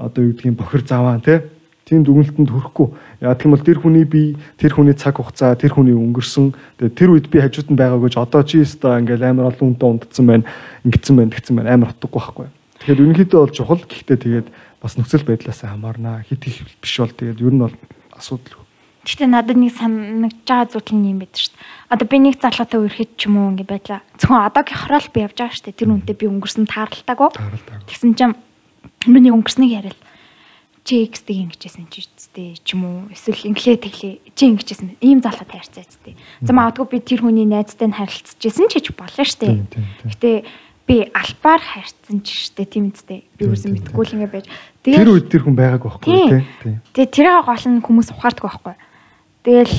одоо 0.00 0.20
юу 0.24 0.32
гэдгийг 0.32 0.56
бохир 0.56 0.82
заваа 0.88 1.20
тий. 1.20 1.44
тийм 1.92 2.04
дүгнэлтэнд 2.08 2.48
хүрэхгүй. 2.48 2.88
Яг 3.20 3.36
тийм 3.36 3.52
бол 3.52 3.60
тэр 3.60 3.78
хүний 3.84 4.08
бие, 4.08 4.38
тэр 4.56 4.72
хүний 4.72 4.96
цаг 4.96 5.20
хугацаа, 5.20 5.58
тэр 5.60 5.76
хүний 5.76 5.92
өнгөрсөн. 5.92 6.56
Тэр 6.96 7.12
үед 7.12 7.28
би 7.28 7.42
хажууд 7.42 7.68
нь 7.68 7.76
байгаа 7.76 8.00
гэж 8.00 8.16
одоо 8.16 8.42
чи 8.46 8.64
өстой 8.64 9.02
ингээл 9.04 9.28
амар 9.28 9.52
олон 9.52 9.76
үнтэй 9.76 9.88
ундсан 9.90 10.24
байна, 10.24 10.48
ингэсэн 10.88 11.16
байна, 11.20 11.34
тэгсэн 11.36 11.56
байна 11.58 11.74
амар 11.76 11.92
утгагүй 11.92 12.16
байхгүй. 12.16 12.48
Тэгэхээр 12.80 13.02
ерөнхийдөө 13.02 13.40
бол 13.44 13.52
чухал 13.52 13.82
гэхдээ 13.84 14.18
тэгээд 14.24 14.48
бас 14.80 14.96
нөхцөл 14.96 15.26
байдлаас 15.28 15.60
хамаарна. 15.60 16.24
Хит 16.24 16.48
их 16.48 16.64
биш 16.80 16.96
бол 16.96 17.12
тэгээд 17.12 17.44
ер 17.44 17.52
нь 17.52 17.60
бол 17.60 17.76
асуудал. 18.16 18.61
Гэхдээ 19.02 19.28
надад 19.30 19.58
нэг 19.58 19.74
санагдж 19.74 20.46
байгаа 20.46 20.70
зүйл 20.70 20.94
нь 20.94 21.10
юм 21.10 21.18
байдаг 21.22 21.42
шүү 21.42 21.52
дээ. 21.58 21.66
Одоо 21.90 22.06
би 22.06 22.16
нэг 22.22 22.34
залуутай 22.38 22.78
үерхэд 22.78 23.10
ч 23.18 23.20
юм 23.26 23.34
уу 23.42 23.50
ингэ 23.50 23.66
байдлаа. 23.66 24.00
Зөвхөн 24.14 24.46
одоогийн 24.46 24.78
хорол 24.78 25.08
би 25.10 25.18
явж 25.26 25.36
байгаа 25.42 25.56
шүү 25.58 25.66
дээ. 25.66 25.78
Тэр 25.82 25.90
үнтэй 25.90 26.16
би 26.16 26.26
өнгөрсөн 26.30 26.66
тааралтаагүй. 26.70 27.30
Тэгсэн 27.90 28.14
чинь 28.14 28.38
миний 29.10 29.34
өнгөрснийг 29.34 29.74
яриад 29.74 29.98
чи 30.86 31.06
X-тэй 31.06 31.46
ингэжсэн 31.46 31.86
чи 31.90 32.02
үсттэй 32.02 32.58
ч 32.62 32.74
юм 32.74 32.82
уу 32.86 32.98
эсвэл 33.14 33.54
инглээ 33.54 33.78
тэглээ 33.86 34.14
чи 34.34 34.42
ингэжсэн 34.50 34.98
ийм 34.98 35.22
залуутай 35.22 35.62
харьцаа 35.62 35.86
үсттэй. 35.86 36.14
За 36.42 36.50
магадгүй 36.50 36.86
би 36.90 36.98
тэр 36.98 37.22
хүний 37.22 37.46
найзтай 37.46 37.86
нь 37.86 37.94
харилцажсэн 37.94 38.66
ч 38.66 38.82
гэж 38.82 38.86
болно 38.98 39.22
шүү 39.22 39.38
дээ. 39.46 39.54
Гэтэ 40.10 40.30
би 40.86 41.06
альбаар 41.14 41.62
харьцсан 41.62 42.26
ч 42.26 42.50
штэ 42.50 42.66
тийм 42.66 42.90
үсттэй. 42.90 43.22
Би 43.38 43.46
тийм, 43.46 43.78
мэдгүй 43.78 44.04
л 44.10 44.14
ингэ 44.18 44.30
байж. 44.30 44.46
Тэр 44.82 45.06
үед 45.06 45.30
тэр 45.30 45.46
хүн 45.46 45.54
байгааг 45.54 45.86
байхгүй 45.86 46.10
Тийм. 46.10 46.26
тий. 46.26 46.42
Тийм. 46.66 46.74
Тэгээ 46.98 47.14
тэрийг 47.14 47.46
гол 47.46 47.66
нь 47.70 47.78
хүмүүс 47.86 48.08
ухаардаг 48.18 48.42
байхгүй. 48.42 48.74
Тэгэл 49.42 49.74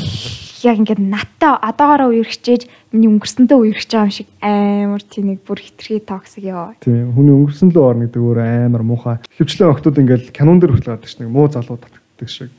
яг 0.68 0.76
ингээд 0.80 1.00
наттай 1.00 1.56
одоогоороо 1.56 2.12
үерхчээж 2.12 2.68
миний 2.92 3.08
өнгөрсөндөө 3.12 3.58
үерхэж 3.64 3.90
байгаа 3.96 4.08
юм 4.08 4.16
шиг 4.16 4.28
амар 4.44 5.04
тийм 5.04 5.26
нэг 5.32 5.40
бүр 5.48 5.60
хитрхи 5.60 6.04
токсик 6.04 6.44
ёо. 6.48 6.76
Тийм 6.84 7.16
хүний 7.16 7.32
өнгөрсөн 7.32 7.72
лөө 7.72 7.84
орно 7.84 8.08
гэдэг 8.08 8.22
өөр 8.24 8.40
амар 8.44 8.84
муухай. 8.84 9.20
Хөвчлэн 9.40 9.72
охтууд 9.72 10.04
ингээл 10.04 10.36
кинон 10.36 10.60
дээр 10.60 10.76
хүртэл 10.76 11.00
гардаг 11.00 11.08
шүү 11.08 11.24
дээ. 11.24 11.32
Муу 11.32 11.48
залуу 11.48 11.80
татдаг 11.80 12.28
шиг. 12.28 12.52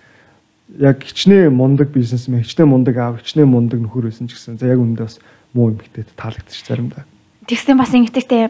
Яг 0.81 1.05
хичнээн 1.05 1.53
мундаг 1.53 1.93
бизнесмен, 1.93 2.41
хичнээн 2.41 2.73
мундаг 2.73 2.97
аав, 2.97 3.21
хичнээн 3.21 3.53
мундаг 3.53 3.81
нөхөр 3.85 4.09
байсан 4.09 4.29
ч 4.29 4.37
гэсэн 4.37 4.57
за 4.57 4.73
яг 4.73 4.81
үүндээ 4.81 5.05
бас 5.05 5.21
муу 5.53 5.77
эмгтээд 5.77 6.17
таалагдчих 6.17 6.65
заримдаа. 6.65 7.05
Тэгсэн 7.45 7.77
бас 7.77 7.93
ингэдэгтэй 7.93 8.49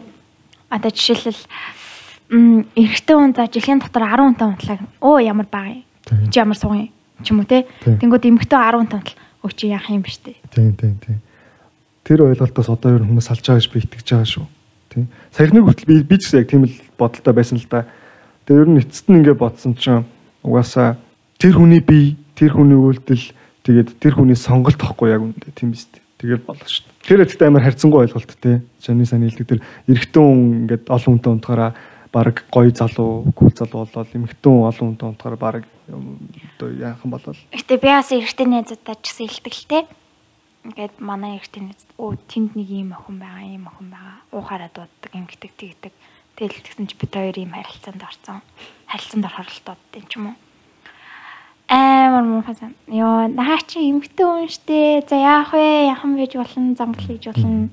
одоо 0.71 0.91
жишээлбэл 0.95 1.43
эрэгтэй 2.31 3.15
хүн 3.19 3.35
за 3.35 3.51
жилийн 3.51 3.83
дотор 3.83 4.07
10 4.07 4.31
хүнтэй 4.31 4.47
унтлаа. 4.47 4.79
Оо 5.03 5.19
ямар 5.19 5.47
бага 5.51 5.75
юм. 5.75 5.83
Чи 6.31 6.39
ямар 6.39 6.55
суугын 6.55 6.94
ч 7.23 7.31
юм 7.31 7.43
уу 7.43 7.47
те. 7.47 7.63
Тэнгүүд 7.85 8.27
эмэгтэй 8.27 8.59
10 8.59 8.81
хүнтэй 8.81 8.99
унтал. 8.99 9.15
Өө 9.45 9.53
чи 9.55 9.69
яах 9.71 9.87
юм 9.87 10.03
биш 10.03 10.17
те. 10.19 10.35
Тийм 10.51 10.75
тийм 10.75 10.97
тийм. 10.99 11.19
Тэр 12.03 12.25
ойлголтоос 12.27 12.69
одоо 12.69 12.97
ер 12.97 13.05
хүмүүс 13.05 13.29
салж 13.29 13.45
байгаа 13.45 13.61
гэж 13.61 13.69
би 13.71 13.79
итгэж 13.85 14.07
байгаа 14.11 14.29
шүү. 14.29 14.45
Тийм. 14.91 15.07
Саяхны 15.31 15.61
хүртэл 15.63 15.87
би 15.87 15.95
би 16.03 16.15
ч 16.17 16.27
гэсэн 16.27 16.39
яг 16.41 16.49
тийм 16.49 16.63
л 16.65 16.75
бодолтой 16.97 17.33
байсан 17.33 17.57
л 17.61 17.67
да. 17.69 17.85
Тэгээ 18.45 18.61
ер 18.61 18.69
нь 18.69 18.81
эцэст 18.81 19.07
нь 19.09 19.17
ингээд 19.21 19.39
бодсон 19.39 19.73
чинь 19.77 20.05
угаасаа 20.43 20.97
тэр 21.39 21.57
хүний 21.57 21.81
бие, 21.81 22.15
тэр 22.35 22.57
хүний 22.57 22.77
үйлдэл 22.77 23.25
тэгээд 23.65 23.89
тэр 23.99 24.13
хүний 24.19 24.37
сонголт 24.37 24.77
тохгүй 24.77 25.13
яг 25.13 25.21
үндэ 25.25 25.53
тийм 25.55 25.73
биз 25.73 25.89
дээ. 25.89 26.03
Тэгээд 26.21 26.43
болоо 26.45 26.67
шүү. 26.69 26.85
Тэр 27.05 27.25
эцэгт 27.25 27.41
амар 27.41 27.65
харьцангуй 27.65 28.05
ойлголт 28.05 28.31
те. 28.39 28.61
Чаны 28.79 29.05
сайн 29.05 29.25
хэлдэг 29.25 29.45
тэр 29.49 29.61
эрэгтэн 29.89 30.21
хүн 30.21 30.41
ингээд 30.65 30.83
олон 30.89 31.11
хүнтэй 31.17 31.31
унтахаараа 31.33 31.71
баг 32.15 32.47
гоё 32.47 32.71
залуу, 32.71 33.27
кул 33.35 33.51
залуу 33.51 33.83
болоод 33.83 34.15
эмэгтэн 34.15 34.47
хүн 34.47 34.67
олон 34.71 34.87
хүнтэй 34.95 35.07
унтахаараа 35.11 35.41
баг 35.43 35.67
одоо 36.55 36.69
яахан 36.71 37.11
болол. 37.11 37.39
Гэтэ 37.51 37.75
би 37.75 37.91
бас 37.91 38.15
эрэгтэй 38.15 38.47
найзуудаа 38.47 38.95
ч 39.03 39.11
гэсэн 39.11 39.67
те. 39.67 39.83
Ингээд 40.63 40.95
манай 41.03 41.35
эрэгтэй 41.35 41.67
найз 41.67 41.83
оо 41.99 42.15
тэнд 42.15 42.55
нэг 42.55 42.71
ийм 42.71 42.95
охин 42.95 43.19
байгаа, 43.19 43.43
ийм 43.43 43.67
охин 43.67 43.91
байгаа. 43.91 44.23
Уухаараа 44.31 44.71
дууддаг, 44.71 45.11
ингэдэг, 45.11 45.51
тэгдэг. 45.59 45.93
Тэгэл 46.39 46.63
тэгсэн 46.63 46.87
чи 46.87 46.95
бид 46.95 47.11
хоёр 47.11 47.35
ийм 47.35 47.51
харилцаанд 47.51 47.99
орсон. 47.99 48.39
Харилцаанд 48.87 49.27
орохоор 49.27 49.51
л 49.51 49.61
дууддаг 49.67 49.99
юм 49.99 50.07
ч 50.07 50.13
юм 50.15 50.25
уу. 50.31 50.37
Амар 51.67 52.23
муухай 52.23 52.55
сан. 52.55 52.73
Йоо, 52.87 53.27
наа 53.27 53.59
чи 53.67 53.91
эмгтэн 53.91 54.47
хүн 54.47 54.47
штэ. 54.47 55.03
За 55.03 55.19
яах 55.19 55.51
вэ? 55.51 55.91
Яхан 55.91 56.15
байж 56.15 56.31
болно, 56.39 56.75
замгал 56.79 57.03
хийж 57.03 57.27
болно. 57.27 57.69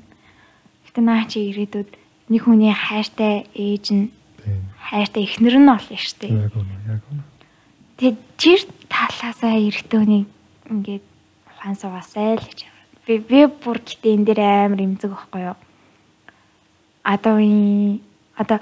Гэтэ 0.89 1.01
наа 1.01 1.31
чи 1.31 1.47
ирээдүйд 1.47 1.91
нэг 2.27 2.43
хүний 2.43 2.75
хайртай 2.75 3.47
ээж 3.55 3.87
нь. 3.95 4.11
Хайртай 4.79 5.23
эхнэр 5.25 5.57
нь 5.61 5.69
болно 5.69 5.97
штэ. 5.97 6.29
Яг 6.29 6.55
үнэ, 6.57 6.75
яг 6.89 7.03
үнэ. 7.11 7.23
Тэгээд 7.97 8.19
чир 8.37 8.61
талаасаа 8.91 9.55
эргэтөөнийг 9.63 10.27
ингээд 10.71 11.05
ухаан 11.49 11.77
суугаасай 11.77 12.37
л 12.37 12.47
гэж. 12.47 12.61
Би 13.07 13.19
би 13.19 13.47
бүр 13.47 13.79
гэтээ 13.83 14.15
энэ 14.17 14.27
дээр 14.27 14.41
амар 14.43 14.81
имзэг 14.83 15.11
байхгүй 15.11 15.43
юу? 15.53 15.59
Одоо 17.03 17.37
одоо 18.39 18.59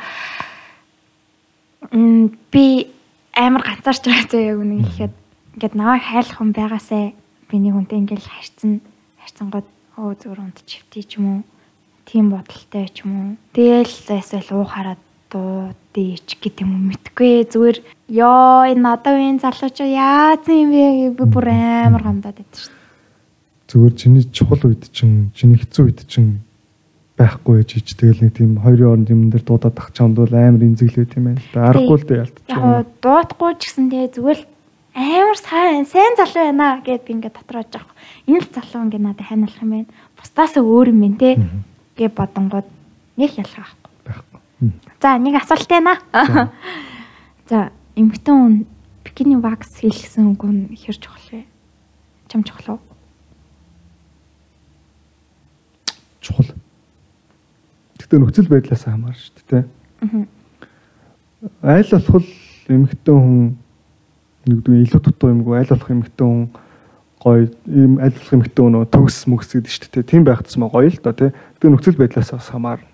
м 1.93 2.37
би 2.53 2.91
амар 3.35 3.63
ганцаарч 3.65 4.05
байгаа 4.05 4.27
зөө 4.29 4.43
яг 4.45 4.59
үнэ 4.61 4.75
хэлэхэд 4.85 5.15
ингээд 5.57 5.75
наваа 5.75 5.99
хайлах 5.99 6.37
хүн 6.39 6.53
байгаасай 6.53 7.05
би 7.49 7.57
нэг 7.59 7.75
хүнтэй 7.75 7.99
ингээд 8.05 8.25
харьцсан 8.27 8.73
харьцангууд 9.23 9.69
оо 9.97 10.13
зүгээр 10.15 10.41
унд 10.41 10.59
чивтэй 10.69 11.03
ч 11.05 11.19
юм 11.19 11.27
уу 11.27 11.43
тийм 12.05 12.31
бодолтой 12.31 12.87
ч 12.93 13.05
юм 13.05 13.13
уу 13.17 13.29
тэгэл 13.57 13.91
зайсал 14.09 14.45
уухаараа 15.35 15.75
дуудыч 15.95 16.39
гэдэг 16.41 16.67
юм 16.67 16.91
мэдгүй 16.91 17.47
зүгээр 17.51 17.79
ёо 18.11 18.67
энэ 18.71 18.89
одоо 18.91 19.15
энэ 19.19 19.43
залууч 19.43 19.79
яац 19.83 20.47
юм 20.49 20.71
бэ 20.71 21.15
би 21.15 21.25
бүр 21.25 21.47
амар 21.51 22.03
гомдоод 22.03 22.39
байдаг 22.39 22.59
шүү 22.59 22.75
дээ. 22.75 23.71
зүгээр 23.71 23.95
чиний 23.95 24.25
чухал 24.31 24.63
үед 24.67 24.83
чинь 24.91 25.31
чиний 25.35 25.59
хэцүү 25.59 25.85
үед 25.87 26.01
чинь 26.07 26.43
байхгүй 27.19 27.61
байж 27.61 27.71
ич 27.77 27.89
тэгэл 27.95 28.23
нэг 28.25 28.33
тийм 28.35 28.59
хоёрын 28.65 28.91
оронд 28.91 29.11
юм 29.11 29.31
дээр 29.31 29.45
дуудаад 29.45 29.77
ах 29.79 29.91
чамд 29.93 30.17
бол 30.17 30.33
амар 30.35 30.63
имзэглээ 30.65 31.07
тийм 31.11 31.27
ээ 31.31 31.37
аргагүй 31.55 31.99
л 32.01 32.07
дээ 32.09 32.23
ялтчих 32.25 32.45
Яг 32.49 32.89
дуудахгүй 33.05 33.53
ч 33.61 33.63
гэсэн 33.69 33.87
тэгээ 33.93 34.15
зүгээр 34.17 34.41
амар 34.97 35.39
сайн 35.39 35.85
сайн 35.85 36.17
залуу 36.17 36.45
байна 36.49 36.81
гэд 36.81 37.05
би 37.05 37.13
ингээд 37.15 37.37
дотроо 37.37 37.65
жаах. 37.69 37.93
Энэ 38.27 38.41
л 38.41 38.49
залуу 38.51 38.89
ингээд 38.89 39.05
надад 39.05 39.27
хайналах 39.29 39.61
юм 39.61 39.71
байна. 39.71 39.93
Бусдаасаа 40.17 40.63
өөр 40.65 40.89
юм 40.91 41.01
байна 41.05 41.19
те 41.21 41.31
гэ 41.95 42.09
бодонгууд 42.11 42.69
нэг 43.21 43.31
ялгаа 43.37 43.69
байхгүй. 43.69 43.93
байхгүй. 44.09 44.40
За 45.01 45.17
нэг 45.19 45.41
асуулт 45.41 45.69
байна. 45.69 45.97
За 47.49 47.73
эмхтэн 47.97 48.37
хүн 48.37 48.55
бикини 49.05 49.41
вакс 49.41 49.81
хийлгсэн 49.81 50.33
үг 50.37 50.45
нь 50.45 50.77
хэр 50.77 50.97
чухал 51.01 51.29
вэ? 51.33 51.45
Чам 52.29 52.45
чухал 52.45 52.77
уу? 52.77 52.81
чухал 56.21 56.53
гэхдээ 57.99 58.19
нөхцөл 58.21 58.49
байдлаас 58.49 58.85
хамаарна 58.85 59.17
шүү 59.17 59.33
дээ 59.49 59.49
тий 59.49 59.65
Аа. 60.05 61.81
айл 61.81 61.91
болох 61.91 62.29
эмэгтэй 62.69 63.15
хүн 63.17 63.57
нэгдүгээр 64.47 64.85
илүү 64.85 65.01
дутуу 65.01 65.33
юмгүй 65.33 65.55
айл 65.59 65.73
болох 65.73 65.91
эмэгтэй 65.91 66.27
хүн 66.29 66.45
гоё 67.25 67.49
ийм 67.67 67.93
айл 67.99 68.15
болох 68.15 68.35
эмэгтэй 68.37 68.63
хүн 68.65 68.85
төгс 68.93 69.17
мөгс 69.27 69.49
гэдэг 69.57 69.73
шүү 69.73 69.91
дээ 69.97 70.11
тийм 70.13 70.23
байх 70.29 70.45
тусмаа 70.45 70.69
гоё 70.69 70.93
л 70.93 71.01
доо 71.01 71.15
тий 71.17 71.31
гэхдээ 71.33 71.71
нөхцөл 71.73 72.01
байдлаас 72.01 72.31
бас 72.37 72.49
хамаарна 72.53 72.90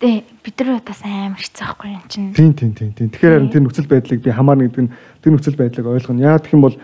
Гэтэ 0.00 0.24
бид 0.40 0.56
нар 0.64 0.80
удаас 0.80 1.04
амар 1.04 1.36
хэцүү 1.36 1.60
байхгүй 1.60 1.88
юм 1.92 2.04
чинь. 2.08 2.32
Тийм 2.32 2.52
тийм 2.56 2.72
тийм 2.72 2.92
тийм. 2.96 3.08
Тэгэхээр 3.12 3.36
харин 3.36 3.52
тэр 3.52 3.62
нөхцөл 3.68 3.84
байдлыг 3.84 4.24
би 4.24 4.32
хамаарна 4.32 4.64
гэдэг 4.64 4.84
нь 4.88 4.92
тэр 5.20 5.32
нөхцөл 5.36 5.60
байдлыг 5.60 5.86
ойлгоно. 5.92 6.24
Яа 6.24 6.40
гэх 6.40 6.56
юм 6.56 6.64
бол 6.64 6.76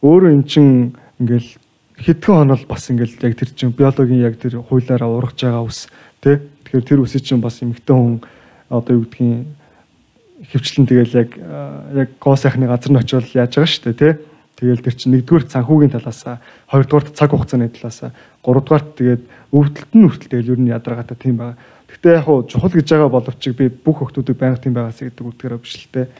өөрөө 0.00 0.32
эн 0.32 0.44
чин 0.48 0.96
ингээл 1.20 1.50
хэдхэн 2.00 2.36
хонол 2.40 2.64
бас 2.64 2.88
ингээл 2.88 3.20
яг 3.20 3.36
тэр 3.36 3.50
чин 3.52 3.68
биологийн 3.68 4.24
яг 4.24 4.40
тэр 4.40 4.64
хуулаараа 4.64 5.12
ургаж 5.12 5.44
байгаа 5.44 5.60
ус 5.60 5.92
тий. 6.24 6.40
Тэгэхээр 6.64 6.88
тэр 6.88 7.00
үсийг 7.04 7.28
чин 7.28 7.44
бас 7.44 7.60
эмэгтэй 7.60 7.92
хүн 7.92 8.24
одоо 8.72 8.92
юу 8.96 9.04
гэдгийг 9.12 9.44
хөвчлэн 10.48 10.88
тэгэл 10.88 11.20
яг 11.20 11.30
аа, 11.36 11.84
яг 11.92 12.08
гоо 12.16 12.32
сайхны 12.32 12.64
газар 12.64 12.96
нь 12.96 13.00
очивол 13.00 13.28
яаж 13.28 13.60
байгаа 13.60 13.68
шүү 13.68 13.92
дээ 13.92 14.00
тий. 14.00 14.12
Тэгэл 14.56 14.80
тэр 14.80 14.94
чин 14.96 15.12
нэгдүгээр 15.12 15.50
санхүүгийн 15.50 15.92
талаасаа, 15.98 16.38
хоёрдугаар 16.70 17.10
цаг 17.10 17.30
хугацааны 17.34 17.68
талаасаа, 17.74 18.14
гуравдугаар 18.40 18.84
тэгээд 18.96 19.22
өвдөлт 19.50 19.92
нь 19.98 20.06
хүртэл 20.06 20.30
тэгэл 20.30 20.52
ер 20.54 20.60
нь 20.62 20.70
ядаргаатай 20.70 21.18
тийм 21.18 21.36
байгаа. 21.42 21.58
Гэхдээ 21.94 22.18
яг 22.18 22.26
хуу 22.26 22.42
чухал 22.42 22.74
гэж 22.74 22.90
байгаа 22.90 23.10
боловч 23.14 23.42
би 23.54 23.70
бүх 23.70 24.02
хүмүүсийг 24.02 24.34
байнга 24.34 24.58
тийм 24.58 24.74
байгаас 24.74 24.98
гэдэг 24.98 25.22
үгдгээрээ 25.22 25.62
биш 25.62 25.74
л 25.78 25.94
те. 25.94 26.10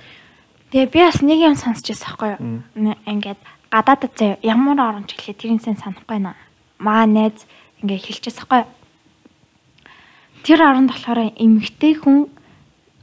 Тэгээ 0.71 0.87
би 0.95 1.01
бас 1.03 1.19
нэг 1.19 1.39
юм 1.43 1.59
сонсч 1.59 1.91
байсан 1.91 2.15
байхгүй 2.15 2.31
юу? 2.39 2.95
Ингээд 3.11 3.41
гадаадд 3.75 4.15
заяа 4.15 4.39
ямар 4.47 4.79
оронч 4.79 5.19
гэлээ 5.19 5.35
тэрийг 5.35 5.63
сайн 5.67 5.75
санахгүй 5.75 6.07
байна. 6.07 6.39
Маа 6.79 7.11
найз 7.11 7.43
ингээд 7.83 8.07
хэлчихсэн 8.07 8.47
байхгүй 8.47 8.63
юу? 8.63 8.71
Тэр 10.47 10.61
оронд 10.63 10.95
болохоор 10.95 11.35
эмгтэй 11.35 11.99
хүн 11.99 12.31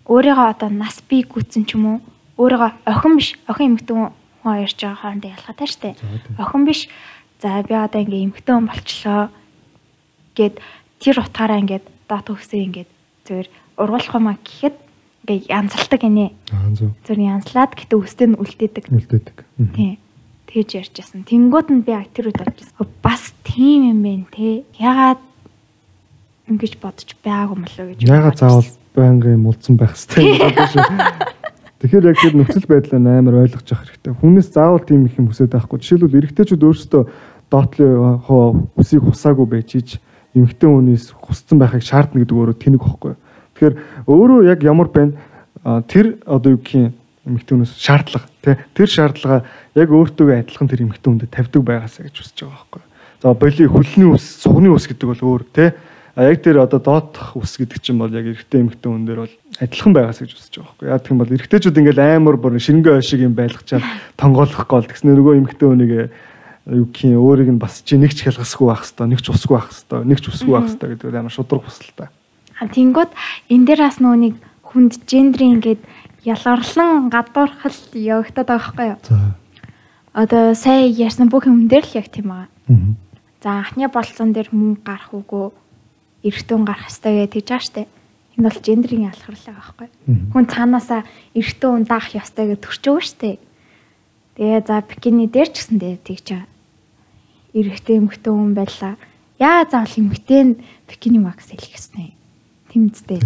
өөрийгөө 0.07 0.47
одоо 0.55 0.69
нас 0.71 1.03
бий 1.03 1.27
гүйтсэн 1.27 1.67
ч 1.67 1.75
юм 1.75 1.85
уу 1.85 1.97
өөрийгөө 2.39 2.87
охин 2.87 3.13
биш 3.19 3.35
охин 3.51 3.75
эмгтэй 3.75 3.95
хүн 3.99 4.55
ярьж 4.63 4.79
байгаа 4.79 4.99
хоорондоо 5.01 5.31
ялгаатай 5.35 5.67
штэ. 5.67 5.95
Охин 6.39 6.63
биш. 6.63 6.87
За 7.41 7.59
би 7.67 7.75
одоо 7.75 7.99
ингээ 8.01 8.25
эмгтэй 8.31 8.53
хүн 8.55 8.67
болчлоо 8.69 9.29
гэд 10.37 10.55
тэр 11.01 11.19
утгаараа 11.19 11.59
ингээд 11.59 11.85
дат 12.11 12.27
өгсөө 12.27 12.59
ингээд 12.67 12.91
зүгээр 13.23 13.47
ургуулах 13.79 14.15
юмаа 14.19 14.35
гэхэд 14.43 14.75
ингээ 15.23 15.39
янзалдаг 15.47 16.01
гинэ. 16.03 16.27
Аа 16.51 16.75
зөв. 16.75 16.91
Зүр 17.07 17.19
янзлаад 17.23 17.71
гэтээ 17.79 17.99
үстэй 18.03 18.27
нь 18.27 18.35
үлдээдэг. 18.35 18.85
Үлдээдэг. 18.91 19.37
Тийм. 19.71 19.95
Тэгж 20.51 20.69
ярьжсэн. 20.83 21.23
Тэнгүүд 21.23 21.67
нь 21.71 21.85
би 21.87 21.95
тэр 22.11 22.27
үед 22.27 22.43
бодчихсон. 22.43 22.91
Бас 22.99 23.31
тийм 23.47 23.95
юм 23.95 23.99
бэ 24.03 24.27
те. 24.35 24.67
Ягаад 24.75 25.23
ингэж 26.51 26.73
бодож 26.83 27.09
байгаагүй 27.23 27.55
юм 27.55 27.63
болоо 27.63 27.85
гэж. 27.95 27.99
Яга 28.03 28.35
заавал 28.35 28.67
байнгын 28.91 29.39
мулцсан 29.39 29.79
байх 29.79 29.95
шүү. 29.95 30.19
Тэгэхээр 31.81 32.09
яг 32.13 32.17
тэр 32.21 32.35
нөхцөл 32.37 32.67
байдлаа 32.69 32.99
амар 32.99 33.41
ойлгож 33.41 33.65
явах 33.65 33.89
хэрэгтэй. 33.89 34.13
Хүнээс 34.19 34.49
заавал 34.53 34.85
тийм 34.85 35.07
их 35.07 35.17
юм 35.17 35.31
хүсэж 35.31 35.49
байхгүй. 35.49 35.81
Жишээлбэл 35.81 36.19
эрэгтэйчүүд 36.19 36.61
өөрсдөө 36.61 37.03
доотлын 37.49 38.21
хоо 38.21 38.69
үсийг 38.77 39.01
хусаагүй 39.01 39.47
байж 39.49 39.69
ич 39.81 39.89
эмэгтэй 40.35 40.69
хүнээс 40.69 41.05
хусцсан 41.15 41.57
байхыг 41.59 41.83
шаардна 41.83 42.23
гэдэг 42.23 42.37
өөрөө 42.37 42.57
тэнэг 42.57 42.81
байхгүй. 42.81 43.13
Тэгэхээр 43.55 43.75
өөрөө 44.07 44.39
яг 44.47 44.59
ямар 44.63 44.89
байна 44.89 45.13
тэр 45.87 46.21
одоо 46.25 46.55
юу 46.55 46.61
гэх 46.63 46.75
юм 46.75 46.93
эмэгтэй 47.27 47.53
хүнээс 47.57 47.73
шаардлага 47.77 48.27
тий 48.41 48.55
тэр 48.73 48.89
шаардлага 48.89 49.45
яг 49.75 49.89
өөртөө 49.91 50.27
адилхан 50.41 50.67
тэр 50.71 50.83
эмэгтэй 50.87 51.09
хүндэд 51.11 51.31
тавьдаг 51.35 51.61
байгаасаа 51.61 52.07
гэж 52.07 52.15
үзэж 52.17 52.37
байгаа 52.41 52.57
байхгүй. 52.57 52.81
За 53.21 53.33
боли 53.37 53.63
хөлний 53.69 54.09
ус, 54.09 54.25
сугны 54.41 54.69
ус 54.73 54.87
гэдэг 54.89 55.05
бол 55.05 55.21
өөр 55.21 55.43
тий 55.53 55.69
яг 56.17 56.41
тэр 56.41 56.63
одоо 56.65 56.79
доотх 56.79 57.37
ус 57.37 57.55
гэдэг 57.55 57.79
чинь 57.79 57.99
бол 58.01 58.11
яг 58.11 58.25
эрэгтэй 58.25 58.65
эмэгтэй 58.65 58.89
хүн 58.89 59.05
дээр 59.05 59.19
бол 59.23 59.35
адилхан 59.61 59.93
байгаас 59.93 60.19
гэж 60.19 60.31
үзэж 60.35 60.53
байгаа 60.59 60.73
байхгүй. 60.75 60.87
Яг 60.91 61.01
тийм 61.05 61.17
бол 61.21 61.31
эрэгтэйчүүд 61.31 61.79
ингээл 61.79 62.03
амар 62.03 62.35
бүр 62.35 62.59
шингээ 62.59 62.97
ойшиг 62.99 63.21
юм 63.23 63.37
байлгачаад 63.37 63.85
тонгоолох 64.17 64.67
гол 64.67 64.83
тэгснэ 64.83 65.15
нөгөө 65.15 65.39
эмэгтэй 65.39 65.67
хүнийг 65.69 66.11
юу 66.69 66.85
гэх 66.85 67.09
юм 67.09 67.25
өөрийг 67.25 67.49
нь 67.57 67.61
бас 67.61 67.81
чи 67.81 67.97
нэг 67.97 68.13
ч 68.13 68.21
хялгасгүй 68.25 68.67
байх 68.69 68.85
хэвээр 68.85 69.09
нэг 69.09 69.21
ч 69.25 69.27
усгүй 69.33 69.55
байх 69.57 69.69
хэвээр 69.73 70.05
нэг 70.05 70.19
ч 70.21 70.25
усгүй 70.29 70.53
байх 70.53 70.69
хэвээр 70.69 70.91
гэдэг 70.93 71.17
амар 71.17 71.33
шудраг 71.33 71.63
хүсэлтэй. 71.65 72.09
А 72.61 72.65
тэнгууд 72.69 73.11
энэ 73.49 73.65
дээр 73.65 73.81
бас 73.81 73.97
нүуник 73.97 74.37
хүнд 74.61 74.93
гендрийн 75.09 75.57
ингээд 75.57 75.81
ялгарлан 76.21 77.09
гадуурхал 77.09 77.79
явагдаад 77.97 78.47
байгаа 78.47 78.61
байхгүй 78.61 78.87
юу? 78.93 78.99
За. 79.01 79.17
Одоо 80.13 80.53
сая 80.53 80.85
ярьсан 80.85 81.33
бүх 81.33 81.49
юм 81.49 81.65
дээр 81.65 81.81
л 81.81 81.97
яг 81.97 82.07
тийм 82.13 82.29
байгаа. 82.29 82.49
Аа. 82.69 82.93
За 83.41 83.49
анхны 83.65 83.89
болцсон 83.89 84.29
дээр 84.29 84.53
мөнгө 84.53 84.85
гарах 84.85 85.09
үгүй 85.17 85.49
эргэтүүн 86.21 86.61
гарах 86.61 86.93
хэрэгтэй 86.93 87.25
гэж 87.25 87.47
байгаа 87.49 87.65
штэ. 87.65 87.89
Энэ 88.37 88.45
бол 88.45 88.59
гендрийн 88.61 89.09
ялгарлаа 89.09 89.53
байгаа 89.57 89.73
байхгүй. 89.81 89.89
Хүн 90.29 90.45
цаанаасаа 90.45 91.01
эргэтүүн 91.33 91.83
даах 91.89 92.13
ёстой 92.13 92.53
гэж 92.53 92.59
төрч 92.61 92.83
байгаа 92.85 93.07
штэ. 93.09 93.39
Тэгээ 94.37 94.61
за 94.69 94.75
бикини 94.85 95.25
дээр 95.25 95.49
ч 95.49 95.55
гэсэн 95.57 95.77
дээ 95.81 95.97
тэгж 96.05 96.27
байгаа. 96.29 96.50
Эрэгтэй 97.53 97.99
эмэгтэй 97.99 98.31
хүн 98.31 98.53
байлаа. 98.55 98.95
Яа 99.39 99.67
заавал 99.67 99.95
эмэгтэй 99.97 100.41
нь 100.43 100.53
бикини 100.87 101.19
макс 101.19 101.51
хэлэх 101.51 101.75
ёстой. 101.75 102.15
Тийм 102.71 102.89
тийм. 102.95 103.19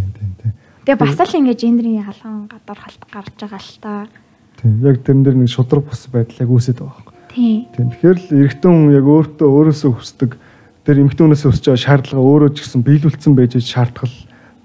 Тэгээ 0.85 0.97
бас 0.97 1.17
л 1.17 1.37
ингэ 1.37 1.53
гендрийн 1.53 2.01
ялгаан 2.01 2.49
гадар 2.49 2.79
халт 2.81 3.03
гарч 3.09 3.33
байгаа 3.37 3.61
л 3.61 3.77
та. 3.81 4.07
Тийм 4.57 4.81
яг 4.81 5.05
тэрэн 5.05 5.21
дээр 5.21 5.37
нэг 5.37 5.49
шудраг 5.53 5.85
бус 5.85 6.09
байдал 6.09 6.41
яг 6.41 6.49
үүсэж 6.49 6.77
байгаа. 6.81 7.13
Тийм. 7.29 7.69
Тийм 7.73 7.87
тэгэхээр 7.93 8.17
л 8.17 8.27
эрэгтэй 8.41 8.69
хүн 8.73 8.93
яг 8.97 9.05
өөртөө 9.05 9.49
өөрөөсөө 9.49 9.91
хүсдэг 9.93 10.31
тэр 10.85 11.01
эмэгтэй 11.05 11.23
хүнээс 11.25 11.45
өсч 11.45 11.65
байгаа 11.69 11.85
шаардлага 11.85 12.21
өөрөө 12.21 12.49
ч 12.53 12.57
гэсэн 12.65 12.81
биелүүлсэн 12.85 13.33
байж 13.37 13.53
шаардгал 13.61 14.13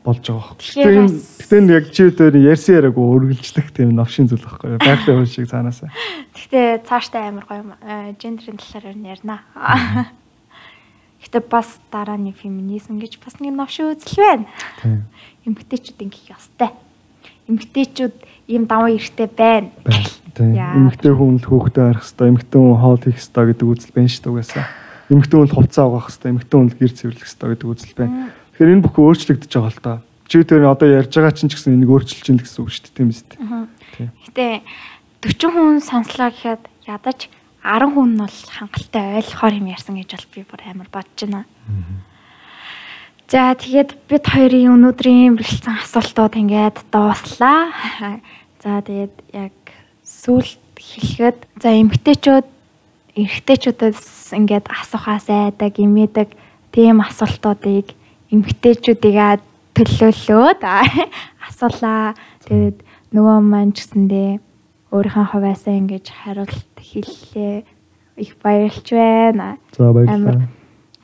болж 0.05 0.24
байгаа 0.24 0.56
байхгүй. 0.56 0.97
Бас- 1.05 1.39
гэтэ 1.44 1.59
энэ 1.60 1.72
яг 1.77 1.86
чи 1.93 2.02
дээр 2.09 2.36
ярьсан 2.40 2.74
яриаг 2.81 2.97
өргөлжлөх 2.97 3.68
тийм 3.77 3.93
новшин 3.93 4.27
зүйл 4.28 4.44
байхгүй. 4.44 4.81
Байгалийн 4.81 5.18
хүн 5.20 5.28
шиг 5.28 5.48
цаанаасаа. 5.52 5.90
Гэхдээ 6.32 6.89
цааштай 6.89 7.28
амар 7.28 7.44
гоё 7.44 7.77
э, 7.85 8.16
Гендрийн 8.16 8.56
талаар 8.56 8.97
нь 8.97 9.09
ярина. 9.09 9.44
Гэтэ 11.20 11.44
бас 11.52 11.77
дараа 11.93 12.16
нь 12.16 12.32
феминизм 12.32 12.97
гэж 12.97 13.20
бас 13.20 13.36
нэг 13.44 13.52
новшин 13.52 13.93
үзэл 13.93 14.16
байна. 14.16 14.47
Тийм. 14.81 15.05
Эмгтээчүүд 15.44 16.01
ингэх 16.01 16.32
ёстой. 16.32 16.72
Эмгтээчүүд 17.44 18.16
ийм 18.48 18.64
даван 18.64 18.97
эрхтэй 18.97 19.28
байна. 19.28 19.68
Эмэгтэй 20.40 21.12
хүн 21.12 21.36
л 21.36 21.44
хөөхтэй 21.44 21.85
харах 21.93 22.06
хэрэгтэй, 22.09 22.28
эмэгтэй 22.32 22.60
хүн 22.60 22.81
хоол 22.81 23.02
хийх 23.05 23.20
хэрэгтэй 23.20 23.44
гэдэг 23.52 23.66
үзэл 23.68 23.93
байна 23.93 24.09
шүү 24.09 24.22
дээ 24.24 24.32
угаасаа. 24.32 24.66
Эмэгтэй 25.10 25.36
хүн 25.36 25.48
л 25.51 25.56
хувцас 25.59 25.85
авах 25.85 26.06
хэрэгтэй, 26.09 26.31
эмэгтэй 26.31 26.56
хүн 26.56 26.68
л 26.70 26.78
гэр 26.81 26.93
цэвэрлэх 26.97 27.27
хэрэгтэй 27.28 27.48
гэдэг 27.51 27.68
үзэл 27.68 27.94
байна. 28.01 28.14
Тэгэхээр 28.61 28.77
энэ 28.77 28.85
бүхэн 28.85 29.05
өөрчлөгдөж 29.09 29.53
байгаа 29.57 29.73
л 29.73 29.81
та. 29.81 29.93
Чи 30.28 30.45
тэр 30.45 30.69
одоо 30.69 30.85
ярьж 30.85 31.16
байгаа 31.16 31.32
чинь 31.32 31.49
ч 31.49 31.57
гэсэн 31.57 31.81
энийг 31.81 31.97
өөрчилж 31.97 32.28
чинь 32.28 32.37
л 32.37 32.45
гэсэн 32.45 32.61
үг 32.61 32.69
шүү 32.69 32.93
дээ, 32.93 33.09
тийм. 33.09 33.09
Тийм. 33.97 34.12
Гэтэ 34.28 34.61
40 35.24 35.49
хүн 35.49 35.81
сонслоо 35.81 36.28
гэхэд 36.28 36.69
ядаж 36.85 37.32
10 37.65 37.89
хүн 37.97 38.09
нь 38.12 38.20
бол 38.20 38.37
хангалттай 38.53 39.16
ойлгохоор 39.16 39.55
юм 39.57 39.73
ярьсан 39.73 39.97
гэж 39.97 40.12
бол 40.12 40.28
би 40.28 40.41
бүр 40.45 40.61
амар 40.69 40.93
бодож 40.93 41.20
байна. 41.24 41.49
За 43.32 43.57
тэгээд 43.57 43.97
бид 44.12 44.24
хоёрын 44.28 44.77
өнөөдрийн 44.77 45.41
бэлдсэн 45.41 45.81
асуултууд 45.81 46.37
ингээд 46.37 46.85
дууслаа. 46.93 47.73
За 48.61 48.85
тэгээд 48.85 49.16
яг 49.32 49.57
сүлд 50.05 50.61
хэлэхэд 50.77 51.65
за 51.65 51.81
эмгтээчүүд 51.81 52.47
эрэгтэйчүүдээс 53.24 54.37
ингээд 54.37 54.69
асуухаас 54.69 55.32
айдаг, 55.32 55.81
имээдэг 55.81 56.28
тийм 56.77 57.01
асуултуудыг 57.01 57.97
эмгтээчүүдийгээ 58.31 59.35
төлөөлөөд 59.74 60.61
асуулаа. 61.48 62.15
Тэгээд 62.47 62.78
нөгөө 63.15 63.36
маань 63.43 63.74
ч 63.74 63.82
гэсэндээ 63.82 64.31
өөрийнхөө 64.94 65.27
хувьяасаа 65.35 65.74
ингэж 65.78 66.07
хариулт 66.11 66.74
хэллээ. 66.78 67.66
Их 68.23 68.32
баярлж 68.43 68.86
байна. 68.90 69.59
За 69.74 69.93
баярлалаа. 69.93 70.47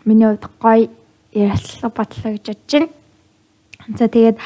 Миний 0.05 0.27
хувьд 0.27 0.47
гоё 0.63 0.91
ярилцлага 1.35 1.95
бодлоо 1.95 2.31
гэж 2.35 2.47
бодож 2.47 2.73
байна. 2.75 2.91
За 3.99 4.07
тэгээд 4.07 4.37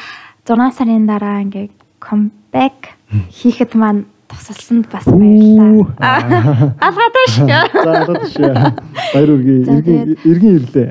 6 0.45 0.77
сарын 0.77 1.05
дараа 1.05 1.45
ингээ 1.45 1.69
comeback 2.01 2.97
хийхэд 3.33 3.77
маань 3.77 4.05
тусалсанд 4.29 4.89
бас 4.89 5.05
баярлалаа. 5.05 6.77
Алгадаш. 6.87 7.33
За 7.45 7.61
тийш. 8.25 8.35
Баяр 9.13 9.31
үргээ. 9.37 9.59
Иргэн 9.69 10.17
иргэн 10.25 10.53
ирлээ. 10.61 10.91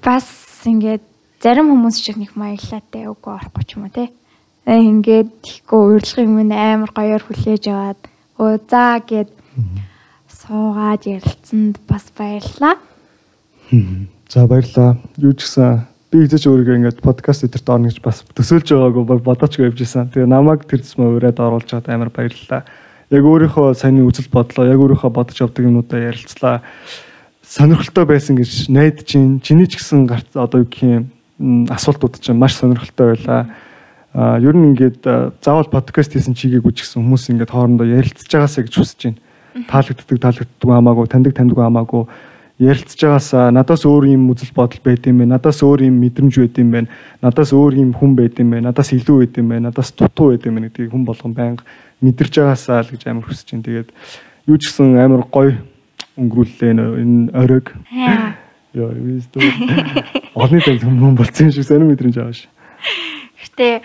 Бас 0.00 0.45
ингээд 0.66 1.04
зарим 1.40 1.70
хүмүүс 1.70 1.96
шиг 2.02 2.18
нэг 2.18 2.34
маялаатай 2.34 3.06
үгүй 3.06 3.32
орохгүй 3.32 3.64
ч 3.64 3.70
юм 3.78 3.86
уу 3.86 3.94
те. 3.94 4.10
Ингээд 4.66 5.30
тийхүү 5.46 5.80
урилгын 5.94 6.30
минь 6.34 6.52
амар 6.52 6.90
гоёор 6.90 7.22
хүлээж 7.22 7.64
аваад 7.70 8.00
өө 8.40 8.58
за 8.66 8.98
гэд 8.98 9.30
суугаад 10.26 11.06
ярилцсанд 11.06 11.78
бас 11.86 12.10
баярлалаа. 12.18 12.76
За 14.28 14.46
баярлалаа. 14.46 14.98
Юу 15.16 15.32
ч 15.38 15.46
гэсэн 15.46 15.86
би 16.10 16.26
эзэж 16.26 16.46
өөрийгөө 16.50 16.76
ингээд 16.82 16.98
подкаст 17.02 17.46
эдэрт 17.46 17.68
орно 17.70 17.90
гэж 17.90 18.02
бас 18.02 18.22
төсөөлж 18.34 18.68
байгаагүй 18.74 19.22
бодоочгүй 19.22 19.66
явж 19.70 19.80
исэн. 19.82 20.10
Тэгээ 20.10 20.30
намайг 20.30 20.66
тэр 20.66 20.82
зэсмээ 20.82 21.18
ураад 21.18 21.38
оруулж 21.38 21.66
чад 21.70 21.88
амар 21.90 22.10
баярлалаа. 22.10 22.66
Яг 23.10 23.22
өөрийнхөө 23.22 23.74
саяны 23.78 24.02
үзэл 24.02 24.30
бодлоо, 24.30 24.66
яг 24.66 24.82
өөрийнхөө 24.82 25.10
бодож 25.14 25.38
авдаг 25.38 25.62
юмудаа 25.62 26.10
ярилцлаа. 26.10 26.62
Сонирхолтой 27.46 28.04
байсан 28.10 28.36
гэж 28.36 28.66
найдаж 28.68 29.06
чинь 29.06 29.38
чиний 29.40 29.70
ч 29.70 29.78
гэсэн 29.78 30.06
гарц 30.10 30.34
одоо 30.34 30.66
юу 30.66 30.68
гэх 30.68 30.82
юм 30.82 31.70
асуултууд 31.70 32.18
чинь 32.18 32.34
маш 32.34 32.58
сонирхолтой 32.58 33.14
байлаа. 33.14 33.46
А 34.12 34.38
ер 34.42 34.50
нь 34.50 34.74
ингээд 34.74 35.06
заавал 35.38 35.70
подкаст 35.70 36.10
хийсэн 36.10 36.34
чигээгүй 36.34 36.74
ч 36.74 36.82
гэсэн 36.82 37.06
хүмүүс 37.06 37.30
ингээд 37.30 37.54
хоорондоо 37.54 37.86
ярилцж 37.86 38.26
байгаасаа 38.26 38.66
гэж 38.66 38.74
хүсэж 38.74 39.00
байна. 39.06 39.22
Таалагддаг 39.70 40.18
таалагддаггүй 40.18 40.74
хамаагүй, 40.74 41.06
таньдаг 41.06 41.34
таньдаггүй 41.38 41.64
хамаагүй 41.64 42.04
ярилцж 42.58 43.00
байгаасаа 43.04 43.52
надаас 43.52 43.84
өөр 43.84 44.08
юм 44.16 44.32
үзэл 44.32 44.56
бодол 44.56 44.80
байд 44.80 45.04
юм 45.06 45.20
байна. 45.20 45.36
Надаас 45.36 45.60
өөр 45.60 45.86
юм 45.86 46.00
мэдрэмж 46.00 46.34
байд 46.40 46.56
юм 46.56 46.70
байна. 46.72 46.88
Надаас 47.20 47.52
өөр 47.52 47.72
юм 47.76 47.92
хүн 47.92 48.16
байд 48.16 48.40
юм 48.40 48.50
байна. 48.50 48.72
Надаас 48.72 48.90
илүү 48.96 49.16
байд 49.20 49.36
юм 49.36 49.48
байна. 49.52 49.68
Надаас 49.68 49.92
дутуу 49.92 50.32
байд 50.32 50.46
юм 50.48 50.56
байна 50.56 50.68
гэдгийг 50.72 50.90
хүн 50.90 51.04
болгон 51.04 51.32
байнга 51.36 51.62
мэдэрч 52.00 52.34
байгаасаа 52.40 52.80
л 52.80 52.92
гэж 52.96 53.02
амар 53.12 53.28
хүсэж 53.28 53.48
байна. 53.52 53.66
Тэгээд 53.68 53.88
юу 54.48 54.56
ч 54.56 54.72
гэсэн 54.72 54.96
амар 54.96 55.28
гоё 55.28 55.52
өнгөрүүллээ 56.16 56.72
энэ 56.72 57.30
оройг. 57.36 57.76
Яа, 57.92 58.36
юм 58.76 59.20
Олны 60.36 60.60
тал 60.60 60.80
хүмүүс 60.80 61.16
болцсон 61.16 61.52
шиг 61.52 61.64
сонир 61.64 61.88
мэдрэмж 61.88 62.16
аваа 62.20 62.36
ш. 62.36 62.48
Гэтэ 63.40 63.80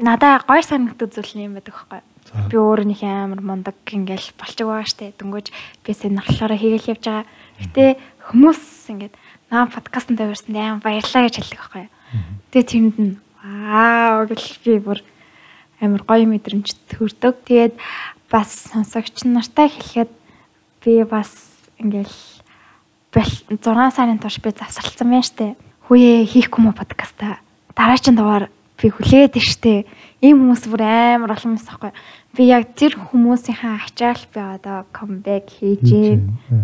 надаа 0.00 0.40
гой 0.48 0.62
санагддаг 0.64 1.12
зүйл 1.12 1.52
юм 1.52 1.60
байдаг. 1.60 1.76
За. 2.32 2.48
Би 2.48 2.56
өөрөө 2.56 2.86
нэг 2.88 3.02
амар 3.04 3.40
мундаг 3.44 3.76
ингээл 3.84 4.32
болчих 4.40 4.64
байгаа 4.64 4.88
штэ. 4.88 5.12
Дөнгөж 5.20 5.52
би 5.84 5.92
нахлаараа 5.92 6.56
хийгээл 6.56 6.96
явж 6.96 7.04
байгаа. 7.04 7.26
Гэтэ 7.60 7.84
хүмүүс 8.32 8.62
ингээд 8.88 9.14
наа 9.52 9.68
подкастт 9.68 10.16
тавьсан 10.16 10.56
амар 10.56 10.80
баярлаа 10.80 11.28
гэж 11.28 11.34
хэлдэг 11.44 11.60
байхгүй. 11.60 11.86
Тэгээ 12.56 12.68
тэрэнд 12.72 12.96
нь 13.04 13.14
вау 13.44 14.24
гэж 14.32 14.42
би 14.64 14.80
бүр 14.80 14.98
амар 15.82 16.02
гоё 16.08 16.24
мэдрэмж 16.24 16.72
төрдөг. 16.88 17.36
Тэгээд 17.44 17.74
бас 18.32 18.48
сонсогч 18.72 19.28
нартай 19.28 19.68
хэлэхэд 19.68 20.21
би 20.84 21.04
бас 21.06 21.30
ингээл 21.78 22.42
6 23.12 23.94
сарын 23.94 24.18
турш 24.18 24.40
би 24.42 24.50
завсарлцсан 24.50 25.08
байна 25.08 25.22
штэ. 25.22 25.54
Хүүе 25.86 26.24
хийхгүй 26.26 26.60
мө 26.64 26.72
подкаста. 26.72 27.38
Дараагийн 27.76 28.16
дугаар 28.16 28.48
би 28.80 28.88
хүлээгээд 28.90 29.36
штэ. 29.38 29.84
Ийм 30.24 30.42
хүмүүс 30.42 30.66
бүр 30.66 30.82
амар 30.82 31.36
олон 31.36 31.54
юмс 31.54 31.68
ахгүй. 31.68 31.92
Би 32.34 32.48
яг 32.48 32.72
тэр 32.74 32.96
хүмүүсийнхаа 32.96 33.84
ачаал 33.84 34.22
би 34.32 34.40
одоо 34.40 34.88
comeback 34.96 35.52
хийж. 35.60 36.18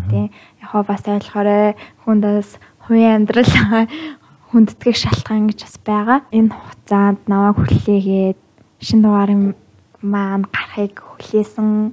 Тэ 0.08 0.32
яг 0.62 0.72
бас 0.88 1.04
ойлгохорой 1.04 1.76
хүндээс 2.08 2.56
хувийн 2.88 3.28
амьдрал 3.28 3.52
хүндэтгэх 4.48 4.96
шалтгаан 4.96 5.52
гэж 5.52 5.60
бас 5.68 5.76
байгаа. 5.84 6.18
Энэ 6.32 6.56
хугацаанд 6.56 7.20
намайг 7.28 7.60
хүлээгээд 7.60 8.38
шин 8.80 9.04
дугаарын 9.04 9.52
маань 10.00 10.48
гарахыг 10.48 11.02
хүлээсэн 11.02 11.92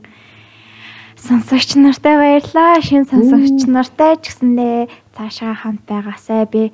сонсогч 1.19 1.75
нартай 1.79 2.15
баярлаа. 2.17 2.81
Шин 2.81 3.05
сонсогч 3.07 3.65
нартай 3.67 4.19
ч 4.19 4.31
гэсэндээ 4.31 4.91
цаашаа 5.15 5.53
хамт 5.55 5.83
байгаасай 5.87 6.45
би 6.45 6.71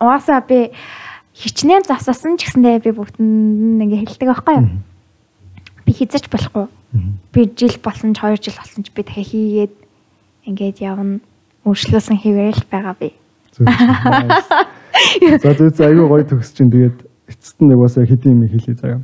угаасаа 0.00 0.40
би 0.44 0.72
хичнээн 1.34 1.84
засасан 1.84 2.36
ч 2.40 2.48
гэсэндээ 2.48 2.84
би 2.84 2.90
бүгдэнд 2.96 3.84
ингээ 3.84 4.02
хэлдэг 4.08 4.28
байхгүй 4.28 4.54
юу? 4.58 4.68
хизэж 5.94 6.28
болохгүй. 6.32 6.66
Би 7.32 7.50
жил 7.56 7.76
болсон 7.82 8.14
ч 8.14 8.20
2 8.20 8.40
жил 8.40 8.56
болсон 8.56 8.84
ч 8.84 8.90
би 8.94 9.02
дахиад 9.02 9.28
хийгээд 9.28 9.74
ингээд 10.48 10.78
явна. 10.80 11.20
Өөрчлөөсөн 11.64 12.18
хэвээр 12.20 12.56
л 12.58 12.66
байгаа 12.70 12.94
би. 12.98 13.12
За 15.42 15.54
зөв 15.54 15.70
зөв 15.72 15.86
аюу 15.86 16.08
гоё 16.08 16.24
төгсөж 16.24 16.54
чинь 16.56 16.70
тэгээд 16.70 16.98
эцэст 17.28 17.58
нь 17.60 17.68
нэг 17.68 17.78
бас 17.78 17.96
яг 17.96 18.08
хэдийн 18.08 18.36
юм 18.36 18.48
хэлээ 18.48 18.76
заяа. 18.78 19.00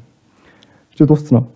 Чи 0.95 1.05
дууссан 1.05 1.39
уу? 1.41 1.47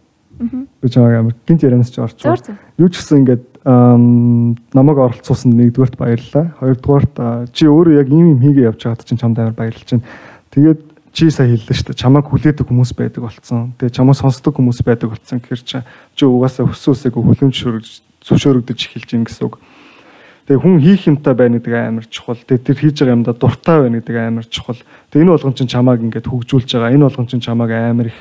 Аа. 0.41 0.67
Би 0.83 0.89
чамайг 0.89 1.19
амар 1.19 1.35
гинт 1.47 1.63
ярианаас 1.63 1.91
ч 1.91 2.01
зөөр. 2.01 2.59
Юу 2.79 2.89
ч 2.89 2.99
гэсэн 2.99 3.23
ингээд 3.23 3.45
ам, 3.65 4.57
намайг 4.75 4.99
оролцуулсан 4.99 5.55
нэгдүгээрт 5.55 5.97
баярлалаа. 5.97 6.55
Хоёрдугаарт 6.59 7.15
чи 7.55 7.67
өөрөө 7.71 7.95
яг 8.03 8.09
ийм 8.11 8.35
юм 8.35 8.41
хийгээ 8.43 8.69
явж 8.71 8.81
байгаад 8.83 9.07
чинь 9.07 9.21
чамд 9.21 9.39
амар 9.39 9.55
баярлж 9.55 9.87
байна. 9.87 10.05
Тэгээд 10.51 10.81
чи 11.15 11.31
сая 11.31 11.47
хэллээ 11.47 11.77
шүү 11.79 11.87
дээ. 11.95 12.03
Чамайг 12.03 12.27
хүлээдэг 12.27 12.67
хүмүүс 12.67 12.93
байдаг 12.99 13.23
болцсон. 13.23 13.73
Тэгээд 13.79 13.95
чамайг 13.95 14.19
сонсдог 14.19 14.53
хүмүүс 14.59 14.83
байдаг 14.83 15.15
болцсон 15.15 15.39
гэхэр 15.39 15.63
чи 15.63 15.79
чи 16.19 16.25
угаасаа 16.27 16.67
хүсөөсөө 16.67 17.15
хүлэмж 17.15 17.57
зөвшөөрөгдөж 18.27 18.79
эхэлж 18.91 19.11
гин 19.15 19.25
гэсэн 19.25 19.47
үг. 19.47 19.63
Тэгээ 20.45 20.61
хүн 20.61 20.77
хийх 20.83 21.09
юмтай 21.09 21.35
байна 21.39 21.57
гэдэг 21.57 21.73
амар 21.73 22.05
чухал. 22.11 22.37
Тэгээ 22.37 22.67
тэр 22.67 22.77
хийж 22.77 22.97
байгаа 23.01 23.17
юмдаа 23.17 23.33
дуртай 23.33 23.79
байна 23.81 23.97
гэдэг 24.03 24.17
амар 24.19 24.45
чухал. 24.45 24.81
Тэгээ 25.09 25.25
энэ 25.25 25.33
болгон 25.33 25.55
чинь 25.55 25.73
чамааг 25.73 26.01
ингээд 26.05 26.29
хөгжүүлж 26.29 26.69
байгаа. 26.69 26.93
Энэ 26.93 27.07
болгон 27.09 27.29
чинь 27.33 27.41
чамааг 27.41 27.71
амар 27.73 28.13
их 28.13 28.19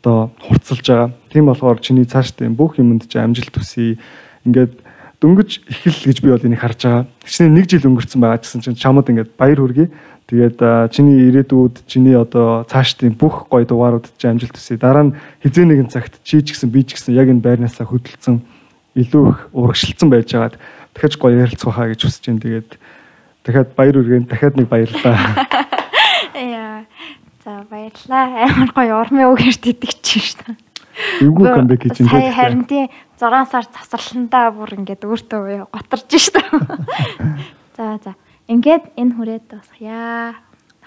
одоо 0.00 0.32
хурцлж 0.40 0.80
байгаа. 0.80 1.12
Тийм 1.28 1.46
болохоор 1.46 1.80
чиний 1.80 2.04
цааш 2.04 2.32
тийм 2.32 2.56
бүх 2.56 2.80
юмд 2.80 3.04
чи 3.08 3.18
амжилт 3.20 3.52
хүсье. 3.52 4.00
Ингээд 4.48 4.72
дөнгөж 5.20 5.50
ихэл 5.68 6.08
гэж 6.08 6.18
би 6.24 6.32
бол 6.32 6.40
энийг 6.40 6.60
харж 6.64 6.80
байгаа. 6.88 7.06
Чиний 7.28 7.52
нэг 7.52 7.68
жил 7.68 7.84
өнгөрцөн 7.84 8.20
байгаа 8.20 8.40
гэсэн 8.40 8.64
чинь 8.64 8.80
чамд 8.80 9.12
ингээд 9.12 9.36
баяр 9.36 9.60
хүргэе. 9.60 9.92
Тэгээд 10.32 10.58
чиний 10.96 11.28
ирээдүйд 11.28 11.84
чиний 11.84 12.16
одоо 12.16 12.64
цааш 12.64 12.96
тийм 12.96 13.12
бүх 13.12 13.44
гоё 13.52 13.68
дугааруудад 13.68 14.16
чи 14.16 14.24
амжилт 14.24 14.56
хүсье. 14.56 14.80
Дараа 14.80 15.12
нь 15.12 15.16
хизээ 15.44 15.68
нэгэн 15.68 15.92
цагт 15.92 16.16
чи 16.24 16.40
ч 16.40 16.56
гэсэн 16.56 16.72
би 16.72 16.80
ч 16.80 16.96
гэсэн 16.96 17.12
яг 17.12 17.28
энэ 17.28 17.44
байрнаасаа 17.44 17.84
хөдөлсөн 17.84 18.40
илүү 18.96 19.24
их 19.28 19.40
урагшилсан 19.52 20.08
байж 20.08 20.32
байгаад 20.32 20.56
дахиж 20.96 21.18
гоё 21.20 21.44
ярилцах 21.44 21.76
хаа 21.76 21.92
гэж 21.92 22.00
хүсэж 22.08 22.24
байна. 22.30 22.40
Тэгээд 22.40 22.70
дахиад 23.44 23.68
баяр 23.76 23.96
үргэн 24.00 24.24
дахиад 24.24 24.56
нэг 24.56 24.66
баярлалаа. 24.72 25.18
Яа. 26.34 26.86
За 27.50 27.66
баярлаа. 27.66 28.46
Амар 28.46 28.70
гоё 28.70 28.94
урмын 29.02 29.34
үгээр 29.34 29.58
тэтгчих 29.58 30.22
шээ. 30.22 30.54
Эвгүй 31.18 31.50
камбэк 31.50 31.82
хийж 31.82 31.98
байгаа. 32.06 32.14
Сая 32.14 32.30
харин 32.30 32.62
тий 32.70 32.86
6 33.18 33.50
сар 33.50 33.66
засарландаа 33.66 34.54
бүр 34.54 34.78
ингээд 34.78 35.02
өөртөө 35.02 35.40
буюу 35.42 35.66
готорж 35.74 36.06
шээ. 36.14 36.46
За 37.76 37.98
за. 38.06 38.14
Ингээд 38.46 38.94
энэ 38.94 39.14
хүрээд 39.18 39.50
дуусгая. 39.50 40.38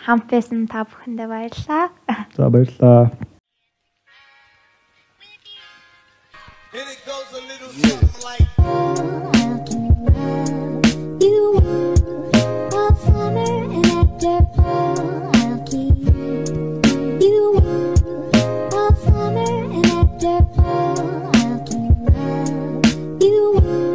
Хамфэс 0.07 0.55
нь 0.55 0.71
та 0.71 0.87
бүхэндээ 0.87 1.27
баярлаа. 1.27 1.91
За 2.31 2.47
баярлаа. 2.47 3.11
Here 6.71 6.87
it 6.87 7.03
goes 7.03 7.27
a 7.35 7.43
little 7.43 7.71
something 7.75 8.23
like 8.23 8.47
You 11.19 11.59
were 11.59 11.91
a 12.71 12.85
summer 13.03 13.51
after 13.99 14.39
all 14.63 15.12
you 23.51 23.92